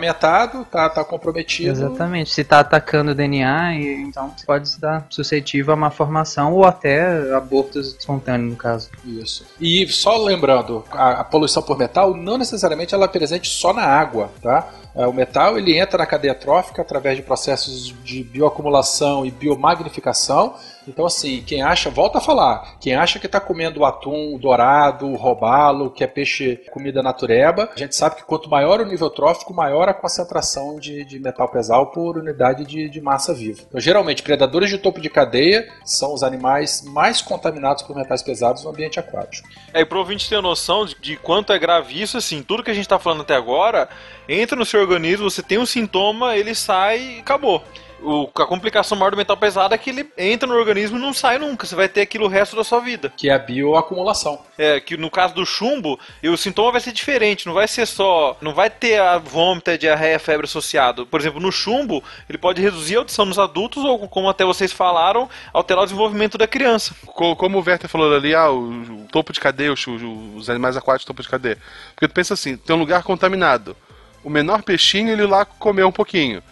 está 0.63 0.89
tá 0.89 1.05
comprometido. 1.05 1.71
Exatamente. 1.71 2.31
Se 2.31 2.45
tá 2.45 2.61
atacando 2.61 3.13
o 3.13 3.15
DNA, 3.15 3.75
então 3.75 4.35
pode 4.47 4.69
estar 4.69 5.07
suscetível 5.11 5.73
a 5.73 5.77
uma 5.77 5.91
formação 5.91 6.53
ou 6.53 6.65
até 6.65 7.35
abortos 7.35 7.97
espontâneos, 7.99 8.51
no 8.51 8.57
caso. 8.57 8.91
Isso. 9.05 9.47
E 9.61 9.87
só 9.89 10.17
lembrando, 10.17 10.85
a, 10.91 11.21
a 11.21 11.25
poluição 11.25 11.63
por 11.63 11.79
metal 11.79 12.15
não 12.15 12.39
necessariamente 12.39 12.95
ela 12.95 13.05
é 13.05 13.09
presente 13.09 13.49
só 13.49 13.73
na 13.73 13.85
água, 13.85 14.31
tá? 14.43 14.69
É, 14.95 15.07
O 15.07 15.13
metal 15.13 15.59
ele 15.59 15.79
entra 15.79 15.99
na 15.99 16.07
cadeia 16.07 16.35
trófica 16.35 16.83
através 16.83 17.17
de 17.17 17.23
processos 17.23 17.95
de 18.03 18.25
bioacumulação 18.25 19.27
e 19.27 19.31
biomagnificação. 19.31 20.55
Então, 20.87 21.07
assim, 21.07 21.43
quem 21.47 21.63
acha, 21.63 21.91
volta 21.91 22.19
a 22.19 22.21
falar, 22.21 22.77
quem 22.81 22.95
acha 22.95 23.19
que 23.19 23.27
está 23.27 23.41
comendo 23.41 23.85
atum 23.85 24.39
dourado, 24.39 25.15
robalo, 25.15 25.91
que 25.91 26.05
é 26.05 26.07
peixe 26.07 26.57
comida 26.71 27.03
natureba, 27.03 27.69
a 27.75 27.79
gente 27.79 27.95
sabe 27.95 28.17
que 28.17 28.25
quanto 28.25 28.49
maior 28.49 28.81
o 28.81 28.87
nível 28.87 29.11
trófico, 29.11 29.53
maior 29.53 29.89
a 29.89 29.95
concentração 29.95 30.79
de, 30.79 31.05
de 31.05 31.19
metal 31.19 31.49
pesado 31.49 31.87
por 31.87 32.17
unidade 32.19 32.65
de, 32.65 32.89
de 32.89 33.01
massa 33.01 33.35
viva. 33.35 33.63
Então, 33.69 33.81
geralmente, 33.81 34.23
predadores 34.23 34.71
de 34.71 34.79
topo 34.79 35.01
de 35.01 35.11
cadeia 35.11 35.69
são 35.85 36.15
os 36.15 36.23
animais 36.23 36.83
mais 36.83 37.21
contaminados 37.21 37.83
por 37.83 37.97
metais 37.97 38.23
pesados 38.23 38.65
no 38.65 38.71
ambiente 38.71 39.01
aquático. 39.01 39.49
É, 39.73 39.81
e 39.81 39.85
pro 39.85 39.99
ouvinte 39.99 40.29
ter 40.29 40.41
noção 40.41 40.87
de, 40.87 40.97
de 41.01 41.17
quanto 41.17 41.53
é 41.53 41.59
grave 41.59 42.01
isso, 42.01 42.17
assim, 42.17 42.43
tudo 42.43 42.63
que 42.63 42.71
a 42.71 42.75
gente 42.75 42.89
tá 42.89 42.99
falando 42.99 43.23
até 43.23 43.35
agora, 43.35 43.89
entra 44.29 44.57
no 44.57 44.65
seu 44.65 44.81
organismo, 44.81 45.31
você 45.31 45.43
tem 45.43 45.59
um 45.59 45.67
sintoma, 45.67 46.37
ele 46.37 46.55
sai 46.55 47.17
e 47.17 47.21
acabou. 47.21 47.63
O, 48.03 48.29
a 48.37 48.45
complicação 48.45 48.97
maior 48.97 49.11
do 49.11 49.17
metal 49.17 49.37
pesado 49.37 49.75
é 49.75 49.79
que 49.79 49.89
ele 49.91 50.07
entra 50.19 50.47
no 50.47 50.55
organismo 50.55 50.99
e 50.99 51.01
não 51.01 51.15
sai 51.15 51.39
nunca. 51.39 51.67
Você 51.67 51.75
vai 51.75 51.89
ter 51.89 52.03
aquilo 52.03 52.27
o 52.27 52.29
resto 52.29 52.55
da 52.55 52.63
sua 52.63 52.79
vida. 52.81 53.11
Que 53.17 53.31
é 53.31 53.35
a 53.35 53.39
bioacumulação. 53.39 54.39
É, 54.59 54.79
que 54.81 54.97
no 54.97 55.11
caso 55.11 55.35
do 55.35 55.47
chumbo, 55.47 55.99
e 56.23 56.29
o 56.29 56.37
sintoma 56.37 56.73
vai 56.73 56.81
ser 56.81 56.93
diferente. 56.93 57.47
Não 57.47 57.55
vai 57.55 57.67
ser 57.67 57.87
só. 57.87 58.37
Não 58.41 58.53
vai 58.55 58.69
ter 58.69 59.01
a 59.01 59.19
vômito, 59.19 59.71
a 59.71 59.77
diarreia, 59.77 60.17
a 60.17 60.21
febre 60.21 60.45
associado. 60.45 61.07
Por 61.07 61.21
exemplo, 61.21 61.41
no 61.41 61.51
chumbo, 61.51 62.05
ele 62.29 62.39
pode 62.39 62.61
reduzir 62.61 62.97
a 62.97 62.99
audição 62.99 63.25
nos 63.25 63.39
adultos, 63.39 63.83
ou 63.83 64.07
como 64.09 64.29
até 64.29 64.45
vocês 64.45 64.73
falaram, 64.73 65.29
alterar 65.53 65.83
o 65.83 65.87
desenvolvimento 65.87 66.37
da 66.37 66.47
criança. 66.47 66.95
Co- 67.07 67.35
Como 67.35 67.59
o 67.59 67.65
Werther 67.67 67.89
falou 67.89 68.15
ali, 68.15 68.35
ah, 68.35 68.51
o, 68.51 68.71
o 69.05 69.09
topo 69.11 69.33
de 69.33 69.41
cadeia, 69.41 69.73
os, 69.73 69.87
os- 69.87 70.03
os 70.37 70.51
animais 70.51 70.77
aquáticos 70.77 71.07
topo 71.07 71.23
de 71.23 71.29
cadeia. 71.29 71.59
Porque 71.95 72.09
tu 72.09 72.15
pensa 72.15 72.35
assim, 72.35 72.57
tem 72.59 72.77
um 72.77 72.79
lugar 72.79 73.03
contaminado. 73.03 73.75
O 74.23 74.29
menor 74.29 74.63
peixinho, 74.63 75.11
ele 75.11 75.25
lá 75.27 75.45
comeu 75.45 75.89
um 75.89 75.93
pouquinho. 75.93 76.43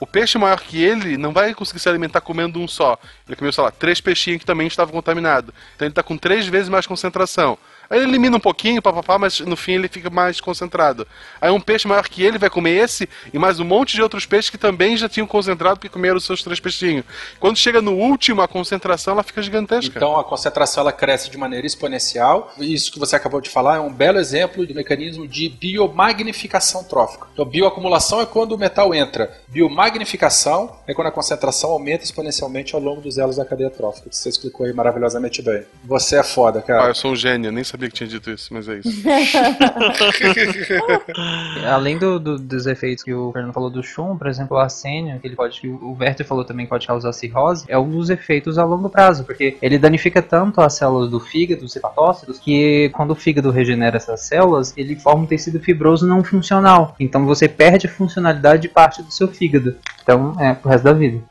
O 0.00 0.06
peixe 0.06 0.38
maior 0.38 0.58
que 0.58 0.82
ele 0.82 1.18
não 1.18 1.30
vai 1.30 1.54
conseguir 1.54 1.78
se 1.78 1.88
alimentar 1.88 2.22
comendo 2.22 2.58
um 2.58 2.66
só. 2.66 2.98
Ele 3.28 3.36
comeu, 3.36 3.52
sei 3.52 3.62
lá, 3.62 3.70
três 3.70 4.00
peixinhos 4.00 4.40
que 4.40 4.46
também 4.46 4.66
estavam 4.66 4.94
contaminados. 4.94 5.54
Então 5.76 5.86
ele 5.86 5.92
está 5.92 6.02
com 6.02 6.16
três 6.16 6.46
vezes 6.46 6.70
mais 6.70 6.86
concentração. 6.86 7.58
Aí 7.92 7.98
ele 7.98 8.08
elimina 8.08 8.36
um 8.36 8.40
pouquinho, 8.40 8.80
papapá, 8.80 9.18
mas 9.18 9.40
no 9.40 9.56
fim 9.56 9.72
ele 9.72 9.88
fica 9.88 10.08
mais 10.08 10.40
concentrado. 10.40 11.04
Aí 11.40 11.50
um 11.50 11.60
peixe 11.60 11.88
maior 11.88 12.06
que 12.08 12.22
ele 12.22 12.38
vai 12.38 12.48
comer 12.48 12.70
esse 12.84 13.08
e 13.34 13.38
mais 13.38 13.58
um 13.58 13.64
monte 13.64 13.96
de 13.96 14.00
outros 14.02 14.24
peixes 14.24 14.48
que 14.48 14.56
também 14.56 14.96
já 14.96 15.08
tinham 15.08 15.26
concentrado 15.26 15.74
porque 15.80 15.88
comeram 15.88 16.16
os 16.16 16.24
seus 16.24 16.40
três 16.40 16.60
peixinhos. 16.60 17.04
Quando 17.40 17.56
chega 17.56 17.82
no 17.82 17.94
último, 17.94 18.42
a 18.42 18.46
concentração 18.46 19.14
ela 19.14 19.24
fica 19.24 19.42
gigantesca. 19.42 19.92
Então 19.96 20.16
a 20.16 20.22
concentração 20.22 20.82
ela 20.82 20.92
cresce 20.92 21.28
de 21.30 21.36
maneira 21.36 21.66
exponencial. 21.66 22.54
Isso 22.60 22.92
que 22.92 22.98
você 23.00 23.16
acabou 23.16 23.40
de 23.40 23.50
falar 23.50 23.78
é 23.78 23.80
um 23.80 23.92
belo 23.92 24.20
exemplo 24.20 24.64
de 24.64 24.72
mecanismo 24.72 25.26
de 25.26 25.48
biomagnificação 25.48 26.84
trófica. 26.84 27.26
Então 27.32 27.44
bioacumulação 27.44 28.20
é 28.20 28.26
quando 28.26 28.52
o 28.52 28.58
metal 28.58 28.94
entra. 28.94 29.36
Biomagnificação 29.48 30.76
é 30.86 30.94
quando 30.94 31.08
a 31.08 31.12
concentração 31.12 31.70
aumenta 31.70 32.04
exponencialmente 32.04 32.72
ao 32.72 32.80
longo 32.80 33.00
dos 33.00 33.18
elos 33.18 33.34
da 33.34 33.44
cadeia 33.44 33.68
trófica. 33.68 34.06
Você 34.12 34.28
explicou 34.28 34.64
aí 34.64 34.72
maravilhosamente 34.72 35.42
bem. 35.42 35.64
Você 35.82 36.14
é 36.14 36.22
foda, 36.22 36.60
Ah, 36.60 36.62
cara. 36.62 36.88
eu 36.90 36.94
sou 36.94 37.10
um 37.10 37.16
gênio, 37.16 37.50
nem 37.50 37.64
sabia 37.64 37.79
que 37.88 37.94
tinha 37.94 38.08
dito 38.08 38.30
isso, 38.30 38.52
mas 38.52 38.68
é 38.68 38.78
isso. 38.78 39.02
Além 41.66 41.98
do, 41.98 42.18
do- 42.18 42.38
dos 42.38 42.66
efeitos 42.66 43.04
que 43.04 43.12
o 43.12 43.32
Fernando 43.32 43.52
falou 43.52 43.70
do 43.70 43.82
chumbo, 43.82 44.18
por 44.18 44.26
exemplo, 44.28 44.56
o 44.56 44.60
arsênio, 44.60 45.18
que 45.20 45.26
ele 45.26 45.36
pode, 45.36 45.60
que 45.60 45.68
o 45.68 45.96
Werther 45.98 46.26
falou 46.26 46.44
também 46.44 46.66
que 46.66 46.70
pode 46.70 46.86
causar 46.86 47.12
cirrose, 47.12 47.64
é 47.68 47.78
um 47.78 47.90
dos 47.90 48.10
efeitos 48.10 48.58
a 48.58 48.64
longo 48.64 48.88
prazo, 48.88 49.24
porque 49.24 49.56
ele 49.62 49.78
danifica 49.78 50.22
tanto 50.22 50.60
as 50.60 50.74
células 50.74 51.10
do 51.10 51.20
fígado, 51.20 51.64
os 51.64 51.74
hepatócitos, 51.76 52.38
que 52.38 52.88
quando 52.90 53.12
o 53.12 53.16
fígado 53.16 53.50
regenera 53.50 53.96
essas 53.96 54.20
células, 54.22 54.72
ele 54.76 54.96
forma 54.96 55.22
um 55.22 55.26
tecido 55.26 55.60
fibroso 55.60 56.06
não 56.06 56.22
funcional. 56.24 56.94
Então 56.98 57.26
você 57.26 57.48
perde 57.48 57.86
a 57.86 57.90
funcionalidade 57.90 58.62
de 58.62 58.68
parte 58.68 59.02
do 59.02 59.10
seu 59.12 59.28
fígado. 59.28 59.76
Então 60.02 60.34
é 60.38 60.54
pro 60.54 60.70
resto 60.70 60.84
da 60.84 60.92
vida. 60.92 61.22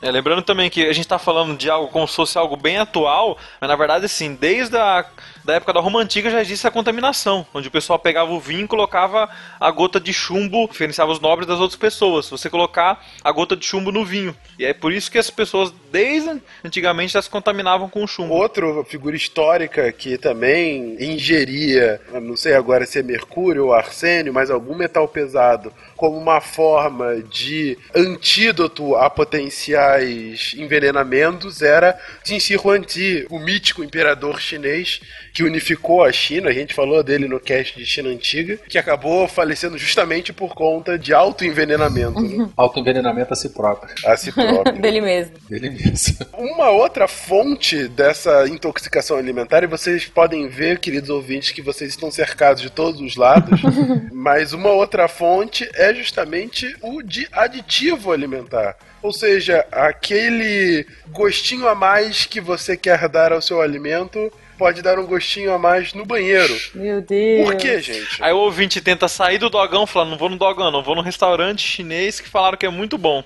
É, 0.00 0.10
lembrando 0.10 0.42
também 0.42 0.68
que 0.68 0.82
a 0.82 0.92
gente 0.92 1.04
está 1.04 1.16
falando 1.16 1.56
de 1.56 1.70
algo 1.70 1.86
como 1.86 2.08
se 2.08 2.16
fosse 2.16 2.36
algo 2.36 2.56
bem 2.56 2.76
atual, 2.76 3.38
mas 3.60 3.70
na 3.70 3.76
verdade, 3.76 4.04
assim, 4.04 4.34
desde 4.34 4.76
a 4.76 5.06
da 5.44 5.54
época 5.54 5.72
da 5.72 5.80
Roma 5.80 6.00
Antiga 6.00 6.30
já 6.30 6.40
existe 6.40 6.66
a 6.66 6.70
contaminação, 6.70 7.46
onde 7.52 7.68
o 7.68 7.70
pessoal 7.70 7.98
pegava 7.98 8.30
o 8.32 8.40
vinho 8.40 8.64
e 8.64 8.68
colocava 8.68 9.28
a 9.58 9.70
gota 9.70 9.98
de 9.98 10.12
chumbo, 10.12 10.68
diferenciava 10.68 11.10
os 11.10 11.20
nobres 11.20 11.46
das 11.46 11.58
outras 11.58 11.78
pessoas. 11.78 12.28
Você 12.28 12.48
colocar 12.48 13.04
a 13.22 13.32
gota 13.32 13.56
de 13.56 13.64
chumbo 13.64 13.90
no 13.90 14.04
vinho. 14.04 14.36
E 14.58 14.64
é 14.64 14.72
por 14.72 14.92
isso 14.92 15.10
que 15.10 15.18
as 15.18 15.30
pessoas, 15.30 15.72
desde 15.90 16.40
antigamente, 16.64 17.14
já 17.14 17.22
se 17.22 17.30
contaminavam 17.30 17.88
com 17.88 18.04
o 18.04 18.06
chumbo. 18.06 18.34
Outra 18.34 18.84
figura 18.84 19.16
histórica 19.16 19.90
que 19.92 20.16
também 20.16 20.96
ingeria, 21.00 22.00
não 22.22 22.36
sei 22.36 22.54
agora 22.54 22.86
se 22.86 22.98
é 22.98 23.02
mercúrio 23.02 23.66
ou 23.66 23.74
arsênio, 23.74 24.32
mas 24.32 24.50
algum 24.50 24.74
metal 24.74 25.08
pesado, 25.08 25.72
como 25.96 26.16
uma 26.16 26.40
forma 26.40 27.22
de 27.22 27.78
antídoto 27.94 28.94
a 28.96 29.10
potenciais 29.10 30.54
envenenamentos, 30.56 31.62
era 31.62 31.98
Qin 32.24 32.38
Huangdi, 32.56 33.26
o 33.30 33.38
mítico 33.38 33.82
imperador 33.82 34.40
chinês 34.40 35.00
que 35.32 35.42
unificou 35.42 36.04
a 36.04 36.12
China. 36.12 36.50
A 36.50 36.52
gente 36.52 36.74
falou 36.74 37.02
dele 37.02 37.26
no 37.26 37.40
cast 37.40 37.76
de 37.78 37.86
China 37.86 38.10
Antiga, 38.10 38.58
que 38.68 38.78
acabou 38.78 39.26
falecendo 39.26 39.78
justamente 39.78 40.32
por 40.32 40.54
conta 40.54 40.98
de 40.98 41.14
autoenvenenamento. 41.14 42.20
né? 42.20 42.48
Autoenvenenamento 42.56 43.32
a 43.32 43.36
si 43.36 43.48
próprio. 43.48 43.94
A 44.06 44.16
si 44.16 44.32
próprio. 44.32 44.72
Dele 44.80 45.00
mesmo. 45.00 45.34
Dele 45.48 45.70
mesmo. 45.70 46.18
Uma 46.36 46.70
outra 46.70 47.08
fonte 47.08 47.88
dessa 47.88 48.46
intoxicação 48.48 49.16
alimentar, 49.16 49.62
e 49.62 49.66
vocês 49.66 50.06
podem 50.06 50.48
ver, 50.48 50.78
queridos 50.78 51.10
ouvintes, 51.10 51.50
que 51.50 51.62
vocês 51.62 51.90
estão 51.90 52.10
cercados 52.10 52.62
de 52.62 52.70
todos 52.70 53.00
os 53.00 53.16
lados, 53.16 53.60
mas 54.12 54.52
uma 54.52 54.70
outra 54.70 55.08
fonte 55.08 55.68
é 55.74 55.94
justamente 55.94 56.76
o 56.82 57.02
de 57.02 57.26
aditivo 57.32 58.12
alimentar. 58.12 58.76
Ou 59.02 59.12
seja, 59.12 59.66
aquele 59.72 60.86
gostinho 61.08 61.66
a 61.66 61.74
mais 61.74 62.24
que 62.24 62.40
você 62.40 62.76
quer 62.76 63.08
dar 63.08 63.32
ao 63.32 63.42
seu 63.42 63.60
alimento 63.60 64.32
pode 64.62 64.80
dar 64.80 64.96
um 64.96 65.04
gostinho 65.04 65.52
a 65.52 65.58
mais 65.58 65.92
no 65.92 66.06
banheiro. 66.06 66.56
Meu 66.72 67.02
Deus. 67.02 67.44
Por 67.44 67.56
quê, 67.56 67.80
gente? 67.80 68.22
Aí 68.22 68.32
o 68.32 68.36
ouvinte 68.36 68.80
tenta 68.80 69.08
sair 69.08 69.36
do 69.36 69.50
dogão 69.50 69.88
falando, 69.88 70.10
não 70.10 70.18
vou 70.18 70.28
no 70.28 70.36
dogão, 70.36 70.70
não 70.70 70.84
vou 70.84 70.94
no 70.94 71.02
restaurante 71.02 71.66
chinês 71.66 72.20
que 72.20 72.28
falaram 72.28 72.56
que 72.56 72.64
é 72.64 72.70
muito 72.70 72.96
bom. 72.96 73.24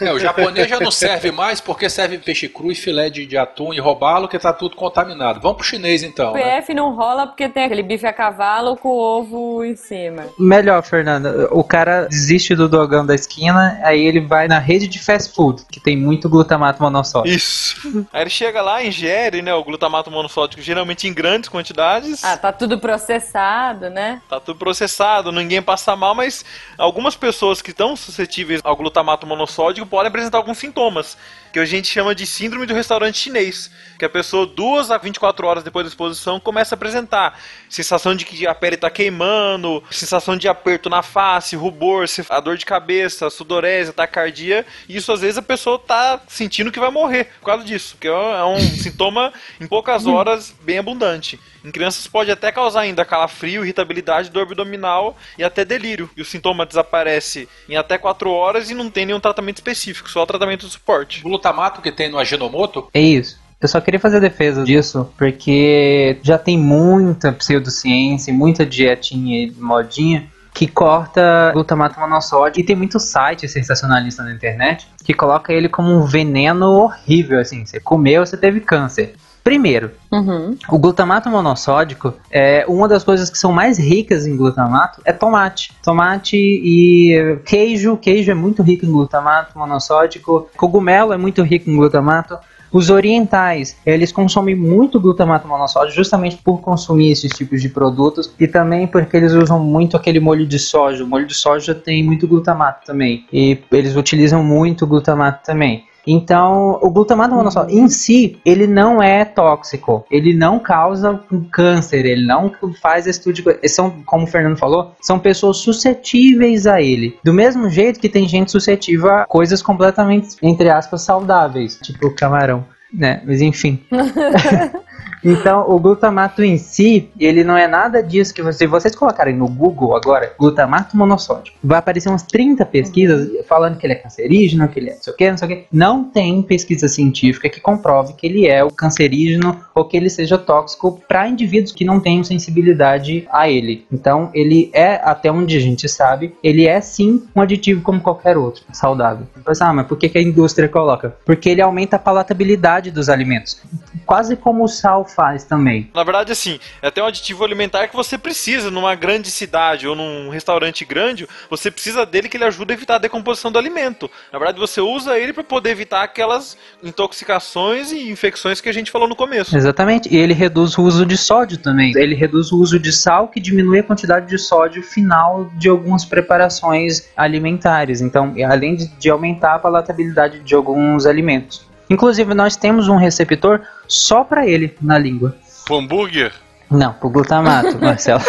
É, 0.00 0.12
o 0.12 0.18
japonês 0.18 0.68
já 0.68 0.80
não 0.80 0.90
serve 0.90 1.30
mais 1.30 1.60
porque 1.60 1.88
serve 1.90 2.18
peixe 2.18 2.48
cru 2.48 2.72
e 2.72 2.74
filé 2.74 3.10
de, 3.10 3.26
de 3.26 3.36
atum 3.36 3.74
e 3.74 3.78
robalo 3.78 4.26
que 4.26 4.38
tá 4.38 4.52
tudo 4.52 4.74
contaminado. 4.74 5.40
Vamos 5.40 5.58
pro 5.58 5.66
chinês 5.66 6.02
então. 6.02 6.32
O 6.32 6.34
né? 6.34 6.60
PF 6.60 6.74
não 6.74 6.94
rola 6.94 7.26
porque 7.26 7.48
tem 7.48 7.64
aquele 7.64 7.82
bife 7.82 8.06
a 8.06 8.12
cavalo 8.12 8.76
com 8.76 8.88
ovo 8.88 9.64
em 9.64 9.76
cima. 9.76 10.24
Melhor, 10.38 10.82
Fernanda, 10.82 11.48
o 11.50 11.62
cara 11.62 12.06
desiste 12.06 12.54
do 12.54 12.68
dogão 12.68 13.04
da 13.04 13.14
esquina, 13.14 13.78
aí 13.82 14.04
ele 14.04 14.20
vai 14.20 14.48
na 14.48 14.58
rede 14.58 14.88
de 14.88 14.98
fast 14.98 15.34
food, 15.34 15.64
que 15.70 15.80
tem 15.80 15.96
muito 15.96 16.28
glutamato 16.28 16.82
monossódico. 16.82 17.36
Isso. 17.36 18.06
Aí 18.12 18.22
ele 18.22 18.30
chega 18.30 18.62
lá, 18.62 18.84
ingere, 18.84 19.33
né, 19.42 19.54
o 19.54 19.64
glutamato 19.64 20.10
monossódico, 20.10 20.62
geralmente 20.62 21.06
em 21.06 21.14
grandes 21.14 21.48
quantidades. 21.48 22.22
Ah, 22.24 22.36
tá 22.36 22.52
tudo 22.52 22.78
processado, 22.78 23.90
né? 23.90 24.20
Tá 24.28 24.40
tudo 24.40 24.58
processado, 24.58 25.32
ninguém 25.32 25.62
passa 25.62 25.96
mal, 25.96 26.14
mas 26.14 26.44
algumas 26.78 27.16
pessoas 27.16 27.62
que 27.62 27.70
estão 27.70 27.96
suscetíveis 27.96 28.60
ao 28.64 28.76
glutamato 28.76 29.26
monossódico 29.26 29.86
podem 29.86 30.08
apresentar 30.08 30.38
alguns 30.38 30.58
sintomas, 30.58 31.16
que 31.54 31.60
a 31.60 31.64
gente 31.64 31.86
chama 31.86 32.16
de 32.16 32.26
síndrome 32.26 32.66
do 32.66 32.74
restaurante 32.74 33.16
chinês, 33.16 33.70
que 33.96 34.04
a 34.04 34.08
pessoa 34.08 34.44
duas 34.44 34.90
a 34.90 34.98
24 34.98 35.46
horas 35.46 35.62
depois 35.62 35.84
da 35.84 35.88
exposição 35.88 36.40
começa 36.40 36.74
a 36.74 36.76
apresentar. 36.76 37.40
Sensação 37.68 38.12
de 38.12 38.24
que 38.24 38.44
a 38.44 38.52
pele 38.52 38.76
tá 38.76 38.90
queimando, 38.90 39.80
sensação 39.88 40.36
de 40.36 40.48
aperto 40.48 40.90
na 40.90 41.00
face, 41.00 41.54
rubor, 41.54 42.06
a 42.28 42.40
dor 42.40 42.56
de 42.56 42.66
cabeça, 42.66 43.30
sudorese, 43.30 43.92
taquicardia, 43.92 44.66
e 44.88 44.96
isso 44.96 45.12
às 45.12 45.20
vezes 45.20 45.38
a 45.38 45.42
pessoa 45.42 45.78
tá 45.78 46.20
sentindo 46.26 46.72
que 46.72 46.80
vai 46.80 46.90
morrer 46.90 47.26
por 47.38 47.46
causa 47.46 47.62
disso, 47.62 47.96
que 48.00 48.08
é 48.08 48.44
um 48.44 48.58
sintoma 48.58 49.32
em 49.60 49.68
poucas 49.68 50.08
horas 50.08 50.52
bem 50.60 50.78
abundante. 50.78 51.38
Em 51.64 51.70
crianças 51.70 52.06
pode 52.06 52.30
até 52.30 52.52
causar 52.52 52.80
ainda 52.80 53.04
calafrio, 53.04 53.64
irritabilidade, 53.64 54.30
dor 54.30 54.42
abdominal 54.42 55.16
e 55.38 55.42
até 55.42 55.64
delírio. 55.64 56.10
E 56.14 56.20
o 56.20 56.24
sintoma 56.24 56.66
desaparece 56.66 57.48
em 57.68 57.76
até 57.76 57.96
4 57.96 58.30
horas 58.30 58.70
e 58.70 58.74
não 58.74 58.90
tem 58.90 59.06
nenhum 59.06 59.20
tratamento 59.20 59.56
específico, 59.56 60.10
só 60.10 60.26
tratamento 60.26 60.66
de 60.66 60.72
suporte. 60.72 61.20
O 61.20 61.28
glutamato 61.28 61.80
que 61.80 61.90
tem 61.90 62.10
no 62.10 62.18
Aginomoto 62.18 62.88
É 62.92 63.00
isso. 63.00 63.42
Eu 63.60 63.68
só 63.68 63.80
queria 63.80 63.98
fazer 63.98 64.20
defesa 64.20 64.62
disso, 64.62 65.10
porque 65.16 66.18
já 66.22 66.36
tem 66.36 66.58
muita 66.58 67.32
pseudociência, 67.32 68.30
e 68.30 68.34
muita 68.34 68.66
dietinha 68.66 69.46
e 69.46 69.50
modinha 69.52 70.28
que 70.52 70.66
corta 70.66 71.50
glutamato 71.52 71.98
monossódico. 71.98 72.60
E 72.60 72.64
tem 72.64 72.76
muito 72.76 73.00
site 73.00 73.48
sensacionalista 73.48 74.22
na 74.22 74.32
internet 74.32 74.86
que 75.02 75.14
coloca 75.14 75.52
ele 75.52 75.68
como 75.68 75.90
um 75.90 76.04
veneno 76.04 76.72
horrível, 76.72 77.40
assim. 77.40 77.64
Você 77.64 77.80
comeu, 77.80 78.24
você 78.24 78.36
teve 78.36 78.60
câncer. 78.60 79.14
Primeiro, 79.44 79.90
Uhum. 80.10 80.56
o 80.70 80.78
glutamato 80.78 81.28
monossódico 81.28 82.14
é 82.30 82.64
uma 82.66 82.88
das 82.88 83.04
coisas 83.04 83.28
que 83.28 83.36
são 83.36 83.52
mais 83.52 83.78
ricas 83.78 84.26
em 84.26 84.34
glutamato 84.34 85.02
é 85.04 85.12
tomate. 85.12 85.70
Tomate 85.82 86.36
e 86.38 87.38
queijo, 87.44 87.98
queijo 87.98 88.30
é 88.30 88.34
muito 88.34 88.62
rico 88.62 88.86
em 88.86 88.90
glutamato 88.90 89.58
monossódico, 89.58 90.48
cogumelo 90.56 91.12
é 91.12 91.18
muito 91.18 91.42
rico 91.42 91.68
em 91.68 91.76
glutamato. 91.76 92.38
Os 92.72 92.90
orientais, 92.90 93.76
eles 93.86 94.10
consomem 94.10 94.56
muito 94.56 94.98
glutamato 94.98 95.46
monossódico 95.46 95.94
justamente 95.94 96.36
por 96.38 96.60
consumir 96.60 97.12
esses 97.12 97.30
tipos 97.30 97.60
de 97.62 97.68
produtos 97.68 98.32
e 98.40 98.48
também 98.48 98.86
porque 98.86 99.16
eles 99.16 99.32
usam 99.32 99.60
muito 99.60 99.96
aquele 99.96 100.18
molho 100.18 100.46
de 100.46 100.58
soja. 100.58 101.04
O 101.04 101.06
molho 101.06 101.26
de 101.26 101.34
soja 101.34 101.72
tem 101.74 102.02
muito 102.02 102.26
glutamato 102.26 102.84
também 102.86 103.26
e 103.32 103.58
eles 103.70 103.94
utilizam 103.94 104.42
muito 104.42 104.86
glutamato 104.86 105.44
também. 105.44 105.84
Então, 106.06 106.78
o 106.82 106.90
glutamato 106.90 107.34
monossódico 107.34 107.78
em 107.78 107.88
si, 107.88 108.38
ele 108.44 108.66
não 108.66 109.02
é 109.02 109.24
tóxico, 109.24 110.04
ele 110.10 110.34
não 110.34 110.58
causa 110.58 111.20
câncer, 111.50 112.04
ele 112.04 112.26
não 112.26 112.52
faz 112.80 113.06
esse 113.06 113.32
tipo 113.32 113.58
de. 113.60 113.68
São, 113.68 113.90
como 114.04 114.24
o 114.24 114.26
Fernando 114.26 114.56
falou, 114.56 114.92
são 115.00 115.18
pessoas 115.18 115.58
suscetíveis 115.58 116.66
a 116.66 116.80
ele. 116.80 117.18
Do 117.24 117.32
mesmo 117.32 117.68
jeito 117.68 118.00
que 118.00 118.08
tem 118.08 118.28
gente 118.28 118.50
suscetível 118.50 119.10
a 119.10 119.24
coisas 119.24 119.62
completamente, 119.62 120.36
entre 120.42 120.70
aspas, 120.70 121.02
saudáveis, 121.02 121.78
tipo 121.82 122.14
camarão, 122.14 122.64
né? 122.92 123.22
Mas 123.24 123.40
enfim. 123.40 123.80
Então, 125.24 125.64
o 125.70 125.78
glutamato 125.78 126.42
em 126.42 126.58
si, 126.58 127.08
ele 127.18 127.42
não 127.42 127.56
é 127.56 127.66
nada 127.66 128.02
disso 128.02 128.34
que 128.34 128.42
você, 128.42 128.58
se 128.58 128.66
vocês 128.66 128.94
colocarem 128.94 129.34
no 129.34 129.48
Google 129.48 129.96
agora, 129.96 130.34
glutamato 130.38 130.96
monossódico, 130.96 131.56
vai 131.64 131.78
aparecer 131.78 132.10
umas 132.10 132.22
30 132.22 132.64
pesquisas 132.66 133.46
falando 133.46 133.78
que 133.78 133.86
ele 133.86 133.94
é 133.94 133.96
cancerígeno, 133.96 134.68
que 134.68 134.78
ele 134.78 134.90
é 134.90 134.94
não 134.94 135.02
sei 135.02 135.12
o 135.12 135.16
que, 135.16 135.30
não 135.30 135.38
sei 135.38 135.46
o 135.46 135.50
que. 135.50 135.66
Não 135.72 136.04
tem 136.04 136.42
pesquisa 136.42 136.88
científica 136.88 137.48
que 137.48 137.60
comprove 137.60 138.12
que 138.12 138.26
ele 138.26 138.46
é 138.46 138.62
o 138.62 138.70
cancerígeno 138.70 139.58
ou 139.74 139.86
que 139.86 139.96
ele 139.96 140.10
seja 140.10 140.36
tóxico 140.36 141.00
para 141.08 141.26
indivíduos 141.26 141.72
que 141.72 141.84
não 141.84 141.98
tenham 141.98 142.22
sensibilidade 142.22 143.26
a 143.32 143.48
ele. 143.48 143.86
Então, 143.90 144.30
ele 144.34 144.70
é, 144.74 145.00
até 145.02 145.32
onde 145.32 145.56
a 145.56 145.60
gente 145.60 145.88
sabe, 145.88 146.34
ele 146.42 146.66
é 146.66 146.80
sim 146.82 147.22
um 147.34 147.40
aditivo 147.40 147.80
como 147.80 148.00
qualquer 148.00 148.36
outro, 148.36 148.62
saudável. 148.72 149.26
Mas, 149.46 149.60
ah, 149.62 149.72
mas 149.72 149.86
por 149.86 149.96
que, 149.96 150.08
que 150.08 150.18
a 150.18 150.22
indústria 150.22 150.68
coloca? 150.68 151.16
Porque 151.24 151.48
ele 151.48 151.62
aumenta 151.62 151.96
a 151.96 151.98
palatabilidade 151.98 152.90
dos 152.90 153.08
alimentos. 153.08 153.60
Quase 154.04 154.36
como 154.36 154.64
o 154.64 154.68
sal 154.84 155.02
faz 155.06 155.44
também. 155.44 155.90
Na 155.94 156.04
verdade, 156.04 156.30
assim, 156.30 156.60
é 156.82 156.88
até 156.88 157.02
um 157.02 157.06
aditivo 157.06 157.42
alimentar 157.42 157.88
que 157.88 157.96
você 157.96 158.18
precisa 158.18 158.70
numa 158.70 158.94
grande 158.94 159.30
cidade 159.30 159.88
ou 159.88 159.96
num 159.96 160.28
restaurante 160.28 160.84
grande, 160.84 161.26
você 161.48 161.70
precisa 161.70 162.04
dele 162.04 162.28
que 162.28 162.36
ele 162.36 162.44
ajuda 162.44 162.74
a 162.74 162.76
evitar 162.76 162.96
a 162.96 162.98
decomposição 162.98 163.50
do 163.50 163.58
alimento. 163.58 164.10
Na 164.30 164.38
verdade, 164.38 164.58
você 164.58 164.82
usa 164.82 165.18
ele 165.18 165.32
para 165.32 165.42
poder 165.42 165.70
evitar 165.70 166.02
aquelas 166.02 166.58
intoxicações 166.82 167.92
e 167.92 168.10
infecções 168.10 168.60
que 168.60 168.68
a 168.68 168.72
gente 168.72 168.90
falou 168.90 169.08
no 169.08 169.16
começo. 169.16 169.56
Exatamente, 169.56 170.12
e 170.14 170.18
ele 170.18 170.34
reduz 170.34 170.76
o 170.76 170.82
uso 170.82 171.06
de 171.06 171.16
sódio 171.16 171.56
também. 171.56 171.94
Ele 171.96 172.14
reduz 172.14 172.52
o 172.52 172.58
uso 172.58 172.78
de 172.78 172.92
sal, 172.92 173.28
que 173.28 173.40
diminui 173.40 173.78
a 173.78 173.82
quantidade 173.82 174.26
de 174.26 174.36
sódio 174.36 174.82
final 174.82 175.50
de 175.56 175.70
algumas 175.70 176.04
preparações 176.04 177.08
alimentares. 177.16 178.02
Então, 178.02 178.34
além 178.46 178.76
de, 178.76 178.86
de 178.98 179.08
aumentar 179.08 179.54
a 179.54 179.58
palatabilidade 179.58 180.40
de 180.40 180.54
alguns 180.54 181.06
alimentos. 181.06 181.72
Inclusive, 181.88 182.34
nós 182.34 182.56
temos 182.56 182.88
um 182.88 182.96
receptor 182.96 183.60
só 183.86 184.24
para 184.24 184.46
ele 184.46 184.76
na 184.80 184.98
língua. 184.98 185.36
Pro 185.64 185.76
hambúrguer? 185.76 186.32
Não, 186.70 186.92
pro 186.94 187.10
glutamato, 187.10 187.78
Marcelo. 187.80 188.22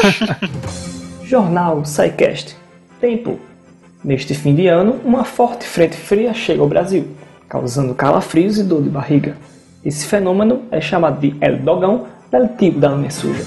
Jornal 1.23 1.83
SciCast. 1.85 2.55
Tempo. 2.99 3.39
Neste 4.03 4.35
fim 4.35 4.53
de 4.53 4.67
ano, 4.67 4.99
uma 5.03 5.23
forte 5.23 5.65
frente 5.65 5.95
fria 5.95 6.33
chega 6.33 6.61
ao 6.61 6.67
Brasil, 6.67 7.07
causando 7.49 7.95
calafrios 7.95 8.57
e 8.59 8.63
dor 8.63 8.83
de 8.83 8.89
barriga. 8.89 9.35
Esse 9.83 10.05
fenômeno 10.05 10.63
é 10.69 10.79
chamado 10.79 11.19
de 11.19 11.35
El 11.41 11.57
Dogão 11.59 12.07
del 12.31 12.49
Tipo 12.49 12.79
da 12.79 12.89
Lama 12.89 13.09
Suja. 13.09 13.43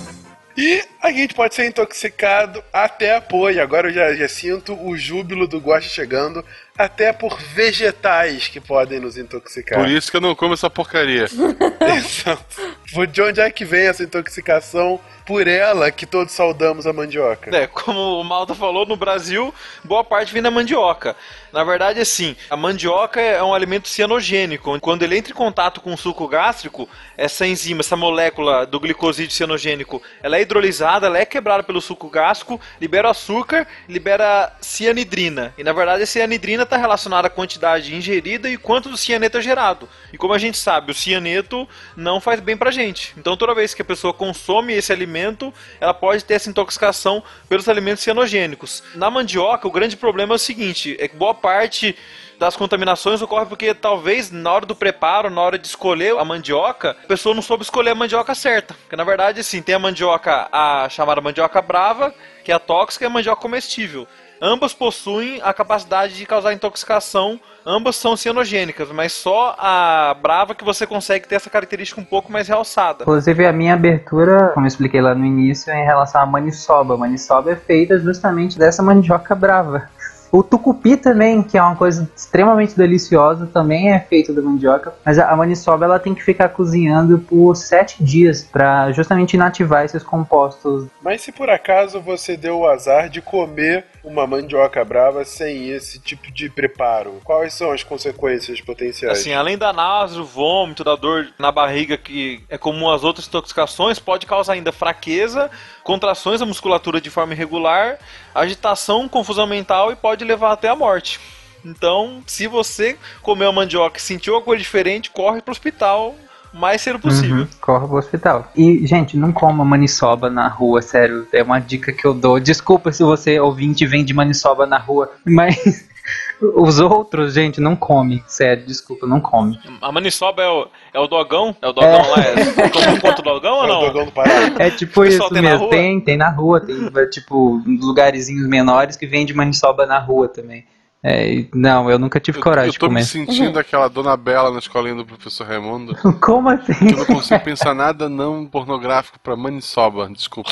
E 0.56 0.82
a 1.00 1.12
gente 1.12 1.34
pode 1.34 1.54
ser 1.54 1.66
intoxicado 1.66 2.60
até 2.72 3.14
apoio. 3.14 3.62
Agora 3.62 3.88
eu 3.88 3.92
já, 3.92 4.12
já 4.14 4.26
sinto 4.26 4.74
o 4.74 4.96
júbilo 4.96 5.46
do 5.46 5.60
Gosta 5.60 5.88
chegando, 5.88 6.44
até 6.78 7.12
por 7.12 7.36
vegetais 7.40 8.46
que 8.46 8.60
podem 8.60 9.00
nos 9.00 9.18
intoxicar. 9.18 9.80
Por 9.80 9.88
isso 9.88 10.08
que 10.08 10.16
eu 10.16 10.20
não 10.20 10.34
como 10.34 10.54
essa 10.54 10.70
porcaria. 10.70 11.26
Exato. 11.96 12.78
De 13.10 13.20
onde 13.20 13.40
é 13.40 13.50
que 13.50 13.64
vem 13.64 13.88
essa 13.88 14.04
intoxicação? 14.04 15.00
Por 15.26 15.46
ela 15.46 15.90
que 15.90 16.06
todos 16.06 16.32
saudamos 16.32 16.86
a 16.86 16.92
mandioca. 16.92 17.54
É, 17.54 17.66
como 17.66 18.18
o 18.18 18.24
Malta 18.24 18.54
falou, 18.54 18.86
no 18.86 18.96
Brasil, 18.96 19.52
boa 19.84 20.02
parte 20.02 20.32
vem 20.32 20.40
da 20.40 20.50
mandioca. 20.50 21.14
Na 21.52 21.62
verdade, 21.64 22.00
assim, 22.00 22.34
a 22.48 22.56
mandioca 22.56 23.20
é 23.20 23.42
um 23.42 23.52
alimento 23.52 23.88
cianogênico. 23.88 24.80
Quando 24.80 25.02
ele 25.02 25.18
entra 25.18 25.32
em 25.32 25.36
contato 25.36 25.82
com 25.82 25.92
o 25.92 25.98
suco 25.98 26.26
gástrico, 26.26 26.88
essa 27.14 27.46
enzima, 27.46 27.80
essa 27.80 27.94
molécula 27.94 28.64
do 28.64 28.80
glicosídeo 28.80 29.34
cianogênico, 29.34 30.02
ela 30.22 30.38
é 30.38 30.40
hidrolisada, 30.40 31.08
ela 31.08 31.18
é 31.18 31.26
quebrada 31.26 31.62
pelo 31.62 31.82
suco 31.82 32.08
gástrico, 32.08 32.58
libera 32.80 33.10
açúcar, 33.10 33.66
libera 33.86 34.50
cianidrina. 34.62 35.52
E 35.58 35.64
na 35.64 35.74
verdade, 35.74 36.04
a 36.04 36.06
cianidrina 36.06 36.64
está 36.68 36.76
relacionada 36.76 37.26
à 37.26 37.30
quantidade 37.30 37.94
ingerida 37.94 38.48
e 38.48 38.56
quanto 38.56 38.88
do 38.88 38.96
cianeto 38.96 39.38
é 39.38 39.42
gerado. 39.42 39.88
E 40.12 40.18
como 40.18 40.34
a 40.34 40.38
gente 40.38 40.56
sabe, 40.56 40.92
o 40.92 40.94
cianeto 40.94 41.68
não 41.96 42.20
faz 42.20 42.40
bem 42.40 42.56
pra 42.56 42.70
gente. 42.70 43.14
Então, 43.16 43.36
toda 43.36 43.54
vez 43.54 43.74
que 43.74 43.82
a 43.82 43.84
pessoa 43.84 44.12
consome 44.12 44.74
esse 44.74 44.92
alimento, 44.92 45.52
ela 45.80 45.94
pode 45.94 46.24
ter 46.24 46.34
essa 46.34 46.50
intoxicação 46.50 47.22
pelos 47.48 47.68
alimentos 47.68 48.04
cianogênicos. 48.04 48.82
Na 48.94 49.10
mandioca, 49.10 49.66
o 49.66 49.70
grande 49.70 49.96
problema 49.96 50.34
é 50.34 50.36
o 50.36 50.38
seguinte: 50.38 50.96
é 51.00 51.08
que 51.08 51.16
boa 51.16 51.34
parte 51.34 51.96
das 52.38 52.56
contaminações 52.56 53.20
ocorre 53.20 53.46
porque 53.46 53.74
talvez 53.74 54.30
na 54.30 54.52
hora 54.52 54.64
do 54.64 54.74
preparo, 54.74 55.28
na 55.28 55.40
hora 55.40 55.58
de 55.58 55.66
escolher 55.66 56.16
a 56.16 56.24
mandioca, 56.24 56.90
a 56.90 57.06
pessoa 57.06 57.34
não 57.34 57.42
soube 57.42 57.64
escolher 57.64 57.90
a 57.90 57.94
mandioca 57.94 58.34
certa. 58.34 58.74
Porque 58.74 58.94
na 58.94 59.04
verdade, 59.04 59.40
assim, 59.40 59.60
tem 59.60 59.74
a 59.74 59.78
mandioca, 59.78 60.48
a 60.52 60.88
chamada 60.88 61.20
mandioca 61.20 61.60
brava, 61.60 62.14
que 62.44 62.52
é 62.52 62.54
a 62.54 62.60
tóxica, 62.60 63.04
e 63.04 63.06
a 63.06 63.10
mandioca 63.10 63.42
comestível. 63.42 64.06
Ambas 64.40 64.72
possuem 64.72 65.40
a 65.42 65.52
capacidade 65.52 66.14
de 66.14 66.24
causar 66.24 66.52
intoxicação, 66.52 67.40
ambas 67.66 67.96
são 67.96 68.16
cianogênicas, 68.16 68.90
mas 68.92 69.12
só 69.12 69.56
a 69.58 70.14
brava 70.20 70.54
que 70.54 70.64
você 70.64 70.86
consegue 70.86 71.26
ter 71.26 71.34
essa 71.34 71.50
característica 71.50 72.00
um 72.00 72.04
pouco 72.04 72.30
mais 72.30 72.46
realçada. 72.46 73.02
Inclusive, 73.02 73.46
a 73.46 73.52
minha 73.52 73.74
abertura, 73.74 74.52
como 74.54 74.64
eu 74.64 74.68
expliquei 74.68 75.00
lá 75.00 75.14
no 75.14 75.24
início, 75.24 75.72
é 75.72 75.82
em 75.82 75.84
relação 75.84 76.20
à 76.20 76.26
maniçoba. 76.26 76.94
A 76.94 76.96
maniçoba 76.96 77.50
é 77.50 77.56
feita 77.56 77.98
justamente 77.98 78.58
dessa 78.58 78.82
mandioca 78.82 79.34
brava. 79.34 79.88
O 80.30 80.42
tucupi 80.42 80.96
também, 80.96 81.42
que 81.42 81.56
é 81.56 81.62
uma 81.62 81.76
coisa 81.76 82.08
extremamente 82.14 82.76
deliciosa, 82.76 83.46
também 83.46 83.92
é 83.92 84.00
feito 84.00 84.32
da 84.32 84.42
mandioca. 84.42 84.94
Mas 85.04 85.18
a, 85.18 85.34
maniçoba 85.34 85.84
ela 85.84 85.98
tem 85.98 86.14
que 86.14 86.22
ficar 86.22 86.50
cozinhando 86.50 87.18
por 87.18 87.54
sete 87.54 88.02
dias 88.02 88.42
para 88.42 88.92
justamente 88.92 89.34
inativar 89.34 89.84
esses 89.84 90.02
compostos. 90.02 90.86
Mas 91.02 91.22
se 91.22 91.32
por 91.32 91.48
acaso 91.48 92.00
você 92.00 92.36
deu 92.36 92.58
o 92.58 92.68
azar 92.68 93.08
de 93.08 93.22
comer 93.22 93.84
uma 94.04 94.26
mandioca 94.26 94.84
brava 94.84 95.24
sem 95.24 95.70
esse 95.70 95.98
tipo 95.98 96.32
de 96.32 96.48
preparo, 96.48 97.20
quais 97.24 97.54
são 97.54 97.70
as 97.72 97.82
consequências 97.82 98.60
potenciais? 98.60 99.18
Assim, 99.18 99.32
além 99.32 99.58
da 99.58 99.72
náusea, 99.72 100.22
vômito, 100.22 100.84
da 100.84 100.96
dor 100.96 101.28
na 101.38 101.52
barriga 101.52 101.96
que 101.96 102.42
é 102.48 102.56
comum 102.56 102.90
às 102.90 103.04
outras 103.04 103.26
intoxicações, 103.26 103.98
pode 103.98 104.26
causar 104.26 104.54
ainda 104.54 104.72
fraqueza, 104.72 105.50
contrações 105.88 106.40
da 106.40 106.44
musculatura 106.44 107.00
de 107.00 107.08
forma 107.08 107.32
irregular, 107.32 107.96
agitação, 108.34 109.08
confusão 109.08 109.46
mental 109.46 109.90
e 109.90 109.96
pode 109.96 110.22
levar 110.22 110.52
até 110.52 110.68
a 110.68 110.76
morte. 110.76 111.18
Então, 111.64 112.22
se 112.26 112.46
você 112.46 112.98
comeu 113.22 113.48
a 113.48 113.52
mandioca 113.52 113.96
e 113.96 114.02
sentiu 114.02 114.34
alguma 114.34 114.50
coisa 114.50 114.62
diferente, 114.62 115.10
corre 115.10 115.40
pro 115.40 115.50
hospital 115.50 116.14
mais 116.52 116.82
cedo 116.82 116.98
possível. 116.98 117.38
Uhum, 117.38 117.48
corre 117.58 117.86
pro 117.86 117.96
hospital. 117.96 118.52
E, 118.54 118.86
gente, 118.86 119.16
não 119.16 119.32
coma 119.32 119.64
maniçoba 119.64 120.28
na 120.28 120.46
rua, 120.46 120.82
sério. 120.82 121.26
É 121.32 121.42
uma 121.42 121.58
dica 121.58 121.90
que 121.90 122.06
eu 122.06 122.12
dou. 122.12 122.38
Desculpa 122.38 122.92
se 122.92 123.02
você, 123.02 123.40
ouvinte, 123.40 123.86
vende 123.86 124.12
maniçoba 124.12 124.66
na 124.66 124.76
rua, 124.76 125.10
mas 125.24 125.87
os 126.56 126.78
outros, 126.80 127.34
gente, 127.34 127.60
não 127.60 127.74
come. 127.76 128.22
Sério, 128.26 128.64
desculpa, 128.66 129.06
não 129.06 129.20
come. 129.20 129.58
A 129.82 129.90
maniçoba 129.92 130.42
é 130.42 130.48
o, 130.48 130.68
é 130.94 131.00
o 131.00 131.06
dogão? 131.06 131.54
É 131.60 131.68
o 131.68 131.72
dogão 131.72 131.90
É. 131.90 132.06
lá? 132.06 132.16
É 132.20 132.68
como 132.70 133.00
contra 133.00 133.20
o 133.20 133.24
dogão 133.24 133.54
ou 133.56 133.62
É 133.62 133.66
o 133.66 133.68
não? 133.68 133.80
dogão 133.80 134.04
do 134.06 134.12
Pará. 134.12 134.30
É 134.58 134.70
tipo 134.70 135.04
isso 135.04 135.28
tem 135.30 135.42
mesmo. 135.42 135.68
Tem, 135.68 136.00
tem 136.00 136.16
na 136.16 136.30
rua, 136.30 136.60
tem 136.60 136.76
tipo 137.10 137.62
lugarzinhos 137.66 138.46
menores 138.48 138.96
que 138.96 139.06
vende 139.06 139.34
maniçoba 139.34 139.86
na 139.86 139.98
rua 139.98 140.28
também. 140.28 140.64
É, 141.00 141.44
não, 141.54 141.88
eu 141.88 141.96
nunca 141.96 142.18
tive 142.18 142.38
Eu, 142.38 142.42
coragem 142.42 142.68
eu 142.70 142.72
de 142.72 142.78
tô 142.80 142.86
me 142.88 142.94
comer. 142.94 143.04
sentindo 143.04 143.56
aquela 143.60 143.86
dona 143.86 144.16
Bela 144.16 144.50
na 144.50 144.58
escolinha 144.58 144.96
do 144.96 145.06
professor 145.06 145.46
Raimundo. 145.46 145.94
Como 146.20 146.48
assim? 146.48 146.72
Que 146.74 146.92
eu 146.92 146.98
não 146.98 147.04
consigo 147.06 147.38
pensar 147.44 147.72
nada 147.72 148.08
não 148.08 148.44
pornográfico 148.44 149.16
pra 149.20 149.36
maniçoba, 149.36 150.08
desculpa. 150.12 150.50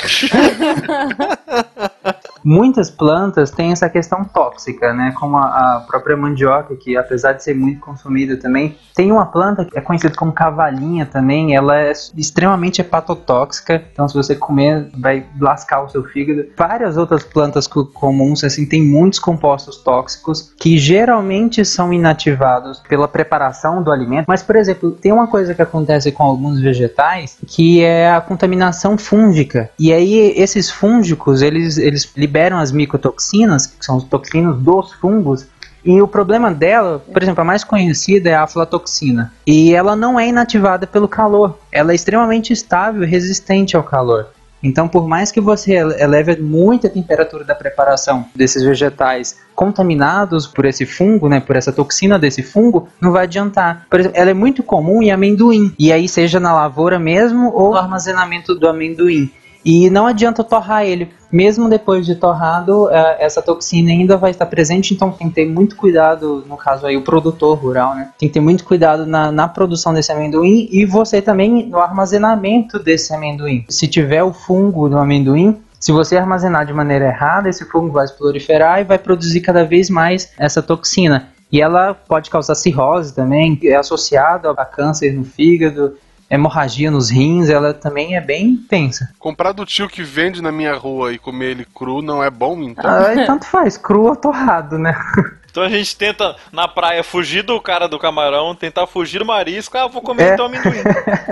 Muitas 2.49 2.89
plantas 2.89 3.51
têm 3.51 3.73
essa 3.73 3.89
questão 3.91 4.25
tóxica, 4.25 4.95
né? 4.95 5.13
Como 5.19 5.37
a, 5.37 5.79
a 5.79 5.81
própria 5.81 6.17
mandioca, 6.17 6.77
que 6.77 6.97
apesar 6.97 7.33
de 7.33 7.43
ser 7.43 7.55
muito 7.57 7.81
consumida 7.81 8.37
também, 8.37 8.77
tem 8.95 9.11
uma 9.11 9.27
planta 9.27 9.65
que 9.65 9.77
é 9.77 9.81
conhecida 9.81 10.15
como 10.17 10.31
cavalinha 10.31 11.05
também, 11.05 11.57
ela 11.57 11.77
é 11.77 11.91
extremamente 12.17 12.81
hepatotóxica, 12.81 13.83
então 13.93 14.09
se 14.09 14.15
você 14.15 14.37
comer 14.37 14.89
vai 14.97 15.27
lascar 15.41 15.83
o 15.83 15.89
seu 15.89 16.05
fígado. 16.05 16.47
Várias 16.57 16.97
outras 16.97 17.25
plantas 17.25 17.67
co- 17.67 17.87
comuns, 17.87 18.45
assim, 18.45 18.65
tem 18.65 18.81
muitos 18.81 19.19
compostos 19.19 19.79
tóxicos 19.79 20.55
que 20.57 20.79
geralmente 20.79 21.65
são 21.65 21.93
inativados 21.93 22.79
pela 22.89 23.09
preparação 23.09 23.83
do 23.83 23.91
alimento, 23.91 24.27
mas, 24.29 24.45
por 24.45 24.55
exemplo, 24.55 24.93
tem 24.93 25.11
uma 25.11 25.27
coisa 25.27 25.53
que 25.53 25.63
acontece 25.63 26.13
com 26.13 26.23
alguns 26.23 26.61
vegetais 26.61 27.39
que 27.45 27.83
é 27.83 28.09
a 28.13 28.21
contaminação 28.21 28.97
fúngica. 28.97 29.69
E 29.77 29.93
aí 29.93 30.33
esses 30.37 30.71
fúngicos, 30.71 31.43
eles, 31.43 31.77
eles 31.77 32.09
liberam 32.17 32.36
as 32.37 32.73
micotoxinas, 32.73 33.67
que 33.67 33.85
são 33.85 33.97
os 33.97 34.05
toxinas 34.05 34.57
dos 34.59 34.93
fungos, 34.93 35.47
e 35.85 36.03
o 36.03 36.09
problema 36.09 36.53
dela, 36.53 36.99
por 37.13 37.23
exemplo, 37.23 37.41
a 37.43 37.45
mais 37.45 37.63
conhecida 37.63 38.29
é 38.29 38.35
a 38.35 38.43
aflatoxina. 38.43 39.33
E 39.47 39.73
ela 39.73 39.95
não 39.95 40.19
é 40.19 40.27
inativada 40.29 40.87
pelo 40.87 41.07
calor. 41.07 41.59
Ela 41.71 41.93
é 41.93 41.95
extremamente 41.95 42.53
estável 42.53 43.05
e 43.05 43.07
resistente 43.07 43.77
ao 43.77 43.85
calor. 43.85 44.27
Então, 44.63 44.89
por 44.89 45.07
mais 45.07 45.31
que 45.31 45.41
você 45.41 45.75
ele- 45.75 46.03
eleve 46.03 46.41
muito 46.41 46.89
a 46.89 46.91
temperatura 46.91 47.45
da 47.45 47.55
preparação 47.55 48.25
desses 48.35 48.65
vegetais 48.65 49.37
contaminados 49.55 50.47
por 50.47 50.65
esse 50.65 50.85
fungo, 50.85 51.29
né, 51.29 51.39
por 51.39 51.55
essa 51.55 51.73
toxina 51.73 52.19
desse 52.19 52.43
fungo, 52.43 52.89
não 53.01 53.13
vai 53.13 53.25
adiantar. 53.25 53.87
Por 53.89 54.01
exemplo, 54.01 54.19
ela 54.19 54.31
é 54.31 54.35
muito 54.35 54.65
comum 54.65 55.03
em 55.03 55.13
amendoim, 55.13 55.73
e 55.79 55.93
aí 55.93 56.09
seja 56.09 56.41
na 56.41 56.53
lavoura 56.53 56.99
mesmo 56.99 57.53
ou 57.55 57.71
no 57.71 57.77
armazenamento 57.77 58.55
do 58.57 58.69
amendoim. 58.69 59.31
E 59.65 59.91
não 59.91 60.07
adianta 60.07 60.43
torrar 60.45 60.85
ele. 60.85 61.11
Mesmo 61.37 61.69
depois 61.69 62.07
de 62.07 62.15
torrado, 62.15 62.89
eh, 62.91 63.17
essa 63.21 63.43
toxina 63.43 63.91
ainda 63.91 64.17
vai 64.17 64.31
estar 64.31 64.47
presente, 64.47 64.95
então 64.95 65.11
tem 65.11 65.29
que 65.29 65.35
ter 65.35 65.47
muito 65.47 65.77
cuidado, 65.77 66.43
no 66.49 66.57
caso 66.57 66.87
aí, 66.87 66.97
o 66.97 67.03
produtor 67.03 67.59
rural, 67.59 67.95
né? 67.95 68.09
Tem 68.19 68.27
que 68.27 68.33
ter 68.33 68.41
muito 68.41 68.65
cuidado 68.65 69.05
na, 69.05 69.31
na 69.31 69.47
produção 69.47 69.93
desse 69.93 70.11
amendoim 70.11 70.67
e 70.73 70.87
você 70.87 71.21
também 71.21 71.67
no 71.67 71.77
armazenamento 71.77 72.79
desse 72.79 73.13
amendoim. 73.15 73.67
Se 73.69 73.87
tiver 73.87 74.23
o 74.23 74.33
fungo 74.33 74.89
do 74.89 74.97
amendoim, 74.97 75.61
se 75.79 75.93
você 75.93 76.17
armazenar 76.17 76.65
de 76.65 76.73
maneira 76.73 77.09
errada, 77.09 77.51
esse 77.51 77.67
fungo 77.67 77.93
vai 77.93 78.09
proliferar 78.09 78.81
e 78.81 78.85
vai 78.85 78.99
produzir 78.99 79.43
cada 79.43 79.63
vez 79.63 79.91
mais 79.91 80.33
essa 80.39 80.63
toxina. 80.63 81.29
E 81.53 81.61
ela 81.61 81.93
pode 81.93 82.31
causar 82.31 82.55
cirrose 82.55 83.15
também, 83.15 83.61
é 83.63 83.75
associada 83.75 84.53
a 84.53 84.65
câncer 84.65 85.13
no 85.13 85.23
fígado, 85.23 85.99
hemorragia 86.31 86.91
nos 86.91 87.11
rins, 87.11 87.49
ela 87.49 87.73
também 87.73 88.17
é 88.17 88.21
bem 88.21 88.57
tensa. 88.57 89.09
Comprar 89.19 89.53
do 89.53 89.65
tio 89.65 89.89
que 89.89 90.03
vende 90.03 90.43
na 90.43 90.51
minha 90.51 90.75
rua 90.75 91.13
e 91.13 91.19
comer 91.19 91.51
ele 91.53 91.67
cru 91.75 92.03
não 92.03 92.23
é 92.23 92.31
bom, 92.31 92.61
então? 92.63 92.91
Ah, 92.91 93.27
tanto 93.27 93.47
faz, 93.47 93.77
cru 93.77 94.05
ou 94.07 94.17
torrado, 94.17 94.79
né? 94.79 94.95
Então 95.57 95.65
a 95.65 95.71
gente 95.71 95.97
tenta, 95.97 96.37
na 96.53 96.69
praia, 96.69 97.03
fugir 97.03 97.43
do 97.43 97.59
cara 97.59 97.89
do 97.89 97.99
camarão, 97.99 98.55
tentar 98.55 98.87
fugir 98.87 99.21
do 99.21 99.25
marisco, 99.25 99.79
ah, 99.79 99.87
vou 99.87 100.03
comer 100.03 100.25
É. 100.25 100.35
então 100.35 100.45
amendoim. 100.45 100.83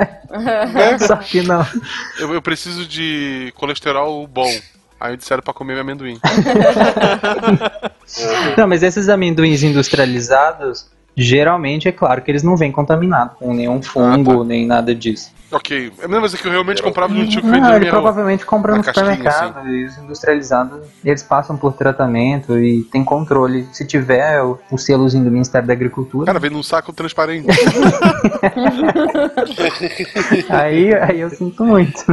Só 1.06 1.16
que 1.16 1.42
não. 1.42 1.60
Eu, 2.18 2.32
eu 2.32 2.40
preciso 2.40 2.86
de 2.86 3.52
colesterol 3.54 4.26
bom. 4.26 4.50
Aí 4.98 5.14
disseram 5.18 5.42
pra 5.42 5.52
comer 5.52 5.78
amendoim. 5.78 6.18
Não, 8.56 8.66
mas 8.66 8.82
esses 8.82 9.10
amendoins 9.10 9.62
industrializados, 9.62 10.86
geralmente 11.16 11.88
é 11.88 11.92
claro 11.92 12.20
que 12.22 12.30
eles 12.30 12.42
não 12.42 12.56
vêm 12.56 12.72
contaminados 12.72 13.36
com 13.38 13.54
nenhum 13.54 13.80
fungo, 13.82 14.42
nem 14.44 14.66
nada 14.66 14.94
disso. 14.94 15.32
ok. 15.52 15.92
É 16.00 16.04
a 16.04 16.08
mesma 16.08 16.20
coisa 16.20 16.36
que 16.38 16.46
eu 16.46 16.50
realmente 16.50 16.82
comprava 16.82 17.14
do 17.14 17.26
tio 17.28 17.40
que 17.40 17.46
Não, 17.46 17.74
ele 17.76 17.84
rua. 17.84 17.90
provavelmente 17.90 18.44
compra 18.44 18.76
no 18.76 18.82
casquinha, 18.82 19.14
supermercado. 19.14 19.68
E 19.68 19.84
os 19.84 19.96
industrializados, 19.98 20.80
eles 21.04 21.22
passam 21.22 21.56
por 21.56 21.74
tratamento 21.74 22.58
e 22.58 22.82
tem 22.84 23.04
controle. 23.04 23.66
Se 23.72 23.86
tiver 23.86 24.42
o, 24.42 24.58
o 24.70 24.76
selozinho 24.78 25.24
do 25.24 25.30
Ministério 25.30 25.66
da 25.68 25.72
Agricultura, 25.72 26.26
Cara, 26.26 26.40
vem 26.40 26.50
num 26.50 26.62
saco 26.62 26.92
transparente. 26.92 27.46
aí, 30.50 30.94
aí 30.94 31.20
eu 31.20 31.30
sinto 31.30 31.64
muito. 31.64 32.04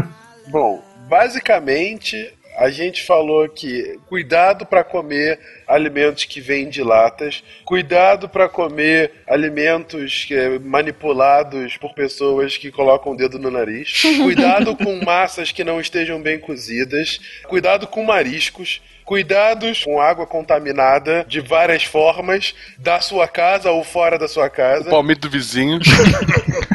Bom, 0.49 0.83
basicamente 1.07 2.33
a 2.57 2.69
gente 2.69 3.05
falou 3.05 3.47
que 3.49 3.99
cuidado 4.07 4.65
para 4.65 4.83
comer 4.83 5.39
alimentos 5.73 6.25
que 6.25 6.41
vêm 6.41 6.69
de 6.69 6.83
latas, 6.83 7.43
cuidado 7.65 8.27
para 8.29 8.49
comer 8.49 9.23
alimentos 9.27 10.25
que- 10.25 10.59
manipulados 10.59 11.77
por 11.77 11.93
pessoas 11.93 12.57
que 12.57 12.71
colocam 12.71 13.13
o 13.13 13.17
dedo 13.17 13.39
no 13.39 13.49
nariz, 13.51 14.01
cuidado 14.21 14.75
com 14.75 15.03
massas 15.03 15.51
que 15.51 15.63
não 15.63 15.79
estejam 15.79 16.21
bem 16.21 16.39
cozidas, 16.39 17.19
cuidado 17.47 17.87
com 17.87 18.03
mariscos. 18.03 18.81
Cuidados 19.03 19.83
com 19.83 19.99
água 19.99 20.25
contaminada 20.25 21.25
de 21.27 21.41
várias 21.41 21.83
formas, 21.83 22.55
da 22.77 23.01
sua 23.01 23.27
casa 23.27 23.69
ou 23.69 23.83
fora 23.83 24.17
da 24.17 24.27
sua 24.27 24.49
casa. 24.49 24.89
Palmito 24.89 25.27
do 25.27 25.29
vizinho. 25.29 25.79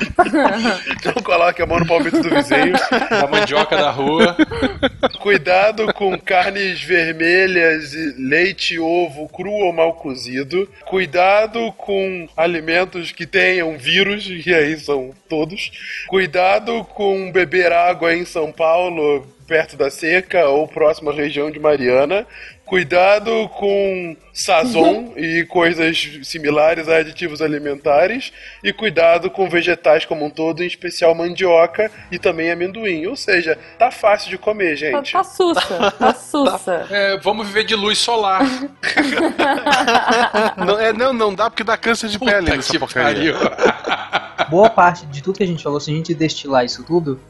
Não 1.05 1.23
coloque 1.23 1.63
a 1.63 1.67
mão 1.67 1.79
no 1.79 1.87
palmito 1.87 2.21
do 2.23 2.29
vizinho. 2.29 2.75
A 3.23 3.27
mandioca 3.27 3.77
da 3.77 3.91
rua. 3.91 4.37
Cuidado 5.21 5.93
com 5.95 6.19
carnes 6.19 6.83
vermelhas, 6.83 7.95
e 7.95 8.15
leite, 8.19 8.79
ovo, 8.87 9.29
cru 9.29 9.51
ou 9.51 9.73
mal 9.73 9.95
cozido. 9.95 10.69
Cuidado 10.87 11.73
com 11.73 12.29
alimentos 12.37 13.13
que 13.13 13.27
tenham 13.27 13.77
vírus, 13.77 14.27
e 14.29 14.55
aí 14.55 14.79
são 14.79 15.13
todos. 15.29 15.73
Cuidado 16.09 16.85
com 16.85 17.33
beber 17.33 17.73
água 17.73 18.15
em 18.15 18.25
São 18.25 18.53
Paulo, 18.53 19.27
perto 19.47 19.77
da 19.77 19.91
seca 19.91 20.49
ou 20.49 20.67
próxima 20.67 21.13
região 21.13 21.51
de 21.51 21.59
Mariana. 21.59 22.27
Cuidado 22.67 23.49
com 23.51 24.17
sazon 24.33 25.13
e 25.17 25.45
coisas 25.45 26.19
similares 26.25 26.89
a 26.89 26.97
aditivos 26.97 27.41
alimentares. 27.41 28.33
E 28.63 28.73
cuidado 28.73 29.31
com 29.31 29.49
vegetais 29.49 30.05
como 30.05 30.25
um 30.25 30.31
todo, 30.31 30.63
em 30.63 30.67
especial 30.67 31.15
mandioca 31.15 31.91
e 32.11 32.19
também 32.19 32.51
amendoim. 32.51 33.07
Ou 33.07 33.17
seja, 33.17 33.57
tá 33.79 33.91
fácil 33.91 34.31
de 34.31 34.37
comer, 34.37 34.67
Tá, 34.67 34.75
gente. 34.75 35.13
tá 35.13 35.23
sussa, 35.23 35.91
tá 35.93 36.13
sussa. 36.19 36.87
É, 36.91 37.17
vamos 37.19 37.47
viver 37.47 37.65
de 37.65 37.77
luz 37.77 37.99
solar. 37.99 38.43
não, 40.57 40.81
é, 40.81 40.93
não, 40.93 41.13
não 41.13 41.35
dá 41.35 41.49
porque 41.49 41.63
dá 41.63 41.77
câncer 41.77 42.09
de 42.09 42.19
pele 42.19 42.41
Puta 42.41 42.57
nessa 42.57 42.73
que 42.73 42.79
porcaria. 42.81 43.33
Boa 44.51 44.69
parte 44.69 45.07
de 45.07 45.23
tudo 45.23 45.39
que 45.39 45.45
a 45.45 45.47
gente 45.47 45.63
falou, 45.63 45.81
se 45.81 45.91
a 45.91 45.95
gente 45.95 46.15
destilar 46.15 46.65
isso 46.65 46.83
tudo, 46.85 47.21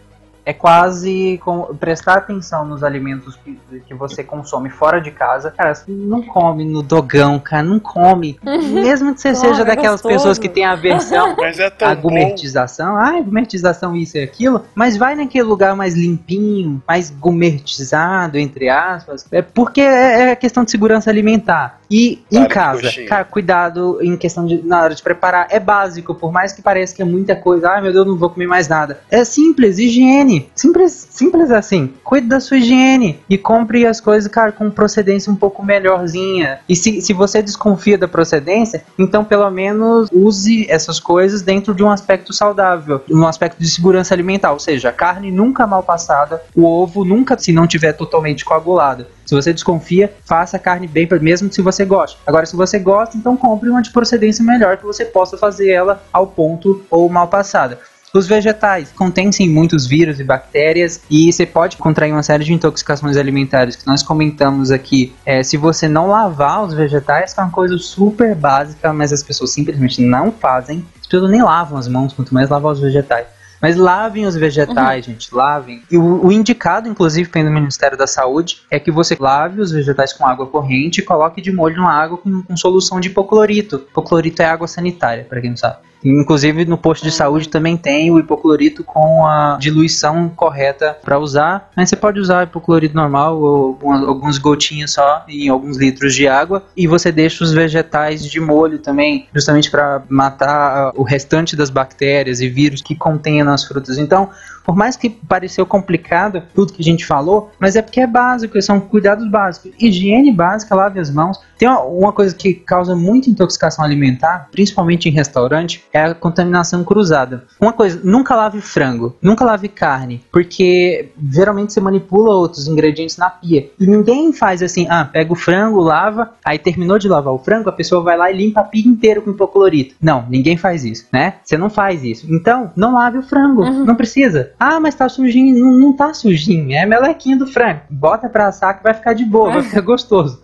é 0.47 0.53
quase 0.53 1.39
com- 1.45 1.75
prestar 1.79 2.15
atenção 2.19 2.65
nos 2.65 2.83
alimentos 2.85 3.37
que, 3.45 3.59
que 3.87 3.93
você 3.95 4.23
consome 4.23 4.71
fora 4.71 5.01
de 5.01 5.11
casa. 5.11 5.51
Cara, 5.51 5.75
você 5.75 5.85
não 5.91 6.23
come 6.23 6.65
no 6.65 6.83
dogão, 6.83 7.39
cara, 7.41 7.65
não 7.65 7.81
come. 7.81 8.39
Mesmo 8.47 9.13
que 9.13 9.21
você 9.21 9.35
seja 9.35 9.63
é 9.63 9.65
daquelas 9.65 10.01
gostoso. 10.01 10.15
pessoas 10.15 10.39
que 10.39 10.49
têm 10.49 10.65
aversão 10.65 11.35
Mas 11.37 11.59
é 11.59 11.69
bom. 11.69 12.03
gourmetização, 12.03 12.97
ah, 12.97 13.21
gourmetização 13.21 13.97
isso 13.97 14.17
e 14.17 14.23
aquilo, 14.23 14.65
mas 14.75 14.97
vai 14.97 15.15
naquele 15.17 15.43
lugar 15.45 15.75
mais 15.75 15.95
limpinho, 15.95 16.81
mais 16.87 17.11
gourmetizado, 17.11 18.39
entre 18.39 18.69
aspas, 18.69 19.27
é 19.33 19.43
porque 19.43 19.81
é 19.81 20.31
é 20.31 20.37
questão 20.37 20.65
de 20.65 20.71
segurança 20.71 21.11
alimentar. 21.11 21.81
E 21.91 22.23
Para 22.31 22.41
em 22.41 22.49
casa, 22.49 22.91
cara, 23.09 23.25
cuidado 23.25 23.99
em 24.03 24.17
questão 24.17 24.45
de 24.47 24.61
na 24.63 24.83
hora 24.83 24.95
de 24.95 25.03
preparar, 25.03 25.47
é 25.51 25.61
básico, 25.61 26.15
por 26.15 26.33
mais 26.33 26.53
que 26.53 26.61
pareça 26.63 26.95
que 26.95 27.03
é 27.03 27.05
muita 27.05 27.37
coisa, 27.37 27.71
ai 27.71 27.81
meu 27.81 27.93
Deus, 27.93 28.07
não 28.07 28.17
vou 28.17 28.29
comer 28.31 28.47
mais 28.47 28.67
nada. 28.69 29.01
É 29.11 29.25
simples, 29.25 29.79
higiene, 29.79 30.36
simples, 30.55 31.09
simples 31.11 31.51
assim. 31.51 31.93
Cuide 32.03 32.27
da 32.27 32.41
sua 32.41 32.59
higiene 32.59 33.21
e 33.29 33.39
compre 33.39 33.87
as 33.87 34.01
coisas, 34.01 34.31
cara, 34.31 34.53
com 34.53 34.71
procedência 34.71 35.31
um 35.33 35.37
pouco 35.37 35.65
melhorzinha. 35.65 36.61
E 36.69 36.75
se, 36.75 37.01
se 37.01 37.13
você 37.13 37.43
desconfia 37.43 37.99
da 37.99 38.09
procedência, 38.09 38.85
então 38.99 39.25
pelo 39.25 39.51
menos 39.51 40.09
use 40.13 40.67
essas 40.69 40.99
coisas 40.99 41.43
dentro 41.43 41.75
de 41.75 41.83
um 41.83 41.91
aspecto 41.91 42.33
saudável, 42.33 43.03
um 43.11 43.27
aspecto 43.27 43.61
de 43.61 43.69
segurança 43.69 44.15
alimentar, 44.15 44.53
ou 44.53 44.59
seja, 44.59 44.89
a 44.89 44.93
carne 44.93 45.31
nunca 45.31 45.67
mal 45.67 45.83
passada, 45.83 46.43
o 46.55 46.65
ovo 46.65 47.05
nunca 47.05 47.39
se 47.39 47.53
não 47.53 47.67
tiver 47.67 47.93
totalmente 47.93 48.45
coagulado. 48.45 49.07
Se 49.27 49.35
você 49.35 49.53
desconfia, 49.53 50.15
faça 50.25 50.57
a 50.57 50.61
carne 50.61 50.87
bem, 50.87 51.09
mesmo 51.21 51.53
se 51.53 51.61
você 51.61 51.85
gosta. 51.85 52.17
Agora, 52.25 52.47
se 52.47 52.55
você 52.55 52.79
gosta, 52.79 53.17
então 53.17 53.37
compre 53.37 53.69
uma 53.69 53.83
de 53.83 53.91
procedência 53.91 54.45
melhor 54.45 54.77
que 54.77 54.85
você 54.85 55.05
possa 55.05 55.37
fazer 55.37 55.71
ela 55.71 56.01
ao 56.13 56.29
ponto 56.29 56.85
ou 56.89 57.09
mal 57.09 57.27
passada. 57.27 57.79
Os 58.17 58.27
vegetais 58.27 58.91
contêm 58.93 59.31
sim 59.31 59.47
muitos 59.47 59.87
vírus 59.87 60.19
e 60.19 60.25
bactérias 60.25 61.03
e 61.11 61.31
você 61.31 61.45
pode 61.45 61.77
contrair 61.77 62.13
uma 62.13 62.23
série 62.23 62.45
de 62.45 62.53
intoxicações 62.55 63.15
alimentares 63.15 63.77
que 63.77 63.87
nós 63.87 64.03
comentamos 64.03 64.71
aqui. 64.71 65.15
É, 65.27 65.43
se 65.43 65.59
você 65.59 65.87
não 65.87 66.09
lavar 66.09 66.65
os 66.65 66.73
vegetais, 66.73 67.35
que 67.35 67.41
é 67.41 67.43
uma 67.43 67.53
coisa 67.53 67.77
super 67.77 68.35
básica, 68.35 68.91
mas 68.91 69.13
as 69.13 69.23
pessoas 69.23 69.53
simplesmente 69.53 70.01
não 70.01 70.33
fazem. 70.33 70.83
As 70.99 71.07
pessoas 71.07 71.31
nem 71.31 71.43
lavam 71.43 71.77
as 71.77 71.89
mãos, 71.89 72.15
quanto 72.15 72.33
mais 72.33 72.49
lavar 72.49 72.73
os 72.73 72.81
vegetais. 72.81 73.27
Mas 73.61 73.77
lavem 73.77 74.25
os 74.25 74.35
vegetais, 74.35 75.05
gente, 75.05 75.35
lavem. 75.35 75.83
E 75.91 75.99
o, 75.99 76.25
o 76.27 76.33
indicado, 76.33 76.89
inclusive, 76.89 77.29
pelo 77.29 77.51
Ministério 77.51 77.99
da 77.99 78.07
Saúde, 78.07 78.63
é 78.71 78.81
que 78.81 78.91
você 78.91 79.15
lave 79.21 79.61
os 79.61 79.73
vegetais 79.73 80.15
com 80.15 80.27
água 80.27 80.47
corrente 80.47 81.01
e 81.01 81.05
coloque 81.05 81.43
de 81.43 81.53
molho 81.53 81.83
na 81.83 81.93
água 81.93 82.17
com, 82.17 82.43
com 82.43 82.57
solução 82.57 82.99
de 82.99 83.09
hipoclorito. 83.09 83.77
Hipoclorito 83.91 84.41
é 84.41 84.47
água 84.47 84.67
sanitária, 84.67 85.25
para 85.29 85.41
quem 85.41 85.51
não 85.51 85.57
sabe. 85.57 85.79
Inclusive 86.05 86.65
no 86.65 86.79
posto 86.79 87.03
de 87.03 87.11
saúde 87.11 87.49
também 87.49 87.77
tem 87.77 88.11
o 88.11 88.19
hipoclorito 88.19 88.85
com 88.85 89.27
a 89.27 89.57
diluição 89.61 90.29
correta 90.29 90.97
para 91.03 91.19
usar. 91.19 91.71
Mas 91.77 91.89
você 91.89 91.97
pode 91.97 92.21
usar 92.21 92.45
hipoclorito 92.45 92.95
normal 92.95 93.41
ou 93.41 93.79
alguns 93.83 94.39
gotinhos 94.39 94.93
só 94.93 95.25
em 95.29 95.49
alguns 95.49 95.77
litros 95.77 96.15
de 96.15 96.29
água 96.29 96.63
e 96.77 96.87
você 96.87 97.11
deixa 97.11 97.43
os 97.43 97.53
vegetais 97.53 98.25
de 98.25 98.41
molho 98.41 98.79
também, 98.79 99.27
justamente 99.35 99.71
para 99.71 100.03
matar 100.09 100.93
o 100.95 101.03
restante 101.03 101.57
das 101.57 101.71
bactérias 101.71 102.41
e 102.41 102.49
vírus 102.49 102.83
que 102.83 102.95
contém 102.95 103.43
nas 103.43 103.65
frutas. 103.65 103.99
Então, 103.99 104.31
por 104.67 104.75
mais 104.75 104.97
que 104.97 105.09
pareceu 105.09 105.65
complicado 105.65 106.43
tudo 106.53 106.73
que 106.73 106.83
a 106.83 106.85
gente 106.85 107.07
falou, 107.07 107.53
mas 107.61 107.77
é 107.77 107.83
porque 107.83 108.01
é 108.01 108.07
básico, 108.07 108.61
são 108.61 108.81
cuidados 108.81 109.31
básicos. 109.31 109.71
Higiene 109.79 110.33
básica, 110.33 110.75
lave 110.75 110.99
as 110.99 111.09
mãos. 111.09 111.39
Tem 111.57 111.69
uma, 111.69 111.83
uma 111.83 112.13
coisa 112.13 112.35
que 112.35 112.53
causa 112.53 112.97
muita 112.97 113.31
intoxicação 113.31 113.85
alimentar, 113.85 114.49
principalmente 114.51 115.09
em 115.09 115.13
restaurante, 115.13 115.85
é 115.93 116.03
a 116.03 116.15
contaminação 116.15 116.83
cruzada. 116.83 117.45
Uma 117.61 117.73
coisa, 117.73 118.01
nunca 118.03 118.35
lave 118.35 118.61
frango, 118.61 119.17
nunca 119.23 119.45
lave 119.45 119.69
carne, 119.69 120.25
porque 120.33 121.11
geralmente 121.31 121.73
você 121.73 121.81
manipula 121.81 122.35
outros 122.35 122.67
ingredientes 122.67 123.17
na 123.17 123.31
pia. 123.31 123.71
E 123.79 123.87
ninguém 123.87 124.33
faz 124.33 124.63
assim, 124.63 124.89
ah, 124.91 125.05
pega 125.05 125.33
o 125.33 125.37
frango, 125.37 125.81
lava, 125.81 126.33
aí 126.45 126.59
terminou 126.59 126.99
de 126.99 127.09
lavar 127.09 127.33
o 127.33 127.39
frango, 127.39 127.69
a 127.69 127.73
pessoa 127.73 128.03
vai 128.03 128.17
lá 128.17 128.31
e 128.33 128.37
limpa 128.37 128.61
a 128.61 128.65
pia 128.65 128.87
inteira 128.87 129.21
com 129.21 129.31
hipoclorito. 129.31 129.95
Não, 130.03 130.27
ninguém 130.29 130.57
faz 130.57 130.85
isso, 130.85 131.07
né? 131.13 131.35
Você 131.45 131.57
não 131.57 131.71
faz 131.71 132.03
isso. 132.03 132.27
Então, 132.29 132.73
não 132.75 132.95
lave 132.95 133.19
o 133.19 133.23
frango, 133.23 133.65
não 133.65 133.95
precisa. 133.95 134.56
Ah, 134.59 134.81
mas 134.81 134.95
tá 134.95 135.09
sujinho. 135.09 135.59
Não, 135.59 135.73
não 135.73 135.93
tá 135.93 136.15
sujinho, 136.15 136.73
é 136.73 136.87
melequinha 136.87 137.37
do 137.37 137.47
frango. 137.47 137.81
Bota 137.91 138.29
pra 138.29 138.49
assar 138.49 138.77
que 138.77 138.83
vai 138.83 138.95
ficar 138.95 139.13
de 139.13 139.25
boa, 139.25 139.51
vai 139.53 139.63
ficar 139.63 139.81
gostoso. 139.83 140.43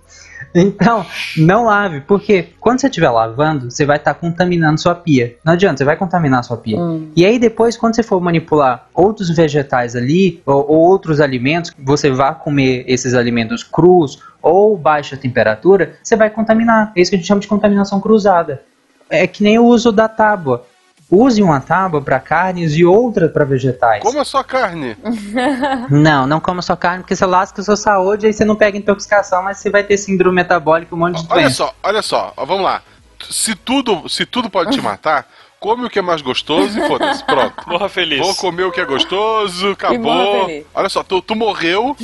Então, 0.54 1.06
não 1.38 1.64
lave, 1.64 2.00
porque 2.02 2.48
quando 2.60 2.80
você 2.80 2.86
estiver 2.86 3.08
lavando, 3.10 3.70
você 3.70 3.86
vai 3.86 3.96
estar 3.96 4.12
contaminando 4.14 4.78
sua 4.78 4.94
pia. 4.94 5.36
Não 5.44 5.54
adianta, 5.54 5.78
você 5.78 5.84
vai 5.84 5.96
contaminar 5.96 6.44
sua 6.44 6.56
pia. 6.56 6.78
E 7.16 7.24
aí 7.24 7.38
depois, 7.38 7.76
quando 7.76 7.94
você 7.96 8.02
for 8.02 8.20
manipular 8.20 8.86
outros 8.92 9.30
vegetais 9.30 9.96
ali, 9.96 10.42
ou, 10.44 10.70
ou 10.70 10.78
outros 10.78 11.20
alimentos, 11.20 11.72
você 11.78 12.10
vá 12.10 12.34
comer 12.34 12.84
esses 12.86 13.14
alimentos 13.14 13.62
crus 13.62 14.20
ou 14.42 14.76
baixa 14.76 15.16
temperatura, 15.16 15.94
você 16.02 16.16
vai 16.16 16.28
contaminar. 16.28 16.92
É 16.94 17.00
isso 17.00 17.10
que 17.10 17.16
a 17.16 17.18
gente 17.18 17.28
chama 17.28 17.40
de 17.40 17.48
contaminação 17.48 18.00
cruzada. 18.00 18.62
É 19.08 19.26
que 19.26 19.42
nem 19.42 19.58
o 19.58 19.64
uso 19.64 19.92
da 19.92 20.08
tábua. 20.08 20.66
Use 21.14 21.42
uma 21.42 21.60
tábua 21.60 22.00
para 22.00 22.18
carnes 22.18 22.74
e 22.74 22.86
outra 22.86 23.28
para 23.28 23.44
vegetais. 23.44 24.02
Como 24.02 24.18
é 24.18 24.24
só 24.24 24.42
carne? 24.42 24.96
Não, 25.90 26.26
não 26.26 26.40
coma 26.40 26.62
só 26.62 26.74
carne, 26.74 27.02
porque 27.02 27.14
você 27.14 27.26
lasca 27.26 27.60
a 27.60 27.64
sua 27.64 27.76
saúde, 27.76 28.26
aí 28.26 28.32
você 28.32 28.46
não 28.46 28.56
pega 28.56 28.78
intoxicação, 28.78 29.42
mas 29.42 29.58
você 29.58 29.68
vai 29.68 29.84
ter 29.84 29.98
síndrome 29.98 30.36
metabólica, 30.36 30.94
um 30.94 30.98
monte 30.98 31.20
de 31.22 31.26
Olha 31.30 31.42
doença. 31.42 31.56
só, 31.56 31.74
olha 31.82 32.00
só, 32.00 32.32
vamos 32.36 32.62
lá. 32.62 32.80
Se 33.28 33.54
tudo, 33.54 34.08
se 34.08 34.24
tudo 34.24 34.48
pode 34.48 34.70
te 34.70 34.80
matar, 34.82 35.26
come 35.62 35.86
o 35.86 35.90
que 35.90 36.00
é 36.00 36.02
mais 36.02 36.20
gostoso 36.20 36.76
e 36.76 36.88
foda-se, 36.88 37.24
pronto. 37.24 37.54
Morra 37.68 37.88
feliz. 37.88 38.18
Vou 38.18 38.34
comer 38.34 38.64
o 38.64 38.72
que 38.72 38.80
é 38.80 38.84
gostoso, 38.84 39.62
morra 39.62 39.72
acabou. 39.72 40.46
feliz. 40.46 40.66
Olha 40.74 40.88
só, 40.88 41.02
tu, 41.04 41.22
tu 41.22 41.36
morreu. 41.36 41.96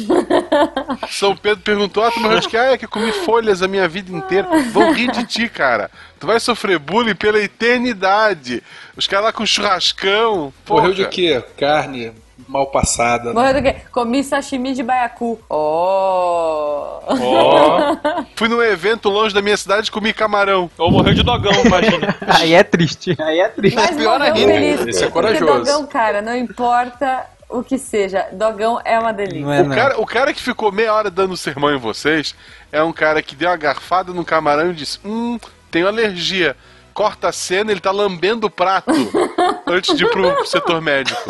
São 1.11 1.37
Pedro 1.37 1.63
perguntou: 1.65 2.05
Ah, 2.05 2.11
tu 2.13 2.21
morreu 2.21 2.39
de 2.39 2.49
que? 2.49 2.57
Ah, 2.57 2.73
é 2.73 2.79
que 2.79 2.85
eu 2.85 2.89
comi 2.89 3.11
folhas 3.11 3.61
a 3.61 3.69
minha 3.69 3.89
vida 3.89 4.17
inteira. 4.17 4.49
Vão 4.71 4.93
rir 4.93 5.11
de 5.11 5.27
ti, 5.27 5.49
cara. 5.49 5.91
Tu 6.21 6.27
vai 6.27 6.39
sofrer 6.39 6.79
bullying 6.79 7.17
pela 7.17 7.39
eternidade. 7.41 8.63
Os 8.97 9.07
caras 9.07 9.27
lá 9.27 9.33
com 9.33 9.45
churrascão. 9.45 10.53
Morreu 10.69 10.93
porra. 10.93 10.95
de 10.95 11.07
quê? 11.09 11.43
Carne 11.57 12.13
mal 12.49 12.67
passada. 12.67 13.31
né? 13.31 13.33
Morreu 13.35 13.55
do 13.55 13.63
quê? 13.63 13.77
Comi 13.93 14.23
sashimi 14.25 14.73
de 14.73 14.83
baiacu. 14.83 15.39
Oh! 15.51 16.68
Fui 18.39 18.47
num 18.47 18.63
evento 18.63 19.09
longe 19.09 19.35
da 19.35 19.43
minha 19.43 19.57
cidade 19.57 19.89
e 19.89 19.91
comi 19.91 20.13
camarão. 20.13 20.71
Ou 20.79 20.93
morreu 20.93 21.13
de 21.13 21.25
dogão, 21.25 21.51
imagina. 21.65 22.17
Aí 22.39 22.55
é 22.55 22.63
triste, 22.63 23.17
aí 23.19 23.41
é 23.41 23.49
triste. 23.49 23.75
Mas 23.75 23.97
pior 23.97 24.23
ainda, 24.23 24.89
esse 24.89 25.03
é 25.03 25.11
corajoso. 25.11 25.45
dogão, 25.45 25.85
cara, 25.89 26.23
não 26.23 26.37
importa 26.37 27.27
o 27.49 27.65
que 27.65 27.77
seja. 27.77 28.29
Dogão 28.31 28.81
é 28.85 28.97
uma 28.97 29.13
delícia. 29.13 29.41
Não 29.45 29.53
é, 29.53 29.63
O 29.63 29.69
cara, 29.71 30.01
o 30.01 30.07
cara 30.07 30.33
que 30.33 30.41
ficou 30.41 30.71
meia 30.71 30.95
hora 30.95 31.11
dando 31.11 31.37
sermão 31.37 31.75
em 31.75 31.79
vocês 31.79 32.33
é 32.71 32.81
um 32.81 32.93
cara 32.93 33.21
que 33.23 33.35
deu 33.35 33.51
uma 33.51 33.57
garfada 33.57 34.13
no 34.13 34.25
camarão 34.25 34.71
e 34.71 34.75
disse: 34.75 35.01
Hum, 35.05 35.37
tenho 35.69 35.89
alergia. 35.89 36.55
Corta 36.95 37.31
a 37.31 37.33
cena, 37.33 37.73
ele 37.73 37.81
tá 37.81 37.91
lambendo 37.91 38.47
o 38.47 38.51
prato 38.51 38.93
antes 39.67 39.97
de 39.97 40.05
ir 40.05 40.11
pro 40.11 40.47
setor 40.47 40.81
médico. 40.81 41.21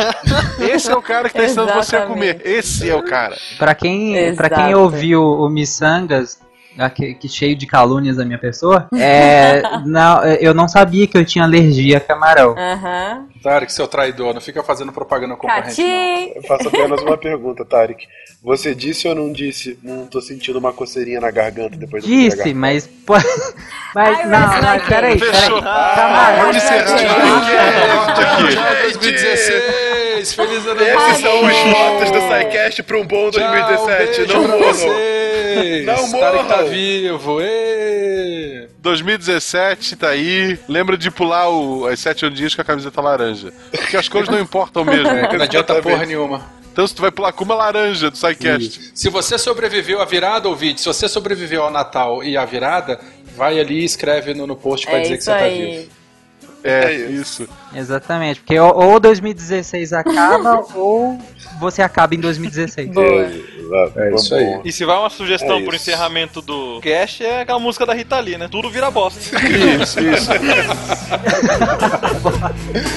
Esse 0.60 0.90
é 0.90 0.94
o 0.94 1.00
cara 1.00 1.30
que 1.30 1.36
tá 1.36 1.44
ensinando 1.44 1.72
você 1.72 1.96
a 1.96 2.04
comer. 2.04 2.34
Exatamente. 2.36 2.58
Esse 2.58 2.90
é 2.90 2.94
o 2.94 3.02
cara. 3.02 3.36
Pra 3.56 3.74
quem, 3.74 4.34
pra 4.34 4.50
quem 4.50 4.74
ouviu 4.74 5.22
o 5.22 5.48
Missangas, 5.48 6.38
aqui- 6.78 7.14
que 7.14 7.28
cheio 7.28 7.56
de 7.56 7.66
calúnias 7.66 8.16
da 8.16 8.24
minha 8.24 8.38
pessoa, 8.38 8.88
é, 8.98 9.62
não, 9.86 10.24
eu 10.24 10.54
não 10.54 10.68
sabia 10.68 11.06
que 11.06 11.16
eu 11.18 11.24
tinha 11.24 11.44
alergia 11.44 11.98
a 11.98 12.00
camarão. 12.00 12.54
Aham. 12.58 13.26
Tarek, 13.42 13.72
seu 13.72 13.86
traidor, 13.86 14.34
não 14.34 14.40
fica 14.40 14.62
fazendo 14.64 14.92
propaganda 14.92 15.36
concorrente. 15.36 15.80
não. 15.82 16.32
Eu 16.34 16.42
faço 16.42 16.68
apenas 16.68 17.00
uma 17.02 17.16
pergunta, 17.16 17.64
Tarek. 17.64 18.06
Você 18.42 18.74
disse 18.74 19.06
ou 19.08 19.14
não 19.14 19.32
disse? 19.32 19.78
Não 19.82 20.06
tô 20.06 20.20
sentindo 20.20 20.58
uma 20.58 20.72
coceirinha 20.72 21.20
na 21.20 21.30
garganta 21.30 21.76
depois 21.76 22.02
do 22.04 22.08
Disse, 22.08 22.52
mas. 22.54 22.86
Pô, 23.06 23.14
mas 23.94 24.18
Ai, 24.18 24.26
não, 24.26 24.38
mas 24.40 24.54
não, 24.54 24.62
vai 24.62 24.80
peraí, 24.86 25.18
que- 25.18 25.24
peraí. 25.24 25.40
Fechou. 25.40 25.62
Camarão. 25.62 26.50
Esse 26.50 26.68
podcast 26.68 27.04
aqui. 27.06 28.14
Tchau, 28.14 28.42
2016! 28.82 30.34
Feliz 30.34 30.66
ano 30.66 30.82
Esses 30.82 30.94
novo! 30.94 31.20
são 31.20 31.46
os 31.46 31.72
votos 31.78 32.10
do 32.10 32.20
SciCast 32.20 32.82
pra 32.82 32.98
um 32.98 33.06
bom 33.06 33.30
2017. 33.30 34.26
Tchau, 34.26 34.42
não 34.42 34.58
morram. 34.58 34.72
Não 35.84 36.10
Tarek 36.20 36.44
tá 36.48 36.62
vivo! 36.62 37.40
ê! 37.40 38.68
2017 38.80 39.96
tá 39.96 40.08
aí. 40.08 40.58
Lembra 40.68 40.96
de 40.96 41.10
pular 41.10 41.48
o- 41.50 41.86
as 41.86 41.98
sete 42.00 42.24
ondinhas 42.24 42.54
com 42.54 42.60
a 42.62 42.64
camiseta 42.64 43.00
laranja. 43.00 43.52
Porque 43.70 43.96
as 43.96 44.08
cores 44.08 44.28
não 44.28 44.38
importam 44.40 44.84
mesmo. 44.84 45.08
É, 45.08 45.36
não 45.36 45.44
adianta 45.44 45.80
porra 45.82 46.04
nenhuma. 46.06 46.42
Então 46.72 46.86
se 46.86 46.94
tu 46.94 47.02
vai 47.02 47.10
pular 47.10 47.32
com 47.32 47.44
uma 47.44 47.54
laranja 47.56 48.10
do 48.10 48.16
SciCast. 48.16 48.92
Se 48.94 49.08
você 49.10 49.36
sobreviveu 49.36 50.00
à 50.00 50.04
virada, 50.04 50.48
ouvinte, 50.48 50.80
se 50.80 50.86
você 50.86 51.08
sobreviveu 51.08 51.64
ao 51.64 51.70
Natal 51.70 52.22
e 52.22 52.36
à 52.36 52.44
virada, 52.44 53.00
vai 53.36 53.58
ali 53.58 53.80
e 53.80 53.84
escreve 53.84 54.32
no, 54.32 54.46
no 54.46 54.54
post 54.54 54.86
pra 54.86 54.98
É 54.98 55.02
dizer 55.02 55.16
que 55.18 55.24
você 55.24 55.30
tá 55.30 55.36
aí. 55.38 55.78
vivo. 55.80 55.98
É, 56.64 56.92
isso. 56.94 57.48
Exatamente, 57.74 58.40
porque 58.40 58.58
ou, 58.58 58.74
ou 58.76 59.00
2016 59.00 59.92
acaba, 59.92 60.64
ou 60.74 61.18
você 61.60 61.82
acaba 61.82 62.14
em 62.16 62.20
2016. 62.20 62.90
Boa. 62.90 63.06
É 63.06 63.30
Exato. 63.68 64.00
É 64.00 64.10
tá 64.10 64.16
isso 64.16 64.34
aí. 64.34 64.60
E 64.64 64.72
se 64.72 64.84
vai 64.84 64.96
uma 64.98 65.10
sugestão 65.10 65.58
é 65.58 65.62
pro 65.62 65.76
encerramento 65.76 66.40
do 66.40 66.80
cast, 66.80 67.22
é 67.22 67.42
aquela 67.42 67.58
música 67.58 67.84
da 67.84 67.92
Rita 67.92 68.18
Lee, 68.18 68.38
né? 68.38 68.48
Tudo 68.48 68.70
vira 68.70 68.90
bosta. 68.90 69.20
isso, 69.82 70.00
isso. 70.00 70.30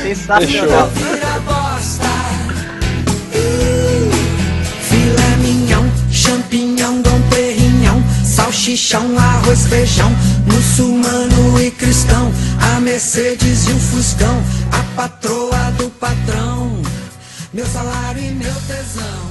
Sensacional. 0.01 0.87
Vira 0.87 1.39
bosta. 1.41 2.09
Filé 4.81 5.35
mignon, 5.37 5.89
champignon, 6.11 7.01
dom 7.01 7.21
perrinhão, 7.29 8.01
salchichão, 8.23 9.17
arroz, 9.17 9.67
feijão, 9.67 10.09
muçulmano 10.45 11.61
e 11.61 11.69
cristão, 11.71 12.31
a 12.75 12.79
Mercedes 12.79 13.67
e 13.67 13.71
o 13.71 13.79
Fuscão, 13.79 14.41
a 14.71 14.95
patroa 14.95 15.71
do 15.77 15.89
patrão, 15.91 16.81
meu 17.53 17.65
salário 17.65 18.21
e 18.21 18.31
meu 18.31 18.53
tesão. 18.67 19.30